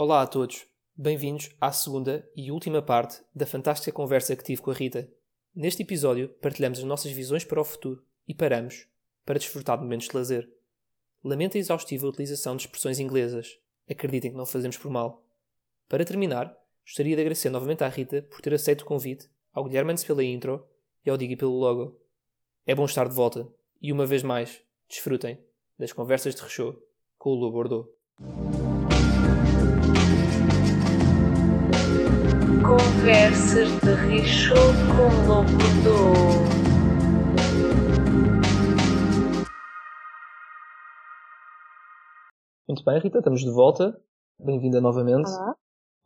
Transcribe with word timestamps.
Olá 0.00 0.22
a 0.22 0.28
todos, 0.28 0.64
bem-vindos 0.96 1.50
à 1.60 1.72
segunda 1.72 2.24
e 2.36 2.52
última 2.52 2.80
parte 2.80 3.20
da 3.34 3.44
fantástica 3.44 3.90
conversa 3.90 4.36
que 4.36 4.44
tive 4.44 4.62
com 4.62 4.70
a 4.70 4.74
Rita. 4.74 5.10
Neste 5.52 5.82
episódio, 5.82 6.28
partilhamos 6.40 6.78
as 6.78 6.84
nossas 6.84 7.10
visões 7.10 7.44
para 7.44 7.60
o 7.60 7.64
futuro 7.64 8.04
e 8.24 8.32
paramos 8.32 8.86
para 9.26 9.40
desfrutar 9.40 9.76
de 9.76 9.82
momentos 9.82 10.06
de 10.06 10.16
lazer. 10.16 10.48
Lamento 11.24 11.56
a 11.56 11.58
exaustiva 11.58 12.06
utilização 12.06 12.54
de 12.54 12.62
expressões 12.62 13.00
inglesas. 13.00 13.58
Acreditem 13.90 14.30
que 14.30 14.36
não 14.36 14.46
fazemos 14.46 14.76
por 14.76 14.88
mal. 14.88 15.26
Para 15.88 16.04
terminar, 16.04 16.56
gostaria 16.86 17.16
de 17.16 17.22
agradecer 17.22 17.50
novamente 17.50 17.82
à 17.82 17.88
Rita 17.88 18.22
por 18.22 18.40
ter 18.40 18.54
aceito 18.54 18.82
o 18.82 18.86
convite, 18.86 19.28
ao 19.52 19.64
Guilherme 19.64 19.90
Antes 19.90 20.04
pela 20.04 20.22
intro 20.22 20.64
e 21.04 21.10
ao 21.10 21.16
Digi 21.16 21.34
pelo 21.34 21.58
logo. 21.58 22.00
É 22.64 22.72
bom 22.72 22.84
estar 22.84 23.08
de 23.08 23.16
volta 23.16 23.48
e, 23.82 23.90
uma 23.90 24.06
vez 24.06 24.22
mais, 24.22 24.62
desfrutem 24.88 25.40
das 25.76 25.92
conversas 25.92 26.36
de 26.36 26.42
Rechô 26.42 26.80
com 27.18 27.30
o 27.30 27.34
Lu 27.34 27.50
Bordeaux. 27.50 27.88
Conversas 32.68 33.70
de 33.80 33.94
Richo 33.94 34.52
com 34.54 35.08
Lobo 35.26 35.50
do. 35.82 35.96
Muito 42.68 42.84
bem, 42.84 43.00
Rita, 43.00 43.20
estamos 43.20 43.40
de 43.40 43.50
volta. 43.50 43.98
Bem-vinda 44.38 44.82
novamente. 44.82 45.30
Olá. 45.30 45.56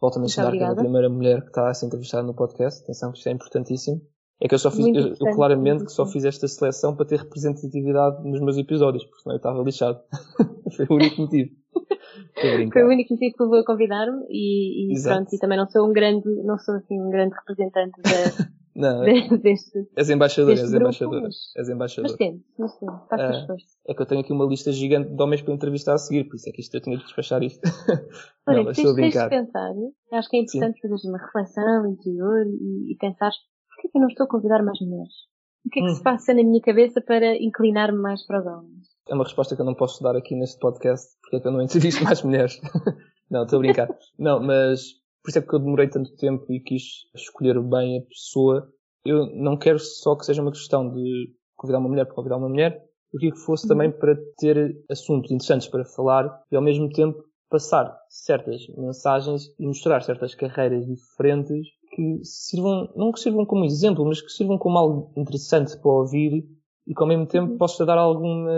Volto 0.01 0.19
a 0.19 0.21
mencionar 0.21 0.53
que 0.53 0.59
é 0.59 0.67
a 0.67 0.77
primeira 0.77 1.09
mulher 1.09 1.41
que 1.41 1.49
está 1.49 1.69
a 1.69 1.75
ser 1.75 1.87
entrevistada 1.87 2.23
no 2.23 2.33
podcast. 2.33 2.85
Atenção 2.85 3.11
que 3.11 3.19
isto 3.19 3.29
é 3.29 3.33
importantíssimo. 3.33 4.01
É 4.41 4.47
que 4.47 4.55
eu 4.55 4.59
só 4.61 4.71
fiz, 4.71 4.87
eu, 4.87 5.17
eu 5.21 5.35
claramente 5.35 5.85
que 5.85 5.91
só 5.91 6.07
fiz 6.07 6.25
esta 6.25 6.47
seleção 6.47 6.95
para 6.95 7.07
ter 7.07 7.19
representatividade 7.19 8.23
nos 8.23 8.41
meus 8.41 8.57
episódios, 8.57 9.05
porque 9.05 9.23
senão 9.23 9.35
eu 9.35 9.39
estava 9.39 9.61
lixado. 9.65 10.01
Foi 10.77 10.87
o 10.89 10.95
único 10.95 11.23
motivo. 11.23 11.62
Brincar. 12.51 12.73
Foi 12.81 12.83
o 12.89 12.93
único 12.93 13.13
motivo 13.15 13.37
que 13.37 13.43
levou 13.43 13.59
a 13.61 13.65
convidar-me 13.65 14.25
e, 14.31 14.95
e 14.97 15.03
pronto, 15.03 15.35
e 15.35 15.39
também 15.39 15.59
não 15.59 15.69
sou 15.69 15.89
um 15.89 15.93
grande, 15.93 16.29
não 16.45 16.59
sou 16.59 16.75
assim 16.77 17.01
um 17.01 17.11
grande 17.11 17.35
representante 17.35 18.01
da, 18.03 18.11
Não, 18.75 19.05
é- 19.05 19.29
de- 19.29 19.37
deste, 19.39 19.87
és 19.97 20.09
embaixadora, 20.09 20.55
deste 20.55 20.65
és 20.65 20.71
grupo, 20.73 20.85
embaixadora. 20.87 21.21
mas- 21.23 21.35
És 21.37 21.53
mas 21.57 21.69
embaixadora. 21.69 22.17
tento, 22.17 22.45
mas 22.59 22.75
tento, 22.79 22.93
faço 23.11 23.23
Ah. 23.23 23.31
esforço. 23.41 23.67
É 23.87 23.95
que 23.95 24.01
eu 24.03 24.07
tenho 24.07 24.21
aqui 24.23 24.33
uma 24.33 24.47
lista 24.47 24.73
gigante 24.73 25.11
de 25.15 25.23
homens 25.23 25.43
para 25.43 25.53
entrevistar 25.55 25.93
a 25.95 25.99
seguir, 25.99 26.25
por 26.25 26.37
isso 26.37 26.49
é 26.49 26.53
que 26.53 26.61
isto 26.63 26.75
eu 26.75 26.81
tinha 26.81 26.97
de 26.97 27.05
despachar 27.05 27.43
isto. 27.43 27.61
Olha, 28.49 28.57
não, 28.59 28.65
mas 28.65 28.79
estou 28.79 28.93
a 28.93 28.95
tens, 28.95 29.13
de 29.13 29.19
brincar. 29.19 29.29
pensar, 29.29 29.73
acho 30.13 30.29
que 30.31 30.37
é 30.37 30.41
importante 30.41 30.81
fazer 30.81 31.09
uma 31.09 31.19
reflexão 31.19 31.87
interior 31.87 32.47
e, 32.47 32.93
e 32.93 32.97
pensar 32.99 33.31
porquê 33.69 33.89
que 33.91 33.99
eu 33.99 34.01
não 34.01 34.09
estou 34.09 34.25
a 34.25 34.29
convidar 34.29 34.63
mais 34.63 34.81
mulheres? 34.81 35.13
O 35.67 35.69
que 35.71 35.79
é 35.81 35.83
que 35.85 35.91
Hum. 35.91 35.95
se 35.95 36.03
passa 36.03 36.33
na 36.35 36.43
minha 36.43 36.61
cabeça 36.63 37.01
para 37.03 37.37
inclinar-me 37.37 37.99
mais 37.99 38.27
para 38.27 38.41
os 38.41 38.47
homens? 38.47 38.92
É 39.09 39.15
uma 39.15 39.25
resposta 39.25 39.55
que 39.55 39.63
eu 39.63 39.67
não 39.67 39.75
posso 39.75 40.03
dar 40.03 40.17
aqui 40.17 40.35
neste 40.35 40.59
podcast, 40.59 41.17
porque 41.21 41.37
é 41.37 41.41
que 41.41 41.49
eu 41.49 41.53
não 41.53 41.63
entrevisto 41.63 42.03
mais 42.05 42.23
mulheres. 42.23 42.61
não, 43.31 43.45
estou 43.45 43.59
a 43.59 43.63
brincar. 43.63 43.89
Não, 44.19 44.41
mas 44.41 44.83
por 45.23 45.31
isso 45.31 45.39
é 45.39 45.43
que 45.43 45.55
eu 45.55 45.59
demorei 45.59 45.89
tanto 45.89 46.15
tempo 46.17 46.45
e 46.53 46.61
quis 46.61 46.83
escolher 47.15 47.61
bem 47.61 47.99
a 47.99 48.03
pessoa. 48.03 48.69
Eu 49.05 49.27
não 49.35 49.57
quero 49.57 49.79
só 49.79 50.17
que 50.17 50.25
seja 50.25 50.43
uma 50.43 50.53
questão 50.53 50.91
de 50.93 51.33
convidar 51.57 51.79
uma 51.79 51.89
mulher 51.89 52.07
para 52.07 52.15
convidar 52.15 52.37
uma 52.37 52.49
mulher, 52.49 52.83
eu 53.13 53.19
queria 53.19 53.35
que 53.35 53.41
fosse 53.41 53.69
também 53.69 53.91
para 53.91 54.17
ter 54.39 54.75
assuntos 54.91 55.31
interessantes 55.31 55.69
para 55.69 55.85
falar 55.85 56.43
e 56.51 56.57
ao 56.57 56.63
mesmo 56.63 56.89
tempo 56.89 57.23
passar 57.51 57.95
certas 58.09 58.67
mensagens 58.77 59.55
e 59.59 59.67
mostrar 59.67 60.01
certas 60.01 60.35
carreiras 60.35 60.87
diferentes 60.87 61.69
que 61.95 62.25
sirvam, 62.25 62.91
não 62.97 63.13
que 63.13 63.21
sirvam 63.21 63.45
como 63.45 63.67
exemplo, 63.67 64.07
mas 64.07 64.23
que 64.23 64.31
sirvam 64.31 64.57
como 64.57 64.79
algo 64.79 65.13
interessante 65.15 65.77
para 65.79 65.91
ouvir 65.91 66.43
e 66.87 66.95
que 66.95 67.03
ao 67.03 67.09
mesmo 67.09 67.27
tempo 67.27 67.57
possa 67.59 67.85
dar 67.87 67.99
alguma 67.99 68.51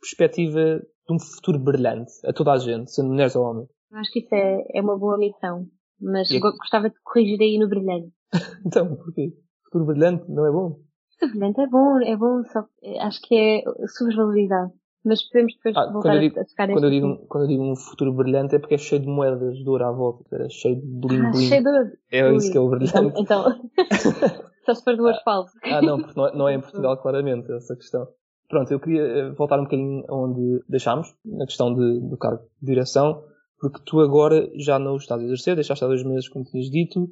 perspectiva 0.00 0.78
de 1.08 1.14
um 1.14 1.18
futuro 1.18 1.58
brilhante 1.58 2.12
a 2.24 2.32
toda 2.32 2.52
a 2.52 2.58
gente, 2.58 2.90
sendo 2.92 3.08
mulheres 3.10 3.36
ou 3.36 3.44
homens. 3.44 3.68
Acho 3.92 4.12
que 4.12 4.20
isso 4.20 4.34
é, 4.34 4.64
é 4.74 4.82
uma 4.82 4.98
boa 4.98 5.16
missão, 5.16 5.66
mas 6.00 6.30
E- 6.30 6.38
go- 6.40 6.56
gostava 6.56 6.90
de 6.90 6.96
corrigir 7.04 7.40
aí 7.40 7.58
no 7.58 7.68
brilhante. 7.68 8.12
Então, 8.66 8.96
porquê? 8.96 9.32
Futuro 9.64 9.86
brilhante 9.86 10.24
não 10.30 10.46
é 10.46 10.50
bom? 10.50 10.80
O 11.22 11.28
brilhante 11.28 11.60
é 11.60 11.66
bom, 11.66 11.98
é 12.02 12.16
bom, 12.16 12.42
só 12.44 12.62
que 12.80 12.98
acho 12.98 13.20
que 13.22 13.34
é 13.34 13.62
subvalorizado. 13.88 14.72
Mas 15.04 15.22
podemos 15.28 15.54
depois 15.54 15.76
Ah, 15.76 15.92
voltar 15.92 16.02
quando 16.02 16.14
eu 16.16 16.20
digo- 16.20 16.40
a 16.40 16.44
tocar 16.44 16.68
Quando 16.72 16.84
eu, 16.84 16.90
digo, 16.90 17.06
assunto. 17.06 17.26
quando 17.28 17.44
eu 17.44 17.48
digo 17.48 17.62
um 17.62 17.76
futuro 17.76 18.12
brilhante 18.12 18.56
é 18.56 18.58
porque 18.58 18.74
é 18.74 18.78
cheio 18.78 19.00
de 19.00 19.06
moedas 19.06 19.56
de 19.56 19.68
ouro 19.68 19.84
à 19.84 19.92
volta, 19.92 20.24
era 20.34 20.48
cheio 20.50 20.74
de 20.80 20.86
bling 20.86 21.22
Ah, 21.22 21.30
bling. 21.30 21.48
cheio 21.48 21.62
de 21.62 21.68
ouro. 21.68 21.90
É 22.10 22.28
Ui, 22.28 22.36
isso 22.36 22.50
que 22.50 22.58
é 22.58 22.60
o 22.60 22.64
Então, 22.74 22.78
brilhante. 22.78 23.20
então 23.22 23.70
só 24.66 24.74
se 24.74 24.84
for 24.84 24.96
do 24.96 25.04
ouro 25.04 25.18
falso. 25.24 25.52
Ah, 25.62 25.80
não, 25.80 25.98
porque 25.98 26.18
não 26.18 26.26
é, 26.26 26.36
não 26.36 26.48
é 26.48 26.54
em 26.54 26.60
Portugal, 26.60 26.96
claramente, 27.00 27.50
essa 27.52 27.76
questão. 27.76 28.06
Pronto, 28.48 28.70
eu 28.70 28.80
queria 28.80 29.02
eh, 29.02 29.30
voltar 29.30 29.58
um 29.58 29.64
bocadinho 29.64 30.04
onde 30.10 30.62
deixámos, 30.68 31.14
na 31.24 31.46
questão 31.46 31.72
de, 31.74 32.00
do 32.00 32.16
cargo 32.16 32.42
de 32.60 32.66
direção, 32.66 33.24
porque 33.58 33.80
tu 33.84 34.00
agora 34.00 34.50
já 34.56 34.78
não 34.78 34.94
o 34.94 34.96
estás 34.96 35.20
a 35.20 35.24
exercer, 35.24 35.54
deixaste 35.54 35.84
há 35.84 35.88
dois 35.88 36.04
meses, 36.04 36.28
como 36.28 36.44
tinhas 36.44 36.70
dito. 36.70 37.08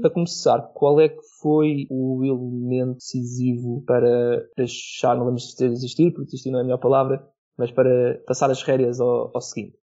Para 0.00 0.10
começar, 0.10 0.60
qual 0.74 1.00
é 1.00 1.08
que 1.08 1.20
foi 1.40 1.88
o 1.90 2.24
elemento 2.24 2.98
decisivo 2.98 3.82
para 3.84 4.46
deixar, 4.56 5.16
não 5.16 5.24
lembro 5.24 5.40
se 5.40 5.56
ter 5.56 5.72
existir, 5.72 6.12
porque 6.12 6.28
existir 6.30 6.52
não 6.52 6.60
é 6.60 6.62
a 6.62 6.64
melhor 6.64 6.78
palavra, 6.78 7.20
mas 7.58 7.72
para 7.72 8.22
passar 8.24 8.48
as 8.48 8.62
rédeas 8.62 9.00
ao, 9.00 9.32
ao 9.34 9.40
seguinte? 9.40 9.76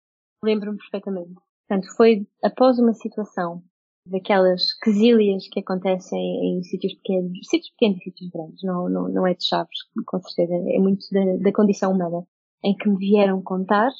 Lembro-me 0.44 0.76
perfeitamente. 0.76 1.32
Portanto, 1.66 1.96
foi 1.96 2.26
após 2.44 2.78
uma 2.78 2.92
situação 2.92 3.62
daquelas 4.06 4.72
quesílias 4.82 5.48
que 5.48 5.60
acontecem 5.60 6.58
em 6.58 6.62
sítios 6.62 6.94
pequenos, 6.94 7.38
sítios 7.48 7.70
pequenos 7.70 7.98
e 7.98 8.04
sítios 8.04 8.30
grandes, 8.30 8.62
não, 8.62 8.88
não, 8.88 9.08
não 9.08 9.26
é 9.26 9.34
de 9.34 9.44
chaves, 9.44 9.78
com 10.06 10.20
certeza, 10.20 10.54
é 10.54 10.78
muito 10.78 11.04
da, 11.12 11.36
da 11.42 11.52
condição 11.52 11.92
humana, 11.92 12.24
em 12.64 12.74
que 12.76 12.88
me 12.88 12.96
vieram 12.96 13.42
contar 13.42 13.90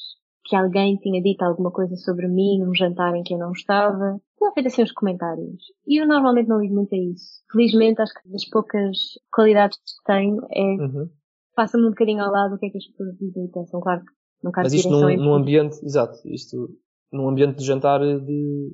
que 0.44 0.54
alguém 0.54 0.96
tinha 0.96 1.20
dito 1.20 1.42
alguma 1.42 1.70
coisa 1.72 1.96
sobre 1.96 2.28
mim 2.28 2.60
num 2.60 2.74
jantar 2.74 3.14
em 3.16 3.22
que 3.22 3.34
eu 3.34 3.38
não 3.38 3.50
estava. 3.50 4.20
Tinham 4.38 4.52
feito 4.52 4.66
assim 4.68 4.82
uns 4.82 4.92
comentários. 4.92 5.64
E 5.86 6.00
eu 6.00 6.06
normalmente 6.06 6.48
não 6.48 6.60
ligo 6.60 6.74
muito 6.74 6.94
a 6.94 6.98
isso. 6.98 7.42
Felizmente, 7.50 8.00
acho 8.00 8.14
que 8.14 8.28
das 8.30 8.44
poucas 8.48 8.96
qualidades 9.34 9.76
que 9.78 10.04
tenho 10.12 10.38
é 10.52 10.62
Uhum. 10.62 11.10
passa-me 11.54 11.86
um 11.86 11.90
bocadinho 11.90 12.22
ao 12.22 12.30
lado 12.30 12.54
o 12.54 12.58
que 12.58 12.66
é 12.66 12.70
que 12.70 12.78
as 12.78 12.86
pessoas 12.86 13.16
dizem 13.18 13.46
e 13.46 13.48
pensam. 13.48 13.80
Claro 13.80 14.02
que 14.02 14.12
não 14.42 14.52
cabe 14.52 14.66
Mas 14.66 14.74
isto 14.74 14.90
num, 14.90 15.16
num 15.16 15.34
ambiente, 15.34 15.84
exato, 15.84 16.16
isto 16.26 16.68
num 17.12 17.28
ambiente 17.28 17.58
de 17.58 17.64
jantar 17.64 18.00
de. 18.00 18.72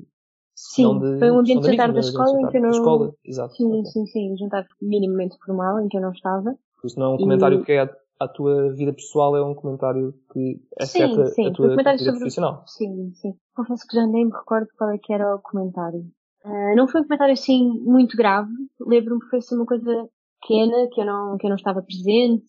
Sim, 0.54 0.98
de, 0.98 1.18
foi 1.18 1.30
um 1.30 1.38
ambiente 1.38 1.60
de 1.62 1.70
jantar 1.70 1.92
da 1.92 2.00
escola 2.00 2.40
em 2.40 2.46
que 2.46 2.56
eu 2.56 2.62
não... 2.62 2.70
escola, 2.70 3.14
exato. 3.24 3.54
Sim, 3.54 3.80
ok. 3.80 3.84
sim, 3.86 4.06
sim, 4.06 4.32
um 4.32 4.36
jantar 4.36 4.66
minimamente 4.80 5.36
formal 5.44 5.80
em 5.80 5.88
que 5.88 5.96
eu 5.96 6.00
não 6.00 6.12
estava. 6.12 6.54
Por 6.80 6.86
isso 6.86 6.98
não 6.98 7.06
é 7.06 7.08
um 7.10 7.16
E- 7.16 7.22
comentário 7.22 7.64
que 7.64 7.72
é 7.72 7.80
à, 7.80 7.96
à 8.20 8.28
tua 8.28 8.72
vida 8.74 8.92
pessoal, 8.92 9.36
é 9.36 9.42
um 9.44 9.54
comentário 9.54 10.14
que 10.32 10.60
Sim, 10.82 11.02
afeta 11.04 11.26
sim, 11.26 11.46
a 11.48 11.52
tua 11.52 11.68
comentário 11.68 11.98
vida 11.98 12.04
sobre- 12.04 12.18
profissional. 12.20 12.64
Sim, 12.66 13.12
sim. 13.14 13.34
Confesso 13.54 13.86
que 13.88 13.96
já 13.96 14.06
nem 14.06 14.26
me 14.26 14.32
recordo 14.32 14.68
qual 14.76 14.90
é 14.90 14.98
que 14.98 15.12
era 15.12 15.34
o 15.34 15.40
comentário. 15.40 16.04
Ah, 16.44 16.74
não 16.76 16.88
foi 16.88 17.00
um 17.00 17.04
comentário 17.04 17.32
assim 17.34 17.69
muito 17.80 18.16
grave. 18.16 18.50
Lembro-me 18.80 19.20
que 19.20 19.28
foi 19.28 19.38
assim 19.38 19.54
uma 19.56 19.66
coisa 19.66 20.08
pequena, 20.40 20.88
que 20.92 21.00
eu 21.00 21.04
não, 21.06 21.36
que 21.38 21.46
eu 21.46 21.50
não 21.50 21.56
estava 21.56 21.82
presente, 21.82 22.44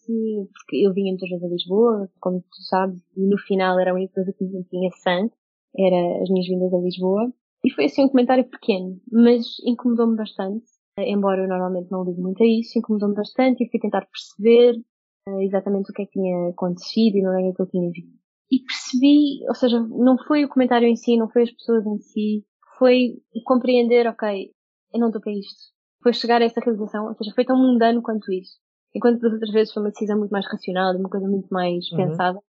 porque 0.52 0.78
eu 0.78 0.92
vinha 0.94 1.12
muitas 1.12 1.30
vezes 1.30 1.44
a 1.44 1.48
Lisboa, 1.48 2.10
como 2.20 2.40
tu 2.42 2.62
sabes, 2.68 3.00
e 3.16 3.22
no 3.28 3.38
final 3.38 3.80
era 3.80 3.92
a 3.92 3.94
única 3.94 4.14
coisa 4.16 4.34
que 4.34 4.44
me 4.44 4.52
mantinha 4.54 4.90
sã, 5.04 5.30
era 5.78 6.24
as 6.24 6.30
minhas 6.30 6.48
vindas 6.48 6.74
a 6.74 6.78
Lisboa. 6.78 7.32
E 7.66 7.72
foi 7.72 7.86
assim 7.86 8.04
um 8.04 8.10
comentário 8.10 8.44
pequeno, 8.50 9.00
mas 9.12 9.46
incomodou-me 9.66 10.18
bastante, 10.18 10.66
eh, 11.00 11.10
embora 11.12 11.44
eu 11.44 11.48
normalmente 11.48 11.90
não 11.92 12.04
ligue 12.04 12.22
muito 12.22 12.44
a 12.44 12.46
isso, 12.46 12.78
incomodou-me 12.78 13.16
bastante 13.16 13.64
e 13.64 13.70
fui 13.70 13.80
tentar 13.80 14.06
perceber 14.08 14.82
eh, 15.28 15.44
exatamente 15.46 15.90
o 15.90 15.94
que 15.94 16.02
é 16.02 16.06
que 16.06 16.12
tinha 16.12 16.50
acontecido 16.50 17.16
e 17.18 17.22
não 17.22 17.40
é 17.40 17.54
que 17.54 17.62
eu 17.62 17.68
tinha 17.68 17.90
visto. 17.90 18.12
E 18.52 18.60
percebi, 18.60 19.48
ou 19.48 19.56
seja, 19.56 19.80
não 19.80 20.18
foi 20.28 20.44
o 20.44 20.50
comentário 20.50 20.88
em 20.88 20.96
si, 20.96 21.18
não 21.18 21.30
foi 21.30 21.44
as 21.44 21.52
pessoas 21.52 21.86
em 21.86 21.98
si, 22.00 22.46
foi 22.78 23.16
compreender, 23.46 24.08
ok, 24.08 24.52
eu 24.94 25.00
não 25.00 25.08
estou 25.08 25.22
para 25.22 25.32
isto. 25.32 25.72
Foi 26.04 26.14
chegar 26.14 26.42
a 26.42 26.46
essa 26.46 26.60
realização, 26.60 27.08
ou 27.08 27.16
seja, 27.16 27.32
foi 27.34 27.46
tão 27.46 27.58
mundano 27.58 28.02
quanto 28.02 28.32
isso. 28.32 28.58
Enquanto 28.94 29.22
das 29.22 29.32
outras 29.32 29.52
vezes 29.52 29.74
foi 29.74 29.82
uma 29.82 29.90
decisão 29.90 30.20
muito 30.20 30.32
mais 30.32 30.46
racional, 30.46 30.96
uma 30.96 31.10
coisa 31.10 31.28
muito 31.28 31.48
mais 31.50 31.90
Uhum. 31.92 31.98
pensada. 31.98 32.40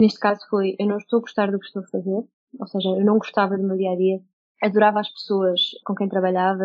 Neste 0.00 0.20
caso 0.20 0.40
foi, 0.48 0.76
eu 0.78 0.86
não 0.86 0.98
estou 0.98 1.18
a 1.18 1.22
gostar 1.22 1.50
do 1.50 1.58
que 1.58 1.66
estou 1.66 1.82
a 1.82 1.86
fazer, 1.86 2.22
ou 2.60 2.66
seja, 2.68 2.88
eu 2.90 3.04
não 3.04 3.18
gostava 3.18 3.56
do 3.56 3.64
meu 3.66 3.76
dia 3.76 3.90
a 3.92 3.96
dia, 3.96 4.20
adorava 4.62 5.00
as 5.00 5.12
pessoas 5.12 5.60
com 5.84 5.94
quem 5.94 6.08
trabalhava, 6.08 6.64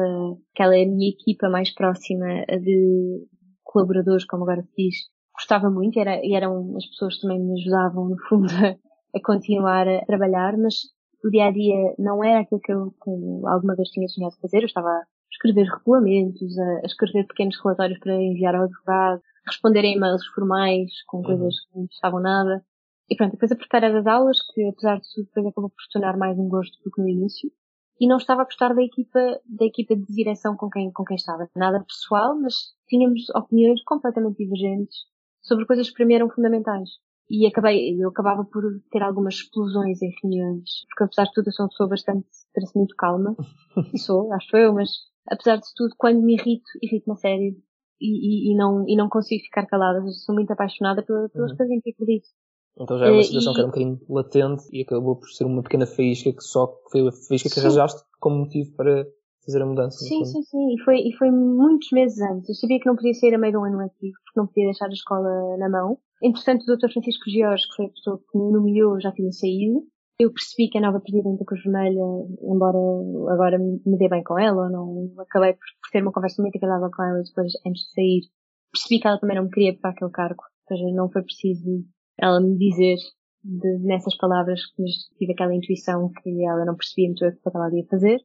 aquela 0.54 0.76
é 0.76 0.84
a 0.84 0.88
minha 0.88 1.10
equipa 1.10 1.50
mais 1.50 1.74
próxima 1.74 2.26
de 2.62 3.26
colaboradores, 3.64 4.26
como 4.26 4.44
agora 4.44 4.62
se 4.64 4.74
diz, 4.78 4.96
gostava 5.36 5.70
muito, 5.70 6.00
era, 6.00 6.20
e 6.24 6.34
eram 6.36 6.76
as 6.78 6.86
pessoas 6.88 7.16
que 7.16 7.22
também 7.22 7.40
me 7.40 7.60
ajudavam, 7.60 8.10
no 8.10 8.18
fundo, 8.28 8.48
a, 9.16 9.20
continuar 9.24 9.88
a 9.88 10.06
trabalhar, 10.06 10.58
mas 10.58 10.76
o 11.24 11.30
dia 11.30 11.46
a 11.46 11.52
dia 11.52 11.96
não 11.98 12.24
era 12.24 12.42
aquilo 12.42 12.62
que 12.62 12.72
eu 12.72 12.92
que 12.92 13.10
alguma 13.48 13.76
vez 13.76 13.90
tinha 13.90 14.08
sonhado 14.08 14.36
fazer, 14.42 14.62
eu 14.62 14.66
estava 14.66 14.90
a 14.90 15.04
escrever 15.32 15.66
regulamentos, 15.66 16.58
a, 16.60 16.64
a 16.84 16.86
escrever 16.86 17.26
pequenos 17.28 17.58
relatórios 17.64 18.00
para 18.00 18.14
enviar 18.16 18.56
ao 18.56 18.64
advogado, 18.64 19.22
responder 19.48 19.80
a 19.82 19.88
e-mails 19.88 20.26
formais 20.28 20.92
com 21.08 21.18
Uhum. 21.18 21.24
coisas 21.24 21.56
que 21.62 21.78
não 21.78 21.86
estavam 21.86 22.20
nada. 22.22 22.64
E 23.10 23.16
pronto, 23.16 23.34
depois 23.34 23.52
a 23.52 23.56
preparar 23.56 23.92
das 23.92 24.06
aulas, 24.08 24.38
que 24.54 24.68
apesar 24.70 24.96
de 24.98 25.04
tudo 25.14 25.26
depois 25.26 25.46
acabou 25.48 25.70
por 25.70 25.84
tornar 25.92 26.18
mais 26.18 26.38
um 26.38 26.48
gosto 26.48 26.78
do 26.84 26.92
que 26.92 27.02
no 27.02 27.10
início. 27.10 27.52
E 28.00 28.08
não 28.08 28.18
estava 28.18 28.42
a 28.42 28.46
gostar 28.46 28.74
da 28.74 28.82
equipa, 28.82 29.20
da 29.46 29.66
equipa 29.66 29.96
de 29.96 30.06
direção 30.06 30.56
com 30.56 30.70
quem, 30.70 30.92
com 30.92 31.04
quem 31.04 31.16
estava. 31.16 31.50
Nada 31.56 31.84
pessoal, 31.84 32.36
mas 32.40 32.74
tínhamos 32.88 33.30
opiniões 33.36 33.84
completamente 33.84 34.38
divergentes 34.38 34.98
sobre 35.42 35.66
coisas 35.66 35.90
que 35.90 35.96
para 35.96 36.06
mim 36.06 36.16
eram 36.16 36.30
fundamentais. 36.30 36.90
e 37.30 37.48
acabei, 37.48 37.96
eu 38.00 38.10
acabava 38.10 38.44
por 38.46 38.64
ter 38.92 39.02
algumas 39.02 39.36
explosões 39.36 40.02
em 40.02 40.12
reuniões, 40.22 40.70
porque 40.90 41.06
apesar 41.06 41.26
de 41.26 41.34
tudo 41.34 41.48
eu 41.48 41.54
sou 41.54 41.66
uma 41.66 41.70
pessoa 41.70 41.90
bastante, 41.90 42.28
parece 42.54 42.78
muito 42.78 42.96
calma, 42.96 43.36
e 43.94 43.98
sou, 44.00 44.32
acho 44.34 44.58
eu, 44.58 44.74
mas 44.74 44.90
apesar 45.28 45.58
de 45.58 45.68
tudo, 45.76 45.96
quando 45.98 46.22
me 46.22 46.34
irrito, 46.34 46.70
irrito-me 46.82 47.14
a 47.14 47.18
sério, 47.18 47.56
e, 48.02 48.52
e, 48.52 48.52
e, 48.52 48.58
não, 48.58 48.84
e 48.88 48.96
não 48.98 49.08
consigo 49.08 49.44
ficar 49.44 49.66
calada, 49.66 50.00
eu 50.00 50.08
sou 50.10 50.36
muito 50.36 50.52
apaixonada 50.52 51.02
pelas 51.04 51.34
uhum. 51.34 51.56
coisas 51.56 51.70
em 51.70 51.80
que 51.80 51.92
acredito. 51.92 52.28
Então 52.80 52.98
já 52.98 53.08
é 53.08 53.12
uma 53.12 53.24
situação 53.24 53.52
e... 53.52 53.56
que 53.56 53.62
era 53.62 53.68
um 53.68 53.72
bocadinho 53.72 54.00
latente 54.10 54.64
e 54.72 54.82
acabou 54.82 55.16
por 55.16 55.30
ser 55.30 55.46
uma 55.46 55.62
pequena 55.62 55.86
faísca 55.86 56.32
que 56.34 56.44
só 56.44 56.74
foi 56.92 57.08
a 57.08 57.12
faísca 57.12 57.50
que 57.50 57.60
arranjaste 57.60 58.02
como 58.20 58.40
motivo 58.40 58.76
para 58.76 59.06
fazer 59.46 59.62
a 59.62 59.66
mudança. 59.66 59.98
Sim, 60.00 60.26
sim, 60.26 60.42
sim. 60.42 60.74
E 60.74 60.84
foi, 60.84 61.00
e 61.00 61.14
foi 61.18 61.30
muitos 61.30 61.92
meses 61.92 62.20
antes. 62.22 62.50
Eu 62.50 62.56
sabia 62.56 62.80
que 62.80 62.88
não 62.88 62.96
podia 62.96 63.14
sair 63.14 63.36
a 63.36 63.38
meio 63.38 63.54
do 63.54 63.64
ano 63.64 63.78
letivo, 63.78 64.16
porque 64.26 64.40
não 64.40 64.48
podia 64.48 64.66
deixar 64.66 64.88
a 64.88 64.94
escola 64.94 65.58
na 65.58 65.70
mão. 65.70 65.98
Entretanto, 66.22 66.64
o 66.64 66.78
Dr. 66.78 66.92
Francisco 66.92 67.30
Jorge, 67.30 67.68
que 67.68 67.76
foi 67.76 67.86
a 67.86 67.90
pessoa 67.90 68.18
que 68.18 68.38
me 68.38 68.52
nomeou, 68.52 69.00
já 69.00 69.12
tinha 69.12 69.32
saído. 69.32 69.84
Eu 70.20 70.32
percebi 70.32 70.70
que 70.70 70.78
a 70.78 70.82
nova 70.82 71.02
presidente 71.02 71.40
da 71.40 71.46
Cruz 71.46 71.64
Vermelha, 71.64 72.02
embora 72.44 72.78
agora 73.34 73.58
me 73.60 73.98
dê 73.98 74.08
bem 74.08 74.24
com 74.24 74.40
ela, 74.40 74.70
não 74.70 75.12
acabei 75.18 75.54
por, 75.54 75.66
por 75.82 75.90
ter 75.92 76.02
uma 76.02 76.12
conversa 76.12 76.42
muito 76.42 76.56
agradável 76.56 76.90
com 76.96 77.04
ela 77.04 77.24
depois, 77.24 77.52
antes 77.66 77.82
de 77.82 77.92
sair, 77.94 78.22
percebi 78.72 79.02
que 79.02 79.08
ela 79.08 79.20
também 79.20 79.36
não 79.36 79.46
me 79.46 79.50
queria 79.50 79.78
para 79.78 79.90
aquele 79.90 80.12
cargo. 80.12 80.44
Ou 80.44 80.78
seja, 80.78 80.96
não 80.96 81.10
foi 81.10 81.24
preciso 81.24 81.84
ela 82.20 82.40
me 82.40 82.58
dizer 82.58 82.98
de, 83.44 83.78
nessas 83.80 84.16
palavras 84.18 84.66
que 84.76 84.84
tive 85.18 85.34
aquela 85.34 85.54
intuição 85.54 86.12
que 86.22 86.46
ela 86.46 86.66
não 86.66 86.76
percebia 86.76 87.08
muito 87.08 87.26
o 87.26 87.32
que 87.52 87.58
ela 87.58 87.76
ia 87.76 87.86
fazer. 87.88 88.20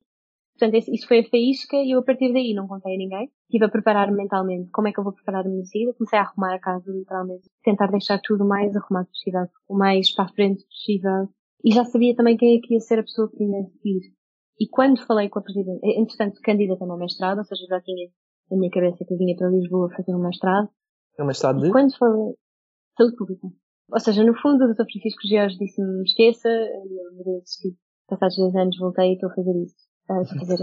Portanto, 0.59 0.89
isso 0.93 1.07
foi 1.07 1.21
a 1.21 1.29
faísca 1.29 1.77
e 1.77 1.93
eu 1.93 2.01
a 2.01 2.03
partir 2.03 2.33
daí 2.33 2.53
não 2.53 2.67
contei 2.67 2.95
a 2.95 2.99
ninguém. 2.99 3.31
Estive 3.45 3.67
a 3.67 3.69
preparar 3.69 4.11
mentalmente 4.11 4.71
como 4.73 4.89
é 4.89 4.93
que 4.93 4.99
eu 4.99 5.05
vou 5.05 5.13
preparar 5.13 5.47
a 5.47 5.49
minha 5.49 5.65
saída. 5.65 5.95
Comecei 5.95 6.19
a 6.19 6.23
arrumar 6.23 6.55
a 6.55 6.59
casa, 6.59 6.91
literalmente. 6.91 7.49
Tentar 7.63 7.87
deixar 7.93 8.21
tudo 8.21 8.45
o 8.45 8.49
mais 8.49 8.75
arrumado 8.75 9.07
possível. 9.07 9.47
O 9.69 9.77
mais 9.77 10.13
para 10.13 10.25
a 10.25 10.29
frente 10.29 10.65
possível. 10.65 11.29
E 11.65 11.73
já 11.73 11.85
sabia 11.85 12.15
também 12.15 12.37
quem 12.37 12.57
é 12.57 12.61
que 12.61 12.75
ia 12.75 12.81
ser 12.81 12.99
a 12.99 13.03
pessoa 13.03 13.31
que 13.31 13.43
ia 13.43 13.65
seguir. 13.65 14.13
E 14.61 14.69
quando 14.69 15.07
falei 15.07 15.29
com 15.29 15.39
a 15.39 15.43
Presidente, 15.43 15.79
entretanto, 15.85 16.41
candidata 16.43 16.85
ao 16.85 16.99
mestrado, 16.99 17.39
ou 17.39 17.45
seja, 17.45 17.65
já 17.69 17.81
tinha 17.81 18.09
na 18.51 18.57
minha 18.57 18.71
cabeça 18.71 19.05
que 19.05 19.13
eu 19.13 19.19
vinha 19.19 19.37
para 19.37 19.49
Lisboa 19.51 19.91
fazer 19.95 20.15
um 20.15 20.23
mestrado. 20.23 20.69
É 21.17 21.23
um 21.23 21.27
mestrado 21.27 21.61
de? 21.61 21.69
E 21.69 21.71
quando 21.71 21.97
falei, 21.97 22.35
saúde 22.97 23.17
pública. 23.17 23.47
Ou 23.91 24.01
seja, 24.01 24.23
no 24.23 24.35
fundo, 24.35 24.65
o 24.65 24.69
Dr. 24.69 24.85
Francisco 24.91 25.27
George 25.29 25.57
disse-me, 25.59 26.03
esqueça, 26.03 26.49
eu 26.49 27.43
passados 28.07 28.37
dois 28.37 28.55
anos 28.55 28.79
voltei 28.79 29.11
e 29.11 29.15
estou 29.15 29.31
a 29.31 29.35
fazer 29.35 29.63
isso 29.63 29.89
a 30.09 30.25
fazer, 30.25 30.57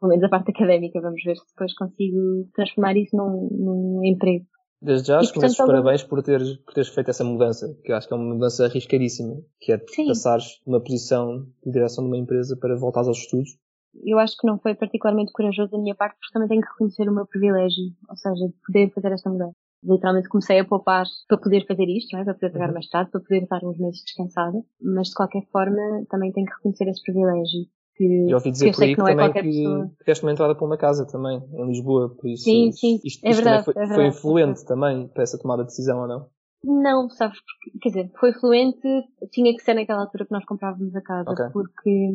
pelo 0.00 0.10
menos 0.10 0.24
a 0.24 0.28
parte 0.28 0.50
académica, 0.50 1.00
vamos 1.00 1.22
ver 1.22 1.36
se 1.36 1.46
depois 1.48 1.74
consigo 1.74 2.48
transformar 2.54 2.96
isso 2.96 3.16
num, 3.16 3.48
num 3.52 4.04
emprego. 4.04 4.46
Desde 4.80 5.08
já, 5.08 5.18
começo 5.32 5.62
os 5.62 5.66
parabéns 5.66 6.02
por 6.02 6.22
teres, 6.22 6.56
por 6.58 6.74
teres 6.74 6.90
feito 6.90 7.10
essa 7.10 7.24
mudança, 7.24 7.74
que 7.82 7.92
eu 7.92 7.96
acho 7.96 8.06
que 8.06 8.14
é 8.14 8.16
uma 8.16 8.34
mudança 8.34 8.64
arriscadíssima, 8.66 9.36
que 9.60 9.72
é 9.72 9.78
Sim. 9.88 10.08
passares 10.08 10.44
de 10.44 10.62
uma 10.66 10.80
posição 10.80 11.46
de 11.64 11.72
direção 11.72 12.04
de 12.04 12.10
uma 12.10 12.18
empresa 12.18 12.56
para 12.60 12.76
voltares 12.76 13.08
aos 13.08 13.18
estudos. 13.18 13.56
Eu 14.04 14.18
acho 14.18 14.36
que 14.36 14.46
não 14.46 14.58
foi 14.58 14.74
particularmente 14.74 15.32
corajoso 15.32 15.70
da 15.70 15.78
minha 15.78 15.94
parte, 15.94 16.18
porque 16.18 16.32
também 16.32 16.48
tenho 16.48 16.60
que 16.60 16.68
reconhecer 16.68 17.08
o 17.08 17.14
meu 17.14 17.26
privilégio, 17.26 17.84
ou 18.08 18.16
seja, 18.16 18.46
de 18.46 18.54
poder 18.66 18.92
fazer 18.92 19.12
esta 19.12 19.30
mudança. 19.30 19.56
Literalmente 19.84 20.28
comecei 20.28 20.58
a 20.58 20.64
poupar 20.64 21.04
para 21.28 21.38
poder 21.38 21.66
fazer 21.66 21.84
isto, 21.84 22.12
não 22.12 22.20
é? 22.20 22.24
para 22.24 22.34
poder 22.34 22.52
pagar 22.52 22.68
uhum. 22.68 22.74
mestrado, 22.74 23.10
para 23.10 23.20
poder 23.20 23.42
estar 23.42 23.64
uns 23.64 23.78
meses 23.78 24.02
descansada, 24.04 24.58
mas 24.80 25.08
de 25.08 25.14
qualquer 25.14 25.42
forma 25.52 26.04
também 26.10 26.32
tenho 26.32 26.46
que 26.46 26.54
reconhecer 26.54 26.88
esse 26.88 27.02
privilégio 27.02 27.66
que, 27.96 28.26
Já 28.28 28.36
ouvi 28.36 28.50
dizer 28.50 28.74
por 28.74 28.82
aí 28.82 28.94
que, 28.94 29.02
que 29.02 29.04
também 29.04 29.32
que, 29.32 29.40
que 29.42 30.04
deste 30.04 30.24
uma 30.24 30.32
entrada 30.32 30.54
para 30.54 30.66
uma 30.66 30.76
casa 30.76 31.06
também, 31.06 31.42
em 31.54 31.66
Lisboa, 31.66 32.14
por 32.14 32.28
isso. 32.28 32.44
Sim, 32.44 32.70
sim, 32.72 33.00
isto, 33.02 33.24
é 33.24 33.32
verdade, 33.32 33.64
foi, 33.64 33.74
é 33.76 33.86
foi 33.86 34.06
influente 34.06 34.64
também 34.66 35.08
para 35.08 35.22
essa 35.22 35.38
tomada 35.38 35.62
de 35.62 35.68
decisão 35.68 36.00
ou 36.00 36.08
não? 36.08 36.26
Não, 36.62 37.08
sabes, 37.10 37.38
quer 37.80 37.88
dizer, 37.88 38.10
foi 38.18 38.32
fluente, 38.34 38.88
tinha 39.30 39.54
que 39.54 39.62
ser 39.62 39.74
naquela 39.74 40.00
altura 40.00 40.26
que 40.26 40.32
nós 40.32 40.44
comprávamos 40.44 40.94
a 40.94 41.00
casa, 41.00 41.30
okay. 41.30 41.46
porque 41.52 42.10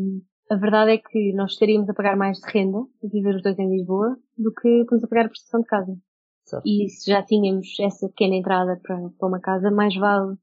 a 0.49 0.55
verdade 0.55 0.91
é 0.91 0.97
que 0.97 1.33
nós 1.33 1.53
estaríamos 1.53 1.89
a 1.89 1.93
pagar 1.93 2.15
mais 2.15 2.37
de 2.39 2.51
renda, 2.51 2.79
viver 3.01 3.35
os 3.35 3.41
dois 3.41 3.57
em 3.57 3.69
Lisboa, 3.69 4.17
do 4.37 4.53
que 4.53 4.67
estamos 4.67 5.03
a 5.03 5.07
pagar 5.07 5.25
a 5.25 5.29
prestação 5.29 5.61
de 5.61 5.67
casa. 5.67 5.97
Certo. 6.51 6.68
E 6.68 6.89
se 6.89 7.09
já 7.09 7.24
tínhamos 7.24 7.68
essa 7.80 8.09
pequena 8.09 8.36
entrada 8.36 8.77
para, 8.83 9.09
para 9.18 9.27
uma 9.27 9.39
casa, 9.39 9.71
mais 9.71 9.95
vale, 9.95 10.33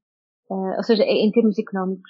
uh, 0.49 0.77
ou 0.77 0.83
seja, 0.83 1.03
em 1.03 1.29
termos 1.29 1.59
económicos, 1.59 2.09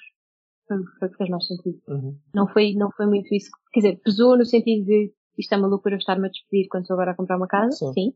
foi, 0.65 0.77
foi 0.97 1.07
o 1.09 1.11
que 1.11 1.17
fez 1.17 1.29
mais 1.29 1.45
sentido. 1.45 1.79
Uhum. 1.85 2.17
Não 2.33 2.47
foi, 2.47 2.73
não 2.75 2.89
foi 2.91 3.07
muito 3.07 3.33
isso. 3.35 3.49
Quer 3.73 3.81
dizer, 3.81 4.01
pesou 4.01 4.37
no 4.37 4.45
sentido 4.45 4.85
de 4.85 5.13
isto 5.37 5.53
é 5.53 5.57
uma 5.57 5.67
loucura 5.67 5.97
estar-me 5.97 6.27
a 6.27 6.31
despedir 6.31 6.67
quando 6.69 6.83
estou 6.83 6.95
agora 6.95 7.11
a 7.11 7.15
comprar 7.15 7.35
uma 7.35 7.47
casa, 7.47 7.71
sim. 7.71 7.93
sim. 7.93 8.09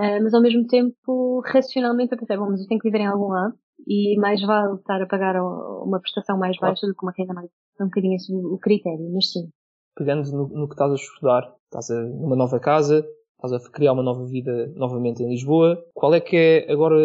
Uh, 0.00 0.22
mas 0.22 0.34
ao 0.34 0.42
mesmo 0.42 0.66
tempo, 0.66 1.40
racionalmente 1.46 2.12
eu 2.12 2.18
pensei, 2.18 2.36
bom, 2.36 2.50
mas 2.50 2.60
eu 2.60 2.66
tenho 2.66 2.80
que 2.80 2.90
viver 2.90 3.04
em 3.04 3.06
algum 3.06 3.28
lado 3.28 3.54
e 3.86 4.18
mais 4.18 4.42
vale 4.42 4.74
estar 4.74 5.00
a 5.00 5.06
pagar 5.06 5.36
uma 5.40 6.00
prestação 6.00 6.36
mais 6.36 6.58
claro. 6.58 6.72
baixa 6.72 6.86
do 6.88 6.94
que 6.94 7.04
uma 7.04 7.12
renda 7.16 7.34
mais. 7.34 7.48
É 7.78 7.84
um 7.84 7.86
bocadinho 7.86 8.16
esse 8.16 8.34
o 8.34 8.58
critério, 8.58 9.08
mas 9.12 9.30
sim. 9.30 9.48
Pegando 9.96 10.28
no, 10.32 10.48
no 10.48 10.66
que 10.66 10.74
estás 10.74 10.90
a 10.90 10.94
estudar, 10.96 11.54
estás 11.66 11.90
a, 11.90 12.02
numa 12.02 12.34
nova 12.34 12.58
casa, 12.58 13.06
estás 13.44 13.52
a 13.52 13.70
criar 13.70 13.92
uma 13.92 14.02
nova 14.02 14.24
vida 14.24 14.72
novamente 14.74 15.22
em 15.22 15.28
Lisboa, 15.28 15.84
qual 15.92 16.14
é 16.14 16.20
que 16.20 16.36
é 16.36 16.72
agora 16.72 16.96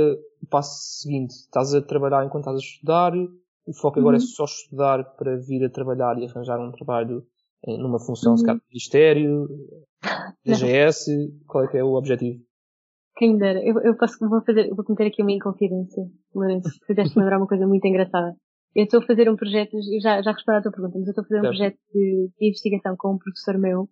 o 0.41 0.47
passo 0.47 1.01
seguinte? 1.01 1.31
Estás 1.31 1.73
a 1.73 1.81
trabalhar 1.81 2.25
enquanto 2.25 2.43
estás 2.43 2.57
a 2.57 2.59
estudar? 2.59 3.13
O 3.65 3.73
foco 3.73 3.99
agora 3.99 4.17
é 4.17 4.19
uhum. 4.19 4.25
é 4.25 4.27
só 4.27 4.45
estudar 4.45 5.03
para 5.15 5.37
vir 5.37 5.63
a 5.65 5.69
trabalhar 5.69 6.17
e 6.17 6.25
arranjar 6.25 6.59
um 6.59 6.71
trabalho 6.71 7.23
numa 7.67 7.99
função, 7.99 8.31
uhum. 8.31 8.37
se 8.37 8.45
calhar, 8.45 8.61
Ministério, 8.69 9.47
DGS. 10.45 11.11
Qual 11.45 11.65
é 11.65 11.67
que 11.67 11.77
é 11.77 11.83
o 11.83 11.93
objetivo? 11.93 12.41
Quem 13.17 13.33
me 13.33 13.39
dera. 13.39 13.59
Eu, 13.63 13.77
eu 13.79 13.97
posso, 13.97 14.17
vou 14.27 14.41
fazer, 14.43 14.73
vou 14.73 14.85
cometer 14.85 15.07
aqui 15.07 15.21
uma 15.21 15.31
inconfidência, 15.31 16.03
Lourenço. 16.33 16.69
Fizeste-me 16.87 17.21
lembrar 17.21 17.37
uma 17.37 17.47
coisa 17.47 17.67
muito 17.67 17.85
engraçada. 17.85 18.33
Eu 18.73 18.85
estou 18.85 19.01
a 19.01 19.05
fazer 19.05 19.29
um 19.29 19.35
projeto, 19.35 19.77
já, 20.01 20.21
já 20.21 20.31
respondi 20.31 20.59
à 20.59 20.61
tua 20.61 20.71
pergunta, 20.71 20.97
mas 20.99 21.07
eu 21.07 21.11
estou 21.11 21.23
a 21.23 21.27
fazer 21.27 21.39
um 21.39 21.49
projeto 21.49 21.77
de, 21.93 22.29
de, 22.39 22.47
investigação 22.47 22.95
com 22.97 23.15
um 23.15 23.17
professor 23.17 23.57
meu 23.57 23.89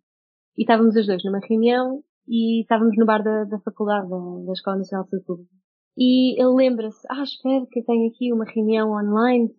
e 0.56 0.62
estávamos 0.62 0.96
os 0.96 1.06
dois 1.08 1.24
numa 1.26 1.40
reunião 1.40 2.04
e 2.28 2.62
estávamos 2.62 2.96
no 2.98 3.06
bar 3.06 3.24
da, 3.24 3.46
da 3.46 3.60
faculdade, 3.60 4.10
da, 4.10 4.18
da 4.18 4.52
Escola 4.52 4.78
Nacional 4.78 5.04
de 5.06 5.10
Saúde 5.10 5.26
Pública. 5.26 5.52
E 5.98 6.40
ele 6.40 6.54
lembra-se, 6.54 7.08
ah, 7.10 7.24
espera 7.24 7.66
que 7.72 7.80
eu 7.80 7.86
tenho 7.86 8.08
aqui 8.08 8.32
uma 8.32 8.46
reunião 8.46 8.92
online, 8.92 9.50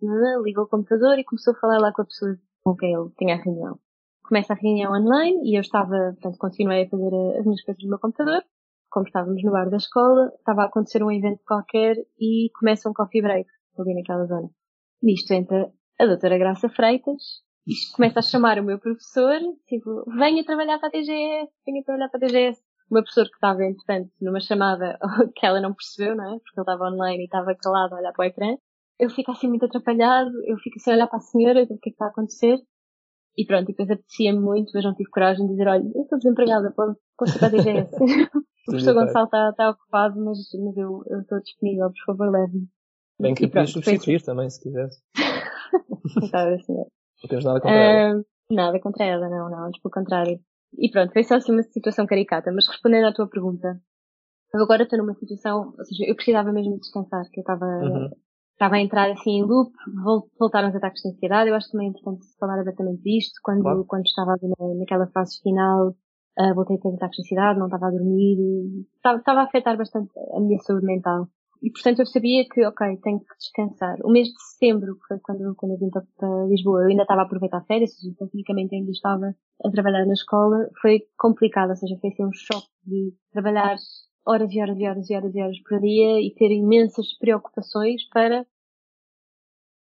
ligou 0.43 0.63
o 0.63 0.69
computador 0.69 1.19
e 1.19 1.25
começou 1.25 1.53
a 1.53 1.59
falar 1.59 1.79
lá 1.79 1.91
com 1.91 2.01
a 2.01 2.05
pessoa 2.05 2.37
com 2.63 2.75
quem 2.75 2.93
ele 2.93 3.09
tinha 3.17 3.35
a 3.35 3.41
reunião. 3.41 3.77
Começa 4.23 4.53
a 4.53 4.55
reunião 4.55 4.93
online 4.93 5.41
e 5.43 5.57
eu 5.57 5.61
estava, 5.61 6.13
portanto, 6.13 6.37
continuei 6.37 6.83
a 6.83 6.89
fazer 6.89 7.13
as 7.39 7.45
minhas 7.45 7.63
coisas 7.63 7.83
no 7.83 7.89
meu 7.89 7.99
computador. 7.99 8.41
Como 8.89 9.05
estávamos 9.05 9.43
no 9.43 9.51
bar 9.51 9.69
da 9.69 9.77
escola, 9.77 10.31
estava 10.37 10.61
a 10.61 10.65
acontecer 10.65 11.03
um 11.03 11.11
evento 11.11 11.41
qualquer 11.45 11.95
e 12.19 12.49
começa 12.57 12.89
um 12.89 12.93
coffee 12.93 13.21
break 13.21 13.49
ali 13.77 13.95
naquela 13.95 14.25
zona. 14.25 14.49
Nisto 15.03 15.33
entra 15.33 15.71
a 15.99 16.05
doutora 16.05 16.37
Graça 16.37 16.69
Freitas 16.69 17.41
começa 17.95 18.19
a 18.19 18.23
chamar 18.23 18.59
o 18.59 18.63
meu 18.63 18.79
professor, 18.79 19.39
tipo, 19.67 20.03
venha 20.17 20.43
trabalhar 20.43 20.79
para 20.79 20.89
a 20.89 20.91
TGS, 20.91 21.51
venha 21.65 21.83
trabalhar 21.83 22.09
para 22.09 22.25
a 22.25 22.27
TGS 22.27 22.61
o 22.89 22.95
meu 22.95 23.03
professor 23.03 23.25
que 23.25 23.35
estava, 23.35 23.63
entretanto, 23.63 24.11
numa 24.19 24.39
chamada 24.39 24.97
que 25.35 25.45
ela 25.45 25.61
não 25.61 25.73
percebeu, 25.73 26.15
não 26.15 26.25
é? 26.25 26.39
Porque 26.39 26.59
ele 26.59 26.63
estava 26.63 26.89
online 26.89 27.21
e 27.21 27.25
estava 27.25 27.55
calado 27.55 27.95
a 27.95 27.99
olhar 27.99 28.11
para 28.11 28.23
o 28.23 28.27
ecrã. 28.27 28.57
Eu 28.99 29.09
fico 29.09 29.31
assim 29.31 29.47
muito 29.47 29.65
atrapalhado, 29.65 30.31
eu 30.45 30.57
fico 30.57 30.77
assim 30.77 30.91
a 30.91 30.95
olhar 30.95 31.07
para 31.07 31.17
a 31.17 31.21
senhora, 31.21 31.63
o 31.63 31.67
que 31.67 31.73
é 31.73 31.77
que 31.77 31.89
está 31.91 32.05
a 32.05 32.09
acontecer? 32.09 32.57
E 33.37 33.45
pronto, 33.45 33.69
e 33.69 33.73
depois 33.73 33.89
apetecia-me 33.89 34.39
muito, 34.39 34.71
mas 34.73 34.83
não 34.83 34.93
tive 34.93 35.09
coragem 35.11 35.45
de 35.45 35.51
dizer, 35.53 35.67
olha, 35.67 35.89
eu 35.95 36.01
estou 36.01 36.17
desempregada, 36.17 36.73
pode 36.75 36.97
consultar 37.15 37.45
a 37.45 37.49
DGS. 37.49 37.95
o 38.35 38.71
professor 38.71 38.93
Gonçalo 38.93 39.25
está, 39.25 39.49
está 39.51 39.69
ocupado, 39.69 40.19
mas, 40.25 40.37
mas 40.59 40.75
eu, 40.75 41.03
eu 41.07 41.21
estou 41.21 41.39
disponível, 41.39 41.89
por 41.91 42.05
favor, 42.05 42.31
leve-me. 42.31 42.67
Bem 43.21 43.35
que 43.35 43.47
podias 43.47 43.71
substituir 43.71 44.21
também, 44.21 44.49
se 44.49 44.61
quisesse. 44.61 45.01
Coitada 46.19 46.57
senhora. 46.59 46.89
Não 47.21 47.29
temos 47.29 47.45
nada 47.45 47.59
contra 47.59 47.75
ela. 47.75 48.19
Uh, 48.19 48.25
nada 48.51 48.79
contra 48.79 49.05
ela, 49.05 49.29
não, 49.29 49.49
não, 49.49 49.65
antes 49.65 49.81
pelo 49.81 49.93
contrário. 49.93 50.39
E 50.77 50.89
pronto, 50.91 51.11
foi 51.11 51.23
só 51.23 51.35
assim 51.35 51.51
uma 51.51 51.63
situação 51.63 52.05
caricata, 52.05 52.51
mas 52.51 52.67
respondendo 52.67 53.07
à 53.07 53.13
tua 53.13 53.27
pergunta, 53.27 53.79
eu 54.53 54.63
agora 54.63 54.83
estou 54.83 54.99
numa 54.99 55.13
situação, 55.13 55.73
ou 55.77 55.85
seja, 55.85 56.05
eu 56.07 56.15
precisava 56.15 56.51
mesmo 56.51 56.73
de 56.73 56.79
descansar, 56.79 57.23
que 57.31 57.39
eu 57.39 57.41
estava, 57.41 57.65
uhum. 57.65 58.09
estava 58.53 58.75
a 58.75 58.79
entrar 58.79 59.11
assim 59.11 59.39
em 59.39 59.43
loop, 59.43 59.71
voltaram 60.39 60.69
os 60.69 60.75
ataques 60.75 61.01
de 61.01 61.09
ansiedade, 61.09 61.49
eu 61.49 61.55
acho 61.55 61.71
também 61.71 61.89
importante 61.89 62.25
falar 62.39 62.59
abertamente 62.59 63.01
disto, 63.01 63.39
quando, 63.43 63.61
claro. 63.61 63.85
quando 63.87 64.05
estava 64.05 64.35
naquela 64.77 65.07
fase 65.07 65.39
final, 65.41 65.89
uh, 65.89 66.55
voltei 66.55 66.77
a 66.77 66.79
ter 66.79 66.93
ataques 66.95 67.17
de 67.17 67.23
ansiedade, 67.23 67.59
não 67.59 67.67
estava 67.67 67.87
a 67.87 67.91
dormir, 67.91 68.37
estava, 68.95 69.17
estava 69.19 69.39
a 69.41 69.43
afetar 69.43 69.77
bastante 69.77 70.11
a 70.35 70.39
minha 70.39 70.59
saúde 70.59 70.85
mental. 70.85 71.27
E 71.61 71.71
portanto 71.71 71.99
eu 71.99 72.05
sabia 72.05 72.45
que, 72.47 72.65
ok, 72.65 72.97
tenho 73.03 73.19
que 73.19 73.37
descansar. 73.37 73.97
O 74.03 74.11
mês 74.11 74.29
de 74.29 74.41
setembro, 74.51 74.95
que 74.95 75.07
foi 75.07 75.19
quando, 75.19 75.53
quando 75.55 75.73
eu 75.73 75.77
vim 75.77 75.89
para, 75.89 76.45
Lisboa, 76.45 76.83
eu 76.83 76.87
ainda 76.87 77.01
estava 77.01 77.21
a 77.21 77.25
aproveitar 77.25 77.65
férias, 77.65 77.91
ou 77.91 77.97
seja, 77.97 78.15
tecnicamente 78.17 78.75
ainda 78.75 78.91
estava 78.91 79.35
a 79.65 79.71
trabalhar 79.71 80.05
na 80.05 80.13
escola. 80.13 80.69
Foi 80.81 81.01
complicado, 81.17 81.71
ou 81.71 81.75
seja, 81.75 81.97
foi 81.99 82.11
assim 82.11 82.25
um 82.25 82.31
choque 82.31 82.67
de 82.85 83.13
trabalhar 83.33 83.75
horas 84.25 84.51
e 84.51 84.61
horas 84.61 84.79
e 84.79 84.87
horas 84.87 85.09
e 85.09 85.15
horas 85.15 85.35
e 85.35 85.41
horas 85.41 85.59
por 85.63 85.79
dia 85.81 86.21
e 86.21 86.33
ter 86.35 86.51
imensas 86.51 87.17
preocupações 87.17 88.07
para 88.09 88.45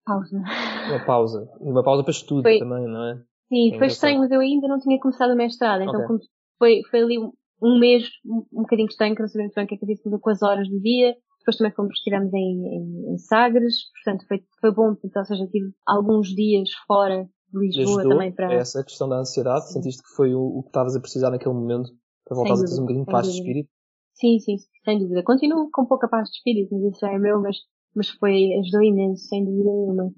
pausa. 0.05 0.41
Uma 0.87 1.05
pausa. 1.05 1.51
Uma 1.59 1.83
pausa 1.83 2.03
para 2.03 2.11
estudo 2.11 2.43
foi... 2.43 2.59
também, 2.59 2.87
não 2.87 3.03
é? 3.03 3.21
Sim, 3.49 3.75
é 3.75 3.77
foi 3.77 3.87
estranho, 3.87 4.19
mas 4.19 4.31
eu 4.31 4.39
ainda 4.39 4.67
não 4.67 4.79
tinha 4.79 4.99
começado 4.99 5.31
o 5.31 5.35
mestrado, 5.35 5.81
então 5.81 6.03
okay. 6.05 6.27
foi, 6.57 6.81
foi 6.89 7.01
ali 7.01 7.17
um, 7.61 7.79
mês 7.79 8.09
um, 8.25 8.45
um 8.51 8.61
bocadinho 8.61 8.87
estranho, 8.87 9.15
que 9.15 9.21
não 9.21 9.27
sabia 9.27 9.45
muito 9.45 9.55
bem 9.55 9.65
o 9.65 9.67
que 9.67 9.75
é 9.75 9.77
que 9.77 9.83
eu 9.85 9.87
disse 9.87 10.19
com 10.19 10.29
as 10.29 10.41
horas 10.41 10.67
do 10.67 10.79
dia, 10.81 11.15
depois 11.47 11.57
também 11.57 11.73
fomos, 11.73 11.97
estivemos 11.97 12.33
em, 12.33 12.67
em, 12.67 13.13
em 13.13 13.17
Sagres, 13.17 13.75
portanto 13.93 14.27
foi, 14.27 14.43
foi 14.59 14.71
bom, 14.73 14.97
ou 15.01 15.25
seja, 15.25 15.47
tive 15.47 15.71
alguns 15.85 16.27
dias 16.35 16.69
fora 16.85 17.23
de 17.53 17.59
Lisboa 17.59 18.01
Ajudou 18.01 18.11
também 18.11 18.33
para... 18.33 18.53
essa 18.53 18.83
questão 18.83 19.07
da 19.07 19.19
ansiedade? 19.19 19.67
Sim. 19.67 19.73
Sentiste 19.75 20.03
que 20.03 20.09
foi 20.09 20.35
o, 20.35 20.41
o 20.41 20.63
que 20.63 20.69
estavas 20.69 20.95
a 20.95 20.99
precisar 20.99 21.31
naquele 21.31 21.55
momento 21.55 21.89
para 22.25 22.35
Sem 22.35 22.43
voltares 22.43 22.63
a 22.63 22.75
ter 22.75 22.81
um 22.81 22.83
bocadinho 22.83 23.05
de 23.05 23.11
paz 23.11 23.27
de 23.27 23.31
dúvida. 23.31 23.47
espírito? 23.47 23.69
Sim, 24.13 24.39
sim, 24.39 24.55
sem 24.83 24.99
dúvida. 24.99 25.23
Continuo 25.23 25.69
com 25.71 25.85
pouca 25.85 26.09
paz 26.09 26.29
de 26.29 26.35
espírito, 26.35 26.75
mas 26.75 26.91
isso 26.91 26.99
já 26.99 27.13
é 27.13 27.17
meu, 27.17 27.41
mas, 27.41 27.55
mas 27.95 28.09
foi, 28.09 28.53
ajudou 28.59 28.83
imenso, 28.83 29.23
sem 29.27 29.45
dúvida 29.45 29.71
nenhuma. 29.71 30.11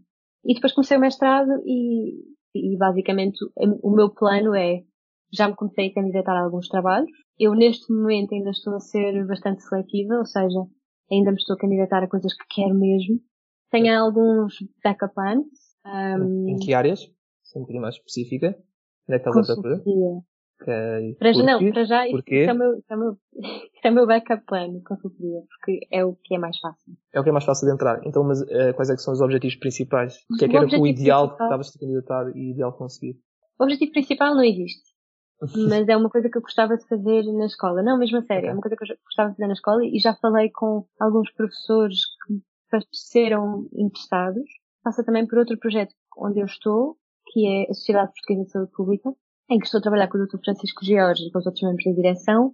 E 0.45 0.55
depois 0.55 0.73
comecei 0.73 0.97
o 0.97 1.01
mestrado 1.01 1.51
e, 1.63 2.23
e 2.55 2.77
basicamente 2.77 3.37
o 3.83 3.91
meu 3.91 4.09
plano 4.09 4.55
é, 4.55 4.81
já 5.31 5.47
me 5.47 5.55
comecei 5.55 5.89
a 5.89 5.93
candidatar 5.93 6.33
a 6.33 6.45
alguns 6.45 6.67
trabalhos. 6.69 7.11
Eu 7.37 7.53
neste 7.53 7.93
momento 7.93 8.33
ainda 8.33 8.49
estou 8.49 8.73
a 8.73 8.79
ser 8.79 9.27
bastante 9.27 9.61
seletiva, 9.61 10.15
ou 10.15 10.25
seja, 10.25 10.65
ainda 11.11 11.31
me 11.31 11.37
estou 11.37 11.55
a 11.55 11.59
candidatar 11.59 12.03
a 12.03 12.07
coisas 12.07 12.33
que 12.33 12.45
quero 12.49 12.73
mesmo. 12.75 13.19
Tenho 13.71 13.97
alguns 13.99 14.55
backup 14.83 15.13
plans. 15.13 15.45
Um, 15.85 16.49
Em 16.49 16.57
que 16.57 16.73
áreas? 16.73 17.01
Ser 17.43 17.59
um 17.59 17.61
bocadinho 17.61 17.81
mais 17.83 17.95
específica. 17.95 18.55
Onde 19.07 19.15
é 19.15 19.19
que. 19.19 21.15
Para 21.17 21.31
já, 21.33 21.43
não, 21.43 21.71
para 21.71 21.85
já 21.85 22.05
isto 22.05 22.21
é 22.33 22.51
o 22.51 22.57
meu, 22.57 22.83
é 22.89 22.95
o 22.95 22.99
meu, 22.99 23.17
é 23.83 23.89
o 23.89 23.93
meu 23.93 24.05
backup 24.05 24.43
plano, 24.45 24.81
consultoria, 24.83 25.41
porque 25.47 25.87
é 25.89 26.03
o 26.03 26.15
que 26.21 26.35
é 26.35 26.37
mais 26.37 26.59
fácil. 26.59 26.93
É 27.13 27.19
o 27.19 27.23
que 27.23 27.29
é 27.29 27.31
mais 27.31 27.45
fácil 27.45 27.65
de 27.67 27.73
entrar. 27.73 28.01
Então, 28.05 28.23
mas 28.25 28.41
eh, 28.49 28.73
quais 28.73 28.89
é 28.89 28.95
que 28.95 29.01
são 29.01 29.13
os 29.13 29.21
objetivos 29.21 29.55
principais? 29.55 30.17
O 30.29 30.35
que 30.37 30.45
é 30.45 30.49
que 30.49 30.57
era 30.57 30.65
o 30.65 30.85
ideal 30.85 31.29
que 31.29 31.37
principal- 31.37 31.47
estavas 31.47 31.75
a 31.75 31.79
candidatar 31.79 32.35
e 32.35 32.51
ideal 32.51 32.73
conseguir? 32.73 33.17
O 33.57 33.63
objetivo 33.63 33.91
principal 33.93 34.35
não 34.35 34.43
existe. 34.43 34.88
Mas 35.69 35.87
é 35.87 35.95
uma 35.95 36.09
coisa 36.09 36.29
que 36.29 36.37
eu 36.37 36.41
gostava 36.41 36.75
de 36.77 36.85
fazer 36.87 37.23
na 37.33 37.45
escola. 37.45 37.81
Não, 37.81 37.97
mesmo 37.97 38.17
a 38.17 38.21
sério. 38.23 38.49
É 38.49 38.53
uma 38.53 38.61
coisa 38.61 38.75
que 38.75 38.83
eu 38.91 38.97
gostava 39.05 39.29
de 39.29 39.35
fazer 39.37 39.47
na 39.47 39.53
escola 39.53 39.85
e 39.85 39.97
já 39.99 40.13
falei 40.15 40.49
com 40.51 40.85
alguns 40.99 41.31
professores 41.33 41.99
que 42.27 42.41
pareceram 42.69 43.67
interessados. 43.73 44.43
Passa 44.83 45.03
também 45.03 45.25
por 45.27 45.39
outro 45.39 45.57
projeto 45.57 45.93
onde 46.17 46.39
eu 46.39 46.45
estou, 46.45 46.97
que 47.27 47.45
é 47.47 47.63
a 47.69 47.73
Sociedade 47.73 48.11
Portuguesa 48.13 48.45
de 48.45 48.51
Saúde 48.51 48.71
Pública, 48.71 49.09
em 49.49 49.59
que 49.59 49.65
estou 49.65 49.79
a 49.79 49.81
trabalhar 49.81 50.07
com 50.07 50.17
o 50.17 50.25
Dr. 50.25 50.39
Francisco 50.43 50.83
George 50.85 51.23
e 51.27 51.31
com 51.31 51.39
os 51.39 51.45
outros 51.45 51.63
membros 51.63 51.85
da 51.85 51.91
direção. 51.93 52.53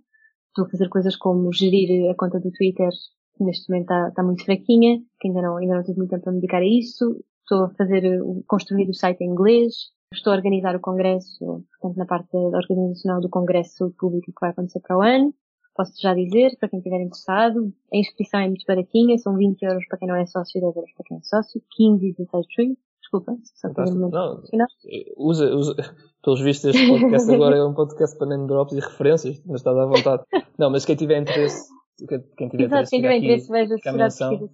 Estou 0.50 0.66
a 0.66 0.70
fazer 0.70 0.90
coisas 0.90 1.16
como 1.16 1.52
gerir 1.52 2.10
a 2.12 2.16
conta 2.16 2.40
do 2.40 2.52
Twitter, 2.52 2.90
que 3.36 3.44
neste 3.44 3.70
momento 3.70 3.84
está, 3.92 4.08
está 4.10 4.24
muito 4.24 4.46
fraquinha, 4.46 5.00
que 5.20 5.28
ainda 5.28 5.42
não, 5.42 5.58
ainda 5.58 5.76
não 5.76 5.84
tive 5.84 5.98
muito 5.98 6.12
tempo 6.12 6.24
para 6.24 6.32
me 6.34 6.40
dedicar 6.40 6.60
a 6.62 6.66
isso. 6.66 7.24
Estou 7.42 7.66
a 7.66 7.70
fazer, 7.72 8.22
o- 8.22 8.44
construir 8.48 8.90
o 8.90 8.94
site 8.94 9.22
em 9.22 9.30
inglês. 9.32 9.74
Estou 10.16 10.34
a 10.34 10.36
organizar 10.38 10.76
o 10.76 10.80
congresso, 10.80 11.64
portanto, 11.80 11.98
na 11.98 12.06
parte 12.06 12.36
organizacional 12.36 13.22
do 13.22 13.30
congresso 13.30 13.90
de 13.90 13.96
pública 13.96 14.32
que 14.32 14.42
vai 14.42 14.52
acontecer 14.52 14.80
para 14.80 14.98
o 14.98 15.02
ano. 15.02 15.34
Posso 15.76 15.92
já 16.02 16.14
dizer, 16.14 16.56
para 16.58 16.70
quem 16.70 16.80
estiver 16.80 17.02
interessado, 17.02 17.74
a 17.94 17.98
inscrição 17.98 18.40
é 18.40 18.48
muito 18.48 18.64
baratinha, 18.66 19.18
são 19.18 19.36
20 19.36 19.62
euros 19.62 19.86
para 19.88 19.98
quem 19.98 20.08
não 20.08 20.16
é 20.16 20.26
sócio, 20.26 20.62
10 20.62 20.76
euros 20.76 20.92
para 20.94 21.06
quem 21.06 21.18
é 21.18 21.22
sócio, 21.22 21.62
15 21.76 22.08
e 22.08 22.14
16 22.14 22.46
junho. 22.56 22.78
Desculpa, 23.02 23.38
só 23.44 23.70
para 23.70 23.90
um 23.92 24.10
Não, 24.10 24.42
eh, 24.90 25.14
usa, 25.18 25.54
usa, 25.54 25.76
pelos 26.24 26.42
vistos 26.42 26.74
este 26.74 26.88
podcast 26.88 27.30
agora 27.36 27.58
é 27.58 27.64
um 27.64 27.74
podcast 27.74 28.18
para 28.18 28.28
name 28.28 28.48
drops 28.48 28.74
e 28.74 28.80
referências, 28.80 29.44
mas 29.46 29.62
estás 29.62 29.78
à 29.78 29.86
vontade. 29.86 30.24
Não, 30.58 30.72
mas 30.72 30.86
quem 30.86 30.96
tiver 30.96 31.22
interesse, 31.22 31.70
quem 31.98 32.50
tiver 32.50 32.64
Exato, 32.66 32.66
interesse, 32.66 32.90
quem 32.92 33.02
tiver 33.02 33.18
interesse 33.18 33.52
veja 33.52 33.76
a 33.86 33.94
menção. 33.94 34.50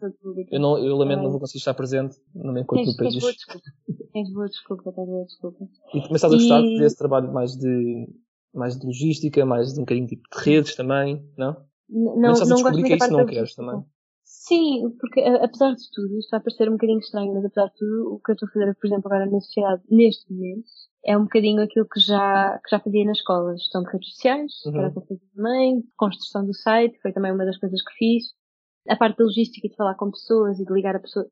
Eu, 0.52 0.60
não, 0.60 0.78
eu 0.78 0.96
lamento, 0.96 1.20
Ah. 1.20 1.24
não 1.24 1.32
vou 1.32 1.40
conseguir 1.40 1.60
estar 1.60 1.74
presente, 1.74 2.18
não 2.36 2.54
me 2.54 2.62
encontro 2.62 2.86
no 2.86 2.96
tens 2.96 3.20
boa 3.20 3.32
desculpa. 3.34 3.62
Tens 4.14 4.34
boa 4.34 4.48
desculpa, 4.48 4.92
tens 4.94 5.08
boa 5.08 5.26
desculpa. 5.26 5.66
E, 5.94 5.98
mas 6.00 6.12
estás 6.16 6.34
a 6.34 6.38
gostar 6.38 6.62
E- 6.62 6.78
desse 6.80 6.98
trabalho 6.98 7.34
mais 7.34 7.56
de, 7.56 8.08
mais 8.54 8.78
de 8.78 8.86
logística, 8.86 9.46
mais 9.46 9.74
de 9.74 9.80
um 9.80 9.84
bocadinho 9.84 10.08
tipo 10.08 10.24
de 10.36 10.44
redes 10.44 10.76
também, 10.76 11.26
não? 11.38 11.56
Não, 11.90 12.16
Não, 12.16 12.34
não 12.34 12.34
gosto 12.34 12.72
muito 12.72 12.86
que 12.86 12.94
é 12.94 12.98
da 12.98 12.98
isso 12.98 12.98
parte 13.00 13.12
não 13.12 13.26
da 13.26 13.32
queres 13.32 13.56
também. 13.56 13.84
Sim, 14.44 14.90
porque 15.00 15.22
a- 15.22 15.46
apesar 15.46 15.76
de 15.76 15.84
tudo, 15.94 16.18
isto 16.18 16.32
vai 16.32 16.40
parecer 16.42 16.68
um 16.68 16.72
bocadinho 16.74 17.00
estranho, 17.00 17.32
mas 17.34 17.46
apesar 17.46 17.68
de 17.68 17.76
tudo, 17.76 18.16
o 18.16 18.20
que 18.20 18.32
eu 18.32 18.34
estou 18.34 18.50
a 18.50 18.52
fazer, 18.52 18.76
por 18.76 18.88
exemplo, 18.88 19.06
agora 19.06 19.26
na 19.30 19.40
sociedade, 19.40 19.84
neste 19.90 20.34
momento, 20.34 20.66
é 21.06 21.16
um 21.16 21.24
bocadinho 21.24 21.62
aquilo 21.62 21.88
que 21.88 22.00
já, 22.00 22.58
que 22.64 22.70
já 22.76 22.80
fazia 22.80 23.06
na 23.06 23.12
escola. 23.12 23.56
Gestão 23.56 23.84
de 23.84 23.92
redes 23.92 24.10
sociais, 24.10 24.52
Uhum. 24.66 24.82
eu 24.86 24.92
fazia 24.94 25.20
também, 25.36 25.84
construção 25.96 26.44
do 26.46 26.54
site, 26.56 27.00
foi 27.02 27.14
também 27.14 27.32
uma 27.32 27.46
das 27.46 27.58
coisas 27.60 27.84
que 27.84 27.94
fiz. 27.94 28.24
A 28.90 28.96
parte 28.96 29.18
da 29.18 29.26
logística 29.26 29.68
e 29.68 29.70
de 29.70 29.76
falar 29.76 29.94
com 29.94 30.10
pessoas 30.10 30.60
e 30.60 30.66
de 30.66 30.74
ligar 30.74 30.96
a 30.96 31.00
pessoas, 31.00 31.28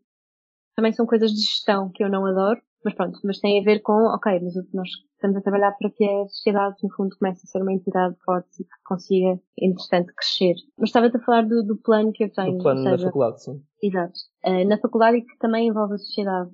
também 0.75 0.93
são 0.93 1.07
coisas 1.07 1.31
de 1.31 1.41
gestão 1.41 1.89
que 1.91 2.03
eu 2.03 2.09
não 2.11 2.27
adoro, 2.27 2.61
mas 2.85 2.93
pronto, 2.93 3.19
mas 3.23 3.39
tem 3.39 3.59
a 3.59 3.63
ver 3.63 3.79
com, 3.81 3.93
ok, 3.93 4.39
mas 4.39 4.55
o 4.55 4.63
que 4.63 4.75
nós 4.75 4.87
estamos 5.19 5.35
a 5.37 5.41
trabalhar 5.41 5.71
para 5.77 5.89
que 5.91 6.03
a 6.03 6.27
sociedade, 6.27 6.75
no 6.81 6.89
fundo, 6.95 7.15
comece 7.19 7.41
a 7.43 7.47
ser 7.47 7.61
uma 7.61 7.73
entidade 7.73 8.15
forte 8.23 8.61
e 8.61 8.63
que 8.63 8.69
consiga, 8.85 9.39
entretanto, 9.59 10.13
crescer. 10.15 10.55
Mas 10.77 10.89
estava-te 10.89 11.17
a 11.17 11.19
falar 11.19 11.45
do, 11.45 11.61
do 11.63 11.77
plano 11.77 12.11
que 12.13 12.23
eu 12.23 12.31
tenho. 12.31 12.53
No 12.57 12.63
plano 12.63 12.79
ou 12.79 12.85
da 12.85 12.91
seja, 12.91 13.05
faculdade, 13.07 13.43
sim. 13.43 13.61
Exato. 13.83 14.19
Eh, 14.43 14.65
na 14.65 14.77
faculdade 14.79 15.17
e 15.17 15.21
que 15.25 15.37
também 15.37 15.67
envolve 15.67 15.93
a 15.95 15.97
sociedade. 15.97 16.49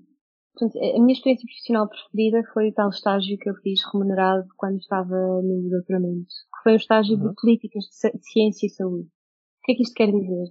Portanto, 0.58 0.78
a 0.80 1.00
minha 1.00 1.14
experiência 1.14 1.46
profissional 1.46 1.88
preferida 1.90 2.42
foi 2.54 2.70
o 2.70 2.74
tal 2.74 2.90
estágio 2.90 3.38
que 3.38 3.50
eu 3.50 3.56
fiz 3.56 3.82
remunerado 3.92 4.46
quando 4.58 4.78
estava 4.78 5.16
no 5.44 5.70
doutoramento. 5.70 6.28
Que 6.28 6.64
foi 6.64 6.74
um 6.74 6.78
estágio 6.78 7.18
Uhum. 7.18 7.30
de 7.30 7.36
políticas 7.36 7.84
de 7.84 8.26
ciência 8.32 8.66
e 8.66 8.70
saúde. 8.70 9.04
O 9.06 9.62
que 9.64 9.74
é 9.74 9.76
que 9.76 9.84
isto 9.84 9.94
quer 9.94 10.12
dizer? 10.12 10.46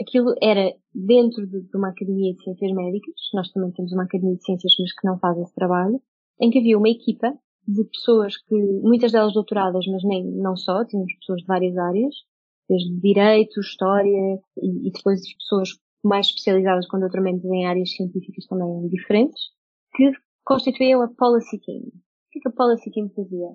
Aquilo 0.00 0.34
era 0.42 0.72
dentro 0.94 1.46
de, 1.46 1.62
de 1.62 1.76
uma 1.76 1.88
academia 1.90 2.34
de 2.34 2.42
ciências 2.42 2.72
médicas, 2.72 3.14
nós 3.34 3.50
também 3.52 3.70
temos 3.72 3.92
uma 3.92 4.04
academia 4.04 4.36
de 4.36 4.44
ciências, 4.44 4.72
mas 4.78 4.92
que 4.94 5.06
não 5.06 5.18
faz 5.18 5.38
esse 5.38 5.54
trabalho, 5.54 6.00
em 6.40 6.50
que 6.50 6.58
havia 6.58 6.78
uma 6.78 6.88
equipa 6.88 7.32
de 7.66 7.84
pessoas 7.84 8.36
que, 8.36 8.54
muitas 8.82 9.12
delas 9.12 9.34
doutoradas, 9.34 9.86
mas 9.86 10.02
nem, 10.04 10.24
não 10.24 10.56
só, 10.56 10.84
tínhamos 10.84 11.14
pessoas 11.20 11.40
de 11.40 11.46
várias 11.46 11.76
áreas, 11.76 12.14
desde 12.68 13.00
direito, 13.00 13.60
história, 13.60 14.40
e, 14.56 14.88
e 14.88 14.92
depois 14.92 15.20
pessoas 15.34 15.68
mais 16.02 16.26
especializadas 16.26 16.86
com 16.88 16.98
doutoramentos 16.98 17.44
em 17.44 17.66
áreas 17.66 17.94
científicas 17.94 18.46
também 18.46 18.88
diferentes, 18.88 19.40
que 19.94 20.10
constituíam 20.44 21.02
a 21.02 21.08
Policy 21.08 21.60
Team. 21.60 21.82
O 21.82 22.38
é 22.38 22.40
que 22.40 22.48
a 22.48 22.52
Policy 22.52 22.90
Team 22.90 23.08
fazia? 23.10 23.48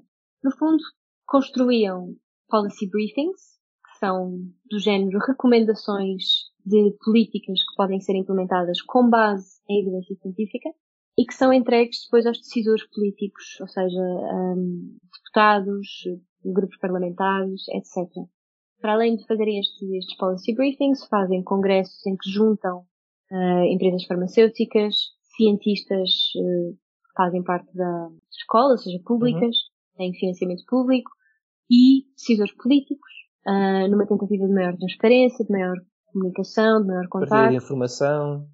No 0.44 0.52
fundo, 0.58 0.84
construíam 1.26 2.16
policy 2.48 2.90
briefings, 2.90 3.58
que 3.86 4.00
são 4.00 4.40
do 4.70 4.80
género 4.80 5.20
recomendações 5.20 6.24
de 6.66 6.96
políticas 7.04 7.60
que 7.60 7.76
podem 7.76 8.00
ser 8.00 8.16
implementadas 8.16 8.82
com 8.82 9.10
base 9.10 9.62
em 9.70 9.82
evidência 9.82 10.16
científica 10.16 10.70
e 11.18 11.26
que 11.26 11.34
são 11.34 11.52
entregues 11.52 12.04
depois 12.04 12.26
aos 12.26 12.38
decisores 12.38 12.88
políticos, 12.90 13.60
ou 13.60 13.68
seja, 13.68 14.00
hum, 14.00 14.98
deputados, 15.14 15.88
grupos 16.46 16.78
parlamentares, 16.78 17.64
etc. 17.70 18.08
Para 18.80 18.94
além 18.94 19.16
de 19.16 19.26
fazerem 19.26 19.60
estes, 19.60 19.90
estes 19.90 20.18
policy 20.18 20.54
briefings, 20.54 21.08
fazem 21.08 21.44
congressos 21.44 22.06
em 22.06 22.16
que 22.16 22.30
juntam 22.30 22.86
uh, 23.32 23.64
empresas 23.66 24.06
farmacêuticas, 24.06 24.96
cientistas 25.36 26.10
uh, 26.36 26.74
que 26.74 27.14
fazem 27.16 27.44
parte 27.44 27.76
da 27.76 28.10
escola, 28.32 28.74
ou 28.74 28.78
seja, 28.78 29.00
públicas, 29.04 29.56
têm 29.98 30.14
financiamento 30.14 30.64
público, 30.68 31.10
e 31.70 32.06
decisores 32.16 32.54
políticos, 32.56 33.12
uh, 33.48 33.88
numa 33.90 34.06
tentativa 34.06 34.46
de 34.46 34.54
maior 34.54 34.78
transparência, 34.78 35.44
de 35.44 35.52
maior 35.52 35.76
comunicação, 36.06 36.82
de 36.82 36.88
maior 36.88 37.08
contato. 37.10 37.50
de 37.50 37.58
informação, 37.58 38.48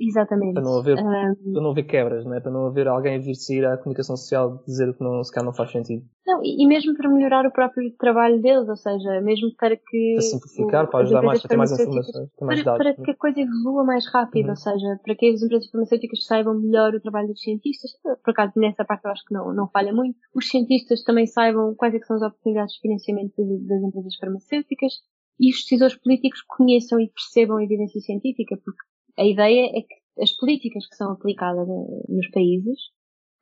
Exatamente. 0.00 0.54
para 0.54 0.62
não 0.62 0.78
haver, 0.78 0.96
Um, 0.98 1.52
para 1.52 1.62
não 1.62 1.70
haver 1.72 1.82
quebras, 1.84 2.24
não 2.24 2.34
é? 2.34 2.40
Para 2.40 2.50
não 2.50 2.66
haver 2.66 2.88
alguém 2.88 3.20
vir 3.20 3.34
sair 3.34 3.64
à 3.66 3.76
comunicação 3.76 4.16
social 4.16 4.62
dizer 4.66 4.88
o 4.88 4.94
que 4.94 5.04
não, 5.04 5.22
se 5.22 5.30
calhar 5.32 5.44
não 5.44 5.52
faz 5.54 5.70
sentido. 5.70 6.02
Não, 6.26 6.40
e 6.42 6.62
e 6.62 6.66
mesmo 6.66 6.94
para 6.96 7.10
melhorar 7.10 7.44
o 7.46 7.52
próprio 7.52 7.90
trabalho 7.98 8.40
deles, 8.40 8.68
ou 8.68 8.76
seja, 8.76 9.20
mesmo 9.20 9.48
para 9.58 9.76
que. 9.76 10.14
Para 10.14 10.22
simplificar, 10.22 10.84
o- 10.84 10.88
para 10.88 11.00
ajudar 11.04 11.22
mais, 11.22 11.40
para 11.40 11.48
ter 11.50 11.56
mais 11.56 11.72
informações, 11.72 12.30
ter 12.36 12.44
mais 12.44 12.62
Para, 12.62 12.78
dados. 12.78 12.94
para 12.96 13.04
que 13.04 13.10
a 13.10 13.16
coisa 13.16 13.40
evolua 13.40 13.84
mais 13.84 14.06
rápido, 14.12 14.44
Uhum. 14.46 14.50
ou 14.50 14.56
seja, 14.56 15.00
para 15.04 15.14
que 15.14 15.26
as 15.30 15.42
empresas 15.42 15.70
farmacêuticas 15.70 16.24
saibam 16.24 16.58
melhor 16.58 16.94
o 16.94 17.00
trabalho 17.00 17.28
dos 17.28 17.40
cientistas. 17.42 17.90
Por 18.24 18.30
acaso, 18.30 18.52
nessa 18.56 18.84
parte 18.84 19.04
eu 19.04 19.10
acho 19.10 19.24
que 19.26 19.34
não, 19.34 19.52
não 19.54 19.68
falha 19.68 19.92
muito. 19.92 20.16
Os 20.34 20.48
cientistas 20.48 21.02
também 21.04 21.26
saibam 21.26 21.74
quais 21.74 21.94
é 21.94 21.98
que 21.98 22.06
são 22.06 22.16
as 22.16 22.22
oportunidades 22.22 22.74
de 22.74 22.80
financiamento 22.80 23.34
das, 23.36 23.66
das 23.66 23.82
empresas 23.82 24.16
farmacêuticas 24.16 24.92
e 25.38 25.50
os 25.50 25.56
decisores 25.62 25.96
políticos 25.96 26.42
conheçam 26.42 27.00
e 27.00 27.08
percebam 27.10 27.56
a 27.56 27.64
evidência 27.64 27.98
científica, 28.00 28.56
porque 28.62 28.78
a 29.20 29.24
ideia 29.24 29.66
é 29.78 29.82
que 29.82 30.22
as 30.22 30.32
políticas 30.32 30.86
que 30.88 30.96
são 30.96 31.12
aplicadas 31.12 31.66
nos 32.08 32.28
países 32.30 32.78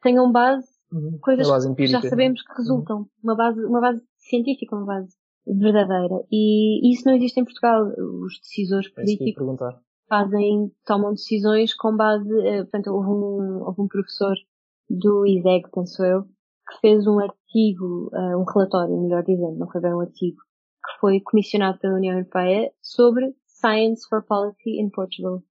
tenham 0.03 0.31
base 0.31 0.67
Uhum. 0.91 1.19
coisas 1.21 1.47
base 1.47 1.67
que 1.67 1.73
empírica. 1.73 2.01
já 2.01 2.09
sabemos 2.09 2.43
que 2.43 2.53
resultam. 2.57 3.07
Uma 3.23 3.37
base, 3.37 3.63
uma 3.65 3.81
base 3.81 4.03
científica, 4.17 4.75
uma 4.75 4.87
base 4.87 5.15
verdadeira. 5.47 6.25
E 6.33 6.91
isso 6.93 7.03
não 7.07 7.15
existe 7.15 7.39
em 7.39 7.45
Portugal. 7.45 7.85
Os 8.25 8.39
decisores 8.41 8.87
É 8.87 8.89
que 8.89 8.95
políticos 8.95 9.59
fazem, 10.09 10.73
tomam 10.87 11.11
decisões 11.13 11.75
com 11.75 11.95
base, 11.95 12.31
eh, 12.41 12.63
portanto, 12.63 12.87
houve 12.89 13.09
um, 13.11 13.63
houve 13.67 13.83
um 13.83 13.89
professor 13.89 14.35
do 14.89 15.27
ISEG, 15.27 15.71
penso 15.75 16.03
eu, 16.03 16.23
que 16.23 16.81
fez 16.81 17.07
um 17.07 17.19
artigo, 17.19 18.11
eh, 18.15 18.37
um 18.37 18.45
relatório, 18.45 18.99
melhor 18.99 19.23
dizendo, 19.23 19.59
não 19.59 19.69
foi 19.71 19.83
bem 19.83 19.93
um 19.93 20.01
artigo, 20.01 20.39
que 20.83 21.01
foi 21.01 21.21
comissionado 21.21 21.79
pela 21.79 21.97
União 21.97 22.15
Europeia 22.17 22.73
sobre 22.81 23.35
Science 23.47 24.09
for 24.09 24.25
Policy 24.25 24.81
in 24.81 24.89
Portugal. 24.89 25.43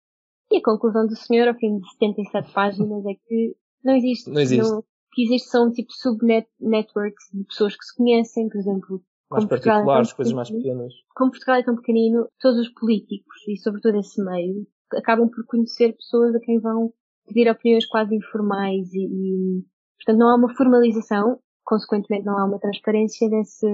E 0.51 0.59
a 0.59 0.63
conclusão 0.63 1.07
do 1.07 1.17
senhor, 1.17 1.49
ao 1.49 1.55
fim 1.55 1.79
de 1.79 1.91
77 1.93 2.53
páginas, 2.53 3.05
é 3.05 3.15
que 3.27 3.57
não 3.85 3.97
existe. 3.97 4.31
Não 4.31 4.41
existe. 4.41 4.73
o 4.73 4.85
que 5.13 5.23
existe 5.23 5.49
são 5.49 5.73
tipo 5.73 5.93
subnet 5.93 6.47
networks 6.61 7.31
de 7.33 7.45
pessoas 7.45 7.77
que 7.77 7.85
se 7.85 7.97
conhecem, 7.97 8.49
por 8.49 8.59
exemplo, 8.59 9.03
mais 9.31 9.45
é 9.45 9.49
particulares, 9.49 10.13
coisas 10.13 10.35
mais 10.35 10.51
pequenas. 10.51 10.93
como 11.15 11.31
Portugal 11.31 11.57
é 11.57 11.63
tão 11.63 11.75
pequenino, 11.77 12.29
todos 12.39 12.61
os 12.61 12.69
políticos 12.69 13.37
e 13.49 13.57
sobretudo 13.57 13.99
esse 13.99 14.23
meio 14.23 14.67
acabam 14.93 15.29
por 15.29 15.45
conhecer 15.47 15.97
pessoas 15.97 16.35
a 16.35 16.41
quem 16.41 16.61
vão 16.61 16.93
pedir 17.27 17.51
opiniões 17.51 17.87
quase 17.87 18.15
informais 18.15 18.93
e, 18.93 19.05
e, 19.05 19.65
portanto 19.99 20.19
não 20.19 20.29
há 20.29 20.37
uma 20.37 20.55
formalização, 20.55 21.41
consequentemente 21.65 22.25
não 22.25 22.39
há 22.39 22.45
uma 22.45 22.61
transparência 22.61 23.29
desse, 23.29 23.67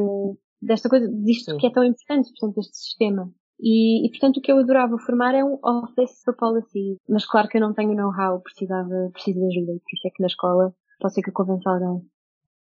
desta 0.61 0.89
coisa, 0.89 1.07
disto 1.09 1.51
Sim. 1.51 1.59
que 1.59 1.67
é 1.67 1.71
tão 1.71 1.85
importante, 1.85 2.31
portanto, 2.31 2.55
deste 2.55 2.77
sistema. 2.77 3.31
E, 3.61 4.07
e, 4.07 4.11
portanto 4.11 4.39
o 4.39 4.41
que 4.41 4.51
eu 4.51 4.59
adorava 4.59 4.99
formar 4.99 5.35
é 5.35 5.45
um 5.45 5.59
Office 5.65 6.23
for 6.25 6.35
Policy, 6.37 6.97
mas 7.09 7.25
claro 7.27 7.49
que 7.49 7.57
eu 7.59 7.61
não 7.61 7.73
tenho 7.73 7.95
know-how, 7.95 8.41
precisava, 8.41 9.11
preciso 9.13 9.39
de 9.41 9.47
ajuda, 9.47 9.73
por 9.73 9.95
isso 9.97 10.09
é 10.09 10.11
que 10.11 10.21
na 10.23 10.27
escola 10.27 10.75
pode 11.01 11.15
ser 11.15 11.23
que 11.23 11.31
eu 11.31 11.35
convença 11.35 11.71
alguém. 11.71 12.03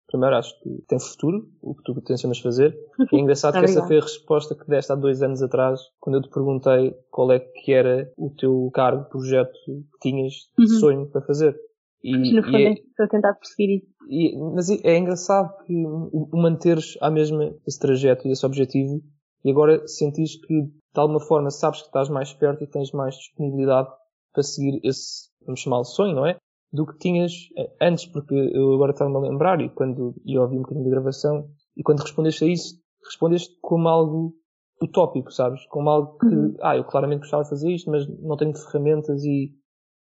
Primeiro, 0.09 0.37
acho 0.37 0.59
que 0.61 0.83
tem 0.89 0.99
futuro, 0.99 1.49
o 1.63 1.73
que 1.75 1.85
tu 1.85 2.01
tencionas 2.03 2.41
fazer. 2.41 2.77
E 3.13 3.17
é 3.17 3.21
engraçado 3.21 3.53
que 3.59 3.65
essa 3.65 3.87
foi 3.87 3.99
a 3.99 4.03
resposta 4.03 4.57
que 4.57 4.67
deste 4.69 4.91
há 4.93 4.97
dois 4.97 5.23
anos 5.23 5.41
atrás, 5.41 5.81
quando 6.01 6.17
eu 6.17 6.23
te 6.23 6.29
perguntei 6.31 6.93
qual 7.13 7.31
é 7.31 7.39
que 7.39 7.73
era 7.73 8.13
o 8.19 8.29
teu 8.37 8.69
cargo, 8.75 9.09
projeto 9.09 9.53
que 9.65 9.85
tinhas 10.03 10.33
de 10.59 10.65
Uhum. 10.65 10.81
sonho 10.81 11.07
para 11.11 11.21
fazer. 11.23 11.57
E, 12.03 12.11
Mas 12.19 12.33
no 12.33 12.43
fundo 12.43 12.59
e 12.59 12.63
é- 12.65 12.69
é, 12.71 12.73
estou 12.73 13.05
a 13.07 13.09
tentar 13.09 13.35
perseguir 13.35 13.77
isso. 13.83 13.87
E- 14.09 14.37
mas 14.53 14.69
é 14.69 14.99
engraçado 14.99 15.55
que 15.65 15.87
o 15.87 16.29
o 16.33 16.37
manteres 16.43 16.99
à 17.01 17.09
mesma 17.11 17.55
esse 17.65 17.79
trajeto 17.79 18.27
e 18.27 18.33
esse 18.33 18.45
objetivo 18.45 19.01
e 19.45 19.51
agora 19.51 19.87
sentis 19.87 20.35
que 20.45 20.65
de 20.93 21.01
alguma 21.01 21.21
forma 21.21 21.51
sabes 21.51 21.81
que 21.81 21.87
estás 21.87 22.09
mais 22.09 22.33
perto 22.33 22.65
e 22.65 22.67
tens 22.67 22.91
mais 22.93 23.15
disponibilidade 23.17 23.89
para 24.33 24.43
seguir 24.43 24.81
esse, 24.85 25.29
vamos 25.45 25.61
chamá-lo 25.61 25.85
sonho, 25.85 26.15
não 26.15 26.27
é? 26.27 26.37
Do 26.73 26.87
que 26.87 26.99
tinhas 26.99 27.33
eh, 27.57 27.71
antes, 27.81 28.07
porque 28.07 28.35
eu 28.35 28.75
agora 28.75 28.93
estava-me 28.93 29.17
a 29.17 29.21
lembrar 29.31 29.61
e 29.61 29.69
quando 29.71 30.15
e 30.25 30.39
ouvi 30.39 30.57
um 30.57 30.63
bocadinho 30.63 30.85
da 30.85 30.91
gravação 30.91 31.49
e 31.77 31.83
quando 31.83 32.01
respondeste 32.01 32.45
a 32.45 32.49
isso, 32.49 32.75
respondeste 33.05 33.57
como 33.61 33.89
algo 33.89 34.35
utópico, 34.83 35.33
sabes? 35.33 35.65
Como 35.67 35.91
algo 35.91 36.17
que, 36.19 36.27
Uhum. 36.27 36.55
ah, 36.61 36.77
eu 36.77 36.85
claramente 36.85 37.21
gostava 37.21 37.43
de 37.43 37.51
fazer 37.51 37.71
isto, 37.73 37.91
mas 37.91 38.07
não 38.21 38.37
tenho 38.37 38.55
ferramentas 38.57 39.23
e 39.25 39.53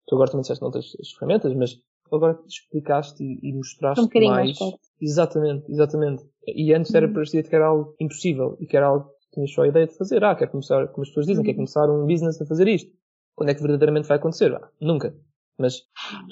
tu 0.08 0.15
agora 0.15 0.29
também 0.29 0.41
disseste 0.41 0.62
não 0.63 0.72
tens 0.72 0.86
as 1.00 1.12
ferramentas, 1.13 1.53
mas 1.56 1.75
agora 2.12 2.36
te 2.36 2.48
explicaste 2.48 3.24
e, 3.24 3.39
e 3.50 3.53
mostraste 3.53 4.01
Um 4.01 4.06
bocadinho 4.08 4.32
mais. 4.32 4.58
mais 4.58 4.60
perto. 4.60 4.79
Exatamente, 5.01 5.72
exatamente. 5.72 6.24
E 6.48 6.74
antes 6.74 6.94
era 6.94 7.08
Uhum. 7.08 7.13
para 7.13 7.24
ti 7.24 7.44
que 7.44 7.56
era 7.56 7.67
algo 7.67 7.96
impossível 8.00 8.58
e 8.60 8.65
que 8.65 8.75
era 8.77 8.88
algo 8.88 9.10
tinhas 9.34 9.51
só 9.53 9.63
a 9.63 9.67
ideia 9.67 9.88
de 9.88 9.98
fazer. 9.98 10.24
Ah, 10.24 10.36
quer 10.36 10.48
começar, 10.50 10.88
como 10.89 11.03
as 11.03 11.10
pessoas 11.10 11.25
dizem, 11.27 11.41
Uhum. 11.41 11.46
quer 11.46 11.53
começar 11.55 11.89
um 11.89 12.05
business 12.05 12.41
a 12.41 12.46
fazer 12.46 12.67
isto. 12.67 12.91
Quando 13.36 13.50
é 13.50 13.53
que 13.55 13.62
verdadeiramente 13.62 14.07
vai 14.07 14.17
acontecer? 14.17 14.53
Ah, 14.55 14.69
nunca. 14.81 15.15
Mas 15.60 15.81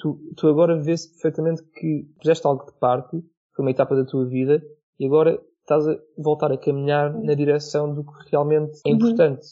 tu, 0.00 0.20
tu 0.36 0.48
agora 0.48 0.80
vês 0.80 1.06
perfeitamente 1.06 1.62
que 1.74 2.08
fizeste 2.20 2.46
algo 2.46 2.64
de 2.64 2.72
parte, 2.78 3.10
foi 3.54 3.64
uma 3.64 3.70
etapa 3.70 3.94
da 3.96 4.04
tua 4.04 4.24
vida 4.26 4.62
e 5.00 5.06
agora 5.06 5.40
estás 5.60 5.86
a 5.88 5.96
voltar 6.16 6.52
a 6.52 6.56
caminhar 6.58 7.12
na 7.12 7.34
direção 7.34 7.92
do 7.92 8.04
que 8.04 8.30
realmente 8.30 8.80
é 8.86 8.90
Uhum. 8.90 8.96
importante. 8.96 9.46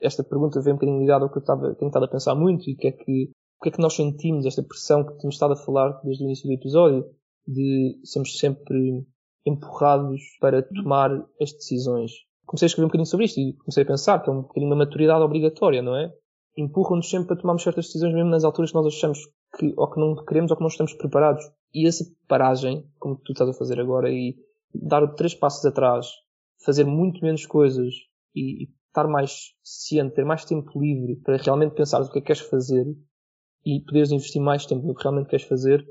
Esta 0.00 0.24
pergunta 0.24 0.60
vem 0.62 0.72
um 0.72 0.76
bocadinho 0.76 1.00
ligada 1.00 1.24
ao 1.24 1.30
que 1.30 1.36
eu 1.36 1.40
estava, 1.40 1.74
tenho 1.74 1.88
estado 1.90 2.04
a 2.06 2.08
pensar 2.08 2.34
muito 2.34 2.68
e 2.70 2.74
que 2.74 2.88
é 2.88 2.92
que, 2.92 3.24
o 3.58 3.62
que 3.62 3.68
é 3.68 3.72
que 3.72 3.80
nós 3.80 3.94
sentimos, 3.94 4.46
esta 4.46 4.62
pressão 4.62 5.04
que 5.04 5.18
temos 5.18 5.34
estado 5.34 5.52
a 5.52 5.56
falar 5.56 6.00
desde 6.02 6.24
o 6.24 6.26
início 6.26 6.46
do 6.48 6.54
episódio, 6.54 7.04
de 7.46 8.00
sermos 8.04 8.38
sempre 8.38 9.04
empurrados 9.46 10.20
para 10.40 10.62
tomar 10.62 11.10
as 11.40 11.52
decisões. 11.52 12.12
Comecei 12.50 12.66
a 12.66 12.70
escrever 12.70 12.86
um 12.86 12.88
bocadinho 12.88 13.06
sobre 13.06 13.26
isto 13.26 13.38
e 13.38 13.52
comecei 13.52 13.84
a 13.84 13.86
pensar 13.86 14.20
que 14.20 14.28
é 14.28 14.32
um 14.32 14.42
bocadinho 14.42 14.66
uma 14.66 14.84
maturidade 14.84 15.22
obrigatória, 15.22 15.80
não 15.80 15.94
é? 15.94 16.12
Empurram-nos 16.58 17.08
sempre 17.08 17.28
para 17.28 17.36
tomarmos 17.36 17.62
certas 17.62 17.86
decisões 17.86 18.12
mesmo 18.12 18.28
nas 18.28 18.42
alturas 18.42 18.72
que 18.72 18.76
nós 18.76 18.86
achamos 18.86 19.20
que 19.56 19.72
ou 19.76 19.88
que 19.88 20.00
não 20.00 20.16
queremos 20.24 20.50
ou 20.50 20.56
que 20.56 20.62
não 20.64 20.68
estamos 20.68 20.92
preparados. 20.94 21.44
E 21.72 21.86
essa 21.86 22.04
paragem, 22.26 22.84
como 22.98 23.14
tu 23.14 23.30
estás 23.30 23.48
a 23.48 23.52
fazer 23.52 23.78
agora, 23.78 24.10
e 24.10 24.34
dar 24.74 25.06
três 25.14 25.32
passos 25.32 25.64
atrás, 25.64 26.08
fazer 26.64 26.82
muito 26.82 27.24
menos 27.24 27.46
coisas 27.46 27.94
e, 28.34 28.64
e 28.64 28.68
estar 28.88 29.06
mais 29.06 29.54
ciente, 29.62 30.16
ter 30.16 30.24
mais 30.24 30.44
tempo 30.44 30.72
livre 30.76 31.20
para 31.22 31.36
realmente 31.36 31.76
pensar 31.76 32.02
o 32.02 32.10
que 32.10 32.18
é 32.18 32.20
que 32.20 32.26
queres 32.26 32.42
fazer 32.42 32.84
e 33.64 33.80
poderes 33.84 34.10
investir 34.10 34.42
mais 34.42 34.66
tempo 34.66 34.84
no 34.84 34.96
que 34.96 35.04
realmente 35.04 35.28
queres 35.28 35.46
fazer, 35.46 35.86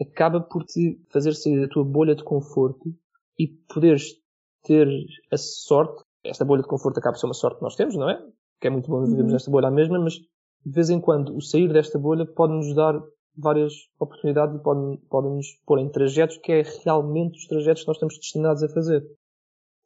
acaba 0.00 0.40
por 0.40 0.64
te 0.64 1.00
fazer 1.12 1.32
sair 1.34 1.60
da 1.60 1.68
tua 1.68 1.84
bolha 1.84 2.16
de 2.16 2.24
conforto 2.24 2.92
e 3.38 3.46
poderes 3.72 4.20
ter 4.62 4.88
a 5.30 5.36
sorte, 5.36 6.02
esta 6.24 6.44
bolha 6.44 6.62
de 6.62 6.68
conforto 6.68 6.98
acaba 6.98 7.14
por 7.14 7.20
ser 7.20 7.26
uma 7.26 7.34
sorte 7.34 7.56
que 7.58 7.62
nós 7.64 7.74
temos, 7.76 7.96
não 7.96 8.08
é? 8.08 8.22
Que 8.60 8.68
é 8.68 8.70
muito 8.70 8.88
bom 8.88 9.00
vivermos 9.04 9.26
Uhum. 9.26 9.32
nesta 9.32 9.50
bolha 9.50 9.68
à 9.68 9.70
mesma, 9.70 9.98
mas 9.98 10.14
de 10.14 10.72
vez 10.72 10.90
em 10.90 11.00
quando 11.00 11.36
o 11.36 11.40
sair 11.40 11.72
desta 11.72 11.98
bolha 11.98 12.24
pode 12.24 12.52
nos 12.52 12.74
dar 12.74 13.00
várias 13.36 13.72
oportunidades 13.98 14.54
e 14.56 14.62
pode, 14.62 14.98
pode 15.08 15.28
nos 15.28 15.46
pôr 15.66 15.78
em 15.78 15.88
trajetos 15.90 16.36
que 16.38 16.52
é 16.52 16.62
realmente 16.84 17.38
os 17.38 17.46
trajetos 17.46 17.82
que 17.82 17.88
nós 17.88 17.96
estamos 17.96 18.18
destinados 18.18 18.62
a 18.62 18.68
fazer. 18.68 19.02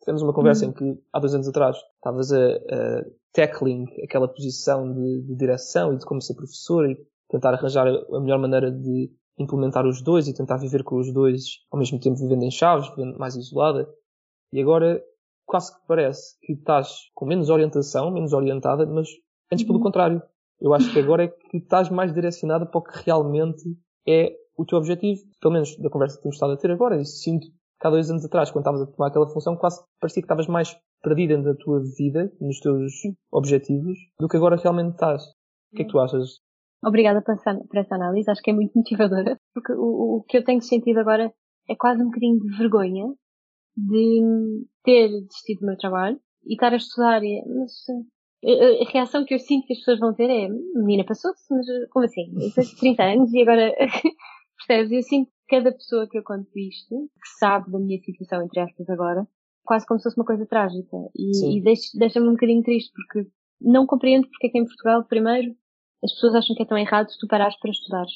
Tivemos 0.00 0.22
uma 0.22 0.32
conversa 0.34 0.64
Uhum. 0.66 0.70
em 0.70 0.74
que, 0.74 1.02
há 1.12 1.18
dois 1.20 1.34
anos 1.34 1.48
atrás, 1.48 1.76
estavas 1.96 2.32
a, 2.32 2.38
a 2.46 3.04
tackling 3.32 3.84
aquela 4.04 4.28
posição 4.28 4.92
de, 4.92 5.22
de 5.22 5.34
direção 5.36 5.94
e 5.94 5.96
de 5.98 6.04
como 6.04 6.20
ser 6.20 6.34
professor 6.34 6.88
e 6.90 6.96
tentar 7.28 7.54
arranjar 7.54 7.86
a 7.88 8.20
melhor 8.20 8.38
maneira 8.38 8.70
de 8.70 9.10
implementar 9.38 9.86
os 9.86 10.02
dois 10.02 10.28
e 10.28 10.34
tentar 10.34 10.56
viver 10.58 10.82
com 10.84 10.96
os 10.96 11.12
dois 11.12 11.60
ao 11.70 11.78
mesmo 11.78 11.98
tempo 12.00 12.16
vivendo 12.16 12.42
em 12.44 12.50
chaves, 12.50 12.88
vivendo 12.90 13.18
mais 13.18 13.36
isolada. 13.36 13.88
E 14.56 14.62
agora 14.62 15.02
quase 15.44 15.70
que 15.78 15.86
parece 15.86 16.38
que 16.40 16.54
estás 16.54 16.88
com 17.14 17.26
menos 17.26 17.50
orientação, 17.50 18.10
menos 18.10 18.32
orientada, 18.32 18.86
mas 18.86 19.06
antes 19.52 19.66
pelo 19.66 19.76
Uhum. 19.76 19.84
contrário. 19.84 20.22
Eu 20.58 20.72
acho 20.72 20.90
que 20.90 20.98
agora 20.98 21.24
é 21.24 21.28
que 21.28 21.58
estás 21.58 21.90
mais 21.90 22.10
direcionada 22.14 22.64
para 22.64 22.78
o 22.78 22.82
que 22.82 23.04
realmente 23.04 23.62
é 24.08 24.34
o 24.56 24.64
teu 24.64 24.78
objetivo, 24.78 25.20
pelo 25.42 25.52
menos 25.52 25.76
da 25.76 25.90
conversa 25.90 26.16
que 26.16 26.22
temos 26.22 26.36
estado 26.36 26.54
a 26.54 26.56
ter 26.56 26.70
agora. 26.70 26.98
E 26.98 27.04
sinto 27.04 27.46
que 27.78 27.86
há 27.86 27.90
dois 27.90 28.10
anos 28.10 28.24
atrás, 28.24 28.50
quando 28.50 28.62
estavas 28.62 28.80
a 28.80 28.86
tomar 28.90 29.08
aquela 29.08 29.26
função, 29.28 29.54
quase 29.58 29.78
parecia 30.00 30.22
que 30.22 30.24
estavas 30.24 30.46
mais 30.46 30.74
perdida 31.02 31.36
na 31.36 31.54
tua 31.54 31.82
vida, 31.98 32.32
nos 32.40 32.58
teus 32.60 32.94
objetivos, 33.30 33.98
do 34.18 34.26
que 34.26 34.38
agora 34.38 34.56
realmente 34.56 34.92
estás. 34.92 35.22
O 35.72 35.76
que 35.76 35.82
é 35.82 35.84
que 35.84 35.90
tu 35.92 35.98
achas? 35.98 36.40
Obrigada 36.82 37.20
por 37.20 37.34
essa, 37.34 37.54
por 37.54 37.76
essa 37.76 37.94
análise, 37.94 38.30
acho 38.30 38.40
que 38.40 38.50
é 38.50 38.54
muito 38.54 38.72
motivadora, 38.78 39.36
porque 39.52 39.74
o, 39.74 40.16
o 40.16 40.24
que 40.26 40.38
eu 40.38 40.44
tenho 40.44 40.62
sentido 40.62 41.00
agora 41.00 41.30
é 41.68 41.76
quase 41.76 42.00
um 42.02 42.06
bocadinho 42.06 42.38
de 42.40 42.56
vergonha 42.56 43.04
de 43.76 44.66
ter 44.84 45.08
desistido 45.08 45.60
do 45.60 45.66
meu 45.66 45.76
trabalho 45.76 46.18
e 46.46 46.54
estar 46.54 46.72
a 46.72 46.76
estudar. 46.76 47.20
Mas 47.20 47.72
a, 48.44 48.84
a 48.86 48.90
reação 48.90 49.24
que 49.24 49.34
eu 49.34 49.38
sinto 49.38 49.66
que 49.66 49.72
as 49.74 49.78
pessoas 49.80 49.98
vão 50.00 50.14
ter 50.14 50.30
é: 50.30 50.48
menina, 50.48 51.04
passou-se, 51.04 51.42
mas 51.52 51.66
como 51.90 52.04
assim? 52.04 52.32
Eu 52.40 52.52
tenho 52.52 52.76
30 52.78 53.02
anos 53.04 53.32
e 53.32 53.42
agora. 53.42 53.74
Percebes? 54.66 54.90
Eu 54.92 55.02
sinto 55.02 55.26
que 55.30 55.56
cada 55.56 55.70
pessoa 55.72 56.08
que 56.08 56.18
eu 56.18 56.22
conto 56.24 56.48
isto, 56.58 56.94
que 57.22 57.28
sabe 57.38 57.70
da 57.70 57.78
minha 57.78 58.00
situação, 58.00 58.42
entre 58.42 58.58
aspas, 58.60 58.88
agora, 58.88 59.26
quase 59.64 59.86
como 59.86 60.00
se 60.00 60.04
fosse 60.04 60.16
uma 60.18 60.24
coisa 60.24 60.46
trágica. 60.46 60.96
E, 61.14 61.58
e 61.58 61.62
deixa- 61.62 61.90
deixa-me 61.94 62.28
um 62.28 62.32
bocadinho 62.32 62.62
triste, 62.62 62.90
porque 62.94 63.28
não 63.60 63.86
compreendo 63.86 64.26
porque 64.28 64.46
é 64.46 64.50
que 64.50 64.58
em 64.58 64.64
Portugal, 64.64 65.04
primeiro, 65.04 65.54
as 66.02 66.10
pessoas 66.12 66.34
acham 66.36 66.56
que 66.56 66.62
é 66.62 66.66
tão 66.66 66.78
errado 66.78 67.10
se 67.10 67.18
tu 67.18 67.26
parares 67.28 67.56
para 67.60 67.70
estudares. 67.70 68.12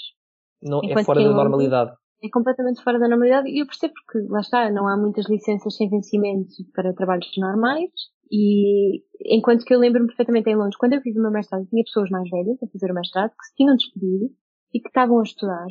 Não, 0.62 0.80
é 0.90 0.94
fora 1.04 1.20
da 1.20 1.24
normalidade. 1.44 1.92
É 2.22 2.28
completamente 2.28 2.82
fora 2.82 2.98
da 2.98 3.08
normalidade 3.08 3.48
e 3.48 3.62
eu 3.62 3.66
percebo 3.66 3.94
porque, 3.94 4.26
lá 4.28 4.40
está, 4.40 4.70
não 4.70 4.86
há 4.86 4.96
muitas 4.96 5.28
licenças 5.28 5.74
sem 5.74 5.88
vencimento 5.88 6.54
para 6.74 6.92
trabalhos 6.94 7.30
normais 7.38 7.90
e 8.30 9.02
enquanto 9.24 9.64
que 9.64 9.74
eu 9.74 9.78
lembro-me 9.78 10.06
perfeitamente 10.06 10.48
em 10.50 10.56
Londres, 10.56 10.76
quando 10.76 10.92
eu 10.92 11.00
fiz 11.00 11.16
o 11.16 11.22
meu 11.22 11.30
mestrado, 11.30 11.66
tinha 11.66 11.82
pessoas 11.82 12.10
mais 12.10 12.28
velhas 12.30 12.62
a 12.62 12.66
fazer 12.66 12.90
o 12.90 12.94
mestrado 12.94 13.30
que 13.30 13.46
se 13.46 13.54
tinham 13.54 13.74
despedido 13.74 14.30
e 14.72 14.80
que 14.80 14.88
estavam 14.88 15.18
a 15.18 15.22
estudar, 15.22 15.66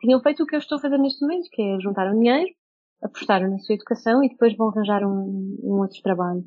tinham 0.00 0.20
feito 0.20 0.42
o 0.42 0.46
que 0.46 0.54
eu 0.54 0.58
estou 0.58 0.78
a 0.78 0.80
fazer 0.80 0.98
neste 0.98 1.22
momento, 1.22 1.48
que 1.50 1.62
é 1.62 1.80
juntar 1.80 2.12
um 2.12 2.18
dinheiro, 2.20 2.48
apostaram 3.02 3.50
na 3.50 3.58
sua 3.58 3.74
educação 3.74 4.22
e 4.22 4.28
depois 4.28 4.56
vão 4.56 4.68
arranjar 4.68 5.02
um, 5.02 5.58
um 5.62 5.80
outro 5.80 6.00
trabalho. 6.02 6.44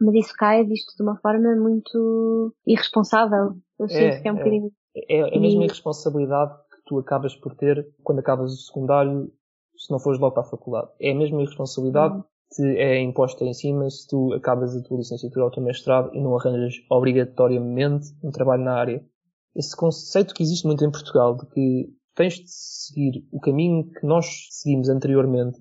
Mas 0.00 0.14
isso 0.14 0.34
cai 0.36 0.64
visto 0.64 0.94
de 0.96 1.02
uma 1.02 1.16
forma 1.20 1.56
muito 1.56 2.54
irresponsável. 2.66 3.56
Eu 3.78 3.88
sinto 3.88 4.22
que 4.22 4.28
é 4.28 4.32
um 4.32 4.36
é. 4.36 4.38
bocadinho 4.38 4.72
É, 4.94 5.18
é 5.18 5.36
a 5.36 5.40
mesma 5.40 5.62
E- 5.62 5.66
irresponsabilidade 5.66 6.52
tu 6.88 6.98
acabas 6.98 7.34
por 7.36 7.54
ter 7.54 7.86
quando 8.02 8.18
acabas 8.20 8.52
o 8.52 8.56
secundário, 8.56 9.30
se 9.76 9.90
não 9.92 10.00
fores 10.00 10.18
logo 10.18 10.34
para 10.34 10.42
a 10.42 10.50
faculdade. 10.50 10.88
É 11.00 11.12
a 11.12 11.14
mesma 11.14 11.40
irresponsabilidade 11.42 12.14
Uhum. 12.16 12.24
que 12.56 12.62
é 12.78 13.00
imposta 13.00 13.44
em 13.44 13.52
cima 13.52 13.88
se 13.90 14.08
tu 14.08 14.32
acabas 14.32 14.74
a 14.74 14.82
tua 14.82 14.96
licenciatura 14.98 15.44
ou 15.44 15.50
o 15.50 15.52
teu 15.54 15.62
mestrado 15.62 16.10
e 16.14 16.20
não 16.20 16.34
arranjas 16.36 16.74
obrigatoriamente 16.90 18.06
um 18.24 18.30
trabalho 18.30 18.64
na 18.64 18.74
área. 18.74 19.04
Esse 19.54 19.76
conceito 19.76 20.34
que 20.34 20.42
existe 20.42 20.66
muito 20.66 20.84
em 20.84 20.90
Portugal 20.90 21.36
de 21.36 21.46
que 21.46 21.88
tens 22.14 22.34
de 22.34 22.44
seguir 22.50 23.26
o 23.30 23.38
caminho 23.40 23.88
que 23.90 24.06
nós 24.06 24.46
seguimos 24.50 24.88
anteriormente 24.88 25.58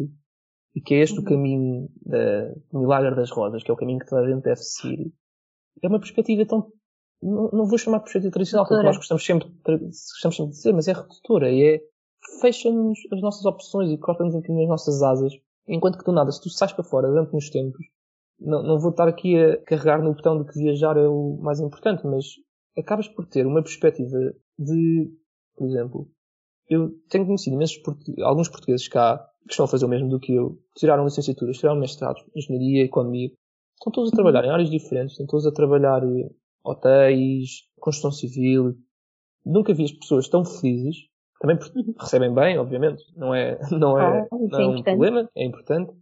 e 0.76 0.82
que 0.82 0.96
é 0.96 1.00
este 1.02 1.18
o 1.18 1.22
Uhum. 1.22 1.26
caminho 1.26 1.90
caminho 1.90 1.90
da, 2.06 2.54
do 2.72 2.80
milagre 2.80 3.16
das 3.16 3.30
rosas, 3.32 3.64
que 3.64 3.70
é 3.70 3.74
o 3.74 3.78
caminho 3.78 4.00
que 4.00 4.06
toda 4.08 4.22
a 4.22 4.30
gente 4.30 4.44
deve 4.44 4.62
seguir, 4.62 5.12
é 5.84 5.88
uma 5.88 6.00
perspectiva 6.00 6.46
tão 6.46 6.72
não, 7.22 7.50
não 7.52 7.66
vou 7.66 7.78
chamar 7.78 7.98
de 7.98 8.04
perspectiva 8.04 8.34
tradicional, 8.34 8.68
porque 8.68 8.84
nós 8.84 8.98
gostamos 8.98 9.26
sempre, 9.26 9.48
gostamos 9.66 10.36
sempre 10.36 10.52
de 10.52 10.58
dizer, 10.58 10.74
mas 10.74 10.88
é 10.88 10.94
redutora 10.94 11.52
e 11.52 11.64
é 11.64 11.82
fecha-nos 12.42 13.00
as 13.12 13.22
nossas 13.22 13.46
opções 13.46 13.92
e 13.92 13.98
corta-nos 13.98 14.36
um 14.36 14.40
bocadinho 14.40 14.64
as 14.64 14.70
nossas 14.70 15.02
asas. 15.02 15.34
Enquanto 15.68 15.98
que 15.98 16.06
do 16.06 16.12
nada, 16.12 16.32
se 16.32 16.42
tu 16.42 16.50
sais 16.50 16.72
para 16.72 16.84
fora 16.84 17.10
durante 17.10 17.36
uns 17.36 17.50
tempos, 17.50 17.86
não, 18.40 18.64
não 18.64 18.80
vou 18.80 18.92
estar 18.92 19.08
aqui 19.08 19.38
a 19.38 19.58
carregar 19.64 20.02
no 20.02 20.14
botão 20.14 20.42
de 20.42 20.50
que 20.50 20.60
viajar 20.60 20.98
é 20.98 21.08
o 21.08 21.38
mais 21.42 21.60
importante, 21.60 22.06
mas 22.06 22.26
acabas 22.78 23.08
por 23.08 23.26
ter 23.26 23.46
uma 23.46 23.64
perspectiva 23.64 24.18
de, 24.58 25.12
por 25.56 25.68
exemplo, 25.68 26.10
eu 26.70 26.92
tenho 27.10 27.26
conhecido 27.26 27.56
imensos, 27.56 27.82
alguns 28.22 28.50
portugueses 28.50 28.88
cá 28.88 29.26
que 29.46 29.54
estão 29.54 29.66
a 29.66 29.70
fazer 29.70 29.86
o 29.86 29.90
mesmo 29.90 30.10
do 30.10 30.20
que 30.20 30.34
eu, 30.34 30.60
tiraram 30.76 31.06
licenciaturas, 31.06 31.58
tiraram 31.58 31.80
mestrados, 31.80 32.24
engenharia, 32.36 32.84
economia, 32.84 33.32
estão 33.76 33.92
todos 33.92 34.12
a 34.12 34.16
trabalhar 34.16 34.44
em 34.44 34.52
áreas 34.52 34.70
diferentes, 34.70 35.14
estão 35.14 35.26
todos 35.26 35.48
a 35.48 35.52
trabalhar 35.52 36.04
eh, 36.04 36.30
hotéis, 36.70 37.64
construção 37.80 38.12
civil. 38.12 38.76
Nunca 39.46 39.74
vi 39.74 39.86
as 39.86 39.92
pessoas 39.92 40.28
tão 40.28 40.44
felizes, 40.44 40.98
também 41.40 41.58
recebem 42.00 42.34
bem, 42.34 42.58
obviamente, 42.58 43.04
não 43.16 43.34
é, 43.34 43.60
não 43.72 44.00
é, 44.00 44.20
ah, 44.20 44.28
não 44.32 44.60
é, 44.60 44.64
é 44.64 44.68
um 44.68 44.84
problema, 44.84 45.30
é 45.36 45.46
importante, 45.46 45.94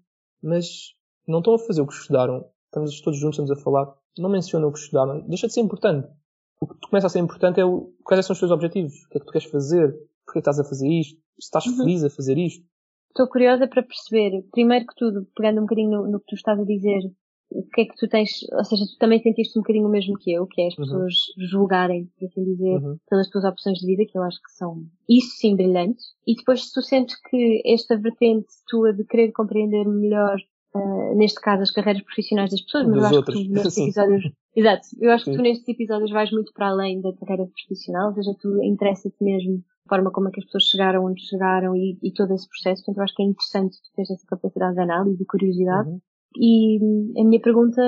mas 0.42 0.94
não 1.28 1.40
estão 1.40 1.56
a 1.56 1.60
fazer 1.60 1.82
o 1.82 1.88
que 1.88 1.94
estudaram, 1.94 2.46
estamos 2.66 3.02
todos 3.02 3.20
juntos, 3.20 3.40
estamos 3.40 3.52
a 3.52 3.64
falar, 3.64 3.94
não 4.18 4.30
mencionam 4.30 4.70
o 4.70 4.72
que 4.72 4.80
estudaram, 4.80 5.22
deixa 5.28 5.48
de 5.48 5.54
ser 5.54 5.62
importante. 5.62 6.08
O 6.62 6.68
que 6.68 6.90
começa 6.90 7.08
a 7.08 7.10
ser 7.10 7.20
importante 7.20 7.60
é 7.60 7.66
o, 7.66 7.94
quais 8.04 8.26
são 8.26 8.34
os 8.34 8.40
teus 8.40 8.52
objetivos, 8.52 8.94
o 8.94 9.10
que 9.10 9.18
é 9.18 9.20
que 9.20 9.26
tu 9.26 9.32
queres 9.32 9.50
fazer, 9.50 9.92
porque 10.26 10.40
é 10.40 10.42
que 10.42 10.50
estás 10.50 10.60
a 10.60 10.64
fazer 10.64 10.88
isto, 10.88 11.16
se 11.40 11.46
estás 11.46 11.66
uhum. 11.66 11.78
feliz 11.78 12.04
a 12.04 12.10
fazer 12.10 12.38
isto. 12.38 12.66
Estou 13.10 13.28
curiosa 13.28 13.68
para 13.68 13.84
perceber, 13.84 14.46
primeiro 14.52 14.86
que 14.86 14.96
tudo, 14.96 15.28
pegando 15.36 15.60
um 15.60 15.62
bocadinho 15.62 15.92
no, 15.92 16.12
no, 16.12 16.20
que 16.20 16.26
tu 16.28 16.36
estás 16.36 16.60
a 16.60 16.64
dizer, 16.64 17.02
o 17.52 17.64
que 17.64 17.82
é 17.82 17.86
que 17.86 17.96
tu 17.96 18.08
tens, 18.08 18.30
ou 18.52 18.64
seja, 18.64 18.86
tu 18.86 18.98
também 19.00 19.22
sentiste 19.22 19.58
um 19.58 19.62
bocadinho 19.62 19.88
o 19.88 19.92
mesmo 19.92 20.18
que 20.18 20.32
eu, 20.32 20.46
que 20.48 20.62
é 20.62 20.68
as 20.68 20.78
uhum. 20.78 20.84
pessoas 20.84 21.14
uhum. 21.14 21.48
julgarem, 21.48 22.10
por 22.18 22.26
assim 22.26 22.44
dizer, 22.44 22.78
uhum. 22.78 22.98
pelas 23.10 23.30
tuas 23.30 23.46
opções 23.46 23.78
de 23.80 23.88
vida, 23.88 24.04
que 24.10 24.18
eu 24.18 24.24
acho 24.24 24.38
que 24.38 24.52
são, 24.52 24.84
isso 25.10 25.38
sim, 25.38 25.56
brilhantes. 25.56 26.06
E 26.28 26.36
depois 26.36 26.66
se 26.66 26.74
tu 26.74 26.82
sentes 26.82 27.16
que 27.30 27.62
esta 27.66 27.98
vertente 27.98 28.48
tua 28.68 28.94
de 28.94 29.04
querer 29.06 29.32
compreender 29.32 29.88
melhor 29.88 30.38
Uh, 30.76 31.16
neste 31.16 31.40
caso 31.40 31.64
as 31.64 31.72
carreiras 31.72 32.04
profissionais 32.04 32.52
das 32.52 32.60
pessoas, 32.60 32.86
mas 32.86 32.96
Dos 32.96 33.04
eu 33.04 33.08
acho 33.08 33.16
outros. 33.16 33.38
que 33.40 33.48
tu 33.48 33.54
nestes 33.54 33.78
episódios, 33.80 34.24
exato, 34.54 34.88
eu 35.00 35.12
acho 35.12 35.24
Sim. 35.24 35.32
que 35.32 35.38
tu 35.38 35.44
nestes 35.44 35.70
episódios 35.70 36.12
vais 36.12 36.32
muito 36.34 36.52
para 36.52 36.68
além 36.68 37.00
da 37.00 37.14
carreira 37.14 37.48
profissional, 37.48 38.10
ou 38.10 38.14
seja, 38.14 38.36
tu 38.42 38.62
interessa-te 38.62 39.24
mesmo 39.24 39.64
forma 39.88 40.12
como 40.12 40.28
é 40.28 40.32
que 40.32 40.40
as 40.40 40.46
pessoas 40.46 40.66
chegaram 40.66 41.06
onde 41.06 41.26
chegaram 41.26 41.76
e, 41.76 41.98
e 42.02 42.12
todo 42.12 42.34
esse 42.34 42.48
processo. 42.50 42.84
Portanto, 42.84 42.98
eu 42.98 43.04
acho 43.04 43.16
que 43.16 43.24
é 43.24 43.26
interessante 43.26 43.78
ter 43.96 44.02
essa 44.02 44.28
capacidade 44.28 44.76
de 44.76 44.82
análise 44.82 45.24
e 45.24 45.26
curiosidade. 45.26 45.90
Uhum. 45.90 46.02
E 46.40 46.78
a 47.20 47.24
minha 47.24 47.42
pergunta 47.42 47.82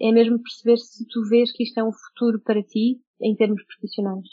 é 0.00 0.12
mesmo 0.12 0.40
perceber 0.42 0.76
se 0.78 1.06
tu 1.06 1.22
vês 1.28 1.52
que 1.52 1.64
isto 1.64 1.78
é 1.78 1.84
um 1.84 1.92
futuro 1.92 2.40
para 2.40 2.62
ti 2.62 3.00
em 3.20 3.34
termos 3.36 3.62
profissionais. 3.64 4.26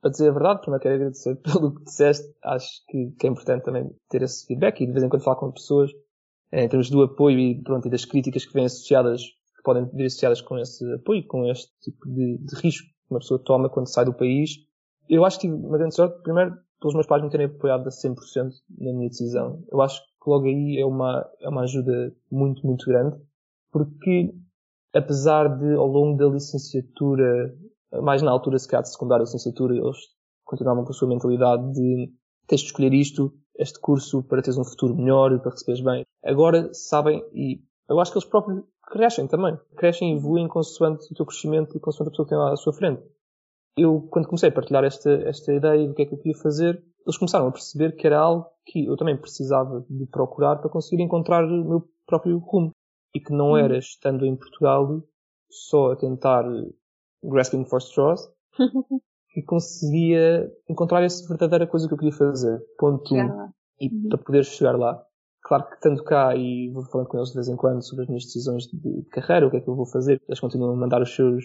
Para 0.00 0.10
dizer 0.10 0.28
a 0.28 0.32
verdade, 0.32 0.60
primeiro 0.60 0.82
quero 0.82 0.94
agradecer 0.96 1.36
pelo 1.42 1.74
que 1.74 1.84
disseste. 1.84 2.34
Acho 2.42 2.84
que, 2.88 3.12
que 3.18 3.26
é 3.26 3.30
importante 3.30 3.64
também 3.64 3.90
ter 4.08 4.22
esse 4.22 4.46
feedback 4.46 4.80
e 4.80 4.86
de 4.86 4.92
vez 4.92 5.04
em 5.04 5.08
quando 5.08 5.22
falar 5.22 5.36
com 5.36 5.50
pessoas 5.52 5.90
eh, 6.52 6.64
em 6.64 6.68
termos 6.68 6.90
do 6.90 7.02
apoio 7.02 7.38
e, 7.38 7.62
pronto, 7.62 7.86
e 7.86 7.90
das 7.90 8.04
críticas 8.04 8.44
que 8.44 8.52
vêm 8.52 8.66
associadas, 8.66 9.22
que 9.22 9.62
podem 9.64 9.86
vir 9.92 10.06
associadas 10.06 10.40
com 10.40 10.58
esse 10.58 10.84
apoio, 10.92 11.26
com 11.26 11.46
este 11.46 11.72
tipo 11.80 12.08
de, 12.08 12.38
de 12.38 12.56
risco 12.60 12.86
que 12.86 13.14
uma 13.14 13.20
pessoa 13.20 13.42
toma 13.42 13.70
quando 13.70 13.88
sai 13.88 14.04
do 14.04 14.12
país 14.14 14.66
eu 15.08 15.24
acho 15.24 15.38
que 15.38 15.46
tive 15.46 15.54
uma 15.54 15.78
grande 15.78 15.94
sorte, 15.94 16.20
primeiro, 16.22 16.56
pelos 16.80 16.94
meus 16.94 17.06
pais 17.06 17.22
me 17.22 17.30
terem 17.30 17.46
apoiado 17.46 17.86
a 17.86 17.90
100% 17.90 18.16
na 18.78 18.92
minha 18.92 19.08
decisão. 19.08 19.62
Eu 19.70 19.80
acho 19.80 20.00
logo 20.28 20.46
aí 20.46 20.78
é 20.78 20.84
uma, 20.84 21.28
é 21.40 21.48
uma 21.48 21.62
ajuda 21.62 22.14
muito, 22.30 22.66
muito 22.66 22.86
grande, 22.86 23.16
porque 23.70 24.34
apesar 24.94 25.48
de, 25.48 25.74
ao 25.74 25.86
longo 25.86 26.16
da 26.16 26.26
licenciatura, 26.26 27.54
mais 28.02 28.22
na 28.22 28.30
altura 28.30 28.58
se 28.58 28.68
calhar 28.68 28.82
de 28.82 28.90
secundária 28.90 29.24
licenciatura, 29.24 29.74
eles 29.74 29.96
continuavam 30.44 30.84
com 30.84 30.90
a 30.90 30.94
sua 30.94 31.08
mentalidade 31.08 31.72
de 31.72 32.12
tens 32.46 32.60
de 32.60 32.66
escolher 32.66 32.94
isto, 32.94 33.32
este 33.58 33.80
curso, 33.80 34.22
para 34.22 34.42
teres 34.42 34.58
um 34.58 34.64
futuro 34.64 34.94
melhor 34.94 35.32
e 35.32 35.38
para 35.38 35.50
receberes 35.50 35.82
bem. 35.82 36.04
Agora 36.24 36.72
sabem, 36.72 37.24
e 37.32 37.60
eu 37.88 37.98
acho 37.98 38.12
que 38.12 38.18
eles 38.18 38.28
próprios 38.28 38.62
crescem 38.82 39.26
também. 39.26 39.58
Crescem 39.76 40.12
e 40.12 40.16
evoluem 40.16 40.46
consoante 40.46 41.10
o 41.10 41.14
teu 41.14 41.26
crescimento 41.26 41.76
e 41.76 41.80
consoante 41.80 42.08
a 42.08 42.10
pessoa 42.10 42.26
que 42.26 42.30
tem 42.30 42.38
lá 42.38 42.52
à 42.52 42.56
sua 42.56 42.72
frente 42.72 43.02
eu, 43.76 44.00
quando 44.10 44.26
comecei 44.26 44.48
a 44.48 44.52
partilhar 44.52 44.84
esta, 44.84 45.10
esta 45.10 45.52
ideia 45.52 45.86
do 45.86 45.94
que 45.94 46.02
é 46.02 46.06
que 46.06 46.14
eu 46.14 46.18
queria 46.18 46.38
fazer, 46.40 46.82
eles 47.06 47.18
começaram 47.18 47.46
a 47.46 47.52
perceber 47.52 47.94
que 47.94 48.06
era 48.06 48.18
algo 48.18 48.46
que 48.64 48.86
eu 48.86 48.96
também 48.96 49.16
precisava 49.16 49.86
de 49.88 50.06
procurar 50.06 50.56
para 50.56 50.68
conseguir 50.68 51.02
encontrar 51.02 51.44
o 51.44 51.64
meu 51.64 51.88
próprio 52.04 52.38
rumo. 52.38 52.72
E 53.14 53.20
que 53.20 53.32
não 53.32 53.56
era 53.56 53.78
estando 53.78 54.26
em 54.26 54.36
Portugal 54.36 55.02
só 55.48 55.92
a 55.92 55.96
tentar 55.96 56.44
grasping 57.22 57.64
for 57.64 57.78
straws 57.78 58.20
que 59.30 59.42
conseguia 59.42 60.52
encontrar 60.68 61.02
essa 61.02 61.26
verdadeira 61.26 61.66
coisa 61.66 61.86
que 61.86 61.94
eu 61.94 61.98
queria 61.98 62.12
fazer. 62.12 62.60
Ponto 62.76 63.14
um. 63.14 63.50
E 63.80 63.88
uhum. 63.88 64.08
para 64.08 64.18
poder 64.18 64.44
chegar 64.44 64.76
lá. 64.76 65.02
Claro 65.42 65.68
que 65.68 65.74
estando 65.74 66.02
cá 66.02 66.34
e 66.34 66.70
vou 66.70 66.82
falando 66.86 67.06
com 67.06 67.18
eles 67.18 67.28
de 67.28 67.36
vez 67.36 67.48
em 67.48 67.56
quando 67.56 67.80
sobre 67.82 68.02
as 68.02 68.08
minhas 68.08 68.24
decisões 68.24 68.64
de 68.64 69.02
carreira, 69.10 69.46
o 69.46 69.50
que 69.50 69.58
é 69.58 69.60
que 69.60 69.68
eu 69.68 69.76
vou 69.76 69.86
fazer, 69.86 70.20
eles 70.26 70.40
continuam 70.40 70.72
a 70.72 70.76
mandar 70.76 71.00
os 71.00 71.14
seus 71.14 71.44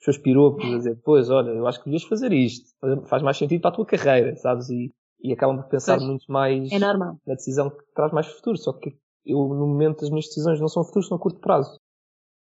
seus 0.00 0.18
piropos 0.18 0.64
a 0.64 0.76
dizer, 0.76 1.00
pois, 1.04 1.30
olha, 1.30 1.50
eu 1.50 1.66
acho 1.66 1.78
que 1.78 1.86
devias 1.86 2.04
fazer 2.04 2.32
isto. 2.32 2.66
Faz 3.06 3.22
mais 3.22 3.36
sentido 3.36 3.60
para 3.60 3.70
a 3.70 3.74
tua 3.74 3.86
carreira, 3.86 4.36
sabes? 4.36 4.68
E, 4.68 4.92
e 5.22 5.32
acabam 5.32 5.56
por 5.56 5.68
pensar 5.68 5.96
pois, 5.96 6.08
muito 6.08 6.30
mais 6.30 6.70
é 6.70 6.78
normal. 6.78 7.18
na 7.26 7.34
decisão 7.34 7.70
que 7.70 7.82
traz 7.94 8.12
mais 8.12 8.26
futuro. 8.26 8.56
Só 8.58 8.72
que 8.72 8.90
eu, 9.24 9.38
no 9.48 9.66
momento, 9.66 10.04
as 10.04 10.10
minhas 10.10 10.26
decisões 10.26 10.60
não 10.60 10.68
são 10.68 10.84
futuras, 10.84 11.08
são 11.08 11.16
a 11.16 11.20
curto 11.20 11.40
prazo. 11.40 11.78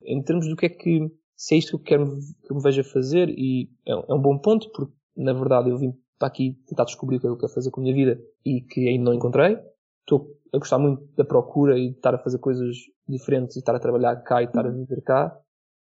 Em 0.03 0.21
termos 0.21 0.47
do 0.47 0.55
que 0.55 0.65
é 0.65 0.69
que, 0.69 1.09
se 1.35 1.55
é 1.55 1.57
isto 1.57 1.69
que 1.69 1.75
eu 1.75 1.79
quero 1.79 2.17
que 2.45 2.51
eu 2.51 2.57
me 2.57 2.61
veja 2.61 2.83
fazer, 2.83 3.29
e 3.29 3.69
é, 3.87 3.91
é 3.91 4.13
um 4.13 4.21
bom 4.21 4.37
ponto, 4.37 4.69
porque, 4.71 4.93
na 5.15 5.31
verdade, 5.31 5.69
eu 5.69 5.77
vim 5.77 5.93
para 6.19 6.27
aqui 6.27 6.57
tentar 6.67 6.83
descobrir 6.83 7.17
o 7.17 7.19
que 7.19 7.27
é 7.27 7.29
que 7.29 7.33
eu 7.33 7.39
quero 7.39 7.53
fazer 7.53 7.71
com 7.71 7.79
a 7.79 7.83
minha 7.83 7.95
vida 7.95 8.21
e 8.45 8.61
que 8.61 8.87
ainda 8.87 9.05
não 9.05 9.13
encontrei. 9.13 9.57
Estou 10.01 10.27
a 10.53 10.57
gostar 10.57 10.77
muito 10.77 11.03
da 11.15 11.23
procura 11.23 11.77
e 11.77 11.91
de 11.91 11.95
estar 11.95 12.13
a 12.13 12.19
fazer 12.19 12.39
coisas 12.39 12.75
diferentes 13.07 13.55
e 13.55 13.59
estar 13.59 13.75
a 13.75 13.79
trabalhar 13.79 14.15
cá 14.17 14.41
e 14.41 14.45
estar 14.45 14.65
a 14.65 14.69
viver 14.69 15.01
cá. 15.01 15.37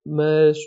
Mas 0.06 0.58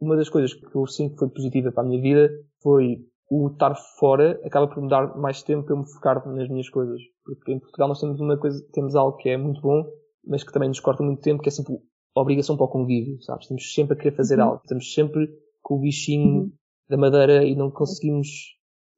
uma 0.00 0.16
das 0.16 0.28
coisas 0.28 0.54
que 0.54 0.74
eu 0.74 0.86
sinto 0.86 1.12
que 1.12 1.18
foi 1.18 1.28
positiva 1.28 1.70
para 1.70 1.82
a 1.82 1.86
minha 1.86 2.00
vida 2.00 2.30
foi 2.62 3.04
o 3.30 3.48
estar 3.48 3.74
fora 3.98 4.40
acaba 4.44 4.66
por 4.66 4.82
me 4.82 4.88
dar 4.88 5.16
mais 5.16 5.42
tempo 5.42 5.64
para 5.64 5.74
eu 5.74 5.78
me 5.78 5.88
focar 5.88 6.26
nas 6.28 6.48
minhas 6.48 6.68
coisas. 6.68 7.00
Porque 7.24 7.52
em 7.52 7.60
Portugal 7.60 7.88
nós 7.88 8.00
temos 8.00 8.20
uma 8.20 8.36
coisa, 8.36 8.60
temos 8.72 8.96
algo 8.96 9.16
que 9.18 9.28
é 9.28 9.36
muito 9.36 9.60
bom, 9.60 9.84
mas 10.26 10.42
que 10.42 10.52
também 10.52 10.68
nos 10.68 10.80
corta 10.80 11.02
muito 11.02 11.20
tempo, 11.20 11.42
que 11.42 11.48
é 11.48 11.52
sempre 11.52 11.78
a 12.16 12.20
obrigação 12.20 12.56
para 12.56 12.66
o 12.66 12.68
convívio, 12.68 13.22
sabes? 13.22 13.44
Estamos 13.44 13.72
sempre 13.72 13.94
a 13.94 13.96
querer 13.96 14.16
fazer 14.16 14.38
uhum. 14.38 14.44
algo. 14.44 14.60
Estamos 14.64 14.92
sempre 14.92 15.28
com 15.62 15.76
o 15.76 15.80
bichinho 15.80 16.42
uhum. 16.42 16.52
da 16.88 16.96
madeira 16.96 17.44
e 17.44 17.54
não 17.54 17.70
conseguimos 17.70 18.28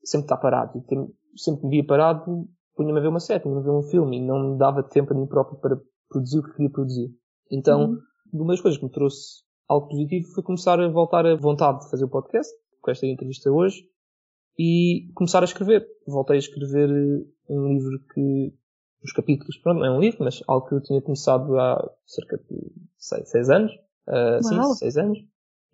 sempre 0.03 0.25
estar 0.25 0.39
parado. 0.39 0.83
sempre 1.37 1.65
me 1.65 1.71
via 1.71 1.87
parado, 1.87 2.49
punha-me 2.75 2.99
a 2.99 3.03
ver 3.03 3.09
uma 3.09 3.21
série, 3.21 3.43
punha-me 3.43 3.61
a 3.61 3.65
ver 3.65 3.71
um 3.71 3.83
filme 3.83 4.17
e 4.17 4.21
não 4.21 4.53
me 4.53 4.59
dava 4.59 4.83
tempo 4.83 5.13
a 5.13 5.17
mim 5.17 5.27
próprio 5.27 5.59
para 5.61 5.79
produzir 6.09 6.39
o 6.39 6.43
que 6.43 6.53
queria 6.53 6.71
produzir. 6.71 7.11
Então, 7.51 7.91
uhum. 7.91 7.99
uma 8.33 8.53
das 8.53 8.63
coisas 8.63 8.79
que 8.79 8.87
me 8.87 8.91
trouxe 8.91 9.43
algo 9.73 9.89
positivo 9.89 10.29
foi 10.35 10.43
começar 10.43 10.79
a 10.79 10.89
voltar 10.89 11.27
a 11.27 11.35
vontade 11.35 11.81
de 11.81 11.91
fazer 11.91 12.05
o 12.05 12.09
podcast, 12.09 12.53
com 12.81 12.91
esta 12.91 13.07
entrevista 13.07 13.51
hoje, 13.51 13.83
e 14.59 15.11
começar 15.15 15.41
a 15.41 15.45
escrever. 15.45 15.87
Voltei 16.07 16.37
a 16.37 16.39
escrever 16.39 16.91
eh, 16.91 17.53
um 17.53 17.69
livro 17.69 17.99
que, 18.13 18.55
os 19.03 19.13
capítulos, 19.13 19.57
pronto, 19.59 19.79
não 19.79 19.87
é 19.87 19.91
um 19.91 20.01
livro, 20.01 20.19
mas 20.23 20.43
algo 20.47 20.69
que 20.69 20.75
eu 20.75 20.83
tinha 20.83 21.01
começado 21.01 21.59
há 21.59 21.91
cerca 22.07 22.37
de 22.37 22.73
seis, 22.99 23.31
seis 23.31 23.51
anos, 23.51 23.73
uh, 24.09 24.43
sim, 24.43 24.75
seis 24.75 24.97
anos, 24.97 25.19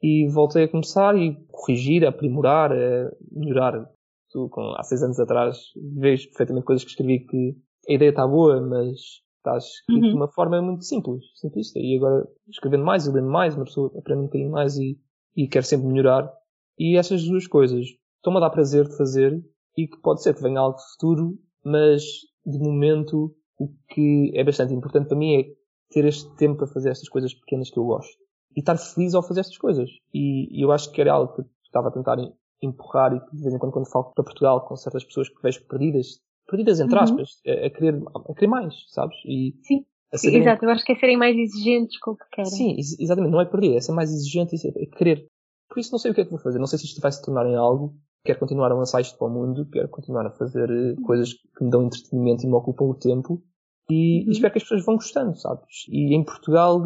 e 0.03 0.27
voltei 0.29 0.65
a 0.65 0.69
começar 0.69 1.17
e 1.17 1.35
corrigir, 1.49 2.07
a 2.07 2.11
aprimorar, 2.11 2.73
a 2.73 3.11
melhorar. 3.33 3.91
Tu, 4.31 4.49
com, 4.51 4.75
há 4.77 4.83
seis 4.83 5.03
anos 5.03 5.19
atrás, 5.19 5.59
vejo 5.97 6.29
perfeitamente 6.29 6.67
coisas 6.67 6.85
que 6.85 6.91
escrevi 6.91 7.21
que 7.27 7.57
a 7.89 7.93
ideia 7.93 8.11
está 8.11 8.27
boa, 8.27 8.61
mas 8.61 9.23
Estás 9.49 9.65
escrito 9.65 10.05
uhum. 10.05 10.11
de 10.11 10.17
uma 10.17 10.29
forma 10.29 10.61
muito 10.61 10.85
simples, 10.85 11.25
simplista. 11.35 11.79
E 11.79 11.97
agora, 11.97 12.29
escrevendo 12.49 12.85
mais 12.85 13.07
e 13.07 13.13
lendo 13.13 13.31
mais, 13.31 13.55
uma 13.55 13.65
pessoa 13.65 13.91
aprende 13.99 14.21
um 14.21 14.27
bocadinho 14.27 14.51
mais 14.51 14.77
e, 14.77 14.99
e 15.37 15.49
quer 15.49 15.65
sempre 15.65 15.87
melhorar. 15.87 16.31
E 16.79 16.97
essas 16.97 17.25
duas 17.25 17.47
coisas 17.47 17.87
estão-me 18.17 18.39
a 18.39 18.41
dar 18.41 18.51
prazer 18.51 18.87
de 18.87 18.97
fazer 18.97 19.43
e 19.77 19.87
que 19.87 19.97
pode 20.03 20.23
ser 20.23 20.35
que 20.35 20.43
venha 20.43 20.61
algo 20.61 20.79
futuro, 20.93 21.39
mas 21.65 22.03
de 22.45 22.59
momento 22.59 23.35
o 23.59 23.69
que 23.89 24.33
é 24.35 24.45
bastante 24.45 24.75
importante 24.75 25.09
para 25.09 25.17
mim 25.17 25.41
é 25.41 25.45
ter 25.91 26.05
este 26.05 26.29
tempo 26.37 26.59
para 26.59 26.67
fazer 26.67 26.91
estas 26.91 27.09
coisas 27.09 27.35
pequenas 27.35 27.71
que 27.71 27.79
eu 27.79 27.85
gosto. 27.85 28.17
E 28.57 28.61
estar 28.61 28.77
feliz 28.77 29.15
ao 29.15 29.23
fazer 29.23 29.41
estas 29.41 29.59
coisas. 29.59 29.91
E, 30.13 30.59
e 30.59 30.65
eu 30.65 30.71
acho 30.73 30.93
que 30.93 31.01
era 31.01 31.13
algo 31.13 31.35
que 31.35 31.43
estava 31.65 31.89
a 31.89 31.93
tentar 31.93 32.17
empurrar 32.63 33.15
e 33.15 33.21
que 33.21 33.37
de 33.37 33.43
vez 33.43 33.55
em 33.55 33.59
quando 33.59 33.73
quando 33.73 33.89
falo 33.89 34.13
para 34.13 34.25
Portugal 34.25 34.67
com 34.67 34.77
certas 34.77 35.05
pessoas 35.05 35.29
que 35.29 35.41
vejo 35.43 35.65
perdidas, 35.67 36.21
perdidas 36.49 36.81
entre 36.81 36.97
uhum. 36.97 37.03
aspas, 37.03 37.31
a, 37.47 37.67
a, 37.67 37.71
querer, 37.71 38.03
a 38.29 38.35
querer 38.35 38.47
mais, 38.49 38.75
sabes? 38.89 39.17
E 39.25 39.55
Sim. 39.63 39.85
Exato, 40.11 40.65
eu 40.65 40.71
acho 40.71 40.85
que 40.85 40.93
é 40.93 40.95
serem 40.95 41.19
mais 41.19 41.37
exigentes 41.37 41.99
com 41.99 42.13
o 42.13 42.17
que 42.17 42.25
querem. 42.33 42.51
Sim, 42.51 42.71
ex 42.77 42.99
exatamente, 42.99 43.31
não 43.31 43.41
é 43.43 43.45
perder, 43.45 43.77
é 43.77 43.81
ser 43.81 43.93
mais 43.93 44.11
exigente 44.11 44.57
e 44.57 44.83
é 44.83 44.87
querer. 44.87 45.27
Por 45.69 45.79
isso 45.79 45.93
não 45.93 45.99
sei 45.99 46.11
o 46.11 46.15
que 46.15 46.23
é 46.23 46.25
que 46.25 46.31
vou 46.31 46.39
fazer, 46.41 46.59
não 46.59 46.67
sei 46.67 46.79
se 46.79 46.87
isto 46.87 47.01
vai 47.01 47.13
se 47.13 47.23
tornar 47.23 47.47
em 47.47 47.55
algo, 47.55 47.95
quero 48.25 48.39
continuar 48.39 48.73
a 48.73 48.75
lançar 48.75 49.03
isto 49.03 49.19
para 49.19 49.27
o 49.27 49.31
mundo, 49.31 49.69
quero 49.71 49.89
continuar 49.91 50.27
a 50.27 50.31
fazer 50.31 50.71
eh, 50.71 50.93
uhum. 50.93 51.03
coisas 51.03 51.35
que 51.35 51.63
me 51.63 51.71
dão 51.71 51.85
entretenimento 51.85 52.45
e 52.45 52.47
me 52.47 52.55
ocupam 52.55 52.87
o 52.87 52.95
tempo 52.95 53.43
e, 53.91 54.23
uhum. 54.23 54.29
e 54.29 54.31
espero 54.31 54.53
que 54.53 54.59
as 54.59 54.63
pessoas 54.63 54.85
vão 54.85 54.95
gostando, 54.95 55.37
sabes? 55.37 55.85
E 55.89 56.15
em 56.15 56.25
Portugal 56.25 56.83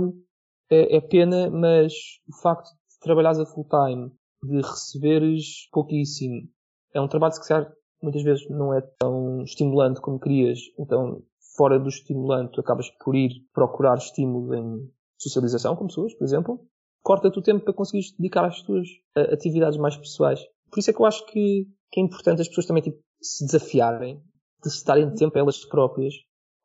é, 0.69 0.97
é 0.97 1.01
pena, 1.01 1.49
mas 1.49 1.93
o 2.29 2.37
facto 2.43 2.71
de 2.71 2.99
trabalhares 3.01 3.39
a 3.39 3.47
full 3.47 3.69
time, 3.69 4.11
de 4.43 4.57
receberes 4.57 5.69
pouquíssimo, 5.71 6.49
é 6.93 7.01
um 7.01 7.07
trabalho 7.07 7.33
que 7.35 7.43
se 7.43 7.49
calhar 7.49 7.73
muitas 8.03 8.23
vezes 8.23 8.49
não 8.49 8.75
é 8.75 8.81
tão 8.99 9.43
estimulante 9.43 10.01
como 10.01 10.19
querias, 10.19 10.59
então 10.79 11.23
fora 11.57 11.79
do 11.79 11.89
estimulante 11.89 12.59
acabas 12.59 12.91
por 13.03 13.15
ir 13.15 13.31
procurar 13.53 13.97
estímulo 13.97 14.55
em 14.55 14.91
socialização 15.19 15.77
com 15.77 15.87
pessoas, 15.87 16.15
por 16.15 16.25
exemplo, 16.25 16.61
corta-te 17.03 17.39
o 17.39 17.43
tempo 17.43 17.65
para 17.65 17.75
conseguires 17.75 18.13
dedicar 18.17 18.45
às 18.45 18.63
tuas 18.63 18.89
atividades 19.15 19.79
mais 19.79 19.97
pessoais. 19.97 20.41
Por 20.71 20.79
isso 20.79 20.91
é 20.91 20.93
que 20.93 21.01
eu 21.01 21.07
acho 21.07 21.25
que, 21.27 21.69
que 21.91 22.01
é 22.01 22.03
importante 22.03 22.41
as 22.41 22.49
pessoas 22.49 22.67
também 22.67 22.83
tipo, 22.83 22.99
se 23.21 23.45
desafiarem, 23.45 24.23
de 24.63 24.71
se 24.71 24.85
darem 24.85 25.13
tempo 25.15 25.37
a 25.37 25.41
elas 25.41 25.65
próprias, 25.65 26.15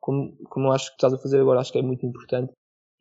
como, 0.00 0.36
como 0.44 0.66
eu 0.66 0.72
acho 0.72 0.88
que 0.90 0.94
estás 0.94 1.12
a 1.12 1.18
fazer 1.18 1.40
agora, 1.40 1.60
acho 1.60 1.72
que 1.72 1.78
é 1.78 1.82
muito 1.82 2.06
importante, 2.06 2.52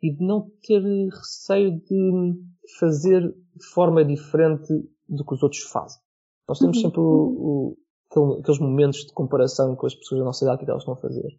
e 0.01 0.13
de 0.13 0.23
não 0.23 0.49
ter 0.61 0.81
receio 0.81 1.79
de 1.79 2.33
fazer 2.79 3.21
de 3.21 3.65
forma 3.73 4.03
diferente 4.03 4.67
do 5.07 5.25
que 5.25 5.33
os 5.33 5.41
outros 5.41 5.63
fazem. 5.63 5.99
Nós 6.47 6.59
temos 6.59 6.77
uhum. 6.77 6.83
sempre 6.83 6.99
o, 6.99 7.03
o, 7.03 7.77
aqueles 8.11 8.59
momentos 8.59 9.05
de 9.05 9.13
comparação 9.13 9.75
com 9.75 9.85
as 9.85 9.95
pessoas 9.95 10.19
da 10.19 10.25
nossa 10.25 10.45
idade 10.45 10.63
que 10.63 10.69
elas 10.69 10.81
estão 10.81 10.93
a 10.93 10.97
fazer. 10.97 11.37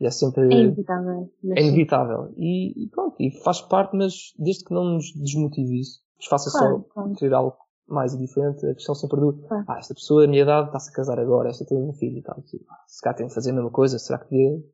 E 0.00 0.06
é 0.06 0.10
sempre. 0.10 0.42
É 0.52 0.60
inevitável. 0.60 1.30
É 1.56 1.62
inevitável. 1.62 2.34
E, 2.36 2.84
e, 2.84 2.88
pronto, 2.88 3.16
e 3.20 3.30
faz 3.42 3.60
parte, 3.60 3.96
mas 3.96 4.32
desde 4.38 4.64
que 4.64 4.74
não 4.74 4.84
nos 4.84 5.12
desmotive 5.12 5.80
isso, 5.80 6.00
nos 6.16 6.26
faça 6.26 6.50
claro, 6.50 6.78
só 6.78 6.94
claro. 6.94 7.14
querer 7.14 7.34
algo 7.34 7.56
mais 7.86 8.16
diferente, 8.16 8.66
a 8.66 8.74
questão 8.74 8.94
sempre 8.94 9.20
do, 9.20 9.34
claro. 9.46 9.64
ah, 9.68 9.78
esta 9.78 9.94
pessoa 9.94 10.22
da 10.22 10.28
minha 10.28 10.42
idade 10.42 10.68
está-se 10.68 10.90
a 10.90 10.94
casar 10.94 11.20
agora, 11.20 11.50
esta 11.50 11.66
tem 11.66 11.76
um 11.76 11.92
filho 11.92 12.18
e 12.18 12.22
tal. 12.22 12.40
Tipo, 12.42 12.64
se 12.86 13.02
cá 13.02 13.12
tem 13.12 13.28
que 13.28 13.34
fazer 13.34 13.50
a 13.50 13.54
mesma 13.54 13.70
coisa, 13.70 13.98
será 13.98 14.18
que 14.18 14.30
devia 14.30 14.64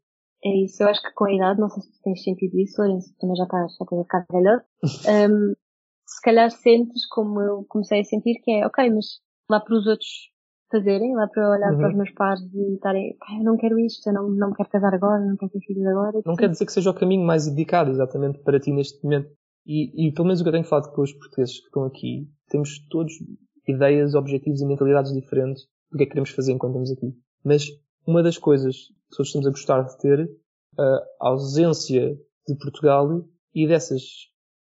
é 0.42 0.64
isso, 0.64 0.82
eu 0.82 0.88
acho 0.88 1.02
que 1.02 1.12
com 1.12 1.26
a 1.26 1.32
idade, 1.32 1.60
não 1.60 1.68
sei 1.68 1.82
se 1.82 2.02
tens 2.02 2.22
sentido 2.22 2.58
isso, 2.58 2.80
Lourenço, 2.80 3.14
também 3.18 3.36
já 3.36 3.44
estás, 3.44 3.76
a 3.78 4.02
ficar 4.02 4.26
velho, 4.32 4.62
um, 5.30 5.52
se 6.06 6.22
calhar 6.22 6.50
sentes 6.50 7.06
como 7.08 7.42
eu 7.42 7.64
comecei 7.68 8.00
a 8.00 8.04
sentir, 8.04 8.40
que 8.42 8.50
é, 8.50 8.66
ok, 8.66 8.88
mas 8.90 9.20
lá 9.50 9.60
para 9.60 9.76
os 9.76 9.86
outros 9.86 10.30
fazerem, 10.70 11.14
lá 11.14 11.26
para 11.26 11.50
olhar 11.50 11.72
uhum. 11.72 11.78
para 11.78 11.88
os 11.88 11.96
meus 11.96 12.10
pais 12.12 12.40
e 12.40 12.74
estarem, 12.74 13.16
eu 13.38 13.44
não 13.44 13.56
quero 13.56 13.78
isto, 13.78 14.08
eu 14.08 14.14
não, 14.14 14.30
não 14.30 14.52
quero 14.52 14.68
casar 14.68 14.94
agora, 14.94 15.24
não 15.24 15.36
quero 15.36 15.52
ter 15.52 15.60
filhos 15.60 15.86
agora. 15.86 16.20
Não 16.24 16.36
quer 16.36 16.48
dizer 16.48 16.66
que 16.66 16.72
seja 16.72 16.90
o 16.90 16.94
caminho 16.94 17.24
mais 17.24 17.46
indicado 17.46 17.90
exatamente 17.90 18.38
para 18.40 18.60
ti 18.60 18.72
neste 18.72 19.02
momento. 19.02 19.30
E, 19.66 20.08
e 20.08 20.12
pelo 20.12 20.26
menos 20.26 20.40
o 20.40 20.42
que 20.42 20.48
eu 20.48 20.52
tenho 20.52 20.64
falado 20.64 20.92
com 20.92 21.02
os 21.02 21.12
portugueses 21.12 21.60
que 21.60 21.66
estão 21.66 21.84
aqui, 21.84 22.28
temos 22.48 22.78
todos 22.88 23.12
ideias, 23.68 24.14
objetivos 24.14 24.60
e 24.60 24.66
mentalidades 24.66 25.12
diferentes 25.12 25.64
do 25.90 25.98
que 25.98 26.04
é 26.04 26.06
que 26.06 26.12
queremos 26.12 26.30
fazer 26.30 26.52
enquanto 26.52 26.80
estamos 26.80 26.92
aqui. 26.92 27.14
Mas 27.44 27.66
uma 28.06 28.22
das 28.22 28.38
coisas 28.38 28.76
que 28.76 29.16
todos 29.16 29.28
estamos 29.28 29.46
a 29.46 29.50
gostar 29.50 29.82
de 29.82 29.98
ter, 29.98 30.30
a 30.78 31.28
ausência 31.28 32.16
de 32.46 32.56
Portugal 32.56 33.24
e 33.54 33.66
dessas 33.66 34.02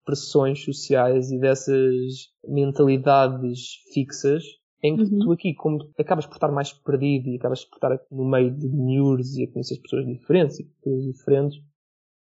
pressões 0.06 0.64
sociais 0.64 1.32
e 1.32 1.40
dessas 1.40 2.30
mentalidades 2.48 3.76
fixas 3.94 4.44
em 4.82 4.96
que 4.96 5.04
uhum. 5.04 5.20
tu 5.20 5.32
aqui, 5.32 5.54
como 5.54 5.90
acabas 5.98 6.26
por 6.26 6.36
estar 6.36 6.52
mais 6.52 6.72
perdido 6.72 7.30
e 7.30 7.36
acabas 7.36 7.66
por 7.66 7.76
estar 7.76 8.00
no 8.12 8.26
meio 8.26 8.52
de 8.52 8.68
miúdos 8.68 9.36
e 9.38 9.44
a 9.44 9.52
conhecer 9.52 9.78
pessoas 9.82 10.06
diferentes 10.06 10.60
e 10.60 10.64
pessoas 10.64 11.04
diferentes, 11.04 11.62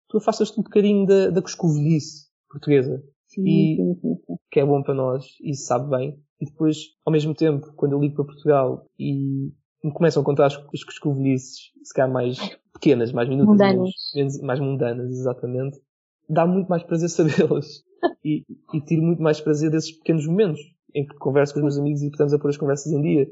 tu 0.09 0.17
afastas-te 0.17 0.59
um 0.59 0.63
bocadinho 0.63 1.05
da, 1.05 1.29
da 1.29 1.41
coscovilhice 1.41 2.27
portuguesa. 2.49 3.03
Sim, 3.27 3.43
e 3.47 3.75
sim, 3.77 3.95
sim, 3.95 4.37
que 4.51 4.59
é 4.59 4.65
bom 4.65 4.83
para 4.83 4.93
nós 4.93 5.25
e 5.41 5.55
se 5.55 5.65
sabe 5.65 5.89
bem. 5.89 6.19
E 6.39 6.45
depois, 6.45 6.77
ao 7.05 7.11
mesmo 7.11 7.33
tempo, 7.33 7.73
quando 7.75 7.93
eu 7.93 7.99
ligo 7.99 8.15
para 8.15 8.25
Portugal 8.25 8.85
e 8.99 9.51
me 9.83 9.91
começam 9.91 10.21
a 10.21 10.25
contar 10.25 10.47
as, 10.47 10.55
as 10.55 10.83
coscovilhices, 10.83 11.71
se 11.83 11.93
calhar 11.93 12.11
mais 12.11 12.37
pequenas, 12.73 13.11
mais 13.11 13.29
minutas, 13.29 13.51
mundanas. 13.51 13.91
Menos, 14.13 14.41
mais 14.41 14.59
mundanas, 14.59 15.09
exatamente, 15.11 15.79
dá 16.29 16.45
muito 16.45 16.67
mais 16.67 16.83
prazer 16.83 17.07
sabê-las. 17.09 17.83
e, 18.23 18.43
e 18.73 18.81
tiro 18.81 19.01
muito 19.01 19.21
mais 19.21 19.39
prazer 19.39 19.71
desses 19.71 19.91
pequenos 19.93 20.27
momentos 20.27 20.59
em 20.93 21.05
que 21.05 21.15
converso 21.15 21.53
com 21.53 21.59
os 21.59 21.63
meus 21.63 21.77
amigos 21.77 22.01
e 22.01 22.07
estamos 22.07 22.33
a 22.33 22.39
pôr 22.39 22.49
as 22.49 22.57
conversas 22.57 22.91
em 22.91 23.01
dia. 23.01 23.27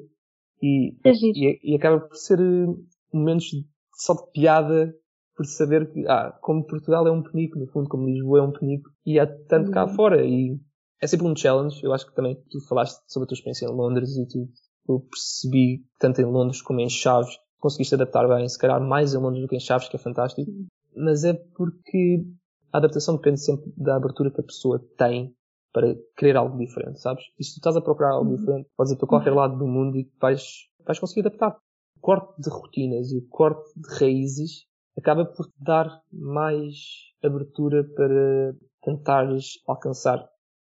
E, 0.61 0.95
é 1.03 1.11
e, 1.11 1.59
e, 1.63 1.75
acaba 1.75 1.99
por 1.99 2.15
ser 2.15 2.39
eh, 2.39 2.67
momentos 3.13 3.47
só 3.95 4.13
de 4.13 4.31
piada 4.31 4.93
por 5.35 5.45
saber 5.45 5.91
que, 5.91 6.05
ah, 6.07 6.37
como 6.41 6.65
Portugal 6.65 7.07
é 7.07 7.11
um 7.11 7.23
penico, 7.23 7.57
no 7.57 7.67
fundo, 7.67 7.89
como 7.89 8.07
Lisboa 8.07 8.39
é 8.39 8.41
um 8.43 8.51
penico, 8.51 8.89
e 9.05 9.19
há 9.19 9.25
tanto 9.25 9.67
uhum. 9.67 9.71
cá 9.71 9.87
fora, 9.87 10.23
e 10.25 10.59
é 11.01 11.07
sempre 11.07 11.25
um 11.25 11.35
challenge. 11.35 11.83
Eu 11.83 11.93
acho 11.93 12.05
que 12.05 12.15
também 12.15 12.35
tu 12.49 12.59
falaste 12.67 13.01
sobre 13.07 13.25
a 13.25 13.27
tua 13.27 13.35
experiência 13.35 13.65
em 13.65 13.73
Londres 13.73 14.15
e 14.17 14.27
tu 14.27 14.47
eu 14.87 14.99
percebi, 14.99 15.85
tanto 15.99 16.21
em 16.21 16.25
Londres 16.25 16.61
como 16.61 16.79
em 16.79 16.89
Chaves, 16.89 17.37
conseguiste 17.59 17.95
adaptar 17.95 18.27
bem, 18.27 18.47
se 18.47 18.57
calhar 18.57 18.81
mais 18.81 19.13
em 19.13 19.17
Londres 19.17 19.41
do 19.41 19.47
que 19.47 19.55
em 19.55 19.59
Chaves, 19.59 19.87
que 19.87 19.95
é 19.95 19.99
fantástico. 19.99 20.51
Mas 20.95 21.23
é 21.23 21.33
porque 21.33 22.25
a 22.73 22.77
adaptação 22.77 23.15
depende 23.15 23.39
sempre 23.39 23.71
da 23.77 23.95
abertura 23.95 24.31
que 24.31 24.41
a 24.41 24.43
pessoa 24.43 24.83
tem 24.97 25.33
para 25.73 25.95
querer 26.17 26.37
algo 26.37 26.57
diferente, 26.57 26.99
sabes? 26.99 27.23
E 27.39 27.43
se 27.43 27.53
tu 27.53 27.57
estás 27.57 27.75
a 27.75 27.81
procurar 27.81 28.11
algo 28.11 28.29
uhum. 28.29 28.35
diferente, 28.35 28.69
podes 28.75 28.93
ir 28.93 28.97
para 28.97 29.07
qualquer 29.07 29.33
lado 29.33 29.57
do 29.57 29.67
mundo 29.67 29.97
e 29.97 30.09
vais, 30.19 30.67
vais 30.85 30.99
conseguir 30.99 31.21
adaptar. 31.21 31.57
O 31.97 31.99
corte 32.01 32.41
de 32.41 32.49
rotinas 32.49 33.11
e 33.11 33.17
o 33.17 33.27
corte 33.27 33.69
de 33.75 33.99
raízes 33.99 34.65
acaba 34.97 35.25
por 35.25 35.45
te 35.45 35.63
dar 35.63 36.01
mais 36.11 36.75
abertura 37.23 37.83
para 37.95 38.55
tentares 38.81 39.59
alcançar 39.67 40.27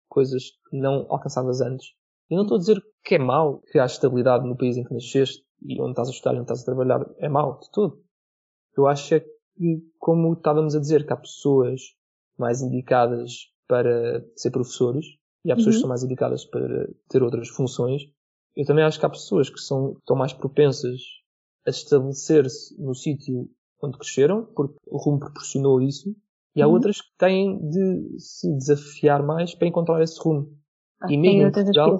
coisas 0.09 0.51
que 0.69 0.77
não 0.77 1.07
alcançavas 1.09 1.61
antes. 1.61 1.95
Eu 2.29 2.37
não 2.37 2.43
estou 2.43 2.57
a 2.57 2.61
dizer 2.61 2.83
que 3.05 3.15
é 3.15 3.19
mau 3.19 3.61
criar 3.61 3.87
estabilidade 3.87 4.47
no 4.47 4.57
país 4.57 4.77
em 4.77 4.85
que 4.85 4.93
nasceste 4.95 5.43
e 5.63 5.81
onde 5.81 5.93
estás 5.93 6.09
a 6.09 6.13
estudar 6.13 6.35
e 6.35 6.37
onde 6.37 6.45
estás 6.45 6.63
a 6.63 6.65
trabalhar. 6.65 7.07
É 7.19 7.29
mau, 7.29 7.59
de 7.59 7.71
tudo. 7.71 8.03
Eu 8.77 8.87
acho 8.87 9.15
é 9.15 9.21
que, 9.21 9.83
como 9.99 10.33
estávamos 10.33 10.75
a 10.75 10.81
dizer, 10.81 11.07
que 11.07 11.13
há 11.13 11.17
pessoas 11.17 11.81
mais 12.39 12.63
indicadas 12.63 13.51
para 13.70 14.26
ser 14.35 14.50
professores 14.50 15.06
e 15.44 15.52
há 15.52 15.54
pessoas 15.54 15.76
uhum. 15.76 15.78
que 15.78 15.83
são 15.83 15.88
mais 15.88 16.02
indicadas 16.02 16.44
para 16.44 16.90
ter 17.09 17.22
outras 17.22 17.48
funções. 17.48 18.02
Eu 18.56 18.66
também 18.66 18.83
acho 18.83 18.98
que 18.98 19.06
há 19.06 19.09
pessoas 19.09 19.48
que 19.48 19.61
são, 19.61 19.92
estão 19.92 20.16
mais 20.16 20.33
propensas 20.33 21.00
a 21.64 21.70
estabelecer-se 21.70 22.76
no 22.83 22.96
sítio 22.96 23.48
onde 23.80 23.96
cresceram, 23.96 24.44
porque 24.56 24.74
o 24.88 24.98
rumo 24.98 25.20
proporcionou 25.20 25.80
isso, 25.80 26.14
e 26.54 26.61
há 26.61 26.66
uhum. 26.66 26.74
outras 26.74 27.00
que 27.00 27.16
têm 27.16 27.59
de 27.70 28.18
se 28.18 28.52
desafiar 28.56 29.24
mais 29.24 29.54
para 29.54 29.68
encontrar 29.68 30.02
esse 30.02 30.18
rumo. 30.20 30.52
Ah, 31.00 31.06
e 31.09 31.16
mesmo 31.16 31.42
em 31.42 31.52
Portugal, 31.52 31.98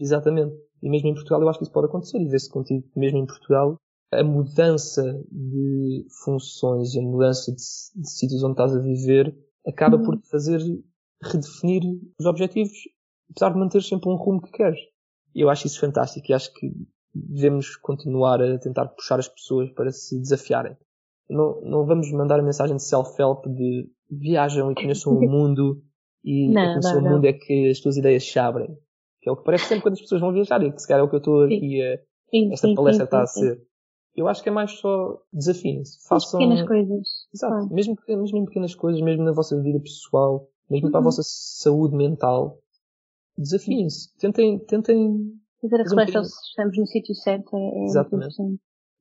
exatamente. 0.00 0.54
E 0.80 0.88
mesmo 0.88 1.08
em 1.08 1.14
Portugal 1.14 1.42
eu 1.42 1.48
acho 1.48 1.58
que 1.58 1.64
isso 1.64 1.72
pode 1.72 1.88
acontecer 1.88 2.20
e 2.20 2.28
ver-se 2.28 2.48
contigo. 2.48 2.88
Mesmo 2.96 3.18
em 3.18 3.26
Portugal, 3.26 3.76
a 4.12 4.22
mudança 4.22 5.20
de 5.30 6.06
funções 6.24 6.94
e 6.94 7.00
a 7.00 7.02
mudança 7.02 7.50
de, 7.50 7.58
de 8.00 8.08
sítios 8.08 8.44
onde 8.44 8.52
estás 8.52 8.74
a 8.74 8.80
viver 8.80 9.36
acaba 9.66 9.96
uhum. 9.96 10.04
por 10.04 10.16
te 10.16 10.28
fazer 10.28 10.60
redefinir 11.22 11.82
os 12.18 12.26
objetivos, 12.26 12.76
apesar 13.30 13.52
de 13.52 13.58
manter 13.58 13.82
sempre 13.82 14.08
um 14.08 14.16
rumo 14.16 14.42
que 14.42 14.52
queres. 14.52 14.78
E 15.34 15.40
eu 15.40 15.50
acho 15.50 15.66
isso 15.66 15.80
fantástico 15.80 16.30
e 16.30 16.34
acho 16.34 16.52
que 16.54 16.72
devemos 17.14 17.76
continuar 17.76 18.40
a 18.42 18.58
tentar 18.58 18.86
puxar 18.88 19.18
as 19.18 19.28
pessoas 19.28 19.70
para 19.72 19.90
se 19.90 20.18
desafiarem. 20.20 20.76
Não, 21.28 21.60
não 21.62 21.86
vamos 21.86 22.10
mandar 22.12 22.40
a 22.40 22.42
mensagem 22.42 22.76
de 22.76 22.82
self-help 22.82 23.46
de 23.46 23.90
viajam 24.10 24.70
e 24.72 24.74
conheçam 24.74 25.12
o 25.12 25.20
mundo 25.20 25.82
e 26.24 26.48
não, 26.52 26.62
a 26.62 26.80
não, 26.80 26.98
o 26.98 27.02
mundo 27.02 27.26
é 27.26 27.32
que 27.32 27.68
as 27.68 27.80
tuas 27.80 27.96
ideias 27.96 28.24
se 28.24 28.38
abrem. 28.38 28.68
Que 29.20 29.28
é 29.28 29.32
o 29.32 29.36
que 29.36 29.44
parece 29.44 29.64
sempre 29.64 29.82
quando 29.82 29.94
as 29.94 30.00
pessoas 30.00 30.20
vão 30.20 30.32
viajar 30.32 30.62
e 30.62 30.72
que 30.72 30.80
se 30.80 30.86
calhar 30.86 31.02
é 31.02 31.04
o 31.04 31.08
que 31.08 31.16
eu 31.16 31.18
estou 31.18 31.44
aqui 31.44 31.82
a, 31.82 31.98
sim, 32.30 32.52
esta 32.52 32.68
sim, 32.68 32.74
palestra 32.74 33.04
sim, 33.04 33.08
está 33.08 33.22
a 33.22 33.26
ser. 33.26 33.62
Eu 34.14 34.26
acho 34.26 34.42
que 34.42 34.48
é 34.48 34.52
mais 34.52 34.72
só 34.72 35.20
desafiem-se. 35.32 35.98
Façam. 36.08 36.40
Pequenas 36.40 36.66
coisas. 36.66 37.08
Exato. 37.32 37.72
Mesmo, 37.72 37.96
mesmo 38.08 38.38
em 38.38 38.44
pequenas 38.46 38.74
coisas, 38.74 39.00
mesmo 39.00 39.22
na 39.22 39.32
vossa 39.32 39.60
vida 39.60 39.78
pessoal, 39.80 40.48
mesmo 40.70 40.90
para 40.90 41.00
a 41.00 41.02
vossa 41.02 41.22
saúde 41.24 41.96
mental, 41.96 42.58
desafiem-se. 43.36 44.14
Tentem, 44.18 44.58
tentem. 44.66 45.32
Fazer 45.60 45.76
a 45.76 45.82
reflexão 45.82 46.20
um 46.20 46.24
se 46.24 46.48
estamos 46.50 46.78
no 46.78 46.86
sítio 46.86 47.14
certo 47.14 47.56
é, 47.56 47.60
é 47.60 47.84
Exatamente. 47.84 48.36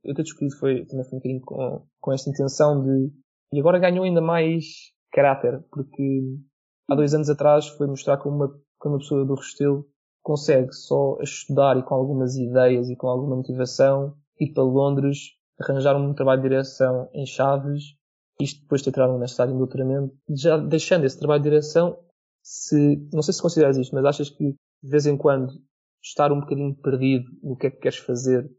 Eu 0.03 0.15
ter 0.15 0.21
escolhido 0.23 0.58
foi, 0.58 0.86
também 0.86 1.06
foi 1.06 1.17
um 1.17 1.19
bocadinho 1.19 1.41
com, 1.41 1.86
com 1.99 2.13
esta 2.13 2.30
intenção 2.30 2.84
de, 2.84 3.12
e 3.51 3.60
agora 3.60 3.80
ganhou 3.80 4.06
ainda 4.06 4.21
mais 4.21 4.65
caráter, 5.12 5.63
porque 5.71 6.21
há 6.89 6.95
dois 6.95 7.13
anos 7.13 7.30
atrás 7.30 7.67
foi 7.67 7.88
mostrar 7.88 8.17
como 8.17 8.36
uma, 8.36 8.47
como 8.80 8.95
uma 8.95 8.99
pessoa 8.99 9.25
do 9.25 9.36
Restelo 9.36 9.86
consegue 10.21 10.73
só 10.73 11.17
estudar 11.21 11.77
e 11.77 11.84
com 11.84 11.95
algumas 11.95 12.36
ideias 12.36 12.89
e 12.89 12.95
com 12.95 13.08
alguma 13.08 13.38
motivação 13.38 14.13
ir 14.39 14.53
para 14.53 14.63
Londres, 14.63 15.17
arranjar 15.60 15.95
um 15.95 16.13
trabalho 16.13 16.41
de 16.41 16.49
direção 16.49 17.10
em 17.13 17.25
Chaves, 17.25 17.95
isto 18.39 18.62
depois 18.62 18.82
de 18.82 18.86
ter 18.86 18.93
tirado 18.93 19.15
uma 19.15 19.26
estágio 19.26 19.54
de 19.54 19.60
doutoramento, 19.60 20.15
já 20.30 20.58
deixando 20.58 21.06
esse 21.06 21.17
trabalho 21.17 21.41
de 21.41 21.50
direção, 21.50 22.00
se, 22.43 22.97
não 23.12 23.21
sei 23.21 23.34
se 23.34 23.41
consideras 23.41 23.78
isto, 23.78 23.93
mas 23.93 24.06
achas 24.06 24.30
que 24.30 24.52
de 24.52 24.89
vez 24.89 25.06
em 25.06 25.17
quando 25.17 25.52
estar 26.04 26.32
um 26.32 26.39
bocadinho 26.39 26.76
perdido 26.76 27.30
no 27.43 27.58
que 27.58 27.67
é 27.67 27.71
que 27.71 27.80
queres 27.80 27.97
fazer 27.97 28.50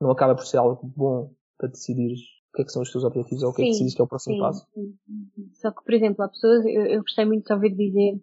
não 0.00 0.10
acaba 0.10 0.34
por 0.34 0.46
ser 0.46 0.58
algo 0.58 0.86
bom 0.86 1.32
para 1.58 1.68
decidires 1.68 2.20
que 2.56 2.62
é 2.62 2.64
que 2.64 2.72
são 2.72 2.82
os 2.82 2.90
teus 2.90 3.04
objetivos 3.04 3.42
ou 3.42 3.50
o 3.50 3.52
que 3.52 3.62
sim, 3.62 3.62
é 3.62 3.66
que 3.66 3.72
decides 3.72 3.94
que 3.94 4.00
é 4.00 4.04
o 4.04 4.08
próximo 4.08 4.36
sim, 4.36 4.40
passo. 4.40 4.66
Sim. 4.72 4.98
Só 5.52 5.70
que, 5.70 5.84
por 5.84 5.94
exemplo, 5.94 6.24
há 6.24 6.28
pessoas, 6.28 6.64
eu, 6.64 6.86
eu 6.86 7.00
gostei 7.02 7.26
muito 7.26 7.44
de 7.44 7.52
ouvir 7.52 7.76
dizer 7.76 8.18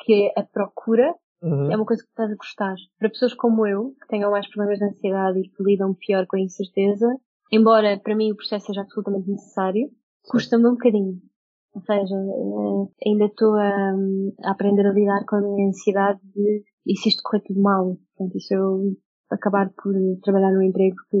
que 0.00 0.32
a 0.36 0.42
procura 0.42 1.14
uhum. 1.40 1.70
é 1.70 1.76
uma 1.76 1.86
coisa 1.86 2.02
que 2.02 2.08
estás 2.08 2.30
a 2.30 2.34
gostar. 2.34 2.74
Para 2.98 3.08
pessoas 3.08 3.34
como 3.34 3.66
eu, 3.66 3.94
que 4.00 4.08
tenham 4.08 4.30
mais 4.30 4.48
problemas 4.48 4.78
de 4.80 4.84
ansiedade 4.84 5.38
e 5.38 5.48
que 5.48 5.62
lidam 5.62 5.94
pior 5.94 6.26
com 6.26 6.36
a 6.36 6.40
incerteza, 6.40 7.06
embora 7.52 7.98
para 7.98 8.16
mim 8.16 8.32
o 8.32 8.36
processo 8.36 8.66
seja 8.66 8.80
absolutamente 8.80 9.30
necessário, 9.30 9.90
custa-me 10.28 10.66
um 10.66 10.72
bocadinho. 10.72 11.20
Ou 11.74 11.82
seja, 11.82 12.14
eh, 12.14 13.08
ainda 13.08 13.26
estou 13.26 13.54
a, 13.54 13.94
a, 14.44 14.50
aprender 14.50 14.86
a 14.86 14.92
lidar 14.92 15.24
com 15.26 15.36
a 15.36 15.40
minha 15.40 15.68
ansiedade 15.68 16.20
de 16.34 16.64
e 16.86 16.96
se 16.96 17.10
isto 17.10 17.22
correr 17.22 17.42
tudo 17.42 17.60
mal? 17.60 17.98
Portanto, 18.16 18.36
isso 18.36 18.54
eu 18.54 18.96
acabar 19.30 19.70
por 19.70 19.92
trabalhar 20.22 20.52
num 20.52 20.62
emprego 20.62 20.96
que 21.10 21.18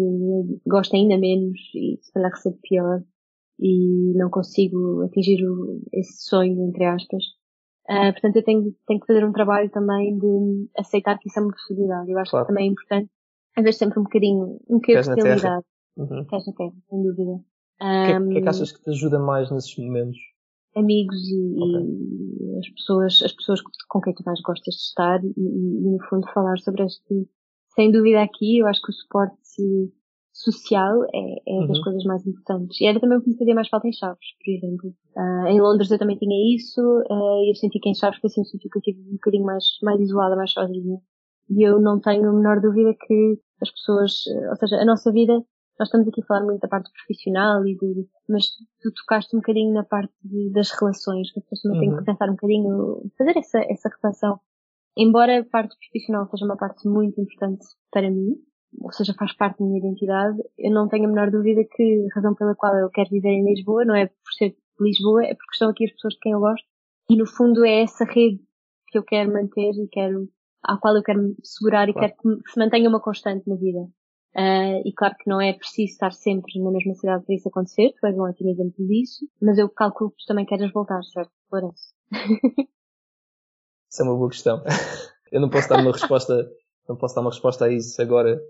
gosto 0.66 0.96
ainda 0.96 1.18
menos 1.18 1.58
e 1.74 1.98
se 2.00 2.12
calhar 2.12 2.30
recebo 2.30 2.58
pior 2.62 3.02
e 3.60 4.14
não 4.16 4.30
consigo 4.30 5.02
atingir 5.02 5.44
o, 5.44 5.82
esse 5.92 6.24
sonho, 6.24 6.68
entre 6.68 6.84
aspas. 6.84 7.22
Uh, 7.90 8.12
portanto, 8.12 8.36
eu 8.36 8.44
tenho, 8.44 8.74
tenho 8.86 9.00
que 9.00 9.06
fazer 9.06 9.24
um 9.24 9.32
trabalho 9.32 9.70
também 9.70 10.16
de 10.18 10.68
aceitar 10.78 11.18
que 11.18 11.28
isso 11.28 11.38
é 11.38 11.42
uma 11.42 11.52
possibilidade. 11.52 12.10
Eu 12.10 12.18
acho 12.18 12.30
claro. 12.30 12.46
que 12.46 12.52
também 12.52 12.68
é 12.68 12.70
importante 12.72 13.10
vezes 13.62 13.78
sempre 13.78 13.98
um 13.98 14.04
bocadinho, 14.04 14.60
um 14.68 14.76
bocadinho 14.76 15.14
de 15.14 15.22
realidade. 15.22 15.64
Uhum. 15.96 16.24
Pés 16.24 16.46
na 16.46 16.52
terra, 16.52 16.72
sem 16.88 17.02
dúvida. 17.02 17.40
O 17.80 18.04
que, 18.04 18.10
é, 18.12 18.20
que 18.32 18.38
é 18.38 18.40
que 18.42 18.48
achas 18.48 18.72
que 18.72 18.82
te 18.82 18.90
ajuda 18.90 19.18
mais 19.18 19.50
nesses 19.50 19.76
momentos? 19.78 20.18
amigos 20.76 21.16
e, 21.28 21.58
e 21.58 22.58
as 22.58 22.68
pessoas, 22.70 23.20
as 23.24 23.32
pessoas 23.32 23.60
com 23.88 24.00
quem 24.00 24.14
tu 24.14 24.22
mais 24.24 24.40
gostas 24.42 24.74
de 24.74 24.80
estar 24.80 25.20
e, 25.24 25.32
e, 25.36 25.90
no 25.90 25.98
fundo 26.08 26.26
falar 26.32 26.56
sobre 26.58 26.84
este, 26.84 27.28
sem 27.74 27.90
dúvida 27.90 28.22
aqui, 28.22 28.58
eu 28.58 28.66
acho 28.66 28.80
que 28.82 28.90
o 28.90 28.94
suporte 28.94 29.36
social 30.32 31.02
é, 31.12 31.62
é 31.62 31.66
das 31.66 31.78
Uhum. 31.78 31.84
coisas 31.84 32.04
mais 32.04 32.24
importantes. 32.26 32.80
E 32.80 32.86
era 32.86 33.00
também 33.00 33.18
o 33.18 33.22
que 33.22 33.30
me 33.30 33.36
fazia 33.36 33.54
mais 33.54 33.68
falta 33.68 33.88
em 33.88 33.92
Chaves, 33.92 34.26
por 34.44 34.52
exemplo. 34.52 34.94
Ah, 35.16 35.44
em 35.50 35.60
Londres 35.60 35.90
eu 35.90 35.98
também 35.98 36.16
tinha 36.16 36.54
isso, 36.56 36.80
e 37.10 37.50
eu 37.50 37.54
senti 37.56 37.80
que 37.80 37.88
em 37.88 37.94
Chaves 37.94 38.20
foi 38.20 38.28
assim 38.28 38.42
um 38.42 38.44
sítio 38.44 38.70
que 38.70 38.78
eu 38.78 38.80
estive 38.80 39.00
um 39.08 39.14
bocadinho 39.14 39.44
mais, 39.44 39.64
mais 39.82 40.00
isolada, 40.00 40.36
mais 40.36 40.52
sozinha. 40.52 41.00
E 41.50 41.62
eu 41.62 41.80
não 41.80 41.98
tenho 41.98 42.28
a 42.28 42.32
menor 42.32 42.60
dúvida 42.60 42.94
que 43.06 43.40
as 43.60 43.70
pessoas, 43.72 44.12
ou 44.50 44.56
seja, 44.56 44.76
a 44.76 44.84
nossa 44.84 45.10
vida, 45.10 45.42
nós 45.78 45.88
estamos 45.88 46.08
aqui 46.08 46.20
a 46.22 46.26
falar 46.26 46.44
muito 46.44 46.60
da 46.60 46.68
parte 46.68 46.90
profissional 46.92 47.66
e 47.66 47.76
de, 47.76 48.06
mas 48.28 48.46
tu 48.80 48.92
tocaste 48.94 49.34
um 49.34 49.40
bocadinho 49.40 49.72
na 49.72 49.84
parte 49.84 50.12
de- 50.24 50.50
das 50.50 50.70
relações, 50.72 51.30
que 51.32 51.38
as 51.38 51.44
pessoas 51.46 51.62
também 51.62 51.80
têm 51.80 51.90
Uhum. 51.90 51.98
que 51.98 52.04
pensar 52.04 52.28
um 52.28 52.32
bocadinho, 52.32 53.10
fazer 53.16 53.36
essa, 53.36 53.58
essa 53.70 53.88
reflexão. 53.88 54.40
Embora 54.96 55.38
a 55.40 55.44
parte 55.44 55.76
profissional 55.78 56.26
seja 56.28 56.44
uma 56.44 56.56
parte 56.56 56.88
muito 56.88 57.20
importante 57.20 57.64
para 57.92 58.10
mim, 58.10 58.36
ou 58.80 58.92
seja, 58.92 59.14
faz 59.14 59.32
parte 59.36 59.60
da 59.60 59.64
minha 59.66 59.78
identidade, 59.78 60.38
eu 60.58 60.70
não 60.72 60.88
tenho 60.88 61.04
a 61.04 61.08
menor 61.08 61.30
dúvida 61.30 61.62
que 61.64 62.06
a 62.10 62.14
razão 62.16 62.34
pela 62.34 62.54
qual 62.54 62.74
eu 62.76 62.90
quero 62.90 63.08
viver 63.10 63.30
em 63.30 63.44
Lisboa 63.44 63.84
não 63.84 63.94
é 63.94 64.06
por 64.06 64.32
ser 64.36 64.50
de 64.50 64.56
Lisboa, 64.80 65.22
é 65.24 65.34
porque 65.34 65.52
estão 65.52 65.70
aqui 65.70 65.84
as 65.84 65.92
pessoas 65.92 66.14
de 66.14 66.20
quem 66.20 66.32
eu 66.32 66.40
gosto 66.40 66.66
e 67.10 67.16
no 67.16 67.26
fundo 67.26 67.64
é 67.64 67.82
essa 67.82 68.04
rede 68.04 68.40
que 68.88 68.98
eu 68.98 69.02
quero 69.04 69.32
manter 69.32 69.70
e 69.72 69.88
quero, 69.88 70.28
à 70.64 70.76
qual 70.76 70.96
eu 70.96 71.02
quero 71.02 71.22
me 71.22 71.34
segurar 71.42 71.88
e 71.88 71.92
Claro. 71.92 72.08
quero 72.14 72.36
que, 72.36 72.42
que 72.44 72.50
se 72.50 72.58
mantenha 72.58 72.88
uma 72.88 73.00
constante 73.00 73.48
na 73.48 73.56
vida. 73.56 73.88
Ah, 74.34 74.80
e 74.84 74.92
claro 74.92 75.14
que 75.18 75.28
não 75.28 75.40
é 75.40 75.52
preciso 75.52 75.92
estar 75.92 76.12
sempre 76.12 76.60
na 76.62 76.70
mesma 76.70 76.94
cidade 76.94 77.24
para 77.24 77.34
isso 77.34 77.48
acontecer, 77.48 77.92
tu 77.98 78.06
és 78.06 78.16
um 78.16 78.22
ótimo 78.22 78.50
exemplo 78.50 78.86
disso, 78.86 79.26
mas 79.40 79.58
eu 79.58 79.68
calculo 79.68 80.10
que 80.10 80.18
tu 80.18 80.26
também 80.26 80.46
queres 80.46 80.72
voltar, 80.72 81.02
certo, 81.02 81.32
Lourenço? 81.50 81.94
Isso 83.90 84.02
é 84.02 84.04
uma 84.04 84.16
boa 84.16 84.28
questão. 84.28 84.62
Eu 85.30 85.40
não 85.40 85.50
posso 85.50 85.68
dar 85.68 85.78
uma 85.80 85.92
resposta, 85.92 86.50
não 86.88 86.96
posso 86.96 87.14
dar 87.14 87.20
uma 87.20 87.30
resposta 87.30 87.66
a 87.66 87.72
isso 87.72 88.00
agora, 88.00 88.40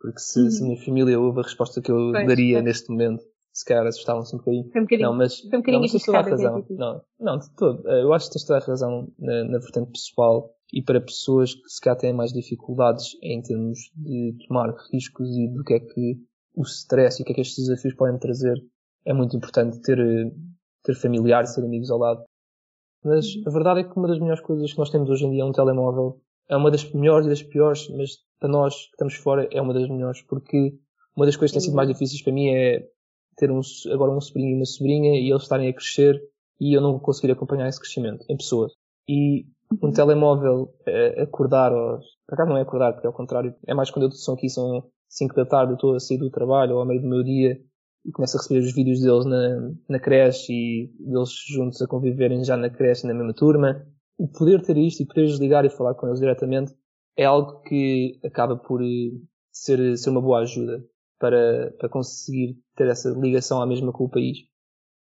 porque 0.00 0.18
se, 0.18 0.50
se 0.50 0.62
a 0.62 0.66
minha 0.66 0.82
família 0.82 1.20
ouve 1.20 1.40
a 1.40 1.42
resposta 1.42 1.82
que 1.82 1.90
eu 1.90 1.96
Uhum. 1.96 2.12
Pois, 2.12 2.26
daria 2.26 2.56
pois. 2.56 2.64
neste 2.64 2.90
momento, 2.90 3.22
se 3.52 3.64
calhar 3.64 3.86
assustavam-se 3.86 4.34
um 4.34 4.38
bocadinho. 4.38 4.70
Foi 4.70 4.80
um 4.80 4.84
bocadinho. 4.84 5.08
Não, 5.10 5.16
mas, 5.16 5.40
foi 5.40 5.48
um 5.48 5.60
bocadinho 5.60 5.74
não, 5.74 5.80
mas 5.82 5.92
tens 5.92 6.04
toda 6.04 6.18
a 6.18 6.22
razão. 6.22 6.66
Não, 6.70 7.02
não, 7.20 7.38
de 7.38 7.54
todo. 7.54 7.88
Eu 7.88 8.12
acho 8.14 8.26
que 8.26 8.32
tens 8.32 8.44
toda 8.44 8.58
a 8.58 8.66
razão 8.66 9.12
na, 9.18 9.44
na 9.44 9.58
vertente 9.58 9.90
pessoal 9.92 10.50
e 10.72 10.82
para 10.82 11.00
pessoas 11.00 11.54
que 11.54 11.68
se 11.68 11.80
calhar 11.80 11.98
têm 11.98 12.12
mais 12.12 12.32
dificuldades 12.32 13.16
em 13.22 13.40
termos 13.42 13.78
de 13.94 14.36
tomar 14.46 14.74
riscos 14.92 15.28
e 15.36 15.48
do 15.48 15.62
que 15.62 15.74
é 15.74 15.80
que 15.80 16.18
o 16.54 16.62
stress 16.62 17.20
e 17.20 17.22
o 17.22 17.26
que 17.26 17.32
é 17.32 17.34
que 17.34 17.40
estes 17.40 17.66
desafios 17.66 17.94
podem 17.94 18.18
trazer. 18.18 18.56
É 19.04 19.12
muito 19.12 19.36
importante 19.36 19.80
ter, 19.82 19.98
eh, 19.98 20.30
ter 20.82 20.94
familiares, 20.94 21.54
ter 21.54 21.64
amigos 21.64 21.90
ao 21.90 21.98
lado. 21.98 22.24
Mas 23.04 23.26
a 23.46 23.50
verdade 23.50 23.80
é 23.80 23.84
que 23.84 23.96
uma 23.96 24.08
das 24.08 24.18
melhores 24.18 24.40
coisas 24.40 24.72
que 24.72 24.78
nós 24.78 24.90
temos 24.90 25.10
hoje 25.10 25.26
em 25.26 25.30
dia 25.30 25.42
é 25.42 25.44
um 25.44 25.52
telemóvel. 25.52 26.20
É 26.48 26.56
uma 26.56 26.70
das 26.70 26.90
melhores 26.92 27.26
e 27.26 27.30
das 27.30 27.42
piores, 27.42 27.88
mas 27.90 28.18
para 28.38 28.48
nós 28.48 28.74
que 28.74 28.90
estamos 28.92 29.14
fora 29.14 29.48
é 29.50 29.60
uma 29.60 29.74
das 29.74 29.88
melhores, 29.88 30.22
porque 30.22 30.74
uma 31.16 31.26
das 31.26 31.36
coisas 31.36 31.52
que 31.52 31.58
tem 31.58 31.66
sido 31.66 31.76
mais 31.76 31.88
difíceis 31.88 32.22
para 32.22 32.32
mim 32.32 32.48
é 32.48 32.86
ter 33.36 33.50
um, 33.50 33.60
agora 33.92 34.10
um 34.10 34.20
sobrinho 34.20 34.50
e 34.50 34.54
uma 34.56 34.64
sobrinha 34.64 35.20
e 35.20 35.30
eles 35.30 35.42
estarem 35.42 35.68
a 35.68 35.72
crescer 35.72 36.20
e 36.60 36.76
eu 36.76 36.80
não 36.80 36.98
conseguir 36.98 37.32
acompanhar 37.32 37.68
esse 37.68 37.80
crescimento 37.80 38.24
em 38.28 38.36
pessoas. 38.36 38.72
E 39.08 39.46
um 39.82 39.92
telemóvel 39.92 40.72
acordar, 41.18 41.72
ou, 41.72 41.98
por 42.26 42.34
acaso 42.34 42.50
não 42.50 42.56
é 42.56 42.62
acordar, 42.62 42.92
porque 42.92 43.06
é 43.06 43.08
ao 43.08 43.14
contrário, 43.14 43.54
é 43.66 43.74
mais 43.74 43.90
quando 43.90 44.06
eu 44.06 44.12
são 44.12 44.34
aqui, 44.34 44.48
são 44.48 44.84
5 45.08 45.34
da 45.34 45.46
tarde, 45.46 45.72
eu 45.72 45.74
estou 45.74 45.94
a 45.94 46.00
sair 46.00 46.18
do 46.18 46.30
trabalho 46.30 46.74
ou 46.74 46.80
ao 46.80 46.86
meio 46.86 47.00
do 47.00 47.08
meu 47.08 47.22
dia 47.22 47.60
e 48.04 48.12
começo 48.12 48.36
a 48.36 48.40
receber 48.40 48.60
os 48.60 48.74
vídeos 48.74 49.00
deles 49.00 49.24
na, 49.24 49.72
na 49.88 49.98
creche 49.98 50.52
e 50.52 50.92
eles 51.00 51.30
juntos 51.48 51.80
a 51.80 51.86
conviverem 51.86 52.44
já 52.44 52.56
na 52.56 52.68
creche, 52.68 53.06
na 53.06 53.14
mesma 53.14 53.32
turma. 53.32 53.86
O 54.18 54.28
poder 54.28 54.62
ter 54.62 54.76
isto 54.76 55.02
e 55.02 55.06
poder 55.06 55.26
desligar 55.26 55.64
e 55.64 55.70
falar 55.70 55.94
com 55.94 56.06
eles 56.06 56.20
diretamente 56.20 56.74
é 57.16 57.24
algo 57.24 57.60
que 57.62 58.18
acaba 58.24 58.56
por 58.56 58.82
eh, 58.82 59.10
ser, 59.50 59.96
ser 59.96 60.10
uma 60.10 60.20
boa 60.20 60.40
ajuda 60.40 60.84
para, 61.18 61.72
para 61.78 61.88
conseguir 61.88 62.58
ter 62.76 62.88
essa 62.88 63.10
ligação 63.10 63.62
à 63.62 63.66
mesma 63.66 63.92
com 63.92 64.04
o 64.04 64.10
país. 64.10 64.38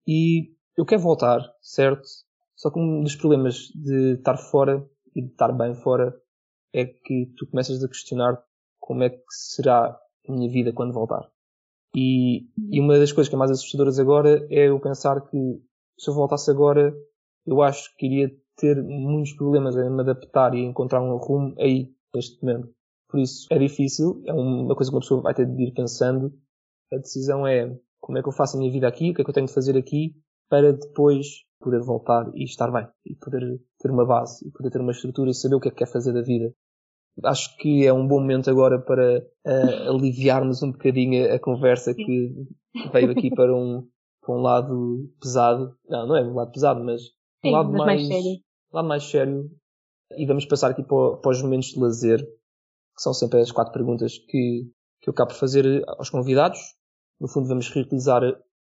E 0.08 0.52
eu 0.78 0.86
quero 0.86 1.02
voltar, 1.02 1.41
certo? 1.62 2.08
Só 2.60 2.69
que 2.69 2.78
um 2.78 3.02
dos 3.02 3.15
problemas 3.15 3.69
de 3.74 4.15
estar 4.15 4.36
fora 4.36 4.86
e 5.15 5.22
de 5.22 5.32
estar 5.32 5.54
bem 5.54 5.74
fora 5.76 6.13
é 6.74 6.86
que 6.86 7.34
tu 7.38 7.48
começas 7.48 7.82
a 7.82 7.88
questionar 7.88 8.38
como 8.82 9.02
é 9.02 9.10
que 9.10 9.24
será 9.30 9.98
a 10.28 10.32
minha 10.32 10.52
vida 10.52 10.74
quando 10.74 10.93
voltar. 10.93 11.26
E, 11.95 12.50
e 12.69 12.82
uma 12.82 13.00
das 13.00 13.13
coisas 13.13 13.30
que 13.30 13.36
é 13.36 13.38
mais 13.38 13.50
assustadoras 13.50 13.98
agora 13.98 14.45
é 14.50 14.67
eu 14.67 14.80
pensar 14.80 15.22
que 15.22 15.62
se 15.98 16.10
eu 16.10 16.13
voltasse 16.13 16.52
agora, 16.52 16.93
eu 17.45 17.62
acho 17.62 17.95
que 17.95 18.06
iria 18.06 18.30
ter 18.58 18.84
muitos 18.84 19.34
problemas 19.34 19.78
em 19.78 19.89
me 19.89 20.02
adaptar 20.02 20.54
e 20.54 20.60
encontrar 20.60 21.02
um 21.02 21.15
rumo 21.15 21.56
aí, 21.58 21.93
neste 22.13 22.43
momento. 22.43 22.69
Por 23.08 23.22
isso, 23.22 23.48
é 23.50 23.58
difícil, 23.58 24.22
é 24.26 24.34
uma 24.34 24.76
coisa 24.76 24.91
que 24.91 24.95
uma 24.95 25.02
pessoa 25.02 25.22
vai 25.22 25.34
ter 25.34 25.45
de 25.45 25.63
ir 25.63 25.74
pensando. 25.74 26.38
A 26.91 26.98
decisão 26.98 27.48
é 27.48 27.74
como 28.02 28.17
é 28.17 28.22
que 28.22 28.28
eu 28.28 28.34
faço 28.34 28.58
a 28.58 28.60
minha 28.60 28.72
vida 28.72 28.88
aqui, 28.88 29.12
o 29.12 29.13
que 29.13 29.22
é 29.22 29.24
que 29.24 29.30
eu 29.30 29.34
tenho 29.34 29.48
de 29.48 29.54
fazer 29.54 29.78
aqui, 29.78 30.13
para 30.50 30.74
depois 30.74 31.48
poder 31.60 31.82
voltar 31.82 32.32
e 32.34 32.43
estar 32.43 32.72
bem. 32.72 32.88
E 33.06 33.15
poder 33.15 33.60
ter 33.80 33.91
uma 33.91 34.06
base, 34.06 34.48
e 34.48 34.52
poder 34.52 34.72
ter 34.72 34.82
uma 34.82 34.91
estrutura 34.91 35.30
e 35.30 35.34
saber 35.34 35.56
o 35.56 35.60
que 35.60 35.67
é 35.67 35.72
que 35.72 35.78
quer 35.78 35.91
fazer 35.91 36.13
da 36.13 36.22
vida. 36.22 36.54
Acho 37.24 37.56
que 37.58 37.86
é 37.86 37.93
um 37.93 38.08
bom 38.08 38.19
momento 38.19 38.50
agora 38.50 38.80
para 38.80 39.19
uh, 39.45 39.89
aliviarmos 39.89 40.63
um 40.63 40.72
bocadinho 40.72 41.34
a 41.34 41.39
conversa 41.39 41.93
que 41.93 42.34
veio 42.93 43.12
aqui 43.12 43.30
para 43.30 43.54
um, 43.54 43.86
para 44.22 44.36
um 44.36 44.41
lado 44.41 45.10
pesado. 45.22 45.76
Não, 45.88 46.08
não 46.08 46.15
é 46.15 46.24
um 46.24 46.34
lado 46.34 46.52
pesado, 46.52 46.84
mas 46.84 47.02
um 47.43 47.50
Sim, 47.50 47.52
lado 47.52 47.69
mas 47.72 47.86
mais, 47.86 48.08
mais 48.08 48.08
sério. 48.08 48.39
lado 48.72 48.88
mais 48.88 49.04
sério. 49.04 49.52
E 50.17 50.26
vamos 50.26 50.45
passar 50.45 50.72
aqui 50.72 50.84
para, 50.84 51.17
para 51.17 51.32
os 51.32 51.41
momentos 51.41 51.69
de 51.69 51.80
lazer, 51.80 52.19
que 52.19 53.02
são 53.02 53.13
sempre 53.13 53.41
as 53.41 53.52
quatro 53.52 53.74
perguntas 53.74 54.17
que, 54.17 54.72
que 55.02 55.10
eu 55.10 55.12
acabo 55.12 55.32
por 55.32 55.39
fazer 55.39 55.84
aos 55.88 56.10
convidados. 56.10 56.60
No 57.19 57.28
fundo, 57.28 57.50
vamos 57.50 57.69
reutilizar 57.69 58.22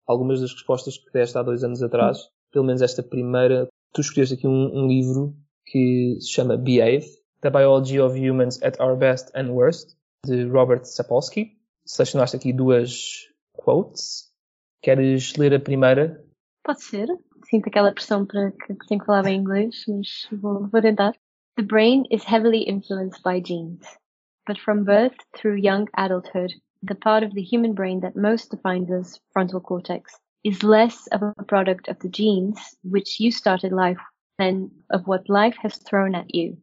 algumas 0.07 0.39
das 0.39 0.53
respostas 0.53 0.97
que 0.97 1.11
deste 1.11 1.37
há 1.37 1.43
dois 1.43 1.63
anos 1.63 1.83
atrás. 1.83 2.19
Pelo 2.55 2.67
menos 2.67 2.81
esta 2.81 3.03
primeira. 3.03 3.67
Tu 3.93 3.99
escolheste 3.99 4.35
aqui 4.35 4.47
um, 4.47 4.71
um 4.73 4.87
livro 4.87 5.35
que 5.65 6.17
se 6.21 6.29
chama 6.29 6.55
Behave, 6.55 7.05
The 7.41 7.49
Biology 7.49 7.99
of 7.99 8.17
Humans 8.17 8.63
at 8.63 8.79
Our 8.79 8.95
Best 8.95 9.29
and 9.35 9.49
Worst, 9.51 9.97
de 10.25 10.45
Robert 10.45 10.85
Sapolsky. 10.85 11.57
Selecionaste 11.85 12.37
aqui 12.37 12.53
duas 12.53 13.27
quotes. 13.51 14.31
Queres 14.81 15.35
ler 15.35 15.53
a 15.53 15.59
primeira? 15.59 16.23
Pode 16.63 16.81
ser. 16.81 17.09
Sinto 17.43 17.67
aquela 17.67 17.91
pressão 17.91 18.25
para 18.25 18.51
que, 18.51 18.73
que 18.73 18.87
tenho 18.87 19.01
que 19.01 19.05
falar 19.05 19.23
bem 19.23 19.41
inglês, 19.41 19.83
mas 19.89 20.25
vou, 20.31 20.69
vou 20.69 20.81
tentar. 20.81 21.13
The 21.57 21.63
brain 21.63 22.05
is 22.09 22.23
heavily 22.23 22.63
influenced 22.69 23.21
by 23.21 23.41
genes. 23.45 23.85
But 24.47 24.61
from 24.61 24.85
birth 24.85 25.17
through 25.33 25.57
young 25.57 25.89
adulthood, 25.97 26.53
the 26.81 26.95
part 26.95 27.25
of 27.25 27.33
the 27.33 27.43
human 27.43 27.73
brain 27.73 27.99
that 27.99 28.15
most 28.15 28.49
defines 28.49 28.89
us, 28.89 29.19
frontal 29.33 29.59
cortex, 29.59 30.21
is 30.45 30.61
less 30.61 31.07
of 31.07 31.23
a 31.23 31.43
product 31.43 31.87
of 31.87 31.97
the 31.99 32.07
genes 32.07 32.59
which 32.83 33.19
you 33.19 33.31
started 33.31 33.71
life 33.71 33.97
than 34.37 34.69
of 34.91 35.07
what 35.07 35.27
life 35.27 35.55
has 35.59 35.75
thrown 35.77 36.13
at 36.13 36.35
you. 36.35 36.55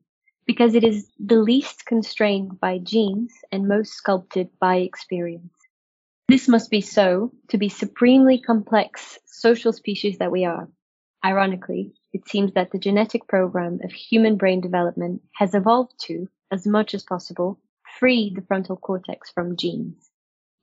Because 0.46 0.76
it 0.76 0.84
is 0.84 1.08
the 1.18 1.36
least 1.36 1.84
constrained 1.84 2.60
by 2.60 2.78
genes 2.78 3.32
and 3.50 3.66
most 3.66 3.92
sculpted 3.92 4.48
by 4.60 4.76
experience. 4.76 5.52
This 6.28 6.46
must 6.46 6.70
be 6.70 6.80
so 6.80 7.32
to 7.48 7.58
be 7.58 7.68
supremely 7.68 8.40
complex 8.40 9.18
social 9.26 9.72
species 9.72 10.18
that 10.18 10.30
we 10.30 10.44
are. 10.44 10.68
Ironically, 11.24 11.92
it 12.12 12.28
seems 12.28 12.52
that 12.54 12.70
the 12.70 12.78
genetic 12.78 13.26
program 13.26 13.80
of 13.82 13.90
human 13.90 14.36
brain 14.36 14.60
development 14.60 15.22
has 15.34 15.54
evolved 15.54 15.94
to, 16.02 16.28
as 16.52 16.66
much 16.66 16.94
as 16.94 17.02
possible, 17.02 17.58
free 17.98 18.32
the 18.32 18.42
frontal 18.42 18.76
cortex 18.76 19.30
from 19.32 19.56
genes. 19.56 20.11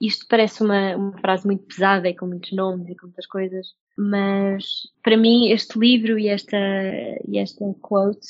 Isto 0.01 0.25
parece 0.29 0.63
uma, 0.63 0.95
uma 0.95 1.17
frase 1.19 1.45
muito 1.45 1.63
pesada 1.63 2.07
e 2.07 2.15
com 2.15 2.25
muitos 2.25 2.51
nomes 2.53 2.89
e 2.89 2.95
com 2.95 3.07
muitas 3.07 3.25
coisas, 3.25 3.67
mas 3.97 4.63
para 5.03 5.17
mim 5.17 5.49
este 5.49 5.77
livro 5.77 6.17
e 6.17 6.29
esta, 6.29 6.57
e 7.27 7.37
esta 7.37 7.65
quote, 7.81 8.25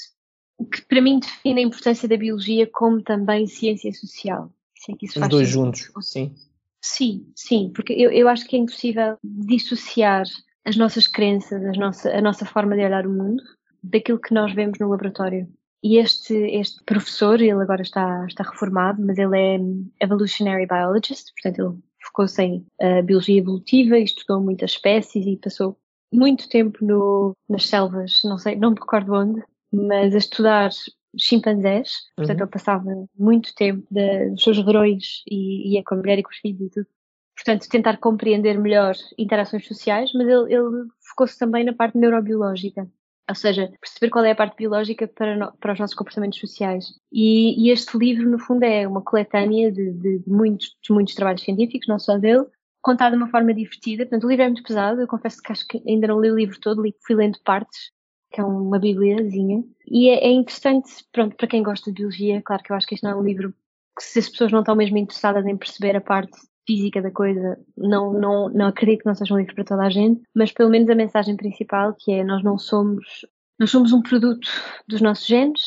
que 0.72 0.82
para 0.82 1.02
mim 1.02 1.20
define 1.20 1.62
a 1.62 1.64
importância 1.64 2.10
da 2.10 2.18
biologia 2.18 2.68
como 2.68 3.02
também 3.02 3.46
ciência 3.48 3.94
social. 3.94 4.52
Se 4.76 4.92
é 4.92 4.96
que 4.96 5.06
isso 5.06 5.20
Os 5.20 5.30
dois 5.30 5.48
juntos, 5.48 5.92
sim. 6.02 6.34
Sim, 6.82 7.32
sim, 7.36 7.72
porque 7.76 7.94
eu, 7.94 8.10
eu 8.10 8.28
acho 8.30 8.48
que 8.48 8.56
é 8.56 8.60
impossível 8.60 9.18
dissociar 9.24 10.24
as 10.66 10.78
nossas 10.78 11.08
crenças, 11.08 11.64
as 11.66 11.78
nossa, 11.78 12.10
a 12.10 12.22
nossa 12.22 12.46
forma 12.46 12.76
de 12.76 12.84
olhar 12.84 13.06
o 13.06 13.12
mundo, 13.12 13.44
daquilo 13.84 14.20
que 14.20 14.34
nós 14.34 14.54
vemos 14.54 14.80
no 14.80 14.90
laboratório. 14.90 15.48
E 15.84 15.98
este, 15.98 16.34
este 16.34 16.84
professor, 16.84 17.42
ele 17.42 17.62
agora 17.62 17.82
está, 17.82 18.26
está 18.28 18.44
reformado, 18.44 19.02
mas 19.06 19.18
ele 19.18 19.38
é 19.38 19.60
evolutionary 20.04 20.66
biologist, 20.66 21.32
portanto 21.34 21.60
ele 21.60 21.82
focou-se 22.02 22.42
em 22.42 22.66
uh, 22.82 23.04
biologia 23.04 23.40
evolutiva 23.40 23.98
e 23.98 24.04
estudou 24.04 24.42
muitas 24.42 24.72
espécies 24.72 25.26
e 25.26 25.38
passou 25.38 25.78
muito 26.14 26.50
tempo 26.50 26.84
no, 26.84 27.34
nas 27.48 27.68
selvas, 27.68 28.22
não 28.24 28.38
sei, 28.38 28.56
não 28.56 28.72
me 28.72 28.80
recordo 28.80 29.14
onde, 29.14 29.44
mas 29.72 30.14
a 30.14 30.18
estudar 30.18 30.72
chimpanzés, 31.18 31.92
portanto 32.16 32.40
Uhum. 32.40 32.44
ele 32.46 32.52
passava 32.52 33.08
muito 33.18 33.54
tempo 33.56 33.86
de, 33.90 34.30
dos 34.32 34.44
seus 34.44 34.64
verões 34.64 35.24
e 35.30 35.76
ia 35.76 35.84
com 35.84 35.96
a 35.96 35.98
mulher 35.98 36.20
e 36.20 36.24
com 36.24 36.30
os 36.30 36.38
filhos 36.38 36.62
e 36.62 36.70
tudo. 36.70 36.88
Portanto, 37.36 37.70
tentar 37.70 37.98
compreender 37.98 38.60
melhor 38.60 38.96
interações 39.18 39.66
sociais, 39.66 40.12
mas 40.14 40.28
ele, 40.28 40.54
ele 40.54 40.88
focou-se 41.08 41.40
também 41.40 41.64
na 41.64 41.74
parte 41.74 41.98
neurobiológica. 41.98 42.86
Ou 43.30 43.36
seja, 43.36 43.72
perceber 43.80 44.10
qual 44.10 44.26
é 44.26 44.32
a 44.32 44.36
parte 44.36 44.58
biológica 44.58 45.08
para, 45.08 45.36
no- 45.38 45.54
para 45.60 45.74
os 45.74 45.80
nossos 45.80 45.96
comportamentos 45.96 46.40
sociais. 46.40 46.86
E, 47.12 47.68
e 47.68 47.72
este 47.72 47.98
livro, 47.98 48.30
no 48.30 48.40
fundo, 48.40 48.64
é 48.64 48.88
uma 48.88 49.02
coletânea 49.04 49.72
de, 49.72 49.92
de- 49.94 50.20
de 50.20 50.30
muitos, 50.30 50.76
de 50.84 50.92
muitos 50.94 51.14
trabalhos 51.16 51.44
científicos, 51.44 51.88
não 51.88 52.00
só 52.00 52.18
dele, 52.18 52.46
contado 52.82 53.12
de 53.14 53.18
uma 53.18 53.30
forma 53.30 53.54
divertida. 53.54 54.04
Portanto, 54.06 54.24
o 54.26 54.30
livro 54.30 54.44
é 54.44 54.48
muito 54.48 54.64
pesado. 54.64 55.02
Eu 55.02 55.08
confesso 55.08 55.42
que 55.42 55.52
acho 55.52 55.68
que 55.68 55.82
ainda 55.88 56.08
não 56.08 56.20
li 56.22 56.32
o 56.32 56.36
livro 56.36 56.60
todo, 56.60 56.82
li, 56.82 56.96
fui 57.06 57.16
lendo 57.16 57.40
partes, 57.44 57.92
que 58.32 58.42
é 58.42 58.44
uma 58.44 58.80
bibliazinha. 58.80 59.64
E 59.88 60.10
é, 60.10 60.26
é 60.28 60.32
interessante, 60.32 60.90
pronto, 61.12 61.36
para 61.36 61.48
quem 61.48 61.62
gosta 61.64 61.92
de 61.92 61.98
biologia, 62.02 62.42
claro 62.42 62.64
que 62.64 62.72
eu 62.72 62.76
acho 62.76 62.88
que 62.88 62.96
este 62.96 63.04
não 63.04 63.12
é 63.12 63.16
um 63.16 63.24
livro 63.24 63.54
que 63.98 64.04
se 64.04 64.20
as 64.20 64.30
pessoas 64.30 64.52
não 64.52 64.60
estão 64.62 64.76
mesmo 64.76 64.98
interessadas 64.98 65.46
em 65.46 65.58
perceber 65.58 65.96
a 65.96 66.02
parte 66.02 66.38
física 66.70 67.02
da 67.02 67.10
coisa, 67.10 67.58
não, 67.76 68.14
não, 68.14 68.48
não 68.50 68.68
acredito 68.68 69.00
que 69.00 69.08
não 69.08 69.16
seja 69.16 69.34
um 69.34 69.40
livro 69.40 69.56
para 69.56 69.64
toda 69.64 69.82
a 69.82 69.90
gente, 69.90 70.22
mas 70.36 70.52
pelo 70.52 70.70
menos 70.70 70.88
a 70.88 70.94
mensagem 70.94 71.36
principal, 71.36 71.96
que 71.98 72.12
é 72.12 72.24
nós 72.24 72.44
não 72.44 72.60
somos, 72.60 73.26
nós 73.60 73.72
somos 73.72 73.92
um 73.92 74.04
produto 74.04 74.48
dos 74.88 75.02
nossos 75.02 75.26
genes 75.26 75.62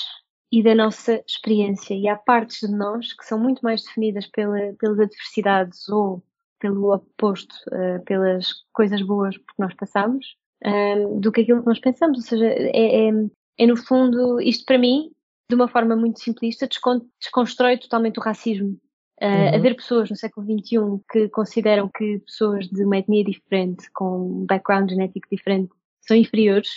e 0.53 0.63
da 0.63 0.77
nossa 0.77 1.21
experiência. 1.27 1.93
E 1.95 2.07
há 2.07 2.15
partes 2.15 2.69
de 2.69 2.77
nós 2.77 3.13
que 3.15 3.25
são 3.25 3.37
muito 3.37 3.61
mais 3.63 3.83
definidas 3.83 4.29
pela, 4.29 4.75
pelas 4.79 5.01
adversidades 5.01 5.89
ou 5.89 6.23
pelo 6.61 6.95
oposto, 6.95 7.57
eh, 7.73 7.99
pelas 8.07 8.47
coisas 8.73 9.03
boas 9.03 9.37
que 9.37 9.45
nós 9.59 9.75
passamos, 9.75 10.25
ehm, 10.63 11.19
do 11.19 11.33
que 11.33 11.41
aquilo 11.41 11.63
que 11.63 11.67
nós 11.67 11.81
pensamos. 11.81 12.19
Ou 12.19 12.25
seja, 12.25 12.47
é, 12.47 13.09
é, 13.09 13.13
é 13.59 13.67
no 13.67 13.77
fundo, 13.77 14.41
isto 14.41 14.65
para 14.65 14.79
mim, 14.79 15.11
de 15.51 15.57
uma 15.57 15.67
forma 15.67 15.97
muito 15.97 16.21
simplista, 16.21 16.69
descon- 16.69 17.05
desconstrói 17.21 17.77
totalmente 17.79 18.21
o 18.21 18.23
racismo. 18.23 18.79
Uh, 19.23 19.25
Uhum. 19.25 19.55
Haver 19.55 19.77
pessoas 19.77 20.11
no 20.11 20.17
século 20.17 20.45
XXI 20.47 20.79
que 21.11 21.29
consideram 21.29 21.89
que 21.97 22.19
pessoas 22.27 22.67
de 22.69 22.85
uma 22.85 22.99
etnia 22.99 23.23
diferente, 23.25 23.89
com 23.93 24.43
um 24.43 24.47
background 24.47 24.91
genético 24.91 25.29
diferente, 25.31 25.71
são 26.01 26.17
inferiores, 26.17 26.69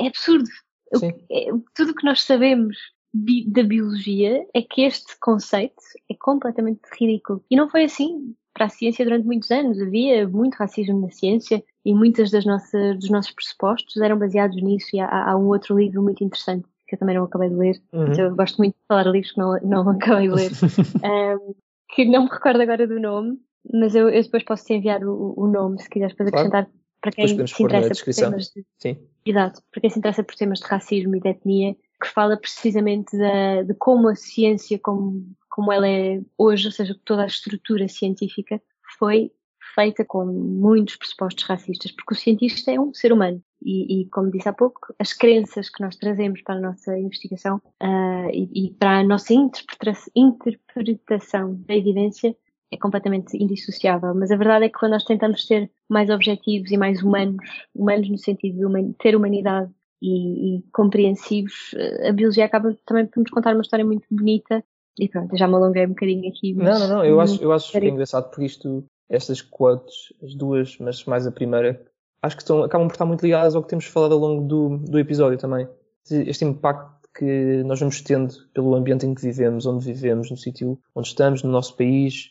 é 0.00 0.08
absurdo. 0.08 0.48
O- 0.92 0.98
é- 1.30 1.50
tudo 1.74 1.92
o 1.92 1.94
que 1.94 2.04
nós 2.04 2.22
sabemos 2.22 2.76
bi- 3.14 3.46
da 3.48 3.62
biologia 3.62 4.44
é 4.54 4.60
que 4.62 4.82
este 4.82 5.16
conceito 5.20 5.80
é 6.10 6.14
completamente 6.18 6.80
ridículo. 7.00 7.44
E 7.50 7.54
não 7.56 7.68
foi 7.68 7.84
assim 7.84 8.34
para 8.52 8.66
a 8.66 8.68
ciência 8.68 9.04
durante 9.04 9.26
muitos 9.26 9.50
anos. 9.52 9.80
Havia 9.80 10.28
muito 10.28 10.54
racismo 10.56 11.00
na 11.00 11.10
ciência 11.10 11.62
e 11.84 11.94
muitas 11.94 12.30
das 12.30 12.44
nossas, 12.44 12.98
dos 12.98 13.10
nossos 13.10 13.30
pressupostos 13.32 13.96
eram 14.02 14.18
baseados 14.18 14.60
nisso. 14.62 14.88
E 14.94 15.00
há, 15.00 15.30
há 15.30 15.36
um 15.36 15.46
outro 15.46 15.78
livro 15.78 16.02
muito 16.02 16.22
interessante 16.24 16.64
que 16.88 16.94
eu 16.96 16.98
também 16.98 17.16
não 17.16 17.24
acabei 17.24 17.48
de 17.48 17.54
ler. 17.54 17.82
Uhum. 17.92 18.12
Então, 18.12 18.24
eu 18.26 18.36
gosto 18.36 18.58
muito 18.58 18.74
de 18.74 18.80
falar 18.88 19.06
livros 19.06 19.32
que 19.32 19.38
não, 19.38 19.58
não 19.62 19.88
acabei 19.90 20.28
de 20.28 20.34
ler. 20.34 20.50
Um, 21.40 21.54
que 21.88 22.04
não 22.04 22.24
me 22.24 22.30
recordo 22.30 22.60
agora 22.60 22.86
do 22.86 23.00
nome, 23.00 23.38
mas 23.72 23.94
eu, 23.94 24.08
eu 24.08 24.22
depois 24.22 24.42
posso 24.44 24.64
te 24.64 24.74
enviar 24.74 25.02
o, 25.04 25.34
o 25.36 25.46
nome, 25.46 25.80
se 25.80 25.88
quiseres 25.88 26.14
depois 26.14 26.30
Claro. 26.30 26.48
acrescentar 26.48 26.84
para 27.00 27.12
quem 27.12 27.28
se 27.28 27.62
interessa 27.62 28.04
por 28.04 28.14
temas 28.14 28.44
de, 28.48 28.64
Sim. 28.78 29.08
Exato, 29.26 29.62
para 29.70 29.80
quem 29.80 29.90
se 29.90 29.98
interessa 29.98 30.24
por 30.24 30.34
temas 30.34 30.58
de 30.60 30.66
racismo 30.66 31.16
e 31.16 31.20
de 31.20 31.28
etnia, 31.28 31.76
que 32.00 32.08
fala 32.08 32.36
precisamente 32.36 33.16
da, 33.16 33.62
de 33.62 33.74
como 33.74 34.08
a 34.08 34.14
ciência, 34.14 34.78
como, 34.82 35.24
como 35.50 35.72
ela 35.72 35.88
é 35.88 36.20
hoje, 36.36 36.66
ou 36.66 36.72
seja, 36.72 36.98
toda 37.04 37.22
a 37.22 37.26
estrutura 37.26 37.88
científica, 37.88 38.60
foi 38.98 39.32
feita 39.74 40.04
com 40.04 40.24
muitos 40.24 40.96
pressupostos 40.96 41.44
racistas, 41.44 41.90
porque 41.92 42.14
o 42.14 42.16
cientista 42.16 42.70
é 42.70 42.78
um 42.80 42.92
ser 42.94 43.12
humano. 43.12 43.42
E, 43.62 44.02
e, 44.02 44.08
como 44.10 44.30
disse 44.30 44.48
há 44.48 44.52
pouco, 44.52 44.94
as 44.98 45.12
crenças 45.14 45.70
que 45.70 45.82
nós 45.82 45.96
trazemos 45.96 46.42
para 46.42 46.56
a 46.56 46.60
nossa 46.60 46.98
investigação 46.98 47.60
ah, 47.80 48.28
e, 48.30 48.66
e 48.66 48.70
para 48.74 48.98
a 48.98 49.04
nossa 49.04 49.32
interpreta- 49.32 50.10
interpretação 50.14 51.54
da 51.66 51.74
evidência 51.74 52.36
é 52.70 52.76
completamente 52.76 53.36
indissociável. 53.36 54.14
Mas 54.14 54.30
a 54.30 54.36
verdade 54.36 54.66
é 54.66 54.68
que 54.68 54.78
quando 54.78 54.92
nós 54.92 55.04
tentamos 55.04 55.46
ser 55.46 55.70
mais 55.88 56.10
objetivos 56.10 56.70
e 56.70 56.76
mais 56.76 57.02
humanos, 57.02 57.36
humanos 57.74 58.10
no 58.10 58.18
sentido 58.18 58.58
de 58.58 58.64
human- 58.64 58.92
ter 58.98 59.16
humanidade 59.16 59.70
e, 60.02 60.56
e 60.58 60.62
compreensivos, 60.72 61.72
eh, 61.74 62.08
a 62.08 62.12
biologia 62.12 62.44
acaba 62.44 62.76
também 62.84 63.06
por 63.06 63.20
nos 63.20 63.30
contar 63.30 63.54
uma 63.54 63.62
história 63.62 63.84
muito 63.84 64.06
bonita. 64.10 64.62
E 64.98 65.08
pronto, 65.08 65.36
já 65.36 65.48
me 65.48 65.54
alonguei 65.54 65.86
um 65.86 65.90
bocadinho 65.90 66.28
aqui. 66.28 66.52
Não, 66.54 66.78
não, 66.78 66.88
não. 66.88 67.04
Eu 67.04 67.20
acho, 67.20 67.42
eu 67.42 67.52
acho 67.52 67.76
é 67.76 67.88
engraçado 67.88 68.30
porque 68.30 68.44
isto, 68.44 68.84
estas 69.08 69.42
quotes, 69.42 70.12
as 70.22 70.34
duas, 70.34 70.78
mas 70.78 71.04
mais 71.04 71.26
a 71.26 71.32
primeira, 71.32 71.84
acho 72.22 72.36
que 72.36 72.42
estão, 72.42 72.62
acabam 72.62 72.88
por 72.88 72.94
estar 72.94 73.04
muito 73.04 73.22
ligadas 73.22 73.54
ao 73.54 73.62
que 73.62 73.68
temos 73.68 73.86
falado 73.86 74.12
ao 74.12 74.18
longo 74.18 74.46
do, 74.46 74.78
do 74.78 74.98
episódio 74.98 75.38
também. 75.38 75.68
Este 76.10 76.44
impacto 76.44 77.08
que 77.16 77.62
nós 77.64 77.78
vamos 77.78 78.00
tendo 78.00 78.34
pelo 78.52 78.74
ambiente 78.74 79.06
em 79.06 79.14
que 79.14 79.22
vivemos, 79.22 79.66
onde 79.66 79.84
vivemos, 79.84 80.30
no 80.30 80.36
sítio 80.36 80.78
onde 80.94 81.08
estamos, 81.08 81.42
no 81.42 81.50
nosso 81.50 81.76
país, 81.76 82.30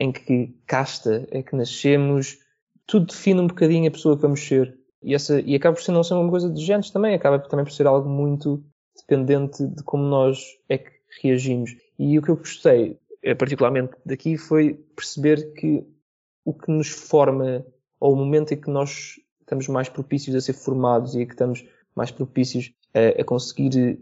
em 0.00 0.10
que 0.10 0.54
casta 0.66 1.26
é 1.30 1.42
que 1.42 1.54
nascemos, 1.54 2.38
tudo 2.86 3.06
define 3.06 3.40
um 3.40 3.46
bocadinho 3.46 3.88
a 3.88 3.92
pessoa 3.92 4.16
que 4.16 4.22
vamos 4.22 4.40
ser. 4.40 4.76
E, 5.02 5.14
essa, 5.14 5.40
e 5.40 5.54
acaba 5.54 5.76
por 5.76 5.82
ser 5.82 5.92
não 5.92 6.02
ser 6.02 6.14
uma 6.14 6.30
coisa 6.30 6.50
de 6.50 6.64
genes 6.64 6.90
também, 6.90 7.14
acaba 7.14 7.38
também 7.38 7.64
por 7.64 7.72
ser 7.72 7.86
algo 7.86 8.08
muito 8.08 8.64
dependente 8.96 9.66
de 9.66 9.82
como 9.82 10.04
nós 10.04 10.40
é 10.68 10.78
que 10.78 10.90
reagimos. 11.22 11.76
E 11.98 12.18
o 12.18 12.22
que 12.22 12.30
eu 12.30 12.36
gostei, 12.36 12.98
eh, 13.22 13.34
particularmente 13.34 13.92
daqui, 14.04 14.36
foi 14.36 14.74
perceber 14.96 15.52
que 15.54 15.86
o 16.44 16.52
que 16.52 16.70
nos 16.70 16.88
forma, 16.88 17.64
ou 18.00 18.12
o 18.12 18.16
momento 18.16 18.52
em 18.52 18.60
que 18.60 18.70
nós 18.70 19.18
estamos 19.40 19.68
mais 19.68 19.88
propícios 19.88 20.34
a 20.36 20.40
ser 20.40 20.52
formados 20.54 21.14
e 21.14 21.24
que 21.26 21.32
estamos 21.32 21.64
mais 21.94 22.10
propícios 22.10 22.72
a, 22.94 23.20
a 23.20 23.24
conseguir, 23.24 24.00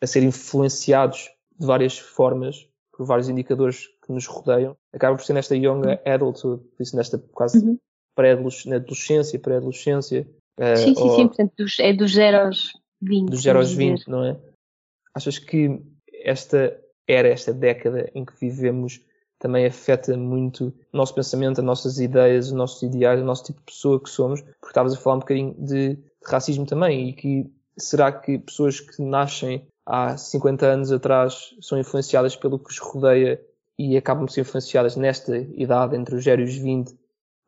a 0.00 0.06
ser 0.06 0.22
influenciados 0.22 1.30
de 1.58 1.66
várias 1.66 1.98
formas, 1.98 2.68
por 2.92 3.06
vários 3.06 3.28
indicadores 3.28 3.86
que 4.04 4.12
nos 4.12 4.26
rodeiam, 4.26 4.76
acaba 4.92 5.16
por 5.16 5.24
ser 5.24 5.32
nesta 5.32 5.56
young 5.56 5.82
adulthood, 6.04 6.62
por 6.76 6.82
isso 6.82 6.96
nesta 6.96 7.18
quase 7.18 7.64
Uhum. 7.64 7.78
pré-adolescência, 8.14 9.38
pré-adolescência, 9.38 10.28
eh, 10.58 10.76
Sim, 10.76 10.94
sim, 10.94 11.00
ou- 11.02 11.14
sim, 11.16 11.26
portanto, 11.28 11.52
dos, 11.56 11.78
é 11.78 11.92
dos 11.92 12.12
0 12.12 12.36
aos 12.46 12.72
20. 13.00 13.30
dos 13.30 13.42
0 13.42 13.58
aos 13.58 13.68
vamos 13.68 13.78
dizer. 13.78 13.90
20, 13.94 14.08
não 14.08 14.24
é? 14.24 14.36
Achas 15.14 15.38
que 15.38 15.80
esta 16.12 16.78
era, 17.08 17.28
esta 17.28 17.52
década 17.52 18.10
em 18.14 18.24
que 18.24 18.32
vivemos, 18.38 19.00
também 19.42 19.66
afeta 19.66 20.16
muito 20.16 20.72
o 20.92 20.96
nosso 20.96 21.12
pensamento, 21.12 21.58
as 21.60 21.64
nossas 21.66 21.98
ideias, 21.98 22.46
os 22.46 22.52
nossos 22.52 22.80
ideais, 22.84 23.20
o 23.20 23.24
nosso 23.24 23.42
tipo 23.42 23.58
de 23.58 23.64
pessoa 23.66 24.00
que 24.00 24.08
somos? 24.08 24.40
Porque 24.40 24.68
estavas 24.68 24.94
a 24.94 24.96
falar 24.96 25.16
um 25.16 25.18
bocadinho 25.18 25.52
de, 25.58 25.96
de 25.96 26.00
racismo 26.24 26.64
também, 26.64 27.08
e 27.08 27.12
que 27.12 27.50
será 27.76 28.12
que 28.12 28.38
pessoas 28.38 28.78
que 28.78 29.02
nascem 29.02 29.66
há 29.84 30.16
50 30.16 30.64
anos 30.64 30.92
atrás 30.92 31.56
são 31.60 31.76
influenciadas 31.76 32.36
pelo 32.36 32.56
que 32.56 32.70
os 32.70 32.78
rodeia 32.78 33.44
e 33.76 33.96
acabam 33.96 34.26
por 34.26 34.32
ser 34.32 34.42
influenciadas 34.42 34.94
nesta 34.94 35.36
idade, 35.36 35.96
entre 35.96 36.14
os 36.14 36.22
0 36.22 36.42
e 36.42 36.44
os 36.44 36.54
20, 36.54 36.94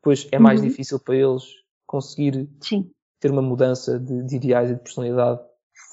pois 0.01 0.27
é 0.33 0.37
mais 0.37 0.59
Uhum. 0.59 0.67
difícil 0.67 0.99
para 0.99 1.15
eles 1.15 1.43
conseguir 1.87 2.49
Sim. 2.59 2.91
ter 3.21 3.31
uma 3.31 3.41
mudança 3.41 3.97
de, 3.97 4.21
de 4.23 4.35
ideais 4.35 4.69
e 4.69 4.73
de 4.73 4.81
personalidade? 4.81 5.39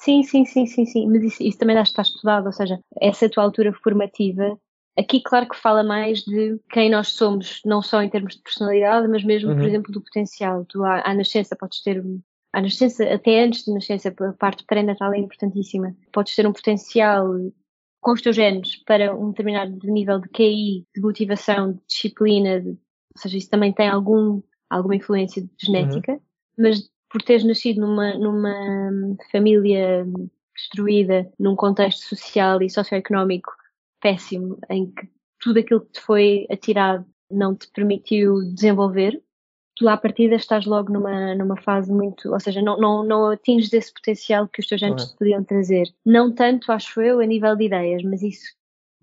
Sim, 0.01 0.21
sim, 0.23 0.43
sim, 0.43 0.65
sim, 0.65 0.85
sim. 0.85 1.07
Mas 1.07 1.23
isso, 1.23 1.43
isso 1.43 1.57
também 1.57 1.77
acho 1.77 1.93
que 1.93 2.01
está 2.01 2.01
estudado, 2.01 2.47
ou 2.47 2.51
seja, 2.51 2.77
essa 2.99 3.29
tua 3.29 3.43
altura 3.43 3.71
formativa, 3.71 4.57
aqui 4.97 5.21
claro 5.21 5.47
que 5.47 5.55
fala 5.55 5.83
mais 5.83 6.19
de 6.19 6.59
quem 6.69 6.89
nós 6.89 7.09
somos, 7.09 7.61
não 7.65 7.81
só 7.81 8.01
em 8.01 8.09
termos 8.09 8.35
de 8.35 8.41
personalidade, 8.41 9.07
mas 9.07 9.23
mesmo, 9.23 9.53
por 9.53 9.61
Uhum. 9.63 9.67
exemplo, 9.67 9.91
do 9.91 10.01
potencial. 10.01 10.65
Tu 10.65 10.83
à, 10.83 11.01
à 11.09 11.13
nascença 11.13 11.55
podes 11.55 11.81
ter, 11.81 12.03
à 12.53 12.61
nascença, 12.61 13.03
até 13.11 13.43
antes 13.43 13.65
de 13.65 13.73
nascença, 13.73 14.09
a 14.09 14.33
parte 14.33 14.63
pré-natal 14.65 15.13
é 15.13 15.17
importantíssima. 15.19 15.95
Podes 16.11 16.35
ter 16.35 16.45
um 16.47 16.53
potencial 16.53 17.27
com 18.01 18.11
os 18.11 18.21
teus 18.21 18.35
genes 18.35 18.75
para 18.83 19.15
um 19.15 19.29
determinado 19.29 19.77
nível 19.85 20.19
de 20.19 20.27
QI, 20.29 20.85
de 20.93 21.01
motivação, 21.01 21.73
de 21.73 21.79
disciplina, 21.87 22.59
de- 22.61 22.69
ou 22.69 22.77
seja, 23.21 23.37
isso 23.37 23.49
também 23.49 23.71
tem 23.71 23.87
algum, 23.87 24.41
alguma 24.69 24.95
influência 24.95 25.47
genética, 25.59 26.19
mas 26.57 26.89
por 27.09 27.21
teres 27.21 27.43
nascido 27.45 27.79
numa, 27.81 28.13
numa 28.17 29.15
família 29.31 30.05
destruída, 30.55 31.31
num 31.39 31.55
contexto 31.55 32.01
social 32.03 32.61
e 32.61 32.69
socioeconómico 32.69 33.51
péssimo, 34.03 34.59
em 34.69 34.91
que 34.91 35.07
tudo 35.39 35.59
aquilo 35.59 35.81
que 35.81 35.93
te 35.93 36.01
foi 36.01 36.45
atirado 36.51 37.05
não 37.31 37.55
te 37.55 37.71
permitiu 37.71 38.35
desenvolver, 38.53 39.19
tu 39.75 39.87
à 39.87 39.97
partida 39.97 40.35
estás 40.35 40.65
logo 40.65 40.91
numa, 40.91 41.33
numa 41.33 41.55
fase 41.61 41.91
muito, 41.91 42.31
ou 42.31 42.39
seja, 42.39 42.61
não, 42.61 42.77
não, 42.77 43.03
não 43.03 43.31
atinges 43.31 43.71
esse 43.73 43.91
potencial 43.93 44.47
que 44.47 44.59
os 44.59 44.67
teus 44.67 44.81
genes 44.81 44.95
Correto. 44.95 45.13
te 45.13 45.17
podiam 45.17 45.43
trazer. 45.43 45.87
Não 46.05 46.31
tanto, 46.31 46.71
acho 46.71 47.01
eu, 47.01 47.19
a 47.21 47.25
nível 47.25 47.55
de 47.55 47.63
ideias, 47.65 48.03
mas 48.03 48.21
isso, 48.21 48.53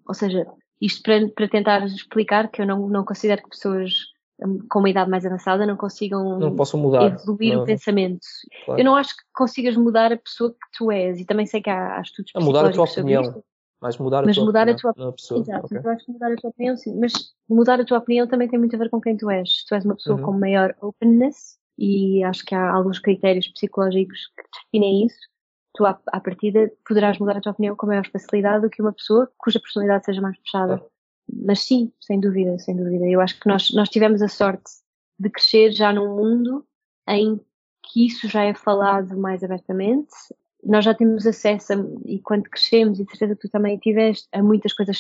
ou 0.07 0.15
seja, 0.15 0.47
isto 0.81 1.03
para, 1.03 1.29
para 1.31 1.49
tentar 1.49 1.85
explicar 1.87 2.49
que 2.49 2.63
eu 2.63 2.67
não, 2.67 2.87
não 2.89 3.05
considero 3.05 3.43
que 3.43 3.51
pessoas 3.51 3.93
hum, 4.41 4.59
com 4.71 4.79
uma 4.79 4.91
idade 4.91 5.11
mais 5.11 5.27
avançada 5.27 5.67
não 5.67 5.77
consigam 5.77 6.39
Não 6.39 6.55
possam 6.55 6.79
mudar. 6.79 7.05
evoluir 7.07 7.55
não, 7.55 7.63
o 7.63 7.67
pensamento. 7.67 8.27
claro. 8.65 8.81
Eu 8.81 8.85
não 8.85 8.95
acho 8.95 9.17
que 9.17 9.23
consigas 9.35 9.77
mudar 9.77 10.13
a 10.13 10.19
pessoa 10.19 10.51
que 10.53 10.79
tu 10.79 10.93
és, 10.93 11.19
e 11.19 11.25
também 11.25 11.47
sei 11.47 11.61
que 11.61 11.71
há, 11.71 11.97
há 11.97 12.01
estudos 12.03 12.31
A 12.35 12.41
mudar 12.41 12.67
a 12.67 12.71
tua 12.71 12.85
opinião. 12.85 13.23
isto. 13.23 13.45
Mas 13.81 13.97
mudar 13.99 14.25
Mas 14.27 14.37
a 14.37 14.41
tua 14.41 14.45
mudar 14.47 14.69
a 14.69 14.73
opinião, 14.73 14.93
tua- 14.95 15.09
a 15.09 15.13
pessoa. 15.13 15.41
Exato, 15.41 15.67
ok. 15.67 15.77
mas 15.77 15.85
eu 15.85 15.91
acho 15.93 16.05
que 16.07 16.13
mudar 16.13 16.33
a 16.33 16.37
tua 16.37 16.51
opinião, 16.51 16.77
sim. 16.77 16.99
Mas 17.01 17.13
mudar 17.49 17.81
a 17.81 17.85
tua 17.85 17.99
opinião 17.99 18.27
também 18.27 18.49
tem 18.49 18.59
muito 18.59 18.77
a 18.77 18.79
ver 18.79 18.91
com 18.91 19.01
quem 19.01 19.17
tu 19.17 19.31
és. 19.31 19.65
Tu 19.65 19.75
és 19.75 19.85
uma 19.85 19.95
pessoa 19.95 20.19
Uhum. 20.19 20.25
com 20.25 20.33
maior 20.39 20.75
openness, 20.81 21.59
e 21.79 22.23
acho 22.25 22.45
que 22.45 22.55
há 22.55 22.71
alguns 22.71 22.99
critérios 22.99 23.49
psicológicos 23.49 24.19
que 24.37 24.43
definem 24.65 25.07
isso, 25.07 25.19
tu 25.75 25.87
à, 25.87 25.99
à 26.09 26.21
partida 26.21 26.71
poderás 26.87 27.19
mudar 27.19 27.39
a 27.39 27.41
tua 27.41 27.53
opinião 27.53 27.75
com 27.75 27.87
maior 27.87 28.07
facilidade 28.11 28.63
do 28.63 28.71
que 28.71 28.83
uma 28.83 28.93
pessoa 28.93 29.31
cuja 29.39 29.59
personalidade 29.61 30.05
seja 30.05 30.21
mais 30.21 30.37
fechada. 30.39 30.85
Mas 31.33 31.61
sim, 31.61 31.91
sem 32.01 32.21
dúvida, 32.21 32.59
sem 32.59 32.77
dúvida. 32.77 33.07
Eu 33.07 33.21
acho 33.21 33.39
que 33.41 33.49
nós, 33.49 33.73
nós 33.73 33.89
tivemos 33.89 34.21
a 34.21 34.29
sorte 34.29 34.71
de 35.19 35.31
crescer 35.31 35.73
já 35.73 35.93
num 35.93 36.17
mundo 36.17 36.67
em 37.09 37.41
que 37.83 38.05
isso 38.07 38.29
já 38.29 38.43
é 38.43 38.53
falado 38.53 39.17
mais 39.17 39.43
abertamente. 39.43 40.11
Nós 40.65 40.85
já 40.85 40.95
temos 40.95 41.27
acesso, 41.27 41.73
a, 41.73 41.77
e 42.05 42.19
quando 42.19 42.45
crescemos, 42.45 43.01
e 43.01 43.05
de 43.05 43.11
certeza 43.11 43.35
que 43.35 43.43
tu 43.43 43.51
também 43.51 43.79
tiveste, 43.79 44.29
a 44.33 44.43
muitas 44.43 44.73
coisas 44.73 44.97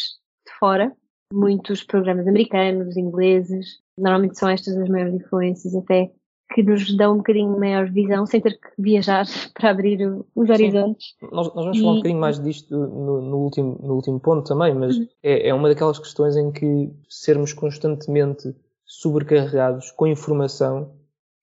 de 0.46 0.52
fora, 0.58 0.92
muitos 1.32 1.82
programas 1.84 2.26
americanos, 2.26 2.96
ingleses, 2.96 3.80
normalmente 3.96 4.38
são 4.38 4.48
estas 4.48 4.76
as 4.76 4.88
maiores 4.88 5.14
influências 5.14 5.74
até 5.74 6.10
que 6.52 6.62
nos 6.62 6.96
dão 6.96 7.14
um 7.14 7.18
bocadinho 7.18 7.58
maior 7.58 7.88
visão 7.88 8.26
sem 8.26 8.40
ter 8.40 8.58
que 8.58 8.68
viajar 8.76 9.24
para 9.54 9.70
abrir 9.70 10.00
os 10.34 10.50
horizontes. 10.50 11.14
Nós, 11.30 11.54
nós 11.54 11.64
vamos 11.64 11.78
e... 11.78 11.80
falar 11.80 11.92
um 11.92 11.96
bocadinho 11.96 12.20
mais 12.20 12.42
disto 12.42 12.76
no, 12.76 13.20
no, 13.20 13.36
último, 13.38 13.78
no 13.80 13.94
último 13.94 14.18
ponto 14.18 14.48
também, 14.48 14.74
mas 14.74 14.96
uhum. 14.96 15.06
é, 15.22 15.48
é 15.48 15.54
uma 15.54 15.68
daquelas 15.68 15.98
questões 15.98 16.36
em 16.36 16.50
que 16.50 16.90
sermos 17.08 17.52
constantemente 17.52 18.54
sobrecarregados 18.84 19.92
com 19.92 20.06
informação 20.06 20.92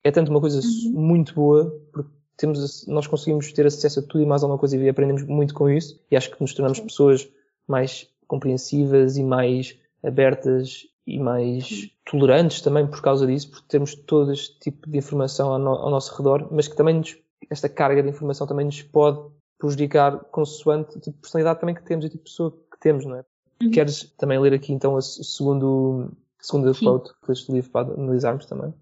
é 0.03 0.11
tanto 0.11 0.29
uma 0.29 0.41
coisa 0.41 0.59
uhum. 0.59 1.01
muito 1.01 1.33
boa, 1.33 1.73
porque 1.91 2.09
temos, 2.37 2.85
nós 2.87 3.07
conseguimos 3.07 3.51
ter 3.51 3.65
acesso 3.65 3.99
a 3.99 4.03
tudo 4.03 4.21
e 4.21 4.25
mais 4.25 4.43
alguma 4.43 4.59
coisa 4.59 4.77
e 4.77 4.87
aprendemos 4.87 5.23
muito 5.23 5.53
com 5.53 5.69
isso, 5.69 5.99
e 6.09 6.15
acho 6.15 6.31
que 6.31 6.39
nos 6.39 6.53
tornamos 6.53 6.79
pessoas 6.79 7.27
mais 7.67 8.07
compreensivas 8.27 9.17
e 9.17 9.23
mais 9.23 9.77
abertas 10.03 10.87
e 11.05 11.17
mais 11.17 11.89
tolerantes 12.05 12.61
também 12.61 12.85
por 12.85 13.01
causa 13.01 13.25
disso, 13.25 13.49
porque 13.49 13.67
temos 13.67 13.95
todo 13.95 14.31
este 14.31 14.59
tipo 14.59 14.89
de 14.89 14.97
informação 14.97 15.53
ao, 15.53 15.59
no, 15.59 15.71
ao 15.71 15.89
nosso 15.89 16.15
redor, 16.15 16.47
mas 16.51 16.67
que 16.67 16.75
também 16.75 16.95
nos, 16.95 17.17
esta 17.49 17.67
carga 17.67 18.03
de 18.03 18.09
informação 18.09 18.45
também 18.45 18.65
nos 18.65 18.81
pode 18.83 19.19
prejudicar 19.57 20.19
consoante 20.25 20.97
o 20.97 20.99
tipo 20.99 21.15
de 21.15 21.21
personalidade 21.21 21.59
também 21.59 21.73
que 21.73 21.83
temos 21.83 22.05
e 22.05 22.07
o 22.07 22.11
tipo 22.11 22.23
de 22.25 22.29
pessoa 22.29 22.51
que 22.51 22.79
temos, 22.79 23.05
não 23.05 23.15
é? 23.15 23.25
Uhum. 23.63 23.71
Queres 23.71 24.03
também 24.17 24.39
ler 24.39 24.53
aqui 24.53 24.71
então 24.71 24.93
o 24.93 25.01
segundo, 25.01 26.11
segundo 26.39 26.77
quote 26.77 27.11
que 27.25 27.31
este 27.31 27.51
livro 27.51 27.71
para 27.71 27.93
analisarmos 27.93 28.45
também? 28.45 28.73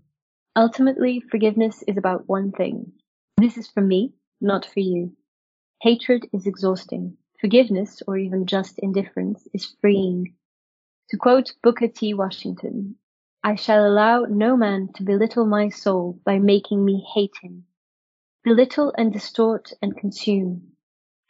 Ultimately, 0.57 1.21
forgiveness 1.29 1.83
is 1.87 1.97
about 1.97 2.25
one 2.27 2.51
thing. 2.51 2.91
This 3.37 3.57
is 3.57 3.67
for 3.67 3.81
me, 3.81 4.13
not 4.39 4.65
for 4.65 4.79
you. 4.79 5.13
Hatred 5.81 6.29
is 6.31 6.47
exhausting. 6.47 7.17
Forgiveness, 7.41 8.01
or 8.07 8.17
even 8.17 8.45
just 8.45 8.79
indifference, 8.79 9.45
is 9.53 9.75
freeing. 9.81 10.35
To 11.09 11.17
quote 11.17 11.53
Booker 11.61 11.89
T. 11.89 12.13
Washington, 12.13 12.95
I 13.43 13.55
shall 13.55 13.85
allow 13.85 14.21
no 14.21 14.55
man 14.55 14.87
to 14.93 15.03
belittle 15.03 15.45
my 15.45 15.67
soul 15.67 16.17
by 16.23 16.39
making 16.39 16.85
me 16.85 17.05
hate 17.13 17.35
him. 17.41 17.65
Belittle 18.45 18.93
and 18.97 19.11
distort 19.11 19.73
and 19.81 19.97
consume. 19.97 20.71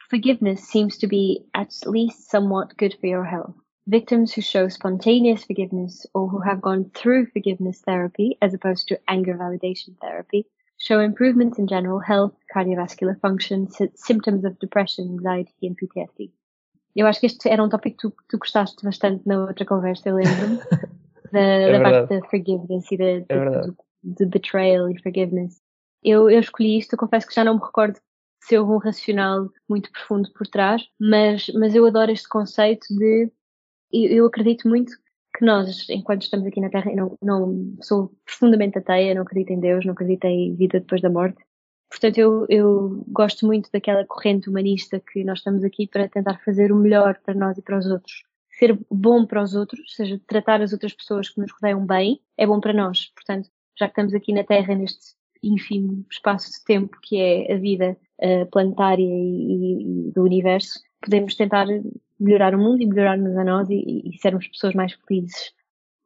Forgiveness 0.08 0.62
seems 0.62 0.98
to 0.98 1.08
be 1.08 1.44
at 1.54 1.74
least 1.86 2.30
somewhat 2.30 2.76
good 2.76 2.96
for 3.00 3.08
your 3.08 3.24
health. 3.24 3.56
Victims 3.88 4.32
who 4.32 4.42
show 4.42 4.68
spontaneous 4.68 5.42
forgiveness 5.42 6.06
or 6.14 6.28
who 6.28 6.38
have 6.38 6.62
gone 6.62 6.88
through 6.94 7.26
forgiveness 7.26 7.80
therapy 7.80 8.38
as 8.40 8.54
opposed 8.54 8.86
to 8.88 9.00
anger 9.08 9.34
validation 9.34 9.98
therapy 10.00 10.46
show 10.78 11.00
improvements 11.00 11.58
in 11.58 11.66
general 11.66 11.98
health, 11.98 12.34
cardiovascular 12.54 13.18
function, 13.20 13.68
symptoms 13.94 14.44
of 14.44 14.58
depression, 14.58 15.08
anxiety 15.18 15.66
and 15.66 15.76
PTSD. 15.76 16.30
Eu 16.94 17.06
acho 17.06 17.20
que 17.20 17.26
este 17.26 17.48
era 17.48 17.62
um 17.62 17.68
tópico 17.68 17.96
que 17.96 18.08
tu, 18.08 18.16
tu 18.28 18.38
gostaste 18.38 18.82
bastante 18.82 19.26
na 19.26 19.44
outra 19.44 19.66
conversa, 19.66 20.08
eu 20.08 20.16
lembro-me. 20.16 20.58
da, 21.32 21.40
é 21.40 21.72
da 21.72 21.80
parte 21.80 22.08
da 22.08 22.28
forgiveness 22.28 22.90
e 22.90 22.96
de, 22.96 23.24
é 23.28 23.60
de, 24.02 24.26
betrayal 24.26 24.90
e 24.90 25.00
forgiveness. 25.02 25.60
Eu, 26.02 26.30
eu 26.30 26.40
escolhi 26.40 26.78
isto, 26.78 26.94
eu 26.94 26.98
confesso 26.98 27.26
que 27.26 27.34
já 27.34 27.44
não 27.44 27.54
me 27.54 27.64
recordo 27.64 27.98
se 28.40 28.56
houve 28.56 28.72
um 28.72 28.78
racional 28.78 29.50
muito 29.68 29.90
profundo 29.90 30.30
por 30.32 30.46
trás, 30.46 30.82
mas, 31.00 31.48
mas 31.54 31.74
eu 31.74 31.84
adoro 31.86 32.10
este 32.10 32.28
conceito 32.28 32.86
de. 32.90 33.30
Eu, 33.92 34.10
eu 34.10 34.26
acredito 34.26 34.68
muito 34.68 34.92
que 35.36 35.44
nós, 35.44 35.88
enquanto 35.90 36.22
estamos 36.22 36.46
aqui 36.46 36.60
na 36.60 36.70
Terra, 36.70 36.90
eu 36.90 36.96
não, 36.96 37.18
não 37.22 37.76
sou 37.82 38.12
profundamente 38.24 38.78
ateia, 38.78 39.14
não 39.14 39.22
acredito 39.22 39.50
em 39.50 39.60
Deus, 39.60 39.84
não 39.84 39.92
acredito 39.92 40.24
em 40.24 40.54
vida 40.54 40.80
depois 40.80 41.02
da 41.02 41.10
morte, 41.10 41.42
Portanto, 41.88 42.18
eu, 42.18 42.46
eu 42.48 43.04
gosto 43.08 43.46
muito 43.46 43.70
daquela 43.72 44.04
corrente 44.04 44.48
humanista 44.50 45.00
que 45.00 45.22
nós 45.24 45.38
estamos 45.38 45.62
aqui 45.64 45.86
para 45.86 46.08
tentar 46.08 46.40
fazer 46.44 46.72
o 46.72 46.76
melhor 46.76 47.18
para 47.24 47.34
nós 47.34 47.56
e 47.56 47.62
para 47.62 47.78
os 47.78 47.86
outros. 47.86 48.24
Ser 48.58 48.78
bom 48.90 49.24
para 49.24 49.42
os 49.42 49.54
outros, 49.54 49.80
ou 49.80 49.88
seja, 49.88 50.20
tratar 50.26 50.60
as 50.62 50.72
outras 50.72 50.92
pessoas 50.92 51.28
que 51.28 51.40
nos 51.40 51.52
rodeiam 51.52 51.86
bem, 51.86 52.20
é 52.36 52.46
bom 52.46 52.60
para 52.60 52.72
nós. 52.72 53.12
Portanto, 53.14 53.48
já 53.78 53.86
que 53.86 53.92
estamos 53.92 54.14
aqui 54.14 54.32
na 54.32 54.44
Terra, 54.44 54.74
neste 54.74 55.14
ínfimo 55.42 56.04
espaço 56.10 56.50
de 56.50 56.64
tempo 56.64 56.98
que 57.02 57.18
é 57.18 57.54
a 57.54 57.58
vida 57.58 57.96
uh, 58.20 58.46
planetária 58.50 59.04
e, 59.04 60.08
e, 60.08 60.12
do 60.12 60.22
universo, 60.22 60.80
podemos 61.00 61.36
tentar 61.36 61.66
melhorar 62.18 62.54
o 62.54 62.58
mundo 62.58 62.82
e 62.82 62.86
melhorar-nos 62.86 63.36
a 63.36 63.44
nós 63.44 63.68
e, 63.70 64.02
e 64.04 64.18
sermos 64.18 64.48
pessoas 64.48 64.74
mais 64.74 64.92
felizes. 64.92 65.52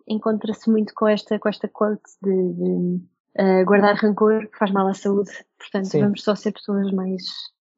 Encontra-se 0.08 0.68
muito 0.70 0.92
com 0.94 1.06
esta, 1.06 1.38
com 1.38 1.48
esta 1.48 1.68
quote 1.68 2.02
de, 2.22 2.52
de 2.52 3.00
uh, 3.38 3.64
guardar 3.64 3.94
rancor 3.94 4.48
que 4.48 4.58
faz 4.58 4.70
mal 4.72 4.88
à 4.88 4.94
saúde. 4.94 5.30
Portanto, 5.58 5.86
Sim. 5.86 6.00
vamos 6.00 6.22
só 6.22 6.34
ser 6.34 6.52
pessoas 6.52 6.92
mais 6.92 7.22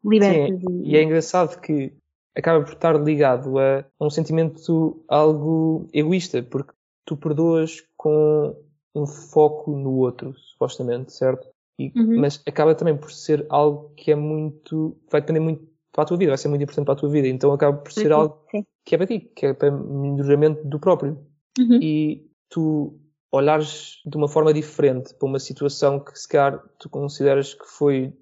libertas. 0.04 0.60
Sim, 0.60 0.82
e... 0.82 0.92
e 0.92 0.96
é 0.96 1.02
engraçado 1.02 1.60
que 1.60 1.92
acaba 2.34 2.64
por 2.64 2.72
estar 2.72 2.94
ligado 2.94 3.58
a, 3.58 3.84
um 4.00 4.10
sentimento 4.10 5.04
algo 5.08 5.88
egoísta, 5.92 6.42
porque 6.42 6.72
tu 7.04 7.16
perdoas 7.16 7.82
com 7.96 8.56
um 8.94 9.06
foco 9.06 9.72
no 9.76 9.96
outro, 9.96 10.34
supostamente, 10.34 11.12
certo? 11.12 11.48
E, 11.78 11.92
uhum. 11.96 12.20
Mas 12.20 12.42
acaba 12.46 12.74
também 12.74 12.96
por 12.96 13.10
ser 13.10 13.46
algo 13.48 13.92
que 13.96 14.12
é 14.12 14.14
muito. 14.14 14.96
vai 15.10 15.20
depender 15.20 15.40
muito 15.40 15.71
para 15.92 16.04
a 16.04 16.06
tua 16.06 16.16
vida, 16.16 16.30
vai 16.30 16.38
ser 16.38 16.48
muito 16.48 16.62
importante 16.62 16.86
para 16.86 16.94
a 16.94 16.96
tua 16.96 17.08
vida. 17.10 17.28
Então 17.28 17.52
acaba 17.52 17.76
por 17.76 17.92
ser 17.92 18.10
algo 18.12 18.44
sim. 18.50 18.64
que 18.84 18.94
é 18.94 18.98
para 18.98 19.06
ti, 19.06 19.20
que 19.20 19.46
é 19.46 19.52
para 19.54 19.70
melhoramento 19.70 20.66
do 20.66 20.80
próprio. 20.80 21.18
Uhum. 21.58 21.78
E 21.82 22.26
tu 22.48 22.98
olhares 23.30 24.00
de 24.04 24.16
uma 24.16 24.28
forma 24.28 24.52
diferente 24.52 25.14
para 25.14 25.28
uma 25.28 25.38
situação 25.38 26.00
que 26.00 26.18
se 26.18 26.28
calhar 26.28 26.62
tu 26.78 26.88
consideras 26.88 27.54
que 27.54 27.66
foi 27.66 28.12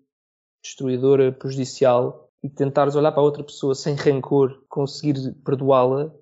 destruidora, 0.63 1.33
prejudicial 1.33 2.29
e 2.43 2.49
tentares 2.49 2.95
olhar 2.95 3.13
para 3.13 3.21
a 3.21 3.25
outra 3.25 3.43
pessoa 3.43 3.75
sem 3.75 3.95
rancor, 3.95 4.63
conseguir 4.69 5.35
perdoá-la, 5.45 6.13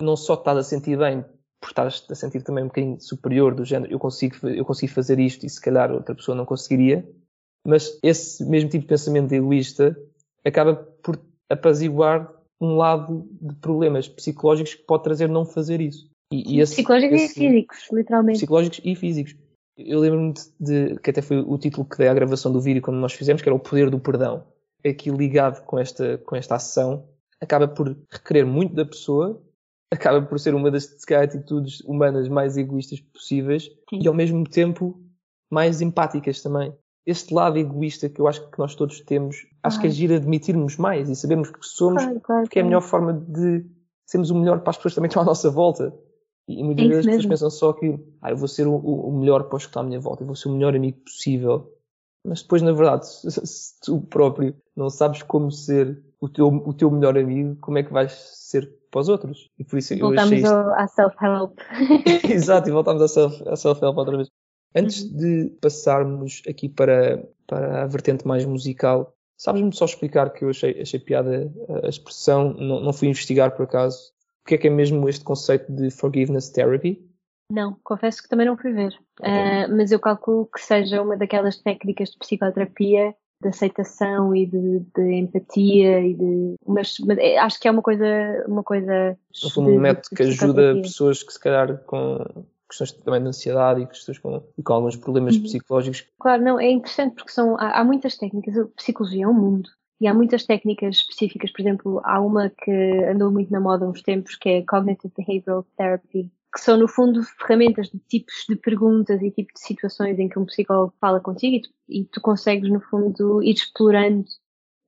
não 0.00 0.16
só 0.16 0.34
estás 0.34 0.58
a 0.58 0.62
sentir 0.62 0.98
bem 0.98 1.24
por 1.60 1.70
estás 1.70 2.04
a 2.10 2.14
sentir 2.14 2.42
também 2.42 2.64
um 2.64 2.68
bocadinho 2.68 3.00
superior 3.00 3.54
do 3.54 3.64
género, 3.64 3.92
eu 3.92 3.98
consigo, 3.98 4.36
eu 4.48 4.64
consigo 4.64 4.92
fazer 4.92 5.18
isto 5.18 5.44
e 5.46 5.50
se 5.50 5.60
calhar 5.60 5.90
outra 5.90 6.14
pessoa 6.14 6.36
não 6.36 6.44
conseguiria, 6.44 7.08
mas 7.66 7.98
esse 8.02 8.44
mesmo 8.44 8.70
tipo 8.70 8.82
de 8.82 8.88
pensamento 8.88 9.32
egoísta 9.32 9.96
acaba 10.46 10.74
por 11.02 11.20
apaziguar 11.50 12.32
um 12.60 12.76
lado 12.76 13.28
de 13.40 13.54
problemas 13.56 14.08
psicológicos 14.08 14.74
que 14.74 14.84
pode 14.84 15.02
trazer 15.02 15.28
não 15.28 15.44
fazer 15.44 15.80
isso. 15.80 16.08
E, 16.32 16.56
e 16.56 16.60
esse, 16.60 16.74
psicológicos 16.74 17.20
esse, 17.20 17.44
e 17.44 17.48
físicos, 17.48 17.88
literalmente. 17.92 18.38
Psicológicos 18.38 18.80
e 18.84 18.94
físicos. 18.94 19.36
Eu 19.76 20.00
lembro-me 20.00 20.32
de, 20.32 20.94
de, 20.94 21.00
que 21.00 21.10
até 21.10 21.20
foi 21.20 21.38
o 21.38 21.58
título 21.58 21.86
que 21.86 21.98
dei 21.98 22.08
à 22.08 22.14
gravação 22.14 22.50
do 22.50 22.60
vídeo 22.60 22.80
quando 22.80 22.96
nós 22.96 23.12
fizemos, 23.12 23.42
que 23.42 23.48
era 23.48 23.54
o 23.54 23.60
poder 23.60 23.90
do 23.90 24.00
perdão. 24.00 24.44
Aqui 24.84 25.10
ligado 25.10 25.64
com 25.64 25.78
esta, 25.78 26.18
com 26.18 26.34
esta 26.34 26.54
ação, 26.54 27.06
acaba 27.40 27.68
por 27.68 27.96
requerer 28.10 28.46
muito 28.46 28.74
da 28.74 28.86
pessoa, 28.86 29.42
acaba 29.92 30.22
por 30.22 30.38
ser 30.40 30.54
uma 30.54 30.70
das 30.70 30.84
se 30.84 31.06
calhar, 31.06 31.24
atitudes 31.24 31.80
humanas 31.80 32.28
mais 32.28 32.56
egoístas 32.56 33.00
possíveis 33.00 33.64
Sim. 33.90 34.00
e 34.02 34.08
ao 34.08 34.14
mesmo 34.14 34.44
tempo 34.44 35.00
mais 35.50 35.80
empáticas 35.80 36.40
também. 36.40 36.72
Este 37.06 37.32
lado 37.32 37.56
egoísta 37.56 38.08
que 38.08 38.20
eu 38.20 38.26
acho 38.26 38.50
que 38.50 38.58
nós 38.58 38.74
todos 38.74 39.00
temos, 39.00 39.46
acho 39.62 39.80
que 39.80 39.86
é 39.86 39.90
giro 39.90 40.14
admitirmos 40.14 40.76
mais 40.76 41.08
e 41.08 41.14
sabermos 41.14 41.50
que 41.50 41.58
somos, 41.62 42.02
claro, 42.02 42.20
claro, 42.20 42.42
porque 42.42 42.58
é 42.58 42.62
a 42.62 42.64
melhor 42.64 42.82
forma 42.82 43.12
de 43.12 43.64
sermos 44.04 44.30
o 44.30 44.34
melhor 44.34 44.60
para 44.60 44.70
as 44.70 44.76
pessoas 44.76 44.92
que 44.92 44.96
também 44.96 45.08
estão 45.08 45.22
à 45.22 45.26
nossa 45.26 45.50
volta. 45.50 45.94
E 46.48 46.62
muitas 46.62 46.84
é 46.84 46.88
vezes 46.88 47.06
as 47.06 47.06
pessoas 47.06 47.26
pensam 47.26 47.50
só 47.50 47.72
que 47.72 47.98
ah, 48.22 48.30
eu 48.30 48.36
vou 48.36 48.48
ser 48.48 48.66
o, 48.66 48.76
o 48.76 49.12
melhor 49.18 49.44
para 49.44 49.56
os 49.56 49.64
que 49.64 49.70
estão 49.70 49.82
à 49.82 49.84
minha 49.84 50.00
volta, 50.00 50.22
eu 50.22 50.26
vou 50.26 50.36
ser 50.36 50.48
o 50.48 50.52
melhor 50.52 50.74
amigo 50.74 50.98
possível. 51.04 51.72
Mas 52.24 52.42
depois, 52.42 52.62
na 52.62 52.72
verdade, 52.72 53.06
se, 53.08 53.30
se 53.30 53.80
tu 53.80 54.00
próprio 54.00 54.54
não 54.76 54.90
sabes 54.90 55.22
como 55.22 55.50
ser 55.50 56.02
o 56.20 56.28
teu, 56.28 56.48
o 56.48 56.72
teu 56.72 56.90
melhor 56.90 57.16
amigo, 57.16 57.56
como 57.60 57.78
é 57.78 57.82
que 57.82 57.92
vais 57.92 58.12
ser 58.12 58.68
para 58.90 59.00
os 59.00 59.08
outros? 59.08 59.50
E 59.58 59.64
por 59.64 59.78
isso 59.78 59.96
voltamos 59.98 60.18
eu 60.18 60.24
achei 60.24 60.38
isto... 60.38 60.54
à 60.54 60.88
self-help. 60.88 61.58
Exato, 62.30 62.68
e 62.68 62.72
voltamos 62.72 63.02
à 63.02 63.08
self-help 63.08 63.56
self 63.56 63.84
outra 63.84 64.16
vez. 64.16 64.28
Antes 64.74 65.02
uhum. 65.02 65.16
de 65.16 65.50
passarmos 65.60 66.42
aqui 66.48 66.68
para, 66.68 67.24
para 67.46 67.82
a 67.82 67.86
vertente 67.86 68.26
mais 68.26 68.44
musical, 68.44 69.14
sabes-me 69.36 69.74
só 69.74 69.84
explicar 69.84 70.30
que 70.32 70.44
eu 70.44 70.50
achei, 70.50 70.80
achei 70.80 71.00
piada 71.00 71.50
a 71.82 71.88
expressão, 71.88 72.52
não, 72.54 72.80
não 72.80 72.92
fui 72.92 73.08
investigar 73.08 73.54
por 73.56 73.64
acaso, 73.64 74.12
o 74.44 74.48
que 74.48 74.54
é 74.54 74.58
que 74.58 74.66
é 74.68 74.70
mesmo 74.70 75.08
este 75.08 75.24
conceito 75.24 75.72
de 75.72 75.90
forgiveness 75.90 76.50
therapy? 76.50 77.04
Não, 77.50 77.78
confesso 77.82 78.22
que 78.22 78.28
também 78.28 78.46
não 78.46 78.56
fui 78.56 78.72
ver. 78.72 78.94
Okay. 79.20 79.32
Uh, 79.32 79.76
mas 79.76 79.92
eu 79.92 80.00
calculo 80.00 80.46
que 80.46 80.60
seja 80.60 81.00
uma 81.00 81.16
daquelas 81.16 81.58
técnicas 81.58 82.10
de 82.10 82.18
psicoterapia 82.18 83.14
de 83.42 83.48
aceitação 83.48 84.34
e 84.34 84.46
de, 84.46 84.80
de 84.94 85.12
empatia 85.12 86.00
e 86.00 86.14
de 86.14 86.54
mas, 86.66 86.96
mas, 87.00 87.18
é, 87.18 87.36
acho 87.38 87.60
que 87.60 87.68
é 87.68 87.70
uma 87.70 87.82
coisa 87.82 88.06
uma 88.48 88.62
coisa 88.62 89.16
no 89.42 89.50
fundo 89.50 89.70
um 89.70 89.78
método 89.78 90.16
que 90.16 90.22
ajuda 90.22 90.74
pessoas 90.76 91.22
que 91.22 91.32
se 91.32 91.38
calhar 91.38 91.76
com 91.84 92.18
questões 92.68 92.92
também 92.92 93.22
de 93.22 93.28
ansiedade 93.28 93.82
e 93.82 93.86
questões 93.86 94.18
com, 94.18 94.42
e 94.56 94.62
com 94.62 94.72
alguns 94.72 94.96
problemas 94.96 95.36
uhum. 95.36 95.42
psicológicos 95.42 96.06
claro 96.18 96.42
não 96.42 96.58
é 96.58 96.70
interessante 96.70 97.14
porque 97.14 97.32
são 97.32 97.56
há, 97.58 97.80
há 97.80 97.84
muitas 97.84 98.16
técnicas 98.16 98.56
a 98.58 98.66
psicologia 98.76 99.24
é 99.24 99.28
um 99.28 99.34
mundo 99.34 99.70
E 100.00 100.06
há 100.06 100.12
muitas 100.12 100.44
técnicas 100.44 100.96
específicas, 100.96 101.50
por 101.52 101.62
exemplo, 101.62 102.00
há 102.04 102.20
uma 102.20 102.50
que 102.50 103.04
andou 103.10 103.30
muito 103.30 103.50
na 103.50 103.60
moda 103.60 103.86
há 103.86 103.88
uns 103.88 104.02
tempos, 104.02 104.36
que 104.36 104.48
é 104.48 104.62
Cognitive 104.62 105.12
Behavioral 105.16 105.64
Therapy, 105.76 106.30
que 106.52 106.60
são, 106.60 106.76
no 106.76 106.88
fundo, 106.88 107.22
ferramentas 107.22 107.88
de 107.88 107.98
tipos 107.98 108.44
de 108.48 108.56
perguntas 108.56 109.22
e 109.22 109.30
tipos 109.30 109.54
de 109.54 109.66
situações 109.66 110.18
em 110.18 110.28
que 110.28 110.38
um 110.38 110.46
psicólogo 110.46 110.94
fala 111.00 111.20
contigo 111.20 111.56
e 111.56 111.60
tu, 111.60 111.70
e 111.88 112.04
tu 112.04 112.20
consegues, 112.20 112.70
no 112.70 112.80
fundo, 112.80 113.42
ir 113.42 113.54
explorando 113.54 114.26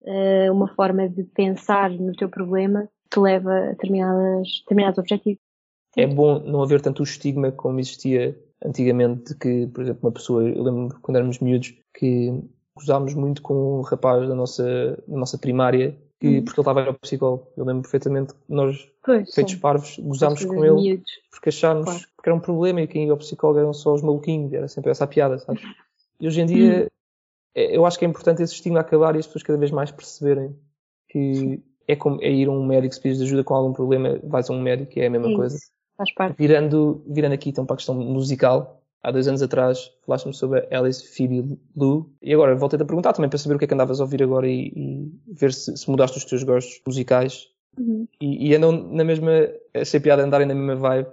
uh, 0.03 0.53
uma 0.53 0.69
forma 0.69 1.09
de 1.09 1.25
pensar 1.25 1.91
no 1.91 2.13
teu 2.13 2.29
problema 2.29 2.89
que 3.11 3.21
leva 3.21 3.53
a 3.53 3.67
determinadas, 3.71 4.49
determinados 4.61 4.99
objetivos. 4.99 5.41
É 5.97 6.07
bom 6.07 6.39
não 6.41 6.63
haver 6.63 6.81
tanto 6.81 7.01
o 7.01 7.05
estigma 7.05 7.51
como 7.51 7.81
existia 7.81 8.39
antigamente 8.65 9.33
de 9.33 9.39
que, 9.39 9.67
por 9.69 9.83
exemplo, 9.83 10.01
uma 10.09 10.13
pessoa, 10.13 10.43
eu 10.43 10.63
lembro 10.63 10.99
quando 11.01 11.17
éramos 11.17 11.39
miúdos, 11.39 11.75
que 11.95 12.43
gozámos 12.77 13.15
muito 13.15 13.43
com 13.43 13.79
um 13.79 13.83
rapaz 13.83 14.29
da 14.29 14.35
nossa, 14.35 15.03
da 15.07 15.17
nossa 15.17 15.39
primária, 15.39 15.97
que, 16.21 16.29
uhum. 16.29 16.45
porque 16.45 16.61
ele 16.61 16.63
estava 16.63 16.81
a 16.81 16.83
ir 16.85 16.89
ao 16.89 16.95
psicólogo. 16.95 17.49
Eu 17.57 17.65
lembro 17.65 17.83
perfeitamente 17.83 18.35
que 18.35 18.41
nós, 18.49 18.89
pois, 19.05 19.33
feitos 19.35 19.55
sim. 19.55 19.61
parvos, 19.61 19.99
gozámos 19.99 20.45
com 20.45 20.65
ele 20.65 20.75
miúdos. 20.75 21.11
porque 21.31 21.49
achámos 21.49 21.85
claro. 21.85 22.01
que 22.01 22.29
era 22.29 22.35
um 22.35 22.41
problema 22.41 22.81
e 22.81 22.87
quem 22.87 23.07
ia 23.07 23.13
ao 23.13 23.19
psicólogo 23.19 23.61
eram 23.61 23.73
só 23.73 23.95
os 23.95 24.03
maluquinhos, 24.03 24.53
era 24.53 24.69
sempre 24.69 24.91
essa 24.91 25.05
a 25.05 25.07
piada, 25.07 25.39
sabes? 25.39 25.63
E 26.21 26.27
hoje 26.27 26.41
em 26.41 26.47
dia, 26.47 26.81
uhum. 26.83 27.63
eu 27.63 27.87
acho 27.87 27.99
que 27.99 28.05
é 28.05 28.09
importante 28.09 28.43
esse 28.43 28.55
estigma 28.55 28.81
acabar 28.81 29.15
e 29.15 29.19
as 29.19 29.27
pessoas 29.27 29.45
cada 29.45 29.59
vez 29.59 29.71
mais 29.71 29.91
perceberem 29.91 30.57
que 31.09 31.63
é 31.87 31.97
como 31.97 32.21
é 32.21 32.31
ir 32.31 32.49
a 32.49 32.53
um 32.53 32.67
médico 32.67 32.95
se 32.95 33.01
pedes 33.01 33.23
ajuda 33.23 33.43
com 33.43 33.55
algum 33.55 33.73
problema, 33.73 34.21
vais 34.25 34.51
a 34.51 34.53
um 34.53 34.61
médico 34.61 34.99
e 34.99 35.03
é 35.03 35.07
a 35.07 35.11
mesma 35.11 35.35
coisa. 35.35 35.57
Faz 35.99 36.15
parte. 36.15 36.37
Virando, 36.39 37.03
virando 37.09 37.35
aqui 37.35 37.51
então 37.51 37.67
para 37.67 37.75
a 37.75 37.77
questão 37.77 37.97
musical, 37.97 38.81
há 39.03 39.11
dois 39.11 39.27
anos 39.27 39.43
atrás 39.43 39.93
falaste-me 40.07 40.33
sobre 40.33 40.61
a 40.61 40.79
Alice 40.79 41.07
Phoebe 41.09 41.59
Lou 41.77 42.09
e 42.23 42.33
agora 42.33 42.55
voltei-te 42.55 42.83
a 42.83 42.87
perguntar 42.87 43.13
também 43.13 43.29
para 43.29 43.39
saber 43.39 43.57
o 43.57 43.59
que 43.59 43.65
é 43.65 43.69
que 43.69 43.75
andavas 43.75 44.01
a 44.01 44.05
ouvir 44.05 44.23
agora 44.23 44.49
e, 44.49 44.73
e 44.77 45.13
ver 45.27 45.53
se, 45.53 45.77
se, 45.77 45.91
mudaste 45.91 46.17
os 46.17 46.25
teus 46.25 46.45
gostos 46.45 46.81
musicais 46.87 47.49
uhum. 47.77 48.07
e, 48.21 48.49
e, 48.49 48.55
andam 48.55 48.71
na 48.71 49.03
mesma, 49.03 49.33
achei 49.75 49.99
piada 49.99 50.23
andarem 50.23 50.47
na 50.47 50.55
mesma 50.55 50.77
vibe. 50.77 51.09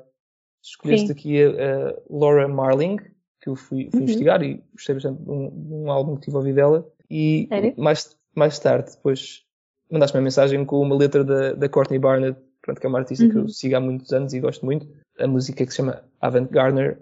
Escolheste 0.64 1.08
Sim. 1.08 1.14
aqui 1.14 1.44
a, 1.44 1.50
a, 1.50 1.96
Laura 2.08 2.48
Marling, 2.48 2.98
que 3.42 3.50
eu 3.50 3.56
fui, 3.56 3.90
fui 3.90 4.00
uhum. 4.00 4.04
investigar 4.04 4.44
e 4.44 4.64
gostei 4.72 4.94
bastante 4.94 5.24
de 5.24 5.32
um, 5.32 5.50
de 5.50 5.74
um 5.74 5.92
álbum 5.92 6.16
que 6.16 6.22
tive 6.22 6.36
a 6.36 6.40
ouvir 6.40 6.54
dela 6.54 6.88
e 7.10 7.50
mais, 7.76 8.16
mais 8.36 8.60
tarde 8.60 8.92
depois 8.92 9.44
mandaste-me 9.92 10.20
uma 10.20 10.26
mensagem 10.26 10.64
com 10.64 10.80
uma 10.82 10.96
letra 10.96 11.24
da, 11.24 11.54
da 11.54 11.70
Courtney 11.70 12.00
Barnett 12.00 12.40
pronto, 12.66 12.82
que 12.82 12.88
é 12.88 12.90
uma 12.90 13.00
artista 13.00 13.24
uhum. 13.24 13.32
que 13.32 13.38
eu 13.38 13.42
uhum. 13.44 13.48
sigo 13.48 13.76
há 13.76 13.80
muitos 13.80 14.12
anos 14.12 14.34
e 14.34 14.40
gosto 14.40 14.66
muito. 14.66 14.88
A 15.20 15.28
música 15.28 15.64
que 15.64 15.72
se 15.72 15.78
chama 15.78 16.04
Avant 16.20 16.50
Garner. 16.50 17.00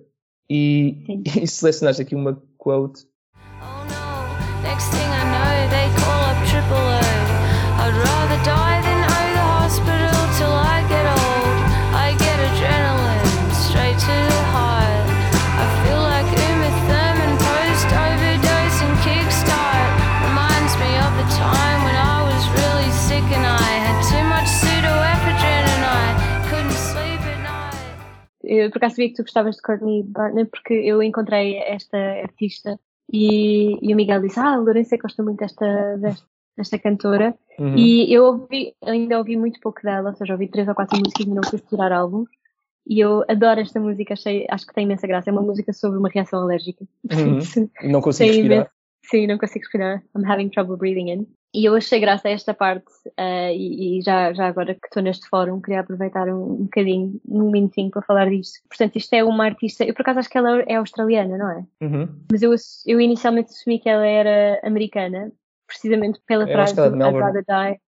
E, 0.50 1.22
e 1.42 1.48
selecionaste 1.48 2.02
aqui 2.02 2.14
uma 2.14 2.42
quote. 2.58 3.08
Eu 28.64 28.72
por 28.72 28.78
acaso 28.78 28.96
sabia 28.96 29.10
que 29.10 29.16
tu 29.16 29.24
gostavas 29.24 29.56
de 29.56 29.62
Courtney 29.62 30.04
Barnett 30.04 30.50
porque 30.50 30.74
eu 30.74 31.02
encontrei 31.02 31.58
esta 31.58 31.98
artista 31.98 32.80
e, 33.12 33.78
e 33.82 33.94
o 33.94 33.96
Miguel 33.96 34.22
disse, 34.22 34.40
ah, 34.40 34.54
a 34.54 34.58
Lourença 34.58 34.98
gosta 34.98 35.22
muito 35.22 35.40
desta, 35.40 35.98
desta, 35.98 36.26
desta 36.58 36.80
cantora 36.80 37.36
uhum. 37.60 37.76
e 37.78 38.14
eu 38.14 38.26
ouvi, 38.26 38.74
ainda 38.84 39.18
ouvi 39.18 39.38
muito 39.38 39.60
pouco 39.60 39.82
dela, 39.84 40.10
ou 40.10 40.16
seja, 40.16 40.34
ouvi 40.34 40.48
três 40.48 40.68
ou 40.68 40.76
quatro 40.76 40.98
músicas 40.98 41.26
e 41.26 41.30
não 41.30 41.44
fui 41.44 41.60
explorar 41.60 41.92
álbuns 41.92 42.30
e 42.86 43.00
eu 43.00 43.24
adoro 43.30 43.62
esta 43.62 43.80
música, 43.80 44.14
achei, 44.14 44.46
acho 44.50 44.68
que 44.68 44.74
tem 44.74 44.84
imensa 44.84 45.08
graça, 45.08 45.30
é 45.30 45.34
uma 45.34 45.42
música 45.42 45.72
sobre 45.72 45.98
uma 45.98 46.10
reação 46.10 46.42
alérgica. 46.42 46.86
Uhum. 47.12 47.40
não 47.90 48.02
consigo 48.02 48.30
respirar. 48.30 48.70
Sim, 49.06 49.28
não 49.28 49.38
consigo 49.38 49.64
respirar. 49.64 50.04
I'm 50.16 50.26
having 50.26 50.50
trouble 50.50 50.78
breathing 50.78 51.10
in. 51.10 51.28
E 51.56 51.66
eu 51.66 51.76
achei 51.76 52.00
graça 52.00 52.28
a 52.28 52.32
esta 52.32 52.52
parte, 52.52 52.92
uh, 53.10 53.52
e, 53.54 54.00
e, 54.00 54.02
já, 54.02 54.34
já 54.34 54.48
agora 54.48 54.74
que 54.74 54.88
estou 54.88 55.04
neste 55.04 55.30
fórum, 55.30 55.62
queria 55.62 55.82
aproveitar 55.82 56.28
um, 56.28 56.54
um 56.54 56.64
bocadinho, 56.64 57.22
um 57.28 57.52
minutinho 57.52 57.92
para 57.92 58.02
falar 58.02 58.28
disto. 58.28 58.60
Portanto, 58.68 58.96
isto 58.96 59.14
é 59.14 59.24
uma 59.24 59.46
artista, 59.46 59.84
eu 59.84 59.94
por 59.94 60.02
acaso 60.02 60.20
acho 60.20 60.30
que 60.30 60.38
ela 60.38 60.62
é 60.62 60.76
australiana, 60.76 61.38
não 61.38 61.52
é? 61.52 61.66
Uhum. 61.84 62.10
Mas 62.32 62.42
eu, 62.42 62.56
eu 62.88 63.00
inicialmente 63.00 63.52
assumi 63.52 63.78
que 63.78 63.88
ela 63.88 64.06
era 64.06 64.60
americana, 64.64 65.32
precisamente 65.68 66.20
pela 66.26 66.50
eu 66.50 66.54
frase 66.54 66.74
I'd 66.74 67.20
rather 67.20 67.46
die. 67.48 67.80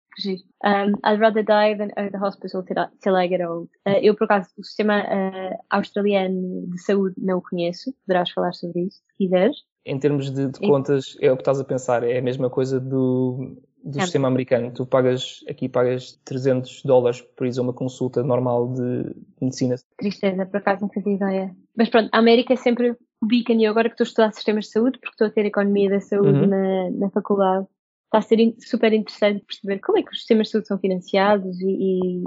Um, 0.63 0.93
I'd 1.03 1.20
rather 1.20 1.43
die 1.43 1.76
than 1.76 1.91
owe 1.97 2.09
the 2.09 2.20
hospital 2.20 2.63
till 2.63 3.18
I 3.18 3.28
get 3.28 3.41
old. 3.41 3.70
Uh, 3.86 3.99
eu, 4.01 4.16
por 4.16 4.26
acaso, 4.26 4.49
o 4.57 4.63
sistema 4.63 5.01
uh, 5.01 5.57
australiano 5.72 6.68
de 6.68 6.80
saúde 6.82 7.16
não 7.18 7.39
o 7.39 7.41
conheço, 7.41 7.93
poderás 8.05 8.30
falar 8.30 8.53
sobre 8.53 8.84
isso, 8.84 8.97
se 8.97 9.18
quiseres 9.18 9.57
em 9.86 9.99
termos 9.99 10.31
de, 10.31 10.49
de 10.49 10.59
contas, 10.59 11.15
é 11.21 11.31
o 11.31 11.36
que 11.36 11.41
estás 11.41 11.59
a 11.59 11.63
pensar, 11.63 12.03
é 12.03 12.17
a 12.17 12.21
mesma 12.21 12.49
coisa 12.49 12.79
do, 12.79 13.55
do 13.83 13.99
é. 13.99 14.01
sistema 14.01 14.27
americano. 14.27 14.71
Tu 14.71 14.86
pagas, 14.86 15.43
aqui 15.47 15.69
pagas 15.69 16.19
300 16.25 16.81
dólares 16.83 17.21
por 17.21 17.45
isso 17.45 17.61
uma 17.61 17.73
consulta 17.73 18.23
normal 18.23 18.73
de 18.73 19.15
medicina. 19.39 19.75
Tristeza, 19.97 20.45
por 20.45 20.57
acaso 20.57 20.81
não 20.81 20.89
fazia 20.89 21.13
ideia. 21.13 21.55
Mas 21.77 21.89
pronto, 21.89 22.09
a 22.11 22.17
América 22.17 22.53
é 22.53 22.57
sempre 22.57 22.97
o 23.21 23.25
beacon 23.27 23.59
e 23.59 23.67
agora 23.67 23.88
que 23.88 23.93
estou 23.93 24.05
a 24.05 24.07
estudar 24.07 24.31
sistemas 24.33 24.65
de 24.65 24.71
saúde, 24.71 24.97
porque 24.97 25.13
estou 25.13 25.27
a 25.27 25.29
ter 25.29 25.45
economia 25.45 25.89
da 25.89 26.01
saúde 26.01 26.39
uhum. 26.39 26.47
na, 26.47 26.91
na 26.91 27.09
faculdade, 27.11 27.67
está 28.05 28.17
a 28.17 28.21
ser 28.21 28.55
super 28.59 28.91
interessante 28.91 29.45
perceber 29.45 29.79
como 29.79 29.99
é 29.99 30.03
que 30.03 30.11
os 30.11 30.17
sistemas 30.17 30.47
de 30.47 30.51
saúde 30.51 30.67
são 30.67 30.79
financiados 30.79 31.61
e, 31.61 32.23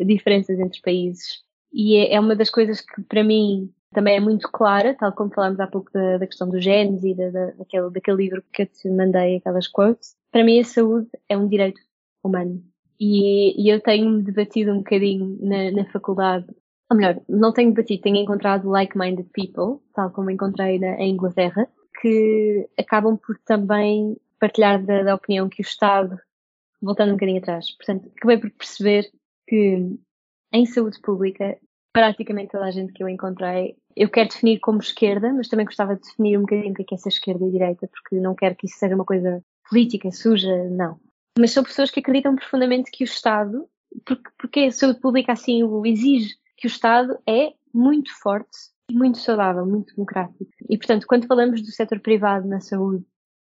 e 0.00 0.04
diferenças 0.04 0.58
entre 0.58 0.76
os 0.76 0.80
países. 0.80 1.42
E 1.72 1.96
é, 1.96 2.14
é 2.14 2.20
uma 2.20 2.34
das 2.34 2.48
coisas 2.48 2.80
que 2.80 3.02
para 3.02 3.22
mim 3.22 3.70
também 3.92 4.16
é 4.16 4.20
muito 4.20 4.50
clara, 4.50 4.94
tal 4.94 5.12
como 5.12 5.32
falámos 5.32 5.60
há 5.60 5.66
pouco 5.66 5.90
da, 5.92 6.18
da 6.18 6.26
questão 6.26 6.48
dos 6.48 6.62
genes 6.62 7.02
e 7.04 7.14
da, 7.14 7.30
da, 7.30 7.46
daquele, 7.52 7.90
daquele 7.90 8.16
livro 8.16 8.42
que 8.52 8.62
eu 8.62 8.66
te 8.66 8.88
mandei, 8.88 9.36
aquelas 9.36 9.68
quotes. 9.68 10.16
Para 10.30 10.44
mim 10.44 10.60
a 10.60 10.64
saúde 10.64 11.08
é 11.28 11.36
um 11.36 11.48
direito 11.48 11.80
humano. 12.22 12.62
E, 12.98 13.60
e 13.62 13.68
eu 13.68 13.80
tenho 13.80 14.22
debatido 14.22 14.72
um 14.72 14.78
bocadinho 14.78 15.38
na, 15.40 15.70
na 15.70 15.84
faculdade, 15.90 16.46
ou 16.90 16.96
melhor, 16.96 17.20
não 17.28 17.52
tenho 17.52 17.70
debatido, 17.70 18.02
tenho 18.02 18.16
encontrado 18.16 18.68
like-minded 18.68 19.28
people, 19.32 19.82
tal 19.94 20.10
como 20.10 20.30
encontrei 20.30 20.78
na, 20.78 20.94
em 21.00 21.12
Inglaterra, 21.12 21.68
que 22.00 22.68
acabam 22.78 23.16
por 23.16 23.38
também 23.44 24.16
partilhar 24.38 24.82
da, 24.84 25.02
da 25.02 25.14
opinião 25.14 25.48
que 25.48 25.60
o 25.60 25.66
Estado, 25.66 26.18
voltando 26.80 27.10
um 27.10 27.14
bocadinho 27.14 27.38
atrás, 27.38 27.70
portanto, 27.76 28.10
acabei 28.16 28.38
por 28.38 28.50
perceber 28.50 29.10
que 29.46 29.96
em 30.52 30.66
saúde 30.66 31.00
pública 31.00 31.58
praticamente 31.92 32.52
toda 32.52 32.64
a 32.64 32.70
gente 32.70 32.92
que 32.92 33.02
eu 33.02 33.08
encontrei. 33.08 33.76
Eu 33.96 34.08
quero 34.08 34.28
definir 34.28 34.58
como 34.60 34.78
esquerda, 34.78 35.32
mas 35.32 35.48
também 35.48 35.66
gostava 35.66 35.96
de 35.96 36.02
definir 36.02 36.38
um 36.38 36.42
bocadinho 36.42 36.72
o 36.72 36.74
que 36.74 36.82
é, 36.82 36.84
que 36.84 36.94
é 36.94 36.96
essa 36.96 37.08
esquerda 37.08 37.46
e 37.46 37.50
direita, 37.50 37.88
porque 37.88 38.16
não 38.16 38.34
quero 38.34 38.56
que 38.56 38.66
isso 38.66 38.78
seja 38.78 38.94
uma 38.94 39.04
coisa 39.04 39.42
política, 39.68 40.10
suja, 40.10 40.64
não. 40.70 40.98
Mas 41.38 41.52
são 41.52 41.64
pessoas 41.64 41.90
que 41.90 42.00
acreditam 42.00 42.36
profundamente 42.36 42.90
que 42.90 43.04
o 43.04 43.06
Estado, 43.06 43.66
porque, 44.04 44.30
porque 44.38 44.60
a 44.60 44.72
saúde 44.72 45.00
pública 45.00 45.32
assim 45.32 45.62
o 45.62 45.86
exige, 45.86 46.34
que 46.56 46.66
o 46.66 46.68
Estado 46.68 47.18
é 47.26 47.52
muito 47.72 48.12
forte 48.20 48.56
e 48.90 48.94
muito 48.94 49.18
saudável, 49.18 49.64
muito 49.64 49.94
democrático. 49.94 50.46
E, 50.68 50.76
portanto, 50.76 51.06
quando 51.06 51.26
falamos 51.26 51.62
do 51.62 51.70
setor 51.70 52.00
privado 52.00 52.46
na 52.46 52.60
saúde, 52.60 53.04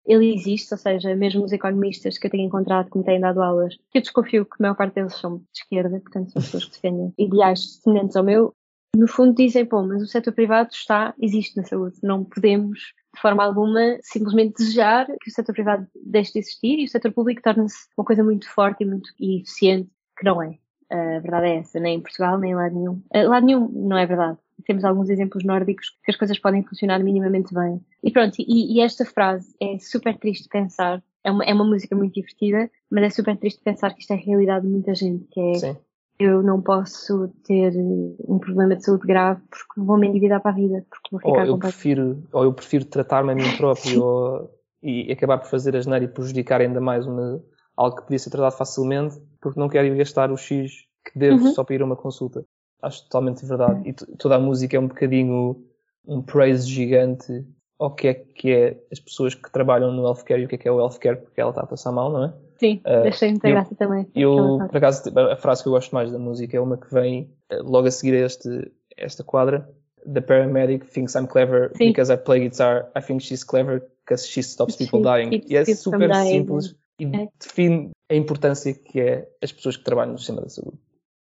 ele 0.06 0.34
existe, 0.34 0.72
ou 0.72 0.78
seja, 0.78 1.14
mesmo 1.14 1.44
os 1.44 1.52
economistas 1.52 2.18
que 2.18 2.26
eu 2.26 2.30
tenho 2.30 2.46
encontrado 2.46 2.90
que 2.90 2.98
me 2.98 3.04
têm 3.04 3.20
dado 3.20 3.42
aulas, 3.42 3.76
que 3.90 3.98
eu 3.98 4.02
desconfio 4.02 4.44
que 4.44 4.56
a 4.58 4.62
maior 4.62 4.74
parte 4.74 4.94
deles 4.94 5.14
são 5.14 5.38
de 5.38 5.44
esquerda, 5.54 6.00
portanto 6.00 6.30
são 6.30 6.42
pessoas 6.42 6.64
que 6.66 6.72
defendem 6.72 7.14
ideais 7.18 7.80
semelhantes 7.82 8.16
ao 8.16 8.24
meu, 8.24 8.54
no 8.96 9.08
fundo 9.08 9.34
dizem, 9.34 9.64
pô, 9.64 9.82
mas 9.82 10.02
o 10.02 10.06
setor 10.06 10.32
privado 10.32 10.70
está, 10.72 11.14
existe 11.20 11.56
na 11.56 11.64
saúde, 11.64 11.96
não 12.02 12.24
podemos 12.24 12.94
de 13.14 13.20
forma 13.20 13.44
alguma 13.44 13.96
simplesmente 14.02 14.54
desejar 14.58 15.06
que 15.20 15.30
o 15.30 15.32
setor 15.32 15.52
privado 15.52 15.86
deixe 16.04 16.32
de 16.32 16.40
existir 16.40 16.80
e 16.80 16.84
o 16.84 16.88
setor 16.88 17.12
público 17.12 17.42
torne-se 17.42 17.86
uma 17.96 18.04
coisa 18.04 18.24
muito 18.24 18.48
forte 18.50 18.82
e 18.82 18.86
muito 18.86 19.10
eficiente, 19.20 19.88
que 20.18 20.24
não 20.24 20.42
é. 20.42 20.58
A 20.90 21.20
verdade 21.20 21.46
é 21.46 21.56
essa, 21.56 21.80
nem 21.80 21.96
em 21.96 22.00
Portugal, 22.00 22.38
nem 22.38 22.52
em 22.52 22.54
lado 22.54 22.74
nenhum. 22.74 23.02
Lado 23.12 23.46
nenhum 23.46 23.68
não 23.68 23.96
é 23.96 24.04
verdade 24.04 24.38
temos 24.64 24.84
alguns 24.84 25.10
exemplos 25.10 25.44
nórdicos 25.44 25.90
que 26.04 26.10
as 26.10 26.16
coisas 26.16 26.38
podem 26.38 26.62
funcionar 26.62 27.02
minimamente 27.02 27.52
bem. 27.52 27.80
E 28.02 28.10
pronto, 28.10 28.36
e, 28.38 28.76
e 28.76 28.80
esta 28.80 29.04
frase 29.04 29.54
é 29.60 29.78
super 29.78 30.16
triste 30.16 30.48
pensar. 30.48 31.02
É 31.22 31.30
uma, 31.30 31.44
é 31.44 31.54
uma 31.54 31.64
música 31.64 31.96
muito 31.96 32.14
divertida, 32.14 32.70
mas 32.90 33.04
é 33.04 33.10
super 33.10 33.36
triste 33.36 33.62
pensar 33.62 33.94
que 33.94 34.00
isto 34.00 34.12
é 34.12 34.16
a 34.16 34.20
realidade 34.20 34.66
de 34.66 34.72
muita 34.72 34.94
gente, 34.94 35.24
que 35.30 35.40
é 35.40 35.54
Sim. 35.54 35.76
Eu 36.18 36.42
não 36.42 36.60
posso 36.62 37.28
ter 37.44 37.72
um 37.76 38.38
problema 38.38 38.76
de 38.76 38.84
saúde 38.84 39.06
grave 39.06 39.40
porque 39.50 39.80
vou 39.80 39.98
me 39.98 40.08
endividar 40.08 40.40
para 40.40 40.52
a 40.52 40.54
vida, 40.54 40.86
porque 40.88 41.08
vou 41.10 41.20
ficar 41.20 41.42
ou 41.42 41.54
eu 41.54 41.58
prefiro 41.58 42.22
Ou 42.32 42.44
eu 42.44 42.52
prefiro 42.52 42.84
tratar-me 42.84 43.32
a 43.32 43.34
mim 43.34 43.42
próprio 43.56 44.02
ou, 44.02 44.50
e 44.82 45.10
acabar 45.10 45.38
por 45.38 45.48
fazer 45.48 45.76
a 45.76 45.80
geneira 45.80 46.04
e 46.04 46.08
prejudicar 46.08 46.60
ainda 46.60 46.80
mais 46.80 47.06
uma, 47.06 47.42
algo 47.76 47.96
que 47.96 48.02
podia 48.02 48.18
ser 48.18 48.30
tratado 48.30 48.56
facilmente 48.56 49.20
porque 49.40 49.58
não 49.58 49.68
quero 49.68 49.86
ir 49.86 49.96
gastar 49.96 50.30
o 50.30 50.36
X 50.36 50.86
que 51.04 51.18
devo 51.18 51.44
uhum. 51.44 51.52
só 51.52 51.64
para 51.64 51.74
ir 51.74 51.82
a 51.82 51.84
uma 51.84 51.96
consulta 51.96 52.44
acho 52.84 53.02
totalmente 53.04 53.44
verdade. 53.44 53.88
E 53.88 53.92
toda 53.92 54.36
a 54.36 54.38
música 54.38 54.76
é 54.76 54.80
um 54.80 54.88
bocadinho 54.88 55.56
um 56.06 56.20
praise 56.20 56.68
gigante 56.68 57.44
ao 57.78 57.94
que 57.94 58.08
é 58.08 58.14
que 58.14 58.52
é 58.52 58.84
as 58.92 59.00
pessoas 59.00 59.34
que 59.34 59.50
trabalham 59.50 59.90
no 59.90 60.04
healthcare 60.04 60.42
e 60.42 60.44
o 60.44 60.48
que 60.48 60.54
é 60.54 60.58
que 60.58 60.68
é 60.68 60.72
o 60.72 60.78
healthcare, 60.78 61.16
porque 61.16 61.40
ela 61.40 61.50
está 61.50 61.62
a 61.62 61.66
passar 61.66 61.92
mal, 61.92 62.12
não 62.12 62.24
é? 62.24 62.34
Sim, 62.64 62.80
uh, 62.86 63.08
achei 63.08 63.30
muita 63.30 63.48
eu, 63.48 63.52
graça 63.52 63.74
também. 63.74 64.06
Eu, 64.14 64.58
por 64.70 64.76
acaso, 64.76 65.18
a 65.18 65.36
frase 65.36 65.62
que 65.62 65.68
eu 65.68 65.72
gosto 65.72 65.94
mais 65.94 66.10
da 66.10 66.18
música 66.18 66.56
é 66.56 66.60
uma 66.60 66.78
que 66.78 66.92
vem 66.92 67.30
uh, 67.52 67.62
logo 67.62 67.86
a 67.86 67.90
seguir 67.90 68.14
a 68.14 68.26
este, 68.26 68.72
esta 68.96 69.22
quadra. 69.22 69.68
The 70.10 70.20
paramedic 70.22 70.86
thinks 70.86 71.14
I'm 71.14 71.26
clever 71.26 71.70
Sim. 71.76 71.88
because 71.88 72.12
I 72.12 72.16
play 72.16 72.40
guitar. 72.40 72.90
I 72.96 73.02
think 73.02 73.22
she's 73.22 73.44
clever 73.44 73.82
because 74.04 74.26
she 74.26 74.42
stops 74.42 74.76
people 74.76 75.00
she 75.00 75.04
dying. 75.04 75.42
E 75.46 75.56
é 75.56 75.64
super 75.74 76.14
simples 76.14 76.74
e 76.98 77.04
é. 77.04 77.28
define 77.38 77.90
a 78.08 78.14
importância 78.14 78.72
que 78.72 79.00
é 79.00 79.28
as 79.42 79.52
pessoas 79.52 79.76
que 79.76 79.84
trabalham 79.84 80.12
no 80.12 80.18
sistema 80.18 80.40
da 80.40 80.48
saúde. 80.48 80.78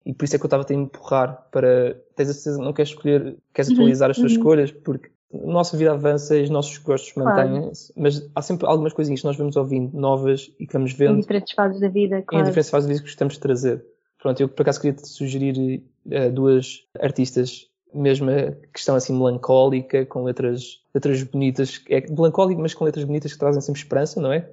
E 0.04 0.14
por 0.14 0.24
isso 0.24 0.36
é 0.36 0.38
que 0.38 0.44
eu 0.44 0.46
estava 0.46 0.62
a 0.62 0.66
te 0.66 0.72
empurrar 0.72 1.48
para. 1.50 2.00
Tens 2.14 2.30
a 2.30 2.32
certeza, 2.32 2.62
não 2.62 2.72
queres 2.72 2.90
escolher, 2.90 3.36
queres 3.52 3.70
uhum, 3.70 3.76
atualizar 3.76 4.10
as 4.10 4.16
tuas 4.16 4.32
uhum. 4.32 4.38
escolhas, 4.38 4.70
porque 4.70 5.10
a 5.32 5.46
nossa 5.46 5.76
vida 5.76 5.92
avança 5.92 6.36
e 6.36 6.42
os 6.42 6.50
nossos 6.50 6.78
gostos 6.78 7.12
mantêm-se, 7.14 7.92
mas 7.96 8.28
há 8.34 8.42
sempre 8.42 8.66
algumas 8.66 8.92
coisinhas 8.92 9.20
que 9.20 9.26
nós 9.26 9.36
vamos 9.36 9.56
ouvindo 9.56 9.96
novas 9.98 10.52
e 10.58 10.66
que 10.66 10.72
vamos 10.72 10.92
vendo. 10.92 11.16
Em 11.16 11.20
diferentes 11.20 11.54
fases 11.54 11.80
da 11.80 11.88
vida, 11.88 12.22
claro. 12.22 12.44
Em 12.44 12.48
diferentes 12.48 12.70
fases 12.70 12.86
da 12.86 12.92
vida 12.92 13.02
que 13.02 13.10
gostamos 13.10 13.34
de 13.34 13.40
trazer. 13.40 13.84
Pronto, 14.18 14.40
eu 14.40 14.48
por 14.48 14.62
acaso 14.62 14.80
queria 14.80 14.96
te 14.96 15.08
sugerir 15.08 15.82
uh, 16.06 16.32
duas 16.32 16.84
artistas, 17.00 17.68
mesmo 17.92 18.30
que 18.72 18.78
estão 18.78 18.94
assim 18.94 19.16
melancólica, 19.16 20.06
com 20.06 20.22
letras, 20.22 20.82
letras 20.94 21.22
bonitas, 21.22 21.82
é 21.88 22.00
melancólico, 22.08 22.60
mas 22.60 22.74
com 22.74 22.84
letras 22.84 23.04
bonitas 23.04 23.32
que 23.32 23.38
trazem 23.38 23.60
sempre 23.60 23.80
esperança, 23.80 24.20
não 24.20 24.32
é? 24.32 24.48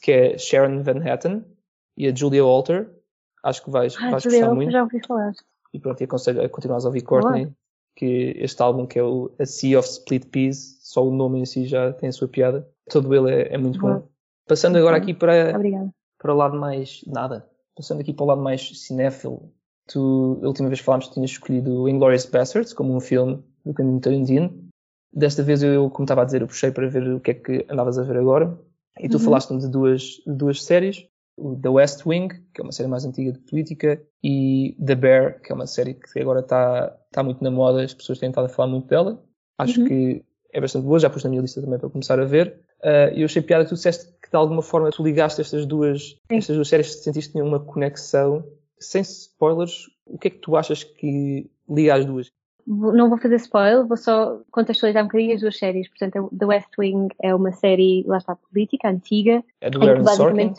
Que 0.00 0.12
é 0.12 0.38
Sharon 0.38 0.82
Van 0.82 1.02
Hatten 1.06 1.44
e 1.96 2.06
a 2.06 2.14
Julia 2.14 2.44
Walter. 2.44 2.90
Acho 3.42 3.62
que 3.62 3.70
vais, 3.70 3.94
ah, 3.98 4.10
vais 4.10 4.22
Julia 4.22 4.40
gostar 4.40 4.54
muito. 4.54 4.72
já 4.72 4.82
ouvi 4.82 5.06
falar. 5.06 5.32
E 5.72 5.78
pronto, 5.78 6.00
e 6.00 6.04
aconselho 6.04 6.42
a 6.42 6.48
continuar 6.48 6.78
a 6.80 6.86
ouvir 6.86 7.02
Courtney. 7.02 7.44
Boa 7.44 7.63
que 7.96 8.34
este 8.38 8.60
álbum 8.62 8.86
que 8.86 8.98
é 8.98 9.02
o 9.02 9.30
A 9.38 9.46
Sea 9.46 9.78
of 9.78 9.88
Split 9.88 10.26
Peas, 10.26 10.78
só 10.82 11.06
o 11.06 11.14
nome 11.14 11.40
em 11.40 11.46
si 11.46 11.66
já 11.66 11.92
tem 11.92 12.08
a 12.08 12.12
sua 12.12 12.28
piada. 12.28 12.68
Todo 12.90 13.14
ele 13.14 13.32
é, 13.32 13.54
é 13.54 13.58
muito 13.58 13.78
bom. 13.78 14.06
Passando 14.46 14.76
agora 14.76 14.96
aqui 14.96 15.14
para, 15.14 15.52
para 16.18 16.34
o 16.34 16.36
lado 16.36 16.58
mais 16.58 17.02
nada. 17.06 17.48
Passando 17.74 18.00
aqui 18.00 18.12
para 18.12 18.24
o 18.24 18.26
lado 18.26 18.42
mais 18.42 18.78
cinéfilo. 18.80 19.50
Tu, 19.86 20.40
a 20.42 20.46
última 20.46 20.68
vez 20.68 20.80
que 20.80 20.84
falámos, 20.84 21.08
tinhas 21.08 21.30
escolhido 21.30 21.88
Inglourious 21.88 22.26
Basterds 22.26 22.72
como 22.72 22.94
um 22.94 23.00
filme 23.00 23.42
do 23.64 23.74
Quentin 23.74 23.98
Tarantino. 24.00 24.64
Desta 25.12 25.42
vez 25.42 25.62
eu, 25.62 25.88
como 25.90 26.04
estava 26.04 26.22
a 26.22 26.24
dizer, 26.24 26.42
eu 26.42 26.46
puxei 26.46 26.70
para 26.70 26.88
ver 26.88 27.08
o 27.08 27.20
que 27.20 27.30
é 27.30 27.34
que 27.34 27.66
andavas 27.68 27.98
a 27.98 28.02
ver 28.02 28.16
agora. 28.16 28.58
E 28.98 29.08
tu 29.08 29.18
uhum. 29.18 29.24
falaste-me 29.24 29.60
de 29.60 29.68
duas, 29.68 30.22
duas 30.26 30.62
séries 30.62 31.06
o 31.36 31.56
The 31.56 31.68
West 31.68 32.06
Wing, 32.06 32.28
que 32.52 32.60
é 32.60 32.62
uma 32.62 32.72
série 32.72 32.88
mais 32.88 33.04
antiga 33.04 33.32
de 33.32 33.38
política, 33.40 34.00
e 34.22 34.76
The 34.84 34.94
Bear, 34.94 35.40
que 35.40 35.52
é 35.52 35.54
uma 35.54 35.66
série 35.66 35.94
que 35.94 36.18
agora 36.20 36.40
está, 36.40 36.96
está 37.14 37.22
muito 37.22 37.42
na 37.42 37.50
moda, 37.50 37.82
as 37.82 37.94
pessoas 37.94 38.18
têm 38.18 38.28
estado 38.28 38.46
a 38.46 38.48
falar 38.48 38.68
muito 38.68 38.88
dela. 38.88 39.22
Acho 39.56 39.80
uhum. 39.80 39.86
que 39.86 40.24
é 40.52 40.60
bastante 40.60 40.84
boa, 40.84 40.98
já 40.98 41.08
pus 41.08 41.22
na 41.22 41.30
minha 41.30 41.42
lista 41.42 41.62
também 41.62 41.78
para 41.78 41.88
começar 41.88 42.18
a 42.18 42.24
ver. 42.24 42.60
Uh, 42.80 43.14
e 43.14 43.20
eu 43.22 43.24
achei 43.24 43.40
piada 43.40 43.64
tu 43.64 43.74
disseste 43.74 44.12
que 44.20 44.30
de 44.30 44.36
alguma 44.36 44.62
forma 44.62 44.90
tu 44.90 45.02
ligaste 45.02 45.40
estas 45.40 45.64
duas, 45.64 46.16
estas 46.28 46.56
duas 46.56 46.68
séries, 46.68 47.02
sentiste 47.02 47.30
que 47.30 47.32
tinham 47.32 47.46
uma 47.46 47.60
conexão. 47.60 48.44
Sem 48.78 49.02
spoilers, 49.02 49.88
o 50.04 50.18
que 50.18 50.28
é 50.28 50.30
que 50.30 50.38
tu 50.38 50.56
achas 50.56 50.84
que 50.84 51.48
liga 51.68 51.94
as 51.94 52.04
duas? 52.04 52.30
Não 52.66 53.08
vou 53.08 53.18
fazer 53.18 53.36
spoiler, 53.36 53.86
vou 53.86 53.96
só 53.96 54.40
contextualizar 54.50 55.02
um 55.02 55.06
bocadinho 55.06 55.34
as 55.34 55.40
duas 55.40 55.56
séries. 55.56 55.88
Portanto, 55.88 56.30
The 56.36 56.46
West 56.46 56.70
Wing 56.78 57.08
é 57.22 57.34
uma 57.34 57.52
série, 57.52 58.04
lá 58.06 58.18
está, 58.18 58.36
política, 58.36 58.88
antiga. 58.88 59.42
É 59.60 59.70
do 59.70 59.82
Aaron 59.82 60.04
Sorkin? 60.04 60.52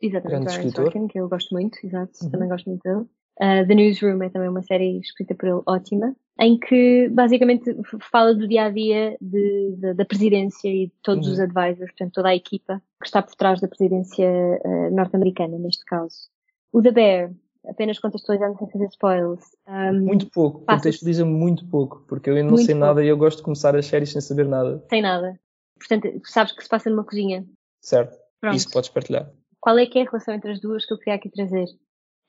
Exatamente, 0.00 0.56
Ryan 0.56 0.70
Sorkin, 0.70 1.06
que 1.06 1.20
eu 1.20 1.28
gosto 1.28 1.54
muito, 1.54 1.78
exato, 1.84 2.12
uhum. 2.22 2.30
também 2.30 2.48
gosto 2.48 2.68
muito 2.68 2.82
dele. 2.82 3.06
Uh, 3.40 3.66
The 3.66 3.74
Newsroom 3.74 4.22
é 4.22 4.28
também 4.28 4.48
uma 4.48 4.62
série 4.62 4.98
escrita 4.98 5.34
por 5.34 5.48
ele 5.48 5.62
ótima, 5.66 6.14
em 6.38 6.58
que 6.58 7.08
basicamente 7.08 7.74
fala 8.10 8.34
do 8.34 8.46
dia 8.46 8.64
a 8.64 8.70
dia 8.70 9.16
de, 9.20 9.76
de, 9.76 9.94
da 9.94 10.04
presidência 10.04 10.68
e 10.68 10.86
de 10.86 10.92
todos 11.02 11.26
uhum. 11.26 11.32
os 11.32 11.40
advisors, 11.40 11.90
portanto 11.90 12.12
toda 12.12 12.28
a 12.28 12.36
equipa 12.36 12.82
que 13.00 13.06
está 13.06 13.22
por 13.22 13.34
trás 13.34 13.60
da 13.60 13.68
presidência 13.68 14.28
uh, 14.28 14.94
norte-americana, 14.94 15.58
neste 15.58 15.84
caso. 15.84 16.28
O 16.72 16.82
The 16.82 16.90
Bear, 16.90 17.32
apenas 17.66 17.98
contextualizando 17.98 18.58
sem 18.58 18.70
fazer 18.70 18.86
spoilers. 18.86 19.44
Um, 19.66 20.04
muito 20.04 20.30
pouco, 20.30 20.64
contextualiza 20.66 21.24
muito 21.24 21.66
pouco, 21.66 22.04
porque 22.06 22.30
eu 22.30 22.36
ainda 22.36 22.50
não 22.50 22.56
sei 22.56 22.74
pouco. 22.74 22.80
nada 22.80 23.04
e 23.04 23.08
eu 23.08 23.16
gosto 23.16 23.38
de 23.38 23.44
começar 23.44 23.74
as 23.76 23.86
séries 23.86 24.10
sem 24.10 24.20
saber 24.20 24.46
nada. 24.46 24.84
Sem 24.88 25.02
nada. 25.02 25.38
Portanto, 25.78 26.20
sabes 26.24 26.52
que 26.52 26.62
se 26.62 26.68
passa 26.68 26.88
numa 26.90 27.04
cozinha. 27.04 27.44
Certo. 27.80 28.16
Pronto. 28.40 28.56
Isso 28.56 28.70
podes 28.70 28.90
partilhar. 28.90 29.30
Qual 29.60 29.78
é 29.78 29.86
que 29.86 29.98
é 29.98 30.02
a 30.02 30.04
relação 30.04 30.34
entre 30.34 30.52
as 30.52 30.60
duas 30.60 30.84
que 30.84 30.92
eu 30.92 30.98
queria 30.98 31.14
aqui 31.14 31.30
trazer? 31.30 31.66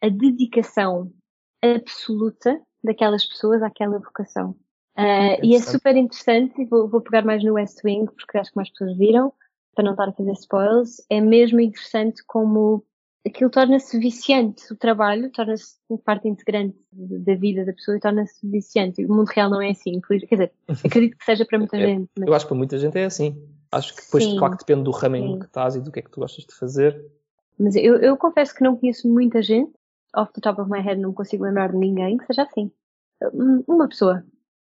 A 0.03 0.09
dedicação 0.09 1.11
absoluta 1.63 2.61
daquelas 2.83 3.25
pessoas 3.25 3.63
àquela 3.63 3.97
vocação. 3.97 4.51
Uh, 4.97 5.39
e 5.41 5.55
é 5.55 5.59
super 5.59 5.95
interessante, 5.95 6.61
e 6.61 6.65
vou, 6.65 6.87
vou, 6.87 7.01
pegar 7.01 7.25
mais 7.25 7.43
no 7.43 7.53
West 7.53 7.79
Wing, 7.83 8.05
porque 8.05 8.37
acho 8.37 8.51
que 8.51 8.57
mais 8.57 8.69
pessoas 8.69 8.97
viram, 8.97 9.33
para 9.73 9.85
não 9.85 9.91
estar 9.91 10.09
a 10.09 10.11
fazer 10.11 10.31
spoilers, 10.33 10.97
é 11.09 11.19
mesmo 11.19 11.59
interessante 11.59 12.21
como 12.27 12.83
aquilo 13.25 13.49
torna-se 13.49 13.97
viciante, 13.97 14.71
o 14.71 14.75
trabalho 14.75 15.31
torna-se 15.31 15.77
parte 16.03 16.27
integrante 16.27 16.77
da 16.91 17.33
vida 17.35 17.65
da 17.65 17.73
pessoa 17.73 17.97
e 17.97 17.99
torna-se 17.99 18.47
viciante. 18.47 19.05
O 19.05 19.13
mundo 19.13 19.29
real 19.29 19.49
não 19.49 19.61
é 19.61 19.71
assim, 19.71 19.99
quer 20.01 20.35
dizer, 20.35 20.51
acredito 20.85 21.17
que 21.17 21.25
seja 21.25 21.45
para 21.45 21.57
muita 21.57 21.77
é, 21.77 21.87
gente. 21.87 22.09
Mas... 22.19 22.27
Eu 22.27 22.33
acho 22.33 22.45
que 22.45 22.49
para 22.49 22.57
muita 22.57 22.77
gente 22.77 22.97
é 22.97 23.05
assim. 23.05 23.41
Acho 23.71 23.95
que 23.95 24.03
depois, 24.03 24.23
Sim. 24.25 24.37
claro 24.37 24.57
que 24.57 24.65
depende 24.65 24.83
do 24.83 24.91
ramo 24.91 25.15
em 25.15 25.39
que 25.39 25.45
estás 25.45 25.75
e 25.75 25.81
do 25.81 25.91
que 25.91 25.99
é 25.99 26.01
que 26.03 26.11
tu 26.11 26.19
gostas 26.19 26.45
de 26.45 26.53
fazer, 26.53 27.03
mas 27.57 27.75
eu, 27.75 27.97
eu 27.97 28.17
confesso 28.17 28.53
que 28.53 28.63
não 28.63 28.75
conheço 28.75 29.07
muita 29.07 29.41
gente, 29.41 29.71
off 30.15 30.31
the 30.33 30.41
top 30.41 30.61
of 30.61 30.69
my 30.69 30.79
head 30.79 30.99
não 30.99 31.13
consigo 31.13 31.43
lembrar 31.43 31.71
de 31.71 31.77
ninguém 31.77 32.17
que 32.17 32.25
seja 32.25 32.43
assim. 32.43 32.71
Uma 33.67 33.87
pessoa. 33.87 34.23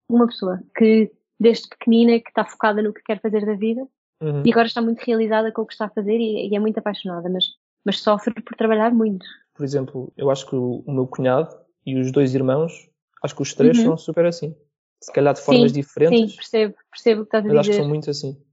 Uma 0.10 0.28
pessoa 0.28 0.62
que 0.76 1.12
desde 1.40 1.68
pequenina 1.70 2.20
que 2.20 2.30
está 2.30 2.44
focada 2.46 2.82
no 2.82 2.94
que 2.94 3.02
quer 3.04 3.22
fazer 3.22 3.46
da 3.46 3.54
vida 3.54 3.88
uhum. 4.22 4.44
e 4.46 4.52
agora 4.52 4.68
está 4.68 4.82
muito 4.82 5.00
realizada 5.02 5.52
com 5.52 5.62
o 5.62 5.66
que 5.66 5.74
está 5.74 5.86
a 5.86 5.90
fazer 5.90 6.18
e, 6.18 6.50
e, 6.50 6.56
é 6.56 6.60
muito 6.60 6.80
apaixonada, 6.80 7.30
mas, 7.30 7.46
mas 7.86 8.00
sofre 8.00 8.34
por 8.34 8.56
trabalhar 8.56 8.92
muito. 8.92 9.26
Por 9.54 9.64
exemplo, 9.64 10.12
eu 10.18 10.32
acho 10.32 10.48
que 10.48 10.56
o, 10.56 10.84
o 10.86 10.92
meu 10.92 11.06
cunhado 11.06 11.56
e 11.86 12.00
os 12.00 12.12
dois 12.12 12.34
irmãos, 12.34 12.90
acho 13.24 13.36
que 13.36 13.42
os 13.42 13.54
três 13.54 13.78
uhum. 13.78 13.86
são 13.86 13.98
super 13.98 14.26
assim. 14.26 14.56
Se 15.04 15.12
calhar 15.14 15.34
de 15.34 15.42
formas 15.42 15.72
sim, 15.72 15.80
diferentes. 15.80 16.32
Sim, 16.32 16.36
percebo, 16.36 16.76
percebo 16.90 17.22
o 17.22 17.24
que 17.26 17.28
estás 17.28 17.46
a 17.46 17.48
dizer. 17.48 17.56
Mas 17.56 17.60
acho 17.60 17.70
que 17.70 17.76
são 17.76 17.88
muito 17.88 18.10
assim 18.10 18.47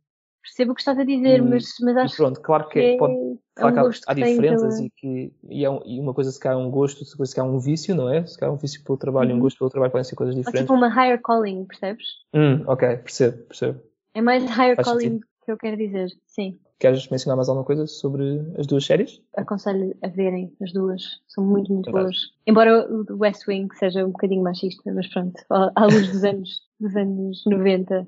percebo 0.44 0.72
o 0.72 0.74
que 0.74 0.82
estás 0.82 0.98
a 0.98 1.04
dizer, 1.04 1.42
hum, 1.42 1.48
mas, 1.48 1.64
mas 1.80 1.96
acho 1.96 2.16
pronto, 2.16 2.40
claro 2.40 2.68
que, 2.68 2.92
que 2.92 2.98
pode, 2.98 3.14
é 3.14 3.60
claro 3.60 3.88
um 3.88 3.90
que 3.90 3.98
há, 4.06 4.10
há 4.10 4.14
diferenças 4.14 4.78
e 4.78 4.90
que 4.90 5.32
e, 5.48 5.64
é 5.64 5.70
um, 5.70 5.80
e, 5.86 5.98
uma 5.98 6.12
coisa 6.12 6.30
se 6.30 6.38
calhar 6.38 6.58
é 6.58 6.62
um 6.62 6.70
gosto, 6.70 7.00
outra 7.00 7.16
coisa 7.16 7.30
se 7.30 7.34
calhar 7.34 7.50
é 7.50 7.54
um 7.54 7.58
vício, 7.58 7.94
não 7.94 8.12
é? 8.12 8.26
Se 8.26 8.38
calhar 8.38 8.52
é 8.52 8.54
um 8.54 8.58
vício 8.58 8.84
pelo 8.84 8.98
trabalho 8.98 9.30
e 9.30 9.32
um 9.32 9.36
uhum. 9.36 9.42
gosto 9.42 9.58
pelo 9.58 9.70
trabalho 9.70 9.90
podem 9.90 10.04
ser 10.04 10.16
coisas 10.16 10.34
diferentes. 10.34 10.70
Ou 10.70 10.76
tipo 10.76 10.86
uma 10.86 10.94
higher 10.94 11.20
calling, 11.22 11.64
percebes? 11.64 12.04
Hum, 12.34 12.62
ok, 12.66 12.96
percebo, 12.98 13.38
percebo. 13.44 13.80
É 14.12 14.20
mais 14.20 14.44
higher 14.44 14.76
Faz 14.76 14.86
calling 14.86 15.00
sentido. 15.00 15.26
que 15.44 15.52
eu 15.52 15.56
quero 15.56 15.76
dizer, 15.78 16.10
sim. 16.26 16.58
Queres 16.78 17.08
mencionar 17.08 17.36
mais 17.36 17.48
alguma 17.48 17.64
coisa 17.64 17.86
sobre 17.86 18.52
as 18.58 18.66
duas 18.66 18.84
séries? 18.84 19.22
Aconselho 19.36 19.96
a 20.02 20.08
verem 20.08 20.54
as 20.60 20.72
duas, 20.72 21.02
são 21.26 21.42
muito, 21.42 21.72
muito 21.72 21.86
Verdade. 21.86 22.04
boas. 22.04 22.16
Embora 22.46 22.86
o 22.86 23.06
West 23.18 23.48
Wing 23.48 23.74
seja 23.76 24.04
um 24.04 24.10
bocadinho 24.10 24.42
machista, 24.42 24.92
mas 24.92 25.06
pronto, 25.08 25.40
à 25.48 25.86
luz 25.86 26.12
dos 26.12 26.22
anos, 26.22 26.60
dos 26.78 26.94
anos 26.94 27.42
90 27.46 28.06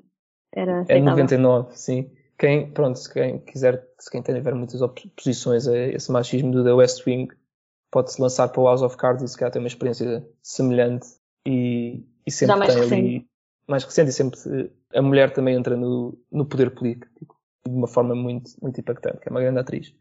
era 0.53 0.85
É 0.87 0.99
99, 1.01 1.75
sim 1.75 2.11
quem, 2.37 2.69
pronto, 2.71 2.97
se 2.97 3.11
quem 3.11 3.39
quiser, 3.39 3.83
se 3.97 4.11
quem 4.11 4.21
tiver 4.21 4.53
muitas 4.53 4.81
oposições 4.81 5.67
a 5.67 5.75
esse 5.75 6.11
machismo 6.11 6.51
do 6.51 6.63
The 6.63 6.73
West 6.73 7.05
Wing, 7.05 7.27
pode-se 7.91 8.21
lançar 8.21 8.49
para 8.49 8.61
o 8.61 8.65
House 8.65 8.83
of 8.83 8.95
Cards 8.95 9.23
e 9.23 9.27
se 9.27 9.37
calhar 9.37 9.51
tem 9.51 9.61
uma 9.61 9.67
experiência 9.67 10.27
semelhante 10.41 11.07
e, 11.45 12.03
e 12.25 12.31
sempre 12.31 12.67
tem 12.67 12.75
recente. 12.75 12.93
ali, 12.93 13.27
mais 13.67 13.83
recente 13.83 14.09
e 14.09 14.13
sempre 14.13 14.39
a 14.93 15.01
mulher 15.01 15.33
também 15.33 15.55
entra 15.55 15.75
no, 15.75 16.17
no 16.31 16.45
poder 16.45 16.71
político 16.71 17.35
de 17.67 17.73
uma 17.73 17.87
forma 17.87 18.13
muito, 18.13 18.51
muito 18.61 18.79
impactante, 18.79 19.19
que 19.19 19.29
é 19.29 19.31
uma 19.31 19.41
grande 19.41 19.59
atriz. 19.59 19.93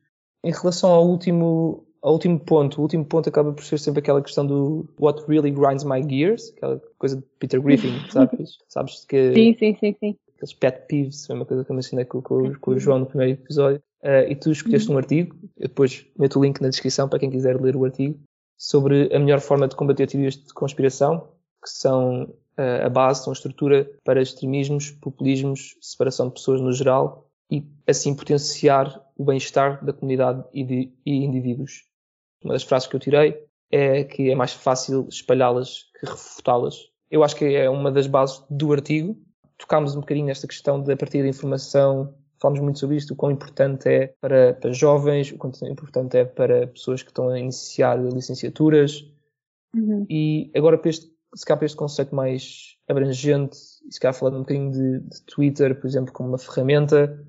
Em 0.45 0.53
relação 0.53 0.91
ao 0.91 1.09
último, 1.09 1.87
ao 2.03 2.13
último 2.13 2.39
ponto, 2.39 2.79
o 2.79 2.83
último 2.83 3.05
ponto 3.05 3.29
acaba 3.29 3.53
por 3.53 3.65
ser 3.65 3.79
sempre 3.79 4.01
aquela 4.01 4.23
questão 4.23 4.47
do 4.47 4.87
What 5.01 5.25
really 5.27 5.51
grinds 5.51 5.85
my 5.85 6.03
gears, 6.07 6.53
aquela 6.57 6.81
coisa 6.99 7.17
de 7.17 7.23
Peter 7.39 7.61
Griffin, 7.61 7.99
sabes? 8.13 8.59
sabes 8.69 9.05
que 9.07 9.33
sim, 9.33 9.57
sim, 9.59 9.77
sim, 9.81 9.97
sim 9.99 10.19
aqueles 10.37 10.55
pet 10.55 10.87
peeves, 10.87 11.27
foi 11.27 11.35
uma 11.35 11.45
coisa 11.45 11.65
que 11.65 11.71
eu 11.71 11.75
mencionei 11.75 12.05
com, 12.05 12.23
com, 12.23 12.55
com 12.55 12.71
o 12.71 12.79
João 12.79 13.01
no 13.01 13.07
primeiro 13.07 13.33
episódio, 13.33 13.83
uh, 14.03 14.31
e 14.31 14.37
tu 14.37 14.53
escolheste 14.53 14.91
um 14.91 14.99
artigo, 14.99 15.37
eu 15.57 15.69
depois 15.69 16.07
meto 16.19 16.39
o 16.39 16.45
link 16.45 16.61
na 16.61 16.69
descrição 16.69 17.09
para 17.09 17.19
quem 17.19 17.31
quiser 17.31 17.61
ler 17.61 17.75
o 17.77 17.85
artigo, 17.85 18.19
sobre 18.57 19.15
a 19.15 19.19
melhor 19.19 19.41
forma 19.41 19.67
de 19.67 19.75
combater 19.77 20.07
teorias 20.07 20.37
de 20.37 20.53
conspiração, 20.53 21.33
que 21.63 21.71
são 21.71 22.25
uh, 22.25 22.85
a 22.85 22.89
base, 22.89 23.25
são 23.25 23.33
a 23.33 23.35
estrutura 23.35 23.91
para 24.05 24.23
extremismos, 24.23 24.91
populismos, 24.91 25.77
separação 25.81 26.29
de 26.29 26.35
pessoas 26.35 26.61
no 26.61 26.73
geral, 26.73 27.27
e 27.51 27.65
assim 27.87 28.15
potenciar 28.15 29.03
o 29.17 29.25
bem-estar 29.25 29.85
da 29.85 29.93
comunidade 29.93 30.45
e 30.53 30.65
de 30.65 30.93
e 31.05 31.25
indivíduos. 31.25 31.85
Uma 32.43 32.55
das 32.55 32.63
frases 32.63 32.89
que 32.89 32.97
eu 32.97 33.01
tirei 33.01 33.47
é 33.71 34.05
que 34.05 34.31
é 34.31 34.35
mais 34.35 34.53
fácil 34.53 35.07
espalhá-las 35.09 35.85
que 35.99 36.07
refutá-las. 36.07 36.77
Eu 37.11 37.23
acho 37.23 37.37
que 37.37 37.45
é 37.45 37.71
uma 37.71 37.91
das 37.91 38.07
bases 38.07 38.45
do 38.51 38.73
artigo, 38.73 39.17
tocámos 39.59 39.97
um 39.97 40.01
bocadinho 40.01 40.27
nesta 40.27 40.47
questão 40.47 40.83
da 40.83 40.97
partilha 40.97 41.25
de 41.25 41.31
informação, 41.31 42.15
falamos 42.41 42.61
muito 42.61 42.79
sobre 42.79 42.97
isto, 42.97 43.15
o 43.15 43.17
quão 43.17 43.33
importante 43.33 43.89
é 43.89 44.15
para, 44.21 44.55
para 44.55 44.73
jovens, 44.73 45.33
o 45.33 45.39
quão 45.39 45.53
importante 45.63 46.17
é 46.17 46.25
para 46.25 46.67
pessoas 46.67 47.03
que 47.03 47.11
estão 47.11 47.29
a 47.29 47.39
iniciar 47.39 47.99
licenciaturas. 47.99 49.05
Uhum. 49.75 50.07
E 50.09 50.51
agora, 50.55 50.79
para 50.79 50.91
este, 50.91 51.11
se 51.35 51.45
calhar 51.45 51.59
para 51.59 51.67
este 51.67 51.77
conceito 51.77 52.15
mais 52.15 52.77
abrangente 52.89 53.59
e 53.89 53.93
se 53.93 54.01
calhar 54.01 54.15
falando 54.15 54.37
um 54.37 54.41
bocadinho 54.41 54.71
de, 54.71 55.01
de 55.01 55.23
Twitter, 55.23 55.79
por 55.81 55.87
exemplo, 55.87 56.13
como 56.13 56.29
uma 56.29 56.39
ferramenta, 56.39 57.25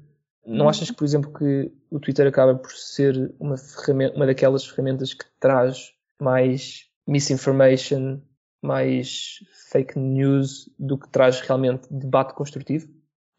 não 0.46 0.66
uhum. 0.66 0.70
achas 0.70 0.90
que, 0.90 0.96
por 0.96 1.06
exemplo, 1.06 1.34
que 1.34 1.72
o 1.90 2.00
Twitter 2.00 2.28
acaba 2.28 2.56
por 2.56 2.72
ser 2.72 3.34
uma 3.40 3.58
ferramenta, 3.58 4.16
uma 4.16 4.26
daquelas 4.26 4.66
ferramentas 4.66 5.14
que 5.14 5.26
traz 5.40 5.94
mais 6.22 6.86
misinformation, 7.06 8.20
mais 8.62 9.44
fake 9.72 9.98
news 9.98 10.70
do 10.78 10.98
que 10.98 11.10
traz 11.10 11.40
realmente 11.42 11.88
debate 11.92 12.34
construtivo? 12.34 12.88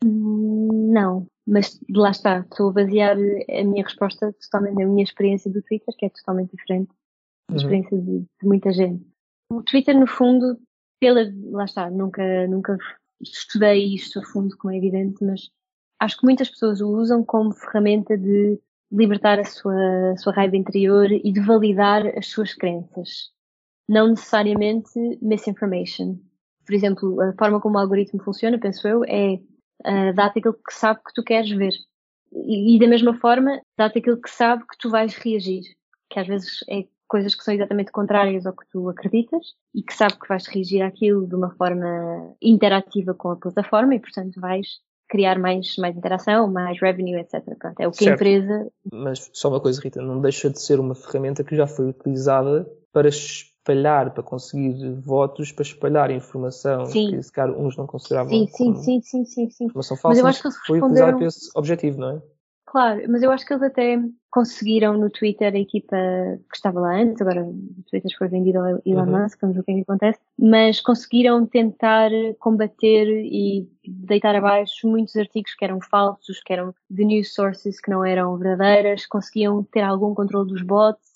Não, 0.04 1.26
mas 1.46 1.80
lá 1.90 2.10
está, 2.10 2.40
estou 2.40 2.70
a 2.70 2.72
basear 2.72 3.16
a 3.16 3.64
minha 3.64 3.82
resposta 3.82 4.32
totalmente 4.34 4.76
na 4.76 4.86
minha 4.86 5.02
experiência 5.02 5.50
do 5.50 5.62
Twitter, 5.62 5.94
que 5.96 6.06
é 6.06 6.10
totalmente 6.10 6.56
diferente 6.56 6.90
da 7.48 7.54
uhum. 7.54 7.56
experiência 7.56 7.98
de, 7.98 8.20
de, 8.20 8.46
muita 8.46 8.72
gente. 8.72 9.04
O 9.50 9.62
Twitter, 9.62 9.98
no 9.98 10.06
fundo, 10.06 10.58
pela, 11.00 11.20
lá 11.50 11.64
está, 11.64 11.90
nunca, 11.90 12.46
nunca 12.46 12.76
estudei 13.20 13.94
isto 13.94 14.20
a 14.20 14.22
fundo, 14.24 14.56
como 14.56 14.72
é 14.72 14.76
evidente, 14.76 15.24
mas 15.24 15.50
acho 16.00 16.18
que 16.18 16.24
muitas 16.24 16.50
pessoas 16.50 16.80
o 16.80 16.88
usam 16.90 17.24
como 17.24 17.52
ferramenta 17.52 18.16
de 18.16 18.60
libertar 18.90 19.38
a 19.40 19.44
sua, 19.44 20.12
a 20.12 20.16
sua 20.16 20.32
raiva 20.32 20.56
interior 20.56 21.10
e 21.10 21.32
de 21.32 21.40
validar 21.40 22.06
as 22.16 22.28
suas 22.28 22.54
crenças. 22.54 23.30
Não 23.88 24.08
necessariamente 24.08 24.90
misinformation. 25.22 26.18
Por 26.66 26.74
exemplo, 26.74 27.20
a 27.22 27.32
forma 27.32 27.60
como 27.60 27.76
o 27.76 27.80
algoritmo 27.80 28.22
funciona, 28.22 28.58
penso 28.58 28.86
eu, 28.86 29.02
é 29.04 29.40
uh, 29.86 30.14
dá-te 30.14 30.40
aquilo 30.40 30.54
que 30.54 30.74
sabe 30.74 31.00
que 31.06 31.14
tu 31.14 31.22
queres 31.22 31.50
ver. 31.50 31.72
E, 32.32 32.76
e 32.76 32.78
da 32.78 32.86
mesma 32.86 33.14
forma, 33.14 33.60
dá-te 33.76 33.98
aquilo 33.98 34.20
que 34.20 34.30
sabe 34.30 34.62
que 34.66 34.76
tu 34.78 34.90
vais 34.90 35.14
reagir. 35.16 35.62
Que 36.10 36.20
às 36.20 36.26
vezes 36.26 36.64
é 36.68 36.86
coisas 37.08 37.34
que 37.34 37.42
são 37.42 37.54
exatamente 37.54 37.90
contrárias 37.90 38.44
ao 38.44 38.52
que 38.54 38.68
tu 38.70 38.88
acreditas 38.88 39.54
e 39.74 39.82
que 39.82 39.94
sabe 39.94 40.18
que 40.18 40.28
vais 40.28 40.46
reagir 40.46 40.82
àquilo 40.82 41.26
de 41.26 41.34
uma 41.34 41.50
forma 41.54 42.34
interativa 42.40 43.14
com 43.14 43.30
a 43.30 43.36
plataforma 43.36 43.94
e, 43.94 44.00
portanto, 44.00 44.38
vais 44.38 44.66
criar 45.08 45.38
mais, 45.38 45.74
mais 45.78 45.96
interação, 45.96 46.46
mais 46.48 46.78
revenue, 46.80 47.18
etc. 47.18 47.42
Pronto, 47.58 47.80
é 47.80 47.88
o 47.88 47.90
que 47.90 48.04
certo. 48.04 48.10
a 48.10 48.14
empresa. 48.14 48.70
Mas 48.92 49.30
só 49.32 49.48
uma 49.48 49.60
coisa, 49.60 49.80
Rita, 49.80 50.02
não 50.02 50.20
deixa 50.20 50.50
de 50.50 50.60
ser 50.60 50.78
uma 50.78 50.94
ferramenta 50.94 51.42
que 51.42 51.56
já 51.56 51.66
foi 51.66 51.88
utilizada 51.88 52.70
para 52.92 53.08
espalhar, 53.08 54.12
para 54.12 54.22
conseguir 54.22 54.94
votos, 55.00 55.52
para 55.52 55.62
espalhar 55.62 56.10
informação 56.10 56.86
sim. 56.86 57.10
que 57.10 57.22
se 57.22 57.32
calhar 57.32 57.56
uns 57.56 57.76
não 57.76 57.86
consideravam 57.86 58.30
sim, 58.30 58.46
sim, 58.46 58.74
sim, 58.76 59.00
sim, 59.00 59.24
sim, 59.24 59.50
sim. 59.50 59.64
informação 59.64 59.96
falsa, 59.96 60.08
mas, 60.08 60.18
eu 60.18 60.26
acho 60.26 60.40
que 60.42 60.48
eles 60.48 60.58
foi 60.66 60.80
utilizada 60.80 61.16
para 61.16 61.26
esse 61.26 61.50
objetivo, 61.54 62.00
não 62.00 62.10
é? 62.10 62.22
Claro, 62.70 63.02
mas 63.08 63.22
eu 63.22 63.30
acho 63.30 63.46
que 63.46 63.52
eles 63.54 63.62
até 63.62 63.98
conseguiram 64.30 64.98
no 64.98 65.08
Twitter, 65.08 65.54
a 65.54 65.58
equipa 65.58 65.96
que 66.50 66.54
estava 66.54 66.78
lá 66.80 66.96
antes, 66.96 67.18
agora 67.22 67.42
o 67.42 67.82
Twitter 67.88 68.14
foi 68.18 68.28
vendido 68.28 68.58
ao 68.58 68.66
Elon 68.84 69.06
uhum. 69.06 69.22
Musk, 69.22 69.40
vamos 69.40 69.56
ver 69.56 69.62
o 69.62 69.64
que 69.64 69.70
é 69.70 69.74
que 69.76 69.80
acontece, 69.80 70.20
mas 70.38 70.78
conseguiram 70.78 71.46
tentar 71.46 72.10
combater 72.38 73.08
e 73.24 73.66
deitar 73.86 74.36
abaixo 74.36 74.86
muitos 74.86 75.16
artigos 75.16 75.54
que 75.54 75.64
eram 75.64 75.80
falsos, 75.80 76.42
que 76.42 76.52
eram 76.52 76.74
de 76.90 77.06
news 77.06 77.32
sources 77.32 77.80
que 77.80 77.90
não 77.90 78.04
eram 78.04 78.36
verdadeiras, 78.36 79.06
conseguiam 79.06 79.64
ter 79.64 79.80
algum 79.80 80.14
controle 80.14 80.50
dos 80.50 80.62
bots, 80.62 81.07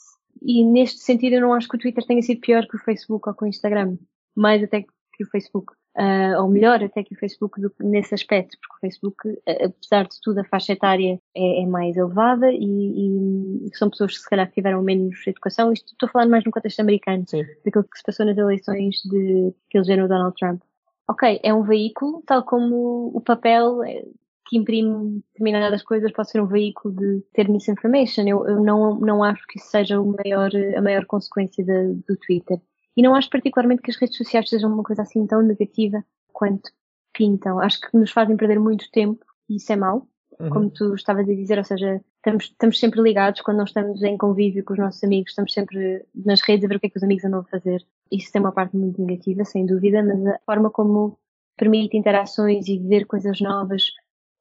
e 0.45 0.65
neste 0.65 1.01
sentido 1.01 1.35
eu 1.35 1.41
não 1.41 1.55
acho 1.55 1.69
que 1.69 1.77
o 1.77 1.79
Twitter 1.79 2.05
tenha 2.05 2.23
sido 2.23 2.41
pior 2.41 2.67
que 2.67 2.77
o 2.77 2.81
Facebook 2.81 3.29
ou 3.29 3.35
que 3.35 3.45
o 3.45 3.49
Instagram, 3.49 3.97
mais 4.35 4.63
até 4.63 4.83
que 4.83 5.25
o 5.25 5.31
Facebook 5.31 5.73
uh, 5.97 6.41
ou 6.43 6.49
melhor 6.49 6.83
até 6.83 7.03
que 7.03 7.15
o 7.15 7.19
Facebook 7.19 7.61
do, 7.61 7.73
nesse 7.81 8.15
aspecto, 8.15 8.57
porque 8.61 8.77
o 8.77 8.81
Facebook, 8.81 9.43
apesar 9.47 10.05
de 10.05 10.21
tudo, 10.23 10.41
a 10.41 10.45
faixa 10.45 10.73
etária 10.73 11.19
é, 11.35 11.63
é 11.63 11.67
mais 11.67 11.97
elevada 11.97 12.51
e, 12.51 13.67
e, 13.67 13.77
são 13.77 13.91
pessoas 13.91 14.17
que 14.17 14.23
se 14.23 14.29
calhar 14.29 14.51
tiveram 14.51 14.83
menos 14.83 15.27
educação. 15.27 15.73
Isto 15.73 15.93
estou 15.93 16.09
a 16.09 16.13
falar 16.13 16.27
mais 16.27 16.45
no 16.45 16.51
contexto 16.51 16.81
americano, 16.81 17.25
Sim. 17.27 17.43
daquilo 17.65 17.85
que 17.85 17.99
se 17.99 18.05
passou 18.05 18.27
nas 18.27 18.37
eleições 18.37 18.97
de 19.05 19.55
que 19.71 19.79
elegeram 19.79 20.05
o 20.05 20.09
Donald 20.09 20.35
Trump. 20.37 20.63
Ok, 21.09 21.41
é 21.43 21.53
um 21.53 21.63
veículo, 21.63 22.23
tal 22.27 22.45
como 22.45 23.11
o 23.15 23.21
papel 23.21 23.83
é, 23.83 24.05
que 24.53 24.59
imprime 24.59 25.23
determinadas 25.33 25.83
coisas 25.83 26.13
pode 26.13 26.31
ser 26.31 26.43
um 26.43 26.47
veículo 26.47 26.95
de 26.95 27.25
ter 27.33 27.49
misinformation. 27.49 28.29
Eu, 28.29 28.47
eu 28.47 28.63
não, 28.63 29.01
não 29.01 29.25
acho 29.25 29.47
que 29.47 29.59
isso 29.59 29.71
seja 29.71 29.99
o 29.99 30.15
maior, 30.15 30.51
a 30.77 30.83
maior 30.83 31.07
consequência 31.07 31.65
de, 31.65 31.95
do 32.07 32.15
Twitter. 32.19 32.61
E 32.95 33.01
não 33.01 33.15
acho 33.15 33.31
particularmente 33.31 33.81
que 33.81 33.91
as 33.91 33.97
redes 33.97 34.15
sociais 34.15 34.51
sejam 34.51 34.71
uma 34.71 34.83
coisa 34.83 35.01
assim 35.01 35.27
tão 35.27 35.41
negativa 35.41 36.05
quanto 36.35 36.71
pintam. 37.15 37.61
Acho 37.61 37.81
que 37.81 37.97
nos 37.97 38.11
fazem 38.11 38.37
perder 38.37 38.61
muito 38.61 38.91
tempo 38.91 39.25
e 39.49 39.57
isso 39.57 39.73
é 39.73 39.77
mau, 39.77 40.07
uhum. 40.39 40.51
como 40.51 40.71
tu 40.71 40.95
estavas 40.95 41.27
a 41.27 41.35
dizer, 41.35 41.57
ou 41.57 41.65
seja, 41.65 42.03
estamos, 42.17 42.45
estamos 42.45 42.79
sempre 42.79 43.01
ligados 43.01 43.41
quando 43.41 43.57
não 43.57 43.65
estamos 43.65 44.03
em 44.03 44.19
convívio 44.19 44.63
com 44.67 44.75
os 44.75 44.79
nossos 44.79 45.03
amigos, 45.03 45.31
estamos 45.31 45.55
sempre 45.55 46.05
nas 46.15 46.43
redes 46.43 46.67
a 46.67 46.69
ver 46.69 46.77
o 46.77 46.81
que 46.81 46.89
é 46.89 46.91
que 46.91 46.99
os 46.99 47.03
amigos 47.03 47.25
andam 47.25 47.41
a 47.41 47.45
fazer. 47.45 47.83
Isso 48.11 48.31
tem 48.31 48.43
uma 48.43 48.53
parte 48.53 48.77
muito 48.77 49.01
negativa, 49.01 49.47
sem 49.47 49.65
dúvida, 49.65 50.03
mas 50.03 50.27
a 50.27 50.39
forma 50.45 50.69
como 50.69 51.19
permite 51.57 51.97
interações 51.97 52.69
e 52.69 52.79
ver 52.79 53.07
coisas 53.07 53.41
novas. 53.41 53.85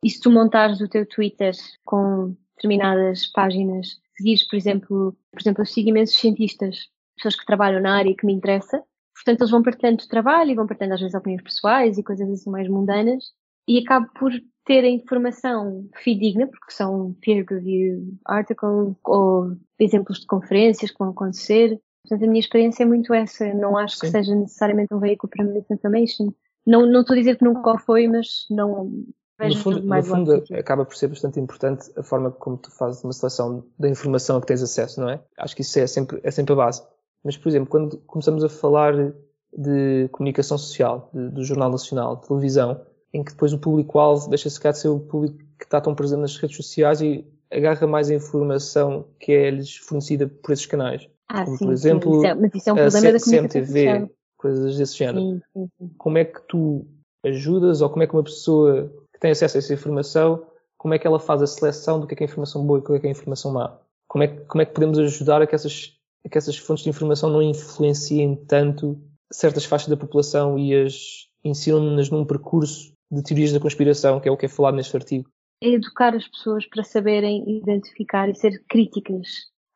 E 0.03 0.09
se 0.09 0.19
tu 0.19 0.31
montares 0.31 0.81
o 0.81 0.87
teu 0.87 1.05
Twitter 1.05 1.53
com 1.85 2.35
determinadas 2.55 3.27
páginas, 3.27 3.99
seguires, 4.17 4.47
por 4.47 4.55
exemplo, 4.55 5.17
por 5.31 5.41
exemplo, 5.41 5.61
eu 5.61 5.65
sigo 5.65 5.89
imensos 5.89 6.19
cientistas 6.19 6.89
pessoas 7.15 7.35
que 7.35 7.45
trabalham 7.45 7.81
na 7.81 7.97
área 7.97 8.15
que 8.15 8.25
me 8.25 8.33
interessa. 8.33 8.83
Portanto, 9.13 9.41
eles 9.41 9.51
vão 9.51 9.61
partilhando 9.61 10.07
trabalho 10.07 10.51
e 10.51 10.55
vão 10.55 10.65
partilhando 10.65 10.95
às 10.95 11.01
vezes 11.01 11.15
opiniões 11.15 11.43
pessoais 11.43 11.97
e 11.97 12.03
coisas 12.03 12.29
assim 12.29 12.49
mais 12.49 12.67
mundanas. 12.67 13.31
E 13.67 13.77
acabo 13.79 14.07
por 14.17 14.31
ter 14.65 14.83
a 14.83 14.89
informação 14.89 15.87
fidedigna, 15.95 16.47
porque 16.47 16.71
são 16.71 17.15
peer-reviewed 17.21 18.17
articles 18.25 18.95
ou 19.05 19.55
exemplos 19.79 20.21
de 20.21 20.25
conferências 20.25 20.91
que 20.91 20.97
vão 20.97 21.09
acontecer. 21.09 21.79
Portanto, 22.03 22.27
a 22.27 22.27
minha 22.27 22.39
experiência 22.39 22.83
é 22.83 22.85
muito 22.85 23.13
essa. 23.13 23.53
Não 23.53 23.77
acho 23.77 23.95
Sim. 23.95 24.01
que 24.01 24.11
seja 24.11 24.35
necessariamente 24.35 24.93
um 24.93 24.99
veículo 24.99 25.29
para 25.29 25.45
misinformation. 25.45 26.33
Não, 26.65 26.85
não 26.85 27.01
estou 27.01 27.15
a 27.15 27.19
dizer 27.19 27.37
que 27.37 27.45
nunca 27.45 27.77
foi, 27.79 28.07
mas 28.07 28.45
não, 28.49 28.91
no 29.49 29.55
fundo, 29.57 29.81
no 29.81 30.03
fundo 30.03 30.43
acaba 30.53 30.85
por 30.85 30.95
ser 30.95 31.07
bastante 31.07 31.39
importante 31.39 31.91
a 31.95 32.03
forma 32.03 32.31
como 32.31 32.57
tu 32.57 32.71
fazes 32.71 33.03
uma 33.03 33.13
seleção 33.13 33.63
da 33.77 33.89
informação 33.89 34.37
a 34.37 34.41
que 34.41 34.47
tens 34.47 34.61
acesso, 34.61 34.99
não 34.99 35.09
é? 35.09 35.19
Acho 35.37 35.55
que 35.55 35.61
isso 35.61 35.79
é 35.79 35.87
sempre, 35.87 36.19
é 36.23 36.31
sempre 36.31 36.53
a 36.53 36.55
base. 36.55 36.83
Mas, 37.23 37.37
por 37.37 37.49
exemplo, 37.49 37.69
quando 37.69 37.97
começamos 37.99 38.43
a 38.43 38.49
falar 38.49 39.13
de 39.53 40.09
comunicação 40.11 40.57
social, 40.57 41.09
de, 41.13 41.29
do 41.29 41.43
Jornal 41.43 41.69
Nacional, 41.69 42.15
de 42.15 42.27
televisão, 42.27 42.81
em 43.13 43.23
que 43.23 43.31
depois 43.31 43.53
o 43.53 43.59
público-alvo 43.59 44.29
deixa-se 44.29 44.59
cá 44.59 44.71
de 44.71 44.79
ser 44.79 44.87
o 44.87 44.99
público 44.99 45.37
que 45.57 45.65
está 45.65 45.79
tão 45.81 45.93
presente 45.93 46.21
nas 46.21 46.37
redes 46.37 46.57
sociais 46.57 47.01
e 47.01 47.25
agarra 47.51 47.85
mais 47.85 48.09
a 48.09 48.15
informação 48.15 49.05
que 49.19 49.31
é-lhes 49.31 49.75
fornecida 49.75 50.27
por 50.27 50.51
esses 50.53 50.65
canais. 50.65 51.07
Ah, 51.27 51.43
Como, 51.43 51.57
sim, 51.57 51.65
por 51.65 51.73
exemplo, 51.73 52.11
sim. 52.11 52.17
Isso 52.17 52.27
é, 52.27 52.35
mas 52.35 52.55
isso 52.55 52.69
é 52.69 52.73
um 52.73 52.75
problema 52.75 53.11
da 53.11 53.19
CMTV, 53.19 54.09
coisas 54.37 54.77
desse 54.77 54.97
género. 54.97 55.19
Sim, 55.19 55.41
sim, 55.53 55.69
sim. 55.77 55.91
Como 55.97 56.17
é 56.17 56.25
que 56.25 56.41
tu 56.47 56.87
ajudas 57.23 57.81
ou 57.81 57.89
como 57.89 58.03
é 58.03 58.07
que 58.07 58.13
uma 58.13 58.23
pessoa 58.23 58.91
tem 59.21 59.31
acesso 59.31 59.55
a 59.55 59.59
essa 59.59 59.73
informação, 59.73 60.45
como 60.77 60.95
é 60.95 60.99
que 60.99 61.07
ela 61.07 61.19
faz 61.19 61.41
a 61.43 61.47
seleção 61.47 61.99
do 61.99 62.07
que 62.07 62.15
é, 62.15 62.17
que 62.17 62.23
é 62.23 62.25
informação 62.25 62.65
boa 62.65 62.79
e 62.79 62.81
do 62.81 62.87
que 62.87 62.93
é, 62.93 62.99
que 62.99 63.07
é 63.07 63.11
informação 63.11 63.53
má? 63.53 63.79
Como 64.07 64.23
é, 64.23 64.27
que, 64.27 64.41
como 64.45 64.61
é 64.61 64.65
que 64.65 64.73
podemos 64.73 64.99
ajudar 64.99 65.41
a 65.41 65.47
que 65.47 65.55
essas 65.55 65.95
é 66.23 66.29
que 66.29 66.37
essas 66.37 66.57
fontes 66.57 66.83
de 66.83 66.89
informação 66.89 67.29
não 67.29 67.41
influenciem 67.41 68.35
tanto 68.35 68.99
certas 69.31 69.65
faixas 69.65 69.87
da 69.87 69.97
população 69.97 70.57
e 70.57 70.75
as 70.75 71.27
ensinam-nas 71.43 72.09
num 72.09 72.25
percurso 72.25 72.93
de 73.09 73.23
teorias 73.23 73.51
da 73.51 73.59
conspiração, 73.59 74.19
que 74.19 74.27
é 74.27 74.31
o 74.31 74.37
que 74.37 74.45
é 74.45 74.49
falado 74.49 74.75
neste 74.75 74.95
artigo. 74.95 75.29
É 75.63 75.69
educar 75.69 76.15
as 76.15 76.27
pessoas 76.27 76.65
para 76.67 76.83
saberem 76.83 77.43
identificar 77.57 78.29
e 78.29 78.35
ser 78.35 78.63
críticas. 78.67 79.27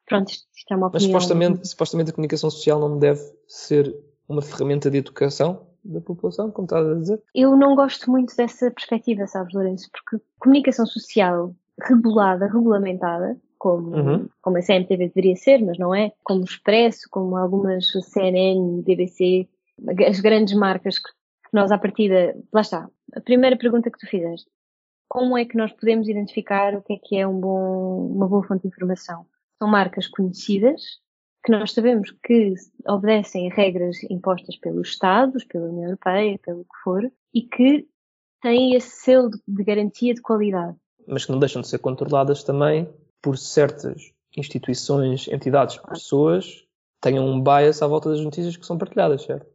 Pronto, 0.06 0.30
isto, 0.30 0.46
isto 0.56 0.74
é 0.74 0.76
uma 0.76 0.88
opinião. 0.88 1.12
Mas 1.12 1.24
supostamente, 1.24 1.68
supostamente 1.68 2.10
a 2.12 2.14
comunicação 2.14 2.50
social 2.50 2.80
não 2.80 3.00
deve 3.00 3.22
ser 3.48 3.96
uma 4.28 4.42
ferramenta 4.42 4.90
de 4.90 4.98
educação 4.98 5.68
da 5.86 6.02
população, 6.02 6.52
como 6.52 6.66
estás 6.66 6.88
a 6.88 6.96
dizer? 6.96 7.24
Eu 7.34 7.56
não 7.56 7.76
gosto 7.76 8.10
muito 8.10 8.36
dessa 8.36 8.72
perspectiva, 8.72 9.28
sabes, 9.28 9.54
Lourenço? 9.54 9.90
Porque 9.92 10.24
comunicação 10.40 10.86
social 10.86 11.54
regulada, 11.82 12.48
regulamentada, 12.48 13.38
como, 13.58 13.96
uhum. 13.96 14.30
como 14.42 14.58
a 14.58 14.62
CMTV 14.62 15.08
deveria 15.08 15.36
ser, 15.36 15.64
mas 15.64 15.78
não 15.78 15.94
é, 15.94 16.12
como 16.24 16.42
o 16.42 16.46
Expresso, 16.46 17.08
como 17.10 17.36
algumas 17.36 17.92
CNN, 17.92 18.82
BBC, 18.84 19.48
as 20.08 20.20
grandes 20.20 20.56
marcas 20.56 21.00
que 21.00 21.10
nós 21.54 21.72
à 21.72 21.78
partida, 21.78 22.36
lá 22.54 22.62
está, 22.62 22.90
a 23.14 23.22
primeira 23.22 23.58
pergunta 23.58 23.90
que 23.90 23.98
tu 23.98 24.08
fizeste, 24.08 24.50
como 25.08 25.38
é 25.38 25.46
que 25.46 25.58
nós 25.58 25.72
podemos 25.72 26.08
identificar 26.08 26.76
o 26.76 26.82
que 26.82 26.94
é 26.94 26.98
que 27.02 27.18
é 27.18 27.28
um 27.28 27.40
bom, 27.40 28.08
uma 28.08 28.28
boa 28.28 28.44
fonte 28.44 28.64
de 28.64 28.68
informação? 28.68 29.26
São 29.58 29.68
marcas 29.68 30.08
conhecidas, 30.08 30.82
que 31.46 31.52
nós 31.52 31.74
sabemos 31.74 32.12
que 32.24 32.56
obedecem 32.88 33.52
a 33.52 33.54
regras 33.54 33.98
impostas 34.10 34.58
pelos 34.58 34.90
Estados, 34.90 35.46
pela 35.46 35.68
União 35.68 35.84
Europeia, 35.84 36.40
pelo 36.44 36.64
que 36.64 36.84
for, 36.84 37.12
e 37.32 37.44
que 37.44 37.88
têm 38.42 38.74
esse 38.74 38.90
selo 39.04 39.30
de 39.48 39.64
garantia 39.64 40.16
de 40.16 40.22
qualidade. 40.22 40.76
Mas 41.08 41.24
que 41.24 41.32
não 41.32 41.40
deixam 41.40 41.62
de 41.62 41.68
ser 41.68 41.78
controladas 41.78 42.44
também 42.44 42.90
por 43.22 43.38
certas 43.38 44.12
instituições, 44.36 45.28
entidades, 45.28 45.78
pessoas 45.78 46.66
tenham 47.00 47.28
um 47.28 47.42
bias 47.42 47.82
à 47.84 47.88
volta 47.88 48.10
das 48.10 48.22
notícias 48.22 48.58
que 48.58 48.66
são 48.66 48.78
partilhadas, 48.78 49.22
certo? 49.22 49.46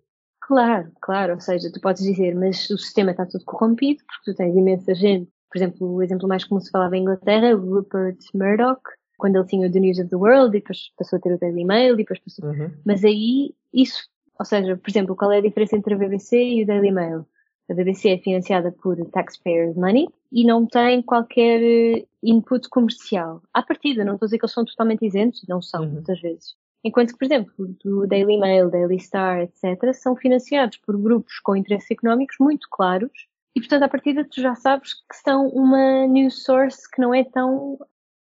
Claro, 0.41 0.93
claro. 1.03 1.35
Ou 1.35 1.41
seja, 1.41 1.73
tu 1.73 1.81
podes 1.81 2.05
dizer, 2.05 2.37
mas 2.37 2.71
o 2.71 2.79
sistema 2.79 3.11
está 3.11 3.27
todo 3.27 3.45
corrompido, 3.45 4.03
porque 4.07 4.31
tu 4.31 4.37
tens 4.37 4.55
imensa 4.57 4.95
gente. 4.95 5.29
Por 5.51 5.59
exemplo, 5.59 5.95
o 5.95 6.03
exemplo 6.03 6.29
mais 6.29 6.45
comum 6.45 6.61
se 6.61 6.71
falava 6.71 6.97
em 6.97 7.03
Inglaterra, 7.03 7.55
Rupert 7.57 8.19
Murdoch, 8.33 8.81
quando 9.21 9.37
ele 9.37 9.47
tinha 9.47 9.69
o 9.69 9.71
The 9.71 9.79
News 9.79 9.99
of 9.99 10.09
the 10.09 10.17
World, 10.17 10.57
e 10.57 10.61
depois 10.61 10.91
passou 10.97 11.19
a 11.19 11.21
ter 11.21 11.33
o 11.33 11.39
Daily 11.39 11.65
Mail, 11.65 11.95
e 11.95 11.99
depois 11.99 12.19
passou... 12.19 12.49
Uhum. 12.49 12.71
Mas 12.85 13.05
aí, 13.05 13.55
isso, 13.73 14.09
ou 14.39 14.45
seja, 14.45 14.77
por 14.77 14.91
exemplo, 14.91 15.15
qual 15.15 15.31
é 15.31 15.39
a 15.39 15.43
diferença 15.43 15.77
entre 15.77 15.95
a 15.95 15.99
BBC 15.99 16.37
e 16.43 16.63
o 16.65 16.67
Daily 16.67 16.91
Mail? 16.91 17.27
A 17.71 17.75
BBC 17.75 18.09
é 18.09 18.19
financiada 18.19 18.73
por 18.73 18.97
taxpayers 19.11 19.77
money 19.77 20.09
e 20.33 20.45
não 20.45 20.67
tem 20.67 21.01
qualquer 21.03 21.63
eh, 21.63 22.05
input 22.21 22.69
comercial. 22.69 23.41
À 23.55 23.63
partida, 23.63 24.05
não 24.05 24.15
estou 24.15 24.27
a 24.27 24.29
dizer 24.29 24.39
que 24.39 24.45
eles 24.45 24.53
são 24.53 24.65
totalmente 24.65 25.07
isentos, 25.07 25.45
não 25.49 25.63
são, 25.63 25.85
uhum. 25.85 25.91
muitas 25.91 26.21
vezes. 26.21 26.57
Enquanto 26.83 27.13
que, 27.13 27.19
por 27.19 27.25
exemplo, 27.27 27.53
do 27.85 28.07
Daily 28.07 28.39
Mail, 28.39 28.71
Daily 28.71 28.99
Star, 28.99 29.41
etc., 29.43 29.93
são 29.93 30.17
financiados 30.17 30.79
por 30.79 30.97
grupos 30.97 31.39
com 31.41 31.55
interesses 31.55 31.91
económicos 31.91 32.37
muito 32.41 32.67
claros 32.71 33.13
e, 33.55 33.61
portanto, 33.61 33.83
à 33.83 33.89
partida 33.89 34.25
tu 34.25 34.41
já 34.41 34.55
sabes 34.55 34.95
que 34.95 35.17
são 35.23 35.49
uma 35.49 36.07
news 36.07 36.43
source 36.43 36.91
que 36.91 37.01
não 37.01 37.15
é 37.15 37.25
tão, 37.25 37.79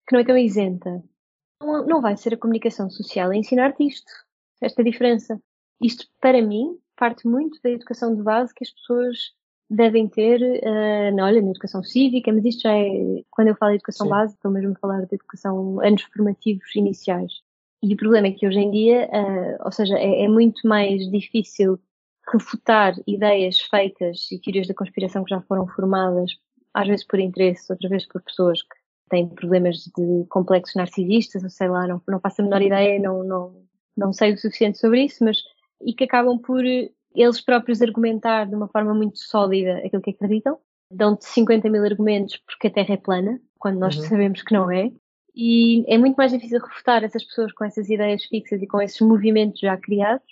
que 0.08 0.14
não 0.14 0.22
é 0.22 0.26
tão 0.26 0.38
isenta. 0.38 1.04
Não, 1.62 1.86
não 1.86 2.02
vai 2.02 2.18
ser 2.18 2.34
a 2.34 2.38
comunicação 2.38 2.90
social 2.90 3.32
a 3.32 3.36
ensinar-te 3.36 3.86
isto, 3.86 4.12
esta 4.62 4.84
diferença. 4.84 5.42
Isto, 5.82 6.06
para 6.22 6.42
mim, 6.42 6.78
parte 6.96 7.28
muito 7.28 7.60
da 7.64 7.70
educação 7.70 8.16
de 8.16 8.22
base 8.22 8.54
que 8.54 8.64
as 8.64 8.72
pessoas 8.72 9.34
devem 9.70 10.08
ter, 10.08 10.42
uh, 10.42 11.24
olha, 11.24 11.42
na 11.42 11.50
educação 11.50 11.84
cívica, 11.84 12.32
mas 12.32 12.46
isto 12.46 12.62
já 12.62 12.78
é, 12.78 13.24
quando 13.32 13.48
eu 13.48 13.56
falo 13.56 13.72
de 13.72 13.78
educação 13.78 14.06
Sim. 14.06 14.12
base, 14.12 14.34
estou 14.34 14.52
mesmo 14.52 14.74
a 14.74 14.80
falar 14.80 15.06
de 15.06 15.16
educação, 15.16 15.82
anos 15.82 16.04
formativos 16.04 16.76
iniciais. 16.76 17.34
E 17.82 17.94
o 17.94 17.98
problema 17.98 18.28
é 18.28 18.32
que 18.32 18.48
hoje 18.48 18.60
em 18.60 18.72
dia, 18.72 19.10
uh, 19.12 19.66
ou 19.66 19.72
seja, 19.72 19.98
é, 19.98 20.24
é, 20.24 20.28
muito 20.28 20.68
mais 20.68 21.10
difícil 21.10 21.80
refutar 22.32 22.96
ideias 23.06 23.60
feitas 23.60 24.32
e 24.32 24.40
teorias 24.40 24.68
da 24.68 24.74
conspiração 24.74 25.24
que 25.24 25.30
já 25.30 25.42
foram 25.42 25.68
formadas, 25.68 26.32
às 26.74 26.88
vezes 26.88 27.06
por 27.06 27.20
interesse, 27.20 27.72
outras 27.72 27.90
vezes 27.90 28.08
por 28.08 28.22
pessoas 28.22 28.62
que 28.62 28.75
têm 29.10 29.28
problemas 29.30 29.78
de 29.78 30.26
complexos 30.30 30.76
narcisistas, 30.76 31.44
ou 31.44 31.50
sei 31.50 31.68
lá, 31.68 31.88
não, 31.88 32.02
não 32.08 32.20
faço 32.20 32.42
a 32.42 32.44
menor 32.44 32.62
ideia, 32.62 33.00
não, 33.00 33.24
não, 33.24 33.64
não 33.96 34.14
sei 34.14 34.34
o 34.34 34.38
suficiente 34.38 34.78
sobre 34.78 35.04
isso, 35.04 35.24
mas 35.24 35.38
e 35.82 35.94
que 35.94 36.06
acabam 36.06 36.38
por 36.38 36.64
eles 36.64 37.42
próprios 37.42 37.82
argumentar 37.82 38.46
de 38.46 38.56
uma 38.56 38.68
forma 38.68 38.94
muito 38.94 39.18
sólida 39.20 39.78
aquilo 39.78 40.02
que 40.02 40.12
acreditam. 40.12 40.58
Dão-te 40.92 41.26
50 41.26 41.70
mil 41.70 41.84
argumentos 41.84 42.38
porque 42.46 42.68
a 42.68 42.72
Terra 42.72 42.94
é 42.94 42.98
plana, 42.98 43.40
quando 43.58 43.80
nós 43.80 43.96
uhum. 43.98 44.04
sabemos 44.04 44.42
que 44.44 44.54
não 44.54 44.70
é. 44.70 44.92
E 45.36 45.84
é 45.88 45.98
muito 45.98 46.16
mais 46.16 46.32
difícil 46.32 46.60
refutar 46.60 47.04
essas 47.04 47.24
pessoas 47.24 47.52
com 47.52 47.66
essas 47.66 47.90
ideias 47.90 48.24
fixas 48.24 48.62
e 48.62 48.68
com 48.68 48.82
esses 48.82 49.00
movimentos 49.02 49.60
já 49.60 49.76
criados 49.76 50.26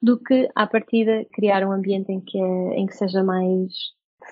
do 0.00 0.18
que, 0.18 0.48
à 0.54 0.66
partida, 0.66 1.26
criar 1.32 1.66
um 1.66 1.72
ambiente 1.72 2.12
em 2.12 2.20
que, 2.20 2.38
é, 2.38 2.74
em 2.78 2.86
que 2.86 2.96
seja 2.96 3.22
mais 3.22 3.72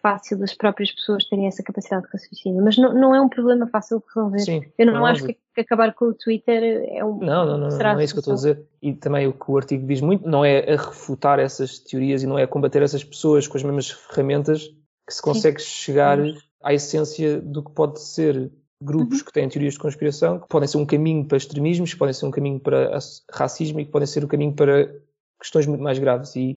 fácil 0.00 0.38
das 0.38 0.54
próprias 0.54 0.90
pessoas 0.92 1.24
terem 1.24 1.46
essa 1.46 1.62
capacidade 1.62 2.04
de 2.04 2.12
raciocínio. 2.12 2.62
Mas 2.62 2.76
não, 2.76 2.94
não 2.94 3.14
é 3.14 3.20
um 3.20 3.28
problema 3.28 3.66
fácil 3.66 3.98
de 3.98 4.04
resolver. 4.06 4.38
Sim, 4.40 4.62
Eu 4.78 4.86
não, 4.86 4.94
não 4.94 5.06
acho 5.06 5.24
que, 5.24 5.36
que, 5.54 5.60
acabar 5.60 5.94
com 5.94 6.06
o 6.06 6.14
Twitter 6.14 6.62
é 6.88 7.04
um. 7.04 7.18
Não, 7.18 7.46
não, 7.46 7.58
não, 7.58 7.68
não 7.68 8.00
é 8.00 8.04
isso 8.04 8.14
que 8.14 8.18
eu 8.18 8.20
estou 8.20 8.32
a 8.32 8.36
dizer. 8.36 8.66
E 8.82 8.92
também 8.94 9.26
o 9.26 9.32
que 9.32 9.50
o 9.50 9.56
artigo 9.56 9.86
diz 9.86 10.00
muito 10.00 10.28
não 10.28 10.44
é 10.44 10.72
a 10.72 10.76
refutar 10.76 11.38
essas 11.38 11.78
teorias 11.78 12.22
e 12.22 12.26
não 12.26 12.38
é 12.38 12.42
a 12.42 12.48
combater 12.48 12.82
essas 12.82 13.04
pessoas 13.04 13.46
com 13.46 13.56
as 13.56 13.62
mesmas 13.62 13.90
ferramentas 13.90 14.68
que 15.06 15.14
se 15.14 15.22
consegue 15.22 15.60
Sim. 15.60 15.68
chegar 15.68 16.18
à 16.62 16.72
essência 16.72 17.40
do 17.40 17.62
que 17.62 17.70
pode 17.72 18.00
ser 18.00 18.50
grupos 18.80 19.20
uhum. 19.20 19.24
que 19.24 19.32
têm 19.32 19.48
teorias 19.48 19.74
de 19.74 19.80
conspiração, 19.80 20.38
que 20.38 20.48
podem 20.48 20.68
ser 20.68 20.78
um 20.78 20.86
caminho 20.86 21.24
para 21.24 21.36
extremismos, 21.36 21.92
que 21.92 21.98
podem 21.98 22.12
ser 22.12 22.26
um 22.26 22.30
caminho 22.30 22.60
para 22.60 22.98
racismo 23.30 23.80
e 23.80 23.84
que 23.84 23.90
podem 23.90 24.06
ser 24.06 24.24
um 24.24 24.28
caminho 24.28 24.52
para 24.52 24.94
questões 25.40 25.66
muito 25.66 25.82
mais 25.82 25.98
graves. 25.98 26.34
E 26.36 26.54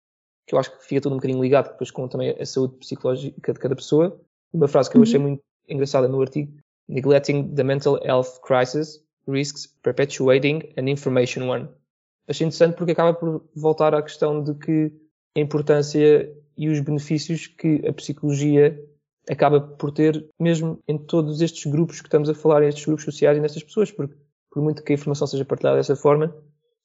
que 0.48 0.56
eu 0.56 0.60
acho 0.60 0.76
que 0.76 0.86
fica 0.86 1.02
tudo 1.02 1.14
um 1.14 1.18
bocadinho 1.18 1.43
ligado 1.43 1.72
depois 1.72 1.91
com 1.91 2.08
também 2.08 2.36
a 2.39 2.45
saúde 2.45 2.76
psicológica 2.78 3.54
de 3.54 3.60
cada 3.60 3.76
pessoa. 3.76 4.20
Uma 4.54 4.68
frase 4.68 4.89
que 4.89 4.98
eu 4.98 5.04
achei 5.04 5.18
uhum. 5.18 5.28
muito 5.28 5.43
engraçada 5.68 6.08
no 6.08 6.22
artigo: 6.22 6.58
Neglecting 6.88 7.54
the 7.54 7.64
mental 7.64 8.00
health 8.04 8.39
crisis 8.41 9.06
risks 9.28 9.68
perpetuating 9.84 10.62
an 10.78 10.89
information 10.89 11.50
one. 11.50 11.68
Achei 12.30 12.48
interessante 12.48 12.76
porque 12.78 12.93
acaba 12.93 13.14
por 13.14 13.45
voltar 13.54 13.93
à 13.93 14.02
questão 14.02 14.41
de 14.41 14.54
que 14.56 14.91
a 15.36 15.39
importância 15.39 16.34
e 16.58 16.70
os 16.70 16.80
benefícios 16.80 17.48
que 17.48 17.86
a 17.86 17.93
psicologia 17.93 18.82
acaba 19.30 19.60
por 19.60 19.91
ter 19.91 20.30
mesmo 20.39 20.80
em 20.88 20.98
todos 20.98 21.41
estes 21.41 21.70
grupos 21.70 22.00
que 22.00 22.08
estamos 22.08 22.30
a 22.30 22.34
falar, 22.34 22.64
em 22.64 22.70
estes 22.70 22.86
grupos 22.86 23.04
sociais 23.04 23.38
e 23.38 23.41
nestas 23.41 23.64
pessoas, 23.64 23.91
porque 23.91 24.16
por 24.50 24.64
muito 24.64 24.82
que 24.82 24.93
a 24.93 24.95
informação 24.95 25.28
seja 25.28 25.45
partilhada 25.45 25.78
dessa 25.78 25.95
forma, 25.95 26.34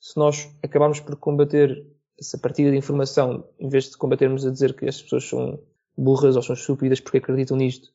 se 0.01 0.17
nós 0.17 0.51
acabarmos 0.63 0.99
por 0.99 1.17
combater 1.17 1.87
essa 2.23 2.39
partida 2.39 2.71
de 2.71 2.77
informação, 2.77 3.45
em 3.59 3.69
vez 3.69 3.91
de 3.91 3.97
combatermos 3.97 4.47
a 4.47 4.51
dizer 4.51 4.75
que 4.75 4.87
as 4.87 5.03
pessoas 5.03 5.29
são 5.29 5.59
burras 5.97 6.37
ou 6.37 6.43
são 6.43 6.55
estúpidas 6.55 7.01
porque 7.01 7.19
acreditam 7.19 7.57
nisto, 7.57 7.93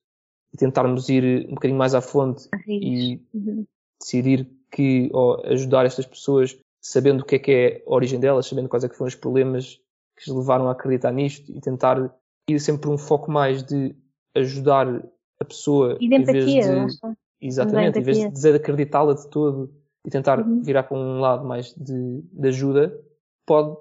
e 0.53 0.57
tentarmos 0.57 1.09
ir 1.09 1.47
um 1.47 1.55
bocadinho 1.55 1.77
mais 1.77 1.95
à 1.95 2.01
fonte 2.01 2.47
e 2.67 3.21
uhum. 3.33 3.65
decidir 3.99 4.49
que, 4.71 5.09
ou 5.13 5.43
ajudar 5.45 5.85
estas 5.85 6.05
pessoas 6.05 6.57
sabendo 6.81 7.21
o 7.21 7.25
que 7.25 7.35
é 7.35 7.39
que 7.39 7.51
é 7.51 7.83
a 7.85 7.93
origem 7.93 8.19
delas, 8.19 8.45
sabendo 8.45 8.69
quais 8.69 8.83
é 8.83 8.89
que 8.89 8.95
foram 8.95 9.07
os 9.07 9.15
problemas 9.15 9.79
que 10.15 10.29
as 10.29 10.35
levaram 10.35 10.67
a 10.67 10.71
acreditar 10.71 11.11
nisto 11.11 11.51
e 11.51 11.59
tentar 11.59 12.13
ir 12.49 12.59
sempre 12.59 12.83
por 12.83 12.93
um 12.93 12.97
foco 12.97 13.31
mais 13.31 13.63
de 13.63 13.95
ajudar 14.35 15.03
a 15.39 15.45
pessoa 15.45 15.97
e 15.99 16.07
de 16.07 16.15
empatia, 16.15 16.41
em 16.41 16.43
vez 16.43 16.93
de, 16.93 16.99
exatamente, 17.41 17.99
em 17.99 18.03
vez 18.03 18.17
de 18.17 18.29
desacreditá-la 18.29 19.13
de 19.13 19.29
todo 19.29 19.73
e 20.05 20.09
tentar 20.09 20.39
uhum. 20.39 20.61
virar 20.61 20.83
para 20.83 20.97
um 20.97 21.19
lado 21.19 21.45
mais 21.45 21.73
de, 21.75 22.21
de 22.31 22.47
ajuda, 22.47 22.97
pode 23.45 23.75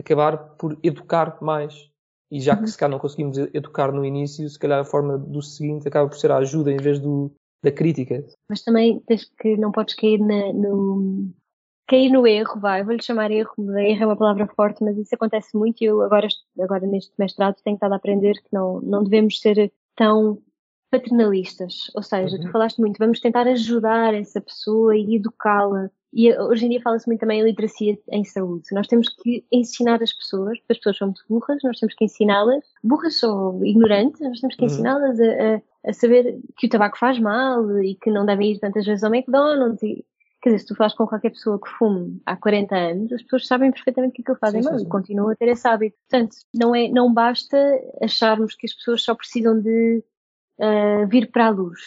acabar 0.00 0.36
por 0.56 0.78
educar 0.82 1.38
mais. 1.42 1.90
E 2.30 2.40
já 2.40 2.54
que 2.54 2.62
uhum. 2.62 2.66
se 2.68 2.78
calhar 2.78 2.92
não 2.92 2.98
conseguimos 2.98 3.38
educar 3.38 3.92
no 3.92 4.04
início, 4.04 4.48
se 4.48 4.58
calhar 4.58 4.80
a 4.80 4.84
forma 4.84 5.18
do 5.18 5.42
seguinte 5.42 5.88
acaba 5.88 6.08
por 6.08 6.16
ser 6.16 6.30
a 6.30 6.36
ajuda 6.36 6.70
em 6.70 6.76
vez 6.76 7.00
do, 7.00 7.32
da 7.62 7.72
crítica. 7.72 8.24
Mas 8.48 8.62
também 8.62 9.00
tens 9.00 9.28
que, 9.38 9.56
não 9.56 9.72
podes 9.72 9.94
cair 9.94 10.18
na, 10.20 10.52
no, 10.52 11.28
cair 11.88 12.08
no 12.08 12.24
erro, 12.26 12.60
vai, 12.60 12.84
vou-lhe 12.84 13.02
chamar 13.02 13.32
erro, 13.32 13.52
erro 13.78 14.02
é 14.02 14.06
uma 14.06 14.16
palavra 14.16 14.46
forte, 14.54 14.82
mas 14.84 14.96
isso 14.96 15.12
acontece 15.12 15.56
muito 15.56 15.82
e 15.82 15.86
eu 15.86 16.02
agora, 16.02 16.28
agora 16.60 16.86
neste 16.86 17.12
mestrado 17.18 17.56
tenho 17.64 17.74
estado 17.74 17.92
a 17.92 17.96
aprender 17.96 18.34
que 18.34 18.48
não, 18.52 18.80
não 18.80 19.02
devemos 19.02 19.40
ser 19.40 19.72
tão 19.96 20.40
paternalistas. 20.90 21.90
Ou 21.94 22.02
seja, 22.02 22.36
uhum. 22.36 22.42
tu 22.42 22.50
falaste 22.50 22.78
muito, 22.78 22.98
vamos 22.98 23.20
tentar 23.20 23.46
ajudar 23.46 24.14
essa 24.14 24.40
pessoa 24.40 24.96
e 24.96 25.16
educá-la 25.16 25.90
e 26.12 26.36
hoje 26.36 26.66
em 26.66 26.70
dia 26.70 26.80
fala-se 26.80 27.06
muito 27.06 27.20
também 27.20 27.40
em 27.40 27.44
literacia 27.44 27.96
em 28.08 28.24
saúde. 28.24 28.64
Nós 28.72 28.88
temos 28.88 29.08
que 29.08 29.44
ensinar 29.50 30.02
as 30.02 30.12
pessoas, 30.12 30.58
porque 30.58 30.72
as 30.72 30.78
pessoas 30.78 30.98
são 30.98 31.08
muito 31.08 31.24
burras, 31.28 31.58
nós 31.62 31.78
temos 31.78 31.94
que 31.94 32.04
ensiná-las, 32.04 32.64
burras 32.82 33.22
ou 33.22 33.64
ignorantes, 33.64 34.20
nós 34.20 34.40
temos 34.40 34.56
que 34.56 34.62
uhum. 34.62 34.66
ensiná-las 34.66 35.20
a, 35.20 35.24
a, 35.24 35.90
a, 35.90 35.92
saber 35.92 36.40
que 36.56 36.66
o 36.66 36.70
tabaco 36.70 36.98
faz 36.98 37.18
mal 37.20 37.80
e 37.80 37.94
que 37.94 38.10
não 38.10 38.26
devem 38.26 38.52
ir 38.52 38.58
tantas 38.58 38.84
vezes 38.84 39.04
ao 39.04 39.14
McDonald's. 39.14 39.82
E, 39.84 40.04
quer 40.42 40.50
dizer, 40.50 40.58
se 40.60 40.66
tu 40.66 40.74
falas 40.74 40.94
com 40.94 41.06
qualquer 41.06 41.30
pessoa 41.30 41.60
que 41.60 41.68
fume 41.68 42.20
há 42.26 42.36
40 42.36 42.76
anos, 42.76 43.12
as 43.12 43.22
pessoas 43.22 43.46
sabem 43.46 43.70
perfeitamente 43.70 44.14
que 44.14 44.22
aquilo 44.22 44.38
fazem 44.38 44.62
sim, 44.64 44.68
mal 44.68 44.80
e 44.80 44.86
continuam 44.86 45.28
a 45.30 45.36
ter 45.36 45.48
esse 45.48 45.68
hábito. 45.68 45.96
Portanto, 46.10 46.34
não, 46.52 46.74
é, 46.74 46.88
não 46.88 47.12
basta 47.12 47.56
acharmos 48.02 48.56
que 48.56 48.66
as 48.66 48.74
pessoas 48.74 49.02
só 49.02 49.14
precisam 49.14 49.60
de 49.60 50.02
uh, 50.60 51.06
vir 51.08 51.30
para 51.30 51.46
a 51.46 51.50
luz. 51.50 51.80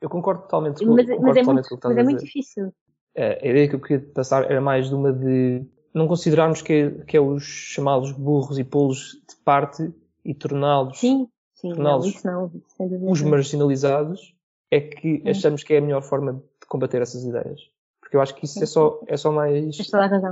Eu 0.00 0.08
concordo 0.08 0.42
totalmente 0.42 0.84
com, 0.84 0.94
mas, 0.94 1.06
concordo 1.06 1.22
mas 1.22 1.36
é, 1.36 1.40
totalmente 1.40 1.70
muito, 1.70 1.88
mas 1.88 1.98
é 1.98 2.02
muito 2.02 2.24
difícil 2.24 2.72
a 3.18 3.46
ideia 3.46 3.68
que 3.68 3.74
eu 3.74 3.80
queria 3.80 4.06
passar 4.14 4.50
era 4.50 4.60
mais 4.60 4.88
de 4.88 4.94
uma 4.94 5.12
de 5.12 5.64
não 5.92 6.06
considerarmos 6.06 6.62
que 6.62 6.72
é, 6.72 6.90
que 7.04 7.16
é 7.16 7.20
os 7.20 7.42
chamados 7.42 8.12
burros 8.12 8.58
e 8.58 8.64
polos 8.64 9.20
de 9.28 9.36
parte 9.44 9.92
e 10.24 10.34
torná-los 10.34 10.98
sim, 10.98 11.28
sim, 11.54 11.70
torná 11.70 11.96
os 11.96 13.22
marginalizados 13.22 14.34
é 14.70 14.80
que 14.80 15.20
sim. 15.20 15.28
achamos 15.28 15.64
que 15.64 15.74
é 15.74 15.78
a 15.78 15.80
melhor 15.80 16.02
forma 16.02 16.34
de 16.34 16.66
combater 16.68 17.00
essas 17.00 17.24
ideias. 17.24 17.70
Porque 18.00 18.16
eu 18.16 18.20
acho 18.20 18.34
que 18.34 18.44
isso 18.44 18.62
é 18.62 18.66
só, 18.66 19.00
é 19.06 19.16
só 19.16 19.32
mais 19.32 19.76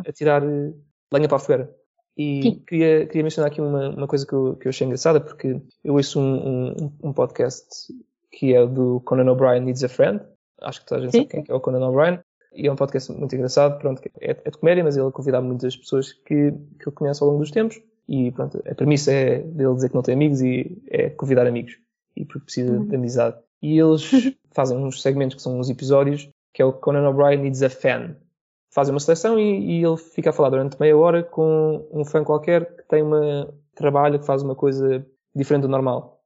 a 0.07 0.13
tirar 0.13 0.43
eh, 0.43 0.73
lenha 1.13 1.29
para 1.29 1.37
a 1.37 1.41
fogueira. 1.41 1.75
E 2.17 2.63
queria, 2.67 3.07
queria 3.07 3.23
mencionar 3.23 3.51
aqui 3.51 3.61
uma, 3.61 3.91
uma 3.91 4.07
coisa 4.09 4.27
que 4.27 4.33
eu, 4.33 4.57
que 4.57 4.67
eu 4.67 4.71
achei 4.71 4.87
engraçada, 4.87 5.21
porque 5.21 5.61
eu 5.85 5.95
ouço 5.95 6.19
um, 6.19 6.71
um, 6.71 6.93
um 7.03 7.13
podcast 7.13 7.67
que 8.33 8.55
é 8.55 8.67
do 8.67 9.01
Conan 9.05 9.31
O'Brien 9.31 9.61
Needs 9.61 9.85
a 9.85 9.89
Friend. 9.89 10.21
Acho 10.63 10.81
que 10.81 10.87
toda 10.87 11.03
a 11.03 11.05
gente 11.05 11.13
Sim. 11.13 11.19
sabe 11.21 11.31
quem 11.31 11.41
é, 11.41 11.53
é 11.53 11.55
o 11.55 11.61
Conan 11.61 11.87
O'Brien 11.87 12.21
e 12.57 12.67
é 12.67 12.73
um 12.73 12.77
podcast 12.77 13.13
muito 13.13 13.35
engraçado, 13.35 13.79
pronto, 13.79 14.01
é, 14.21 14.31
é 14.31 14.51
de 14.51 14.59
comédia, 14.59 14.83
mas 14.83 14.97
ele 14.97 15.11
convida 15.11 15.41
muitas 15.41 15.77
pessoas 15.77 16.13
que, 16.13 16.53
que 16.53 16.89
ele 16.89 16.95
conhece 16.95 17.23
ao 17.23 17.29
longo 17.29 17.41
dos 17.41 17.51
tempos, 17.51 17.81
e 18.09 18.33
pronto, 18.33 18.63
a 18.67 18.75
premissa 18.75 19.13
é 19.13 19.39
dele 19.41 19.75
dizer 19.75 19.91
que 19.91 19.95
não 19.95 20.03
tem 20.03 20.15
amigos 20.15 20.41
e 20.41 20.83
é 20.89 21.11
convidar 21.11 21.47
amigos, 21.47 21.79
e 22.17 22.25
porque 22.25 22.47
precisa 22.47 22.73
uhum. 22.73 22.87
de 22.87 22.97
amizade. 22.97 23.37
E 23.63 23.79
eles 23.79 24.11
fazem 24.53 24.79
uns 24.79 25.03
segmentos 25.03 25.37
que 25.37 25.43
são 25.43 25.59
uns 25.59 25.69
episódios, 25.69 26.29
que 26.55 26.63
é 26.63 26.65
o 26.65 26.73
Conan 26.73 27.09
O'Brien 27.09 27.43
Needs 27.43 27.63
a 27.63 27.69
Fan. 27.69 28.17
Fazem 28.77 28.93
uma 28.93 29.01
seleção 29.01 29.41
e, 29.41 29.81
e, 29.81 29.83
ele 29.83 29.97
fica 29.97 30.29
a 30.29 30.33
falar 30.35 30.51
durante 30.51 30.79
meia 30.79 30.95
hora 30.95 31.23
com 31.23 31.89
um 31.91 32.05
fã 32.05 32.23
qualquer 32.23 32.77
que 32.77 32.83
tem 32.87 33.03
uma 33.03 33.49
trabalho, 33.75 34.19
que 34.19 34.27
faz 34.27 34.43
uma 34.43 34.55
coisa 34.55 35.03
diferente 35.35 35.63
do 35.63 35.69
normal. 35.69 36.23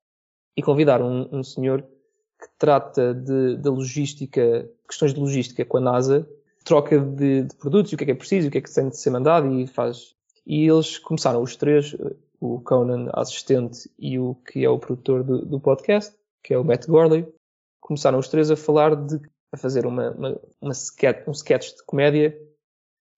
E 0.57 0.61
convidar 0.61 1.01
um, 1.01 1.29
um 1.31 1.45
senhor 1.45 1.81
que 1.81 2.49
trata 2.59 3.15
de, 3.15 3.57
da 3.57 3.71
logística, 3.71 4.69
questões 4.89 5.15
de 5.15 5.21
logística 5.21 5.65
com 5.65 5.77
a 5.77 5.81
NASA, 5.81 6.29
troca 6.65 6.99
de, 6.99 7.45
de 7.45 7.55
produtos, 7.55 7.93
o 7.93 7.97
que 7.97 8.03
é 8.03 8.07
que 8.07 8.13
é 8.13 8.17
preciso, 8.17 8.49
o 8.49 8.51
que 8.51 8.59
é 8.59 8.61
que 8.61 8.75
tem 8.75 8.89
de 8.89 8.97
ser 8.97 9.11
mandado 9.11 9.55
e 9.55 9.69
faz. 9.69 10.17
E 10.45 10.69
eles 10.69 10.99
começaram 10.99 11.41
os 11.41 11.55
três, 11.55 11.97
o 12.41 12.61
Conan, 12.63 13.11
assistente, 13.13 13.89
e 13.97 14.19
o 14.19 14.35
que 14.35 14.65
é 14.65 14.69
o 14.69 14.77
produtor 14.77 15.23
do, 15.23 15.47
do 15.47 15.61
podcast, 15.61 16.13
que 16.43 16.53
é 16.53 16.59
o 16.59 16.65
Matt 16.65 16.89
Gorley, 16.89 17.33
começaram 17.81 18.19
os 18.19 18.27
três 18.27 18.51
a 18.51 18.57
falar 18.57 18.97
de, 18.97 19.21
a 19.53 19.57
fazer 19.57 19.87
uma, 19.87 20.11
uma, 20.11 20.41
uma 20.61 20.73
sketch, 20.73 21.27
um 21.27 21.33
sketch 21.33 21.75
de 21.77 21.85
comédia 21.85 22.37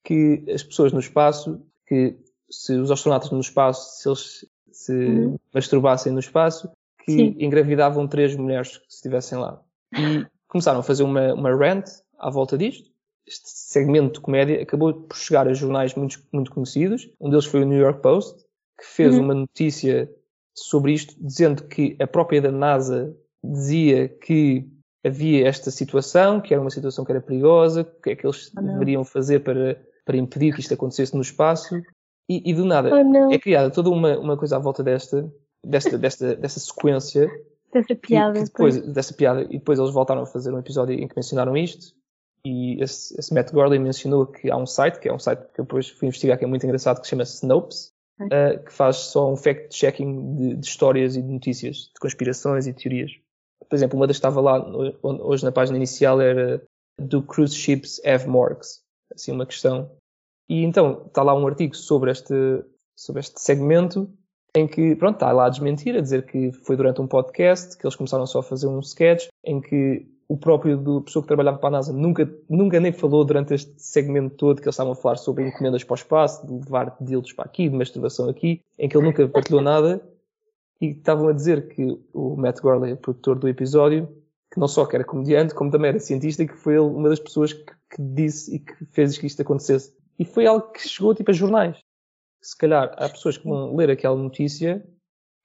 que 0.05 0.45
as 0.53 0.63
pessoas 0.63 0.93
no 0.93 1.01
espaço, 1.01 1.61
que 1.87 2.17
se 2.51 2.75
os 2.75 2.91
astronautas 2.91 3.31
no 3.31 3.41
espaço, 3.41 4.01
se 4.01 4.09
eles 4.09 4.47
se 4.73 4.93
uhum. 4.93 5.39
masturbassem 5.55 6.13
no 6.13 6.19
espaço, 6.19 6.71
que 7.05 7.13
Sim. 7.13 7.37
engravidavam 7.39 8.09
três 8.09 8.35
mulheres 8.37 8.79
que 8.79 8.87
estivessem 8.89 9.39
lá. 9.39 9.63
E 9.93 10.27
começaram 10.49 10.81
a 10.81 10.83
fazer 10.83 11.03
uma, 11.03 11.35
uma 11.35 11.55
rant 11.55 11.85
à 12.19 12.31
volta 12.31 12.57
disto. 12.57 12.91
Este 13.27 13.49
segmento 13.49 14.15
de 14.15 14.21
comédia 14.21 14.61
acabou 14.63 14.93
por 14.93 15.17
chegar 15.17 15.47
a 15.47 15.55
jornais 15.55 15.95
muito, 15.95 16.23
muito 16.33 16.51
conhecidos. 16.51 17.09
Um 17.21 17.31
deles 17.31 17.45
foi 17.45 17.63
o 17.63 17.65
New 17.65 17.79
York 17.79 18.01
Post, 18.03 18.45
que 18.79 18.87
fez 18.87 19.15
uhum. 19.17 19.25
uma 19.25 19.35
notícia 19.35 20.11
sobre 20.55 20.93
isto, 20.93 21.15
dizendo 21.21 21.65
que 21.65 21.97
a 22.01 22.07
própria 22.07 22.43
da 22.43 22.51
NASA 22.51 23.17
dizia 23.43 24.09
que 24.09 24.69
havia 25.05 25.47
esta 25.47 25.71
situação, 25.71 26.41
que 26.41 26.55
era 26.55 26.61
uma 26.61 26.71
situação 26.71 27.05
que 27.05 27.13
era 27.13 27.21
perigosa, 27.21 27.83
o 27.83 28.03
que 28.03 28.11
é 28.11 28.17
que 28.17 28.27
eles 28.27 28.51
oh, 28.57 28.61
deveriam 28.61 29.05
fazer 29.05 29.41
para, 29.41 29.81
para 30.05 30.17
impedir 30.17 30.55
que 30.55 30.61
isto 30.61 30.75
acontecesse 30.75 31.15
no 31.15 31.23
espaço. 31.23 31.81
E, 32.29 32.51
e 32.51 32.55
do 32.55 32.65
nada 32.65 32.91
oh, 32.93 33.33
é 33.33 33.39
criada 33.39 33.71
toda 33.71 33.91
uma, 33.91 34.17
uma 34.19 34.37
coisa 34.37 34.57
à 34.57 34.59
volta 34.59 34.83
desta, 34.83 35.31
desta, 35.65 35.99
desta, 35.99 36.37
dessa 36.37 36.61
sequência. 36.61 37.31
Dessa 37.73 37.95
piada. 37.95 38.43
Depois, 38.43 38.81
dessa 38.81 39.13
piada. 39.15 39.43
E 39.43 39.59
depois 39.59 39.79
eles 39.79 39.93
voltaram 39.93 40.23
a 40.23 40.27
fazer 40.27 40.53
um 40.53 40.59
episódio 40.59 40.95
em 40.95 41.09
que 41.09 41.17
mencionaram 41.17 41.57
isto. 41.57 41.95
E 42.45 42.83
esse, 42.83 43.19
esse 43.19 43.33
Matt 43.33 43.53
Gorley 43.53 43.79
mencionou 43.79 44.27
que 44.27 44.51
há 44.51 44.57
um 44.57 44.67
site, 44.67 44.99
que 44.99 45.09
é 45.09 45.13
um 45.13 45.19
site 45.19 45.41
que 45.55 45.61
eu 45.61 45.65
depois 45.65 45.89
fui 45.89 46.09
investigar, 46.09 46.39
que 46.39 46.45
é 46.45 46.49
muito 46.49 46.65
engraçado, 46.65 47.01
que 47.01 47.07
se 47.07 47.11
chama 47.11 47.23
Snopes, 47.23 47.93
uh, 48.21 48.63
que 48.65 48.73
faz 48.73 48.97
só 48.97 49.33
um 49.33 49.37
fact-checking 49.37 50.35
de, 50.35 50.57
de, 50.57 50.67
histórias 50.67 51.17
e 51.17 51.23
de 51.23 51.29
notícias, 51.29 51.77
de 51.77 52.01
conspirações 52.01 52.67
e 52.67 52.73
teorias. 52.73 53.13
Por 53.73 53.77
exemplo, 53.77 53.99
uma 53.99 54.07
das 54.07 54.17
que 54.17 54.19
estava 54.19 54.39
lá 54.39 54.63
hoje 55.03 55.43
na 55.43 55.51
página 55.51 55.79
inicial 55.79 56.21
era 56.21 56.63
do 56.99 57.23
cruise 57.23 57.55
ships 57.55 58.05
have 58.05 58.29
morgues? 58.29 58.83
Assim, 59.15 59.33
uma 59.33 59.47
questão. 59.47 59.91
E 60.47 60.63
então, 60.63 61.05
está 61.07 61.23
lá 61.23 61.35
um 61.35 61.47
artigo 61.47 61.75
sobre 61.75 62.11
este, 62.11 62.35
sobre 62.95 63.21
este 63.21 63.41
segmento 63.41 64.11
em 64.55 64.67
que, 64.67 64.95
pronto, 64.97 65.15
está 65.15 65.33
lá 65.33 65.47
a 65.47 65.49
desmentir, 65.49 65.97
a 65.97 66.03
dizer 66.03 66.27
que 66.27 66.53
foi 66.53 66.77
durante 66.77 67.01
um 67.01 67.07
podcast, 67.07 67.79
que 67.79 67.87
eles 67.87 67.97
começaram 67.97 68.27
só 68.27 68.41
a 68.41 68.43
fazer 68.43 68.67
um 68.67 68.79
sketch, 68.81 69.29
em 69.43 69.59
que 69.59 70.07
o 70.29 70.37
próprio 70.37 70.77
do 70.77 71.01
pessoa 71.01 71.23
que 71.23 71.29
trabalhava 71.29 71.57
para 71.57 71.69
a 71.69 71.73
NASA 71.73 71.95
nunca, 71.95 72.31
nunca 72.51 72.79
nem 72.79 72.93
falou 72.93 73.25
durante 73.25 73.55
este 73.55 73.73
segmento 73.79 74.37
todo 74.37 74.61
que 74.61 74.69
eles 74.69 74.75
estavam 74.75 74.93
a 74.93 74.97
falar 74.97 75.17
sobre 75.17 75.49
encomendas 75.49 75.83
para 75.83 75.95
o 75.95 75.97
espaço, 75.97 76.47
de 76.47 76.53
levar 76.53 76.95
dildos 77.01 77.33
para 77.33 77.47
aqui, 77.47 77.71
de 77.71 77.75
masturbação 77.75 78.29
aqui, 78.29 78.61
em 78.79 78.87
que 78.87 78.95
ele 78.95 79.07
nunca 79.07 79.27
partilhou 79.29 79.63
nada, 79.63 80.03
e 80.83 80.91
estavam 80.91 81.29
a 81.29 81.33
dizer 81.33 81.69
que 81.69 81.99
o 82.13 82.37
Matt 82.37 82.61
Gorley, 82.61 82.93
o 82.93 82.97
produtor 82.99 83.39
do 83.39 83.49
episódio, 83.49 84.09
que 84.53 84.61
não 84.61 84.69
só 84.69 84.85
que 84.85 84.97
era 84.97 85.05
comediante, 85.05 85.55
como 85.55 85.71
também 85.71 85.89
era 85.89 85.99
cientista, 85.99 86.43
e 86.43 86.49
que 86.49 86.57
foi 86.57 86.79
uma 86.79 87.09
das 87.09 87.21
pessoas 87.21 87.55
que, 87.55 87.65
que 87.65 88.03
disse 88.03 88.57
e 88.57 88.59
que 88.59 88.85
fez 88.87 89.17
que 89.17 89.27
isto 89.27 89.41
acontecesse. 89.41 89.95
E 90.19 90.25
foi 90.25 90.45
algo 90.47 90.71
que 90.73 90.87
chegou 90.87 91.15
tipo 91.15 91.31
a 91.31 91.35
jornais 91.35 91.79
se 92.43 92.59
calhar 92.59 92.93
há 92.99 93.09
pessoas 93.09 93.39
que 93.39 93.49
vão 93.49 93.75
ler 93.77 93.91
aquela 93.91 94.17
notícia 94.17 94.85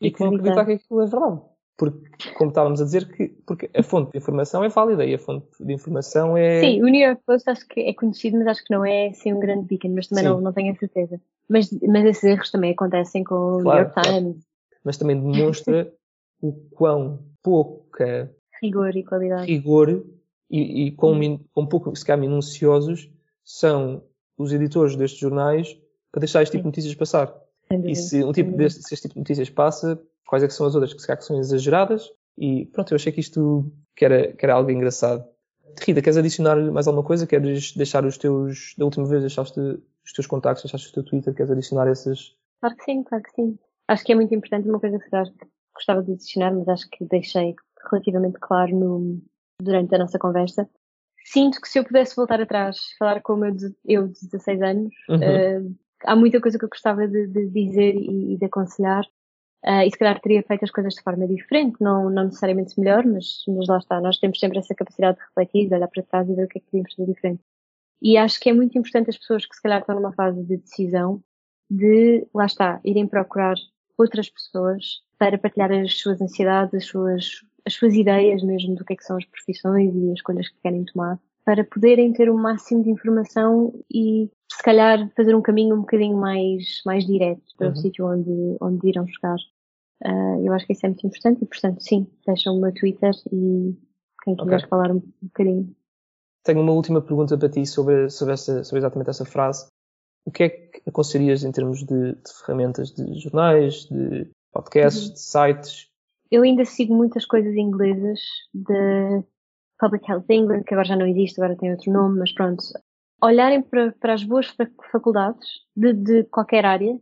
e 0.02 0.12
que 0.12 0.20
vão 0.20 0.30
acreditar 0.30 0.66
que 0.66 0.74
aquilo 0.74 1.02
é 1.02 1.06
verdade. 1.06 1.42
Porque, 1.78 2.34
como 2.36 2.50
estávamos 2.50 2.82
a 2.82 2.86
dizer, 2.86 3.08
que, 3.08 3.28
porque 3.46 3.70
a 3.76 3.84
fonte 3.84 4.12
de 4.12 4.18
informação 4.18 4.64
é 4.64 4.70
válida 4.70 5.06
e 5.06 5.14
a 5.14 5.20
fonte 5.20 5.46
de 5.60 5.72
informação 5.72 6.36
é. 6.36 6.60
Sim, 6.60 6.82
o 6.82 6.88
New 6.88 7.00
York 7.00 7.22
Post 7.24 7.48
acho 7.48 7.68
que 7.68 7.82
é 7.82 7.94
conhecido, 7.94 8.40
mas 8.40 8.48
acho 8.48 8.64
que 8.64 8.74
não 8.74 8.84
é 8.84 9.10
assim 9.10 9.32
um 9.32 9.40
grande 9.40 9.68
beacon, 9.68 9.90
mas 9.90 10.08
também 10.08 10.24
não, 10.24 10.42
não 10.42 10.52
tenho 10.52 10.74
a 10.74 10.76
certeza. 10.76 11.22
Mas, 11.48 11.70
mas 11.84 12.06
esses 12.06 12.24
erros 12.24 12.50
também 12.50 12.72
acontecem 12.72 13.24
com 13.24 13.36
o 13.36 13.62
claro, 13.62 13.62
New 13.62 13.94
York 13.94 14.02
Times. 14.02 14.47
Mas 14.88 14.96
também 14.96 15.20
demonstra 15.20 15.94
o 16.42 16.54
quão 16.72 17.20
pouca 17.44 18.34
rigor 18.62 18.96
e 18.96 19.04
qualidade. 19.04 19.46
Rigor 19.46 20.06
e, 20.50 20.86
e 20.86 20.92
quão, 20.92 21.20
quão 21.54 21.68
pouco, 21.68 21.94
se 21.94 22.06
calhar, 22.06 22.22
minuciosos 22.22 23.12
são 23.44 24.02
os 24.38 24.54
editores 24.54 24.96
destes 24.96 25.20
jornais 25.20 25.78
para 26.10 26.22
deixar 26.22 26.42
este 26.42 26.54
tipo 26.54 26.64
de 26.64 26.68
notícias 26.68 26.96
passar. 26.96 27.36
E 27.84 27.94
se 27.96 28.24
um 28.24 28.32
tipo 28.32 28.56
deste, 28.56 28.82
se 28.82 28.94
este 28.94 29.10
tipo 29.10 29.16
de 29.16 29.20
notícias 29.20 29.50
passa, 29.50 30.02
quais 30.26 30.42
é 30.42 30.48
que 30.48 30.54
são 30.54 30.66
as 30.66 30.74
outras 30.74 30.94
que 30.94 31.02
se 31.02 31.08
calhar 31.08 31.22
são 31.22 31.38
exageradas? 31.38 32.10
E 32.38 32.66
pronto, 32.68 32.94
eu 32.94 32.96
achei 32.96 33.12
que 33.12 33.20
isto 33.20 33.70
que 33.94 34.06
era, 34.06 34.32
que 34.32 34.46
era 34.46 34.54
algo 34.54 34.72
engraçado. 34.72 35.26
Rita, 35.82 36.02
queres 36.02 36.16
adicionar 36.16 36.56
mais 36.72 36.88
alguma 36.88 37.06
coisa? 37.06 37.28
Queres 37.28 37.76
deixar 37.76 38.06
os 38.06 38.18
teus, 38.18 38.74
da 38.78 38.86
última 38.86 39.06
vez 39.06 39.22
deixaste 39.22 39.60
os 39.60 40.14
teus 40.14 40.28
contactos, 40.28 40.64
deixaste 40.64 40.88
o 40.90 40.94
teu 40.94 41.04
Twitter, 41.04 41.34
queres 41.34 41.52
adicionar 41.52 41.92
esses? 41.92 42.36
Claro 42.62 42.76
que 42.78 42.84
sim, 42.86 43.04
claro 43.04 43.24
que 43.24 43.32
sim. 43.32 43.60
Acho 43.88 44.04
que 44.04 44.12
é 44.12 44.16
muito 44.16 44.34
importante, 44.36 44.68
uma 44.68 44.80
coisa 44.80 45.00
que 45.00 45.10
gostava 45.74 46.04
de 46.04 46.14
adicionar, 46.14 46.54
mas 46.54 46.68
acho 46.68 46.90
que 46.90 47.06
deixei 47.06 47.56
relativamente 47.90 48.38
claro 48.40 48.76
no, 48.76 49.22
durante 49.62 49.96
a 49.96 50.00
nossa 50.00 50.20
conversa. 50.20 50.70
Sinto 51.24 51.62
que 51.62 51.68
se 51.68 51.80
eu 51.80 51.84
pudesse 51.84 52.16
voltar 52.16 52.42
atrás, 52.42 52.78
falar 52.98 53.22
como 53.22 53.46
eu 53.46 53.56
eu 53.86 54.08
de 54.08 54.14
16 54.14 54.62
anos, 54.62 54.94
uhum. 55.10 55.18
uh, 55.18 55.76
há 56.06 56.16
muita 56.16 56.42
coisa 56.42 56.58
que 56.58 56.66
eu 56.66 56.70
gostava 56.70 57.08
de, 57.08 57.28
de 57.28 57.50
dizer 57.50 57.96
e, 57.96 58.34
e, 58.34 58.38
de 58.38 58.46
aconselhar. 58.46 59.04
Uh, 59.66 59.82
e 59.86 59.92
se 59.92 59.98
calhar 59.98 60.20
teria 60.22 60.44
feito 60.44 60.64
as 60.64 60.72
coisas 60.72 60.94
de 60.94 61.02
forma 61.02 61.28
diferente, 61.28 61.76
não, 61.82 62.10
não 62.10 62.26
necessariamente 62.26 62.80
melhor, 62.80 63.06
mas, 63.06 63.44
mas 63.48 63.68
lá 63.68 63.78
está. 63.78 64.00
Nós 64.00 64.18
temos 64.20 64.40
sempre 64.40 64.60
essa 64.60 64.76
capacidade 64.76 65.18
de 65.18 65.24
refletir, 65.24 65.68
de 65.68 65.76
olhar 65.76 65.88
para 65.88 66.04
trás 66.04 66.30
e 66.30 66.34
ver 66.34 66.46
o 66.46 66.48
que 66.48 66.60
é 66.60 66.62
que 66.62 66.68
podíamos 66.68 66.94
fazer 66.94 67.12
diferente. 67.12 67.44
E 68.02 68.18
acho 68.18 68.40
que 68.40 68.50
é 68.50 68.54
muito 68.54 68.78
importante 68.78 69.10
as 69.10 69.18
pessoas 69.18 69.46
que 69.46 69.56
se 69.56 69.62
calhar 69.62 69.80
estão 69.80 69.96
numa 69.96 70.14
fase 70.14 70.42
de 70.44 70.58
decisão, 70.58 71.22
de, 71.70 72.26
lá 72.34 72.46
está, 72.46 72.80
irem 72.86 73.08
procurar 73.08 73.56
outras 73.98 74.30
pessoas 74.30 75.02
para 75.18 75.38
partilhar 75.38 75.72
as 75.72 76.00
suas 76.00 76.22
ansiedades, 76.22 76.74
as 76.74 76.86
suas, 76.86 77.26
as 77.66 77.74
suas 77.74 77.94
ideias 77.94 78.44
mesmo 78.44 78.76
do 78.76 78.86
que 78.86 78.94
é 78.94 78.96
que 78.96 79.04
são 79.04 79.18
as 79.18 79.26
profissões 79.26 79.94
e 79.96 80.12
as 80.12 80.18
escolhas 80.18 80.50
que 80.50 80.62
querem 80.62 80.86
tomar 80.86 81.20
para 81.48 81.64
poderem 81.64 82.12
ter 82.12 82.30
o 82.30 82.38
máximo 82.38 82.84
de 82.84 82.90
informação 82.90 83.74
e 83.90 84.30
se 84.52 84.62
calhar 84.62 85.10
fazer 85.16 85.34
um 85.34 85.42
caminho 85.42 85.76
um 85.76 85.80
bocadinho 85.80 86.18
mais, 86.18 86.82
mais 86.86 87.06
direto 87.06 87.42
para 87.58 87.68
uhum. 87.68 87.74
o 87.74 87.76
sítio 87.78 88.06
onde, 88.06 88.58
onde 88.60 88.90
irão 88.90 89.08
chegar. 89.08 89.38
Uh, 90.04 90.46
eu 90.46 90.52
acho 90.52 90.68
que 90.68 90.74
isso 90.74 90.86
é 90.86 90.90
muito 90.90 91.08
importante 91.08 91.42
e, 91.42 91.46
portanto, 91.46 91.82
sim, 91.82 92.06
deixam 92.26 92.54
o 92.54 92.60
meu 92.60 92.74
Twitter 92.74 93.12
e 93.32 93.74
quem 94.24 94.36
quiser 94.36 94.58
okay. 94.58 94.68
falar 94.68 94.92
um 94.92 95.02
bocadinho. 95.22 95.74
Tenho 96.44 96.60
uma 96.60 96.74
última 96.74 97.02
pergunta 97.02 97.38
para 97.38 97.50
ti 97.50 97.66
sobre, 97.66 98.10
sobre, 98.10 98.34
essa, 98.34 98.66
sobre 98.66 98.80
exatamente 98.80 99.10
essa 99.10 99.24
frase. 99.24 99.70
O 100.28 100.32
que 100.32 100.44
é 100.44 100.50
que 100.50 100.82
aconselharias 100.86 101.46
em 101.46 101.54
termos 101.54 101.86
de, 101.86 102.12
de 102.12 102.34
ferramentas 102.42 102.92
de 102.94 103.18
jornais, 103.18 103.86
de 103.86 104.30
podcasts, 104.52 105.08
uhum. 105.08 105.14
de 105.14 105.20
sites? 105.22 105.88
Eu 106.30 106.44
ainda 106.44 106.66
sigo 106.66 106.94
muitas 106.94 107.26
coisas 107.26 107.56
inglesas 107.56 108.20
de 108.54 109.24
Public 109.80 110.12
Health 110.12 110.26
England, 110.30 110.64
que 110.64 110.74
agora 110.74 110.90
já 110.90 110.98
não 110.98 111.08
existe, 111.08 111.40
agora 111.40 111.58
tem 111.58 111.72
outro 111.72 111.94
nome, 111.94 112.20
mas 112.20 112.34
pronto. 112.34 112.62
Olharem 113.24 113.62
para, 113.62 113.94
para 113.94 114.16
as 114.16 114.24
boas 114.26 114.54
faculdades 114.92 115.48
de, 115.74 115.94
de 115.94 116.24
qualquer 116.26 116.66
área, 116.66 117.00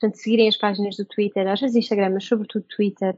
portanto, 0.00 0.16
seguirem 0.16 0.48
as 0.48 0.56
páginas 0.56 0.96
do 0.96 1.04
Twitter, 1.04 1.46
às 1.46 1.60
vezes 1.60 1.76
Instagram, 1.76 2.10
mas 2.14 2.24
sobretudo 2.24 2.66
Twitter, 2.76 3.16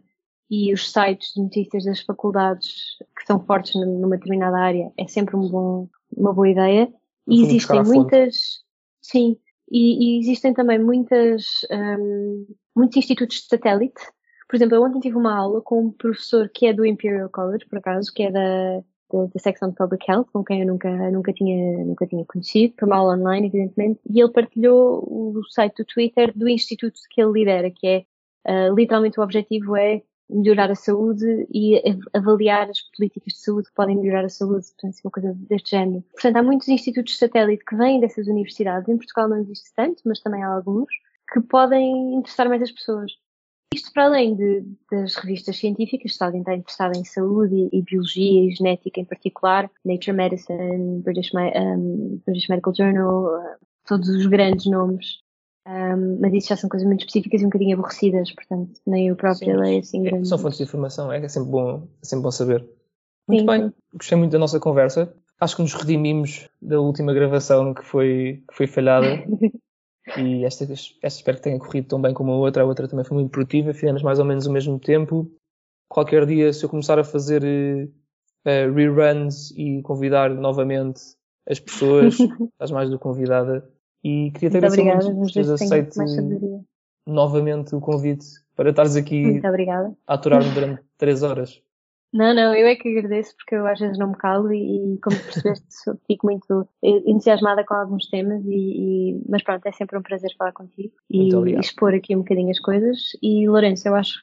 e 0.51 0.71
os 0.71 0.93
sites 0.93 1.33
de 1.35 1.41
notícias 1.41 1.87
das 1.87 2.01
faculdades 2.03 2.99
que 3.19 3.27
são 3.27 3.43
fortes 3.43 3.75
numa 3.75 4.19
determinada 4.19 4.59
área, 4.59 4.93
é 4.99 5.07
sempre 5.07 5.35
um 5.35 5.49
bom, 5.49 5.89
uma 6.15 6.35
boa 6.35 6.51
ideia. 6.51 6.93
E 7.27 7.43
existem 7.43 7.83
muitas, 7.83 8.63
sim, 9.01 9.39
e, 9.71 10.17
e, 10.17 10.21
existem 10.21 10.55
também 10.55 10.79
muitas, 10.79 11.45
um, 11.71 12.47
muitos 12.75 12.97
institutos 12.97 13.39
de 13.39 13.49
satélite. 13.49 14.01
Por 14.49 14.57
exemplo, 14.57 14.77
eu 14.77 14.83
ontem 14.83 15.01
tive 15.01 15.17
uma 15.17 15.37
aula 15.37 15.61
com 15.61 15.87
um 15.87 15.91
professor 15.91 16.49
que 16.49 16.67
é 16.67 16.73
do 16.73 16.87
Imperial 16.87 17.29
College, 17.31 17.67
por 17.67 17.79
acaso, 17.79 18.13
que 18.15 18.23
é 18.23 18.31
da, 18.31 18.79
da, 19.13 19.27
da 19.33 19.41
secção 19.41 19.71
de 19.71 19.75
Public 19.75 20.09
Health, 20.09 20.27
com 20.33 20.45
quem 20.45 20.61
eu 20.61 20.67
nunca, 20.67 21.11
nunca, 21.11 21.33
tinha, 21.33 21.85
nunca 21.85 22.07
tinha 22.07 22.25
conhecido, 22.25 22.75
por 22.77 22.87
uma 22.87 22.97
aula 22.97 23.17
online, 23.17 23.49
evidentemente, 23.49 24.01
e 24.09 24.21
ele 24.21 24.33
partilhou 24.33 25.03
o 25.05 25.43
site 25.51 25.77
do 25.79 25.85
Twitter 25.85 26.33
do 26.37 26.49
instituto 26.49 26.99
que 27.11 27.21
ele 27.21 27.33
lidera, 27.33 27.71
que 27.71 27.87
é, 27.87 28.71
uh, 28.71 28.75
literalmente 28.75 29.19
o 29.19 29.23
objetivo 29.23 29.77
é 29.77 30.03
melhorar 30.29 30.71
a 30.71 30.75
saúde 30.75 31.47
e 31.53 31.81
avaliar 32.13 32.69
as 32.69 32.81
políticas 32.97 33.35
de 33.35 33.39
saúde 33.41 33.69
que 33.69 33.75
podem 33.75 33.97
melhorar 33.97 34.25
a 34.25 34.29
saúde, 34.29 34.67
portanto, 34.67 35.01
uma 35.05 35.11
coisa 35.11 35.35
deste 35.49 35.71
género. 35.71 36.05
Portanto, 36.13 36.37
há 36.37 36.43
muitos 36.43 36.69
institutos 36.69 37.13
de 37.13 37.19
satélite 37.19 37.65
que 37.65 37.77
vêm 37.77 38.01
dessas 38.01 38.27
universidades, 38.27 38.89
em 38.89 38.97
Portugal 38.97 39.29
não 39.29 39.39
existe 39.39 39.73
tanto, 39.75 40.03
mas 40.05 40.21
também 40.21 40.43
há 40.43 40.49
alguns, 40.49 40.93
que 41.33 41.41
podem 41.41 42.15
interessar 42.15 42.49
mais 42.49 42.63
as 42.63 42.73
pessoas. 42.73 43.13
Isto 43.75 43.93
para 43.93 44.05
além 44.05 44.35
de, 44.35 44.65
das 44.91 45.17
revistas 45.17 45.59
científicas, 45.59 46.17
se 46.17 46.25
alguém 46.25 46.41
está 46.41 46.55
interessado 46.55 46.97
em 46.97 47.05
saúde 47.05 47.55
e, 47.55 47.79
e, 47.79 47.83
biologia 47.83 48.45
e 48.45 48.55
genética 48.55 49.01
em 49.01 49.05
particular, 49.05 49.71
Nature 49.85 50.17
Medicine, 50.17 51.03
British, 51.03 51.33
um, 51.35 52.21
British 52.25 52.49
Medical 52.49 52.75
Journal, 52.75 53.59
todos 53.85 54.09
os 54.09 54.27
grandes 54.27 54.67
nomes. 54.67 55.26
Um, 55.67 56.21
mas 56.21 56.33
isso 56.33 56.49
já 56.49 56.57
são 56.57 56.71
coisas 56.71 56.87
muito 56.87 57.01
específicas 57.01 57.41
e 57.41 57.45
um 57.45 57.49
bocadinho 57.49 57.77
aborrecidas, 57.77 58.31
portanto, 58.33 58.81
nem 58.87 59.11
o 59.11 59.17
próprio 59.17 59.59
leio 59.59 59.81
assim 59.81 60.03
grande. 60.03 60.29
São 60.29 60.39
fontes 60.39 60.59
de 60.59 60.65
informação, 60.65 61.11
é, 61.11 61.19
é 61.19 61.29
sempre 61.29 61.51
bom, 61.51 61.89
é 62.01 62.07
sempre 62.07 62.23
bom 62.23 62.31
saber. 62.31 62.65
Muito 63.27 63.41
sim, 63.41 63.47
bem, 63.47 63.63
sim. 63.69 63.75
gostei 63.95 64.19
muito 64.19 64.31
da 64.31 64.39
nossa 64.39 64.61
conversa. 64.61 65.13
Acho 65.41 65.57
que 65.57 65.63
nos 65.63 65.75
redimimos 65.75 66.49
da 66.63 66.81
última 66.81 67.13
gravação 67.13 67.75
que 67.75 67.83
foi, 67.85 68.45
que 68.49 68.57
foi 68.57 68.67
falhada. 68.67 69.25
E 70.17 70.45
esta, 70.45 70.63
esta 70.63 71.07
espero 71.07 71.39
que 71.39 71.43
tenha 71.43 71.59
corrido 71.59 71.89
tão 71.89 72.01
bem 72.01 72.15
como 72.15 72.31
a 72.31 72.37
outra. 72.37 72.63
A 72.63 72.67
outra 72.67 72.87
também 72.87 73.05
foi 73.05 73.17
muito 73.17 73.31
produtiva, 73.33 73.75
fizemos 73.75 74.03
mais 74.03 74.21
ou 74.21 74.25
menos 74.25 74.47
o 74.47 74.53
mesmo 74.53 74.79
tempo. 74.79 75.29
Qualquer 75.89 76.25
dia, 76.27 76.53
se 76.53 76.65
eu 76.65 76.69
começar 76.69 76.97
a 76.97 77.03
fazer 77.03 77.43
uh, 77.43 78.73
reruns 78.73 79.51
e 79.51 79.83
convidar 79.83 80.31
novamente 80.31 81.01
as 81.49 81.59
pessoas, 81.59 82.17
estás 82.53 82.71
mais 82.71 82.89
do 82.89 82.99
que 82.99 83.03
convidada. 83.03 83.69
E 84.05 84.31
queria 84.33 84.51
te 84.51 84.57
agradecer 84.57 84.83
muito 84.85 85.21
por 85.21 85.31
teres 85.33 85.49
aceito 85.51 85.99
novamente 87.07 87.75
o 87.75 87.81
convite 87.81 88.27
para 88.55 88.71
estares 88.71 88.97
aqui 88.97 89.23
Muito 89.23 89.47
a 89.47 90.15
aturar-me 90.15 90.51
durante 90.53 90.83
três 90.99 91.23
horas. 91.23 91.63
Não, 92.13 92.33
não, 92.35 92.55
eu 92.55 92.67
é 92.67 92.77
que 92.77 92.89
agradeço 92.89 93.37
porque 93.37 93.55
eu 93.55 93.67
às 93.67 93.79
vezes 93.79 93.99
não 93.99 94.09
me 94.09 94.17
calo 94.17 94.53
e, 94.53 94.95
e 94.95 94.99
como 95.01 95.17
percebeste, 95.19 95.67
fico 96.07 96.27
muito 96.27 96.67
entusiasmada 96.83 97.65
com 97.65 97.75
alguns 97.75 98.09
temas 98.09 98.43
e, 98.47 98.55
e- 99.13 99.23
mas 99.29 99.43
pronto, 99.43 99.67
é 99.67 99.73
sempre 99.73 99.99
um 99.99 100.03
prazer 100.03 100.31
falar 100.39 100.53
contigo 100.53 100.95
e, 101.11 101.19
Muito 101.19 101.37
obrigado. 101.39 101.63
expor 101.63 101.93
aqui 101.95 102.15
um 102.17 102.21
bocadinho 102.21 102.51
as 102.51 102.61
coisas. 102.61 103.11
E 103.23 103.47
Lourenço, 103.49 103.87
eu 103.89 103.95
acho, 103.95 104.23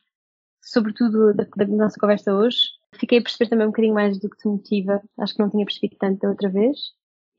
sobretudo 0.61 1.33
da, 1.35 1.43
da 1.55 1.67
nossa 1.67 1.99
conversa 1.99 2.33
hoje, 2.33 2.57
fiquei 2.95 3.19
a 3.19 3.21
perceber 3.21 3.49
também 3.49 3.67
um 3.67 3.71
bocadinho 3.71 3.93
mais 3.93 4.17
do 4.19 4.29
que 4.29 4.37
te 4.37 4.47
motiva. 4.47 5.01
Acho 5.19 5.35
que 5.35 5.43
não 5.43 5.49
tinha 5.51 5.65
percebido 5.65 5.95
tanto 5.99 6.19
da 6.21 6.29
outra 6.29 6.49
vez 6.49 6.77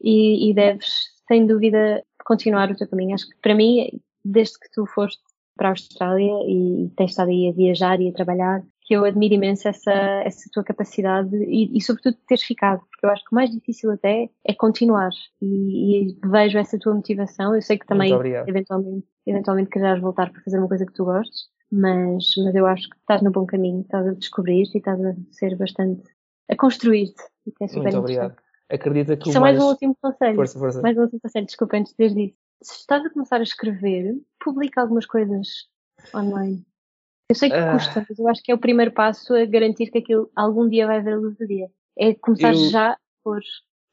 e, 0.00 0.50
e 0.50 0.54
deves, 0.54 0.94
sem 1.26 1.46
dúvida, 1.46 2.04
continuar 2.24 2.70
o 2.70 2.76
teu 2.76 2.88
caminho. 2.88 3.14
Acho 3.14 3.28
que 3.28 3.36
para 3.40 3.54
mim, 3.54 4.00
desde 4.24 4.58
que 4.58 4.70
tu 4.72 4.86
foste 4.86 5.22
para 5.56 5.68
a 5.68 5.72
Austrália 5.72 6.32
e 6.48 6.90
tens 6.96 7.10
estado 7.10 7.30
aí 7.30 7.48
a 7.48 7.52
viajar 7.52 8.00
e 8.00 8.08
a 8.08 8.12
trabalhar, 8.12 8.62
que 8.82 8.94
eu 8.94 9.04
admiro 9.04 9.34
imenso 9.34 9.66
essa, 9.66 9.92
essa 10.24 10.50
tua 10.52 10.62
capacidade 10.62 11.34
e, 11.34 11.76
e 11.76 11.80
sobretudo 11.80 12.18
teres 12.26 12.44
ficado, 12.44 12.80
porque 12.90 13.06
eu 13.06 13.10
acho 13.10 13.24
que 13.24 13.32
o 13.32 13.34
mais 13.34 13.50
difícil 13.50 13.90
até 13.90 14.28
é 14.44 14.52
continuar 14.52 15.10
e, 15.40 16.10
e 16.10 16.18
vejo 16.26 16.58
essa 16.58 16.78
tua 16.78 16.94
motivação. 16.94 17.54
Eu 17.54 17.62
sei 17.62 17.78
que 17.78 17.86
também 17.86 18.12
eventualmente, 18.46 19.06
eventualmente 19.26 19.70
quererás 19.70 20.00
voltar 20.00 20.30
para 20.30 20.42
fazer 20.42 20.58
uma 20.58 20.68
coisa 20.68 20.84
que 20.84 20.92
tu 20.92 21.04
gostes, 21.04 21.48
mas, 21.72 22.34
mas 22.44 22.54
eu 22.54 22.66
acho 22.66 22.88
que 22.90 22.96
estás 22.96 23.22
no 23.22 23.30
bom 23.30 23.46
caminho, 23.46 23.80
estás 23.80 24.06
a 24.06 24.12
descobrir-te 24.12 24.74
e 24.74 24.78
estás 24.78 25.02
a 25.02 25.14
ser 25.30 25.56
bastante, 25.56 26.02
a 26.50 26.56
construir-te, 26.56 27.22
e 27.46 27.64
é 27.64 27.80
Muito 27.80 27.98
obrigado. 27.98 28.36
Acredita 28.70 29.16
que 29.16 29.30
Só 29.32 29.38
o 29.38 29.42
mais 29.42 29.56
mais... 29.56 29.64
um 29.64 29.70
último 29.70 29.96
conselho. 30.00 30.36
Força, 30.36 30.58
força. 30.58 30.82
Mais 30.82 30.96
um 30.96 31.02
último 31.02 31.20
conselho, 31.20 31.46
desculpa, 31.46 31.76
antes 31.76 31.94
de 31.94 32.08
dizer 32.08 32.20
isso. 32.20 32.36
Se 32.62 32.74
estás 32.80 33.04
a 33.04 33.10
começar 33.10 33.40
a 33.40 33.42
escrever, 33.42 34.16
publica 34.42 34.80
algumas 34.80 35.04
coisas 35.06 35.68
online. 36.14 36.64
Eu 37.28 37.34
sei 37.34 37.50
que 37.50 37.56
Ah. 37.56 37.72
custa, 37.72 38.06
mas 38.08 38.18
eu 38.18 38.28
acho 38.28 38.42
que 38.42 38.52
é 38.52 38.54
o 38.54 38.58
primeiro 38.58 38.92
passo 38.92 39.34
a 39.34 39.44
garantir 39.44 39.90
que 39.90 39.98
aquilo 39.98 40.30
algum 40.34 40.68
dia 40.68 40.86
vai 40.86 41.02
ver 41.02 41.14
a 41.14 41.16
luz 41.16 41.36
do 41.36 41.46
dia. 41.46 41.70
É 41.98 42.14
começar 42.14 42.54
Eu- 42.54 42.70
já 42.70 42.92
a 42.92 42.98
pôr. 43.22 43.40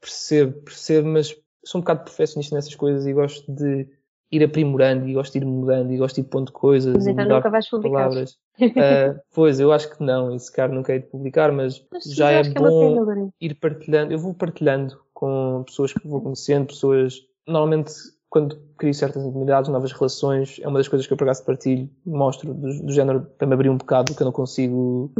Percebo, 0.00 0.60
percebo, 0.62 1.08
mas 1.08 1.28
sou 1.64 1.78
um 1.78 1.82
bocado 1.82 2.04
perfeccionista 2.04 2.54
nessas 2.54 2.74
coisas 2.74 3.06
e 3.06 3.12
gosto 3.12 3.50
de 3.52 3.88
ir 4.32 4.42
aprimorando 4.42 5.06
e 5.06 5.12
gosto 5.12 5.32
de 5.34 5.38
ir 5.38 5.44
mudando 5.44 5.92
e 5.92 5.98
gosto 5.98 6.16
de 6.16 6.22
ir 6.22 6.24
pondo 6.24 6.50
coisas 6.50 6.94
Mas 6.94 7.06
então 7.06 7.26
nunca 7.26 7.50
vais 7.50 7.68
publicar. 7.68 7.96
palavras. 7.96 8.38
Ah, 8.76 9.20
pois, 9.34 9.60
eu 9.60 9.72
acho 9.72 9.94
que 9.94 10.02
não, 10.02 10.34
e 10.34 10.40
se 10.40 10.50
calhar 10.50 10.72
nunca 10.74 10.92
hei 10.92 11.00
de 11.00 11.06
publicar, 11.06 11.52
mas, 11.52 11.84
Mas 11.92 12.04
já 12.04 12.30
é 12.32 12.40
é 12.40 12.42
bom 12.42 12.94
Lourenço. 12.94 13.32
ir 13.40 13.54
partilhando. 13.56 14.12
Eu 14.12 14.18
vou 14.18 14.34
partilhando 14.34 14.98
com 15.12 15.62
pessoas 15.66 15.92
que 15.92 16.08
vou 16.08 16.20
conhecendo, 16.20 16.66
pessoas. 16.66 17.20
Normalmente, 17.46 17.92
quando 18.30 18.56
crio 18.78 18.94
certas 18.94 19.24
intimidades, 19.24 19.70
novas 19.70 19.92
relações, 19.92 20.58
é 20.62 20.68
uma 20.68 20.78
das 20.78 20.88
coisas 20.88 21.06
que 21.06 21.12
eu 21.12 21.16
por 21.16 21.24
acaso 21.24 21.44
partilho, 21.44 21.88
mostro 22.04 22.54
do, 22.54 22.82
do 22.82 22.92
género 22.92 23.26
para 23.36 23.46
me 23.46 23.54
abrir 23.54 23.68
um 23.68 23.76
bocado, 23.76 24.14
que 24.14 24.22
eu 24.22 24.24
não 24.24 24.32
consigo 24.32 25.12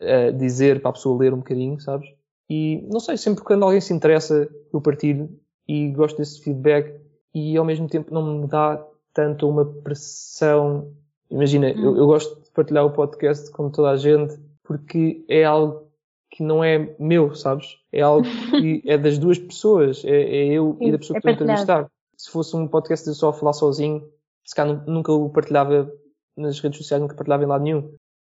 eh, 0.00 0.32
dizer 0.32 0.80
para 0.80 0.90
a 0.90 0.94
pessoa 0.94 1.18
ler 1.18 1.32
um 1.32 1.38
bocadinho, 1.38 1.78
sabes? 1.80 2.08
E 2.48 2.84
não 2.90 2.98
sei, 2.98 3.16
sempre 3.16 3.44
quando 3.44 3.62
alguém 3.64 3.80
se 3.80 3.92
interessa, 3.94 4.48
eu 4.72 4.80
partilho 4.80 5.30
e 5.68 5.90
gosto 5.92 6.16
desse 6.16 6.40
feedback 6.42 6.98
e 7.34 7.56
ao 7.56 7.64
mesmo 7.64 7.88
tempo 7.88 8.12
não 8.12 8.40
me 8.40 8.46
dá 8.46 8.84
tanto 9.12 9.48
uma 9.48 9.64
pressão. 9.64 10.92
Imagina, 11.30 11.70
eu, 11.70 11.96
eu 11.96 12.06
gosto 12.06 12.42
de 12.42 12.50
partilhar 12.50 12.84
o 12.84 12.90
podcast 12.90 13.50
com 13.50 13.70
toda 13.70 13.90
a 13.90 13.96
gente 13.96 14.38
porque 14.64 15.24
é 15.28 15.44
algo 15.44 15.88
que 16.30 16.42
não 16.42 16.62
é 16.62 16.94
meu, 16.98 17.34
sabes? 17.34 17.76
É 17.92 18.02
algo 18.02 18.26
que 18.50 18.82
é 18.86 18.96
das 18.96 19.18
duas 19.18 19.38
pessoas, 19.38 20.04
é, 20.04 20.10
é 20.10 20.46
eu 20.46 20.76
e 20.80 20.84
Sim, 20.86 20.92
da 20.92 20.98
pessoa 20.98 21.18
é 21.18 21.20
que 21.20 21.28
estou 21.28 21.30
a 21.30 21.34
entrevistar. 21.34 21.90
Se 22.16 22.30
fosse 22.30 22.56
um 22.56 22.68
podcast 22.68 23.04
de 23.04 23.10
eu 23.10 23.14
só 23.14 23.32
falar 23.32 23.52
sozinho, 23.52 24.08
se 24.44 24.54
calhar 24.54 24.76
nu- 24.76 24.94
nunca 24.94 25.12
o 25.12 25.28
partilhava 25.30 25.90
nas 26.36 26.60
redes 26.60 26.78
sociais, 26.78 27.00
nunca 27.00 27.14
partilhava 27.14 27.42
em 27.42 27.46
lado 27.46 27.64
nenhum. 27.64 27.80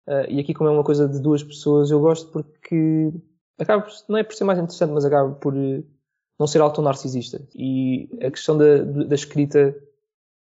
Uh, 0.07 0.25
e 0.29 0.39
aqui, 0.39 0.53
como 0.53 0.69
é 0.69 0.73
uma 0.73 0.83
coisa 0.83 1.07
de 1.07 1.19
duas 1.19 1.43
pessoas, 1.43 1.91
eu 1.91 1.99
gosto 1.99 2.31
porque 2.31 3.11
acaba, 3.59 3.83
por- 3.83 3.91
não 4.07 4.17
é 4.17 4.23
por 4.23 4.33
ser 4.33 4.43
mais 4.43 4.59
interessante, 4.59 4.91
mas 4.93 5.05
acaba 5.05 5.31
por 5.35 5.53
não 6.39 6.47
ser 6.47 6.61
auto-narcisista. 6.61 7.41
E 7.53 8.09
a 8.21 8.31
questão 8.31 8.57
da, 8.57 8.77
da 8.83 9.15
escrita 9.15 9.75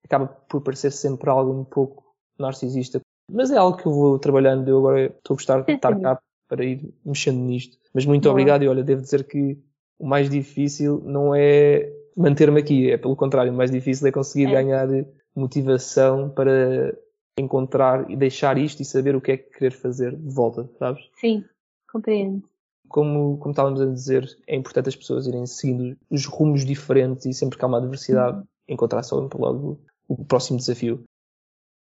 acaba 0.06 0.28
por 0.28 0.62
parecer 0.62 0.92
sempre 0.92 1.30
algo 1.30 1.52
um 1.52 1.64
pouco 1.64 2.04
narcisista. 2.38 3.02
Mas 3.30 3.52
é 3.52 3.58
algo 3.58 3.78
que 3.78 3.88
eu 3.88 3.92
vou 3.92 4.20
trabalhando. 4.20 4.68
Eu 4.68 4.78
agora 4.78 5.06
estou 5.06 5.34
a 5.34 5.38
gostar 5.38 5.62
de 5.62 5.74
estar 5.74 5.98
cá 6.00 6.20
para 6.48 6.64
ir 6.64 6.94
mexendo 7.04 7.40
nisto. 7.40 7.78
Mas 7.94 8.06
muito 8.06 8.30
obrigado 8.30 8.64
e 8.64 8.68
olha, 8.68 8.84
devo 8.84 9.02
dizer 9.02 9.26
que 9.26 9.58
o 10.00 10.08
mais 10.08 10.30
difícil 10.30 11.02
não 11.04 11.34
é 11.36 11.92
manter-me 12.16 12.60
aqui, 12.60 12.92
é 12.92 12.98
pelo 12.98 13.16
contrário, 13.16 13.52
o 13.52 13.56
mais 13.56 13.70
difícil 13.70 14.08
é 14.08 14.12
conseguir 14.12 14.48
É. 14.48 14.52
ganhar 14.52 14.88
motivação 15.36 16.30
para 16.30 16.98
encontrar 17.38 18.10
e 18.10 18.16
deixar 18.16 18.58
isto 18.58 18.82
e 18.82 18.86
saber 18.86 19.16
o 19.16 19.22
que 19.22 19.32
é 19.34 19.38
que 19.38 19.52
querer 19.52 19.72
fazer 19.72 20.16
de 20.16 20.34
volta, 20.34 20.68
sabes? 20.80 21.08
Sim, 21.20 21.46
compreendo. 21.92 22.44
Como, 22.88 23.38
como 23.38 23.52
estávamos 23.52 23.82
a 23.82 23.86
dizer, 23.86 24.28
é 24.48 24.56
importante 24.56 24.90
as 24.90 24.96
pessoas 24.96 25.28
irem 25.28 25.46
seguindo 25.46 25.98
os 26.10 26.26
rumos 26.26 26.66
diferentes 26.66 27.26
e 27.26 27.34
sempre 27.34 27.58
que 27.58 27.66
há 27.66 27.68
uma 27.68 27.78
adversidade, 27.78 28.44
encontrar 28.68 29.04
só 29.04 29.16
logo 29.18 29.80
o 30.08 30.26
próximo 30.26 30.58
desafio. 30.58 31.04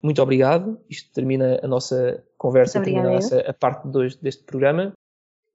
Muito 0.02 0.22
obrigado. 0.22 0.80
Isto 0.90 1.12
termina 1.12 1.60
a 1.64 1.68
nossa 1.68 2.24
conversa, 2.38 2.82
termina 2.82 3.10
a, 3.10 3.14
nossa, 3.14 3.40
a 3.40 3.54
parte 3.54 3.88
2 3.88 4.18
deste 4.18 4.44
programa. 4.44 4.94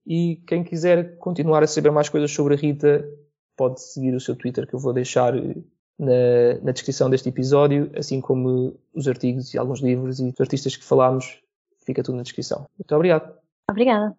E 0.06 0.43
quem 0.47 0.64
quiser 0.64 1.16
continuar 1.19 1.62
a 1.62 1.66
saber 1.66 1.90
mais 1.90 2.09
coisas 2.09 2.31
sobre 2.31 2.55
a 2.55 2.56
Rita, 2.56 3.09
pode 3.56 3.81
seguir 3.81 4.14
o 4.14 4.20
seu 4.20 4.35
Twitter 4.35 4.66
que 4.66 4.74
eu 4.74 4.81
vou 4.81 4.93
deixar 4.93 5.36
eh, 5.36 5.55
na, 5.98 6.60
na 6.62 6.73
descrição 6.73 7.09
deste 7.09 7.28
episódio, 7.28 7.90
assim 7.97 8.20
como 8.20 8.77
os 8.93 9.06
artigos 9.06 9.55
e 9.55 9.59
alguns 9.59 9.81
livros 9.81 10.19
e 10.19 10.28
os 10.28 10.40
artistas 10.40 10.77
que 10.77 10.85
falámos, 10.85 11.40
fica 11.86 12.02
tudo 12.02 12.16
na 12.16 12.23
descrição. 12.23 12.66
Muito 12.77 12.94
obrigado. 12.94 13.32
Obrigada. 13.70 14.16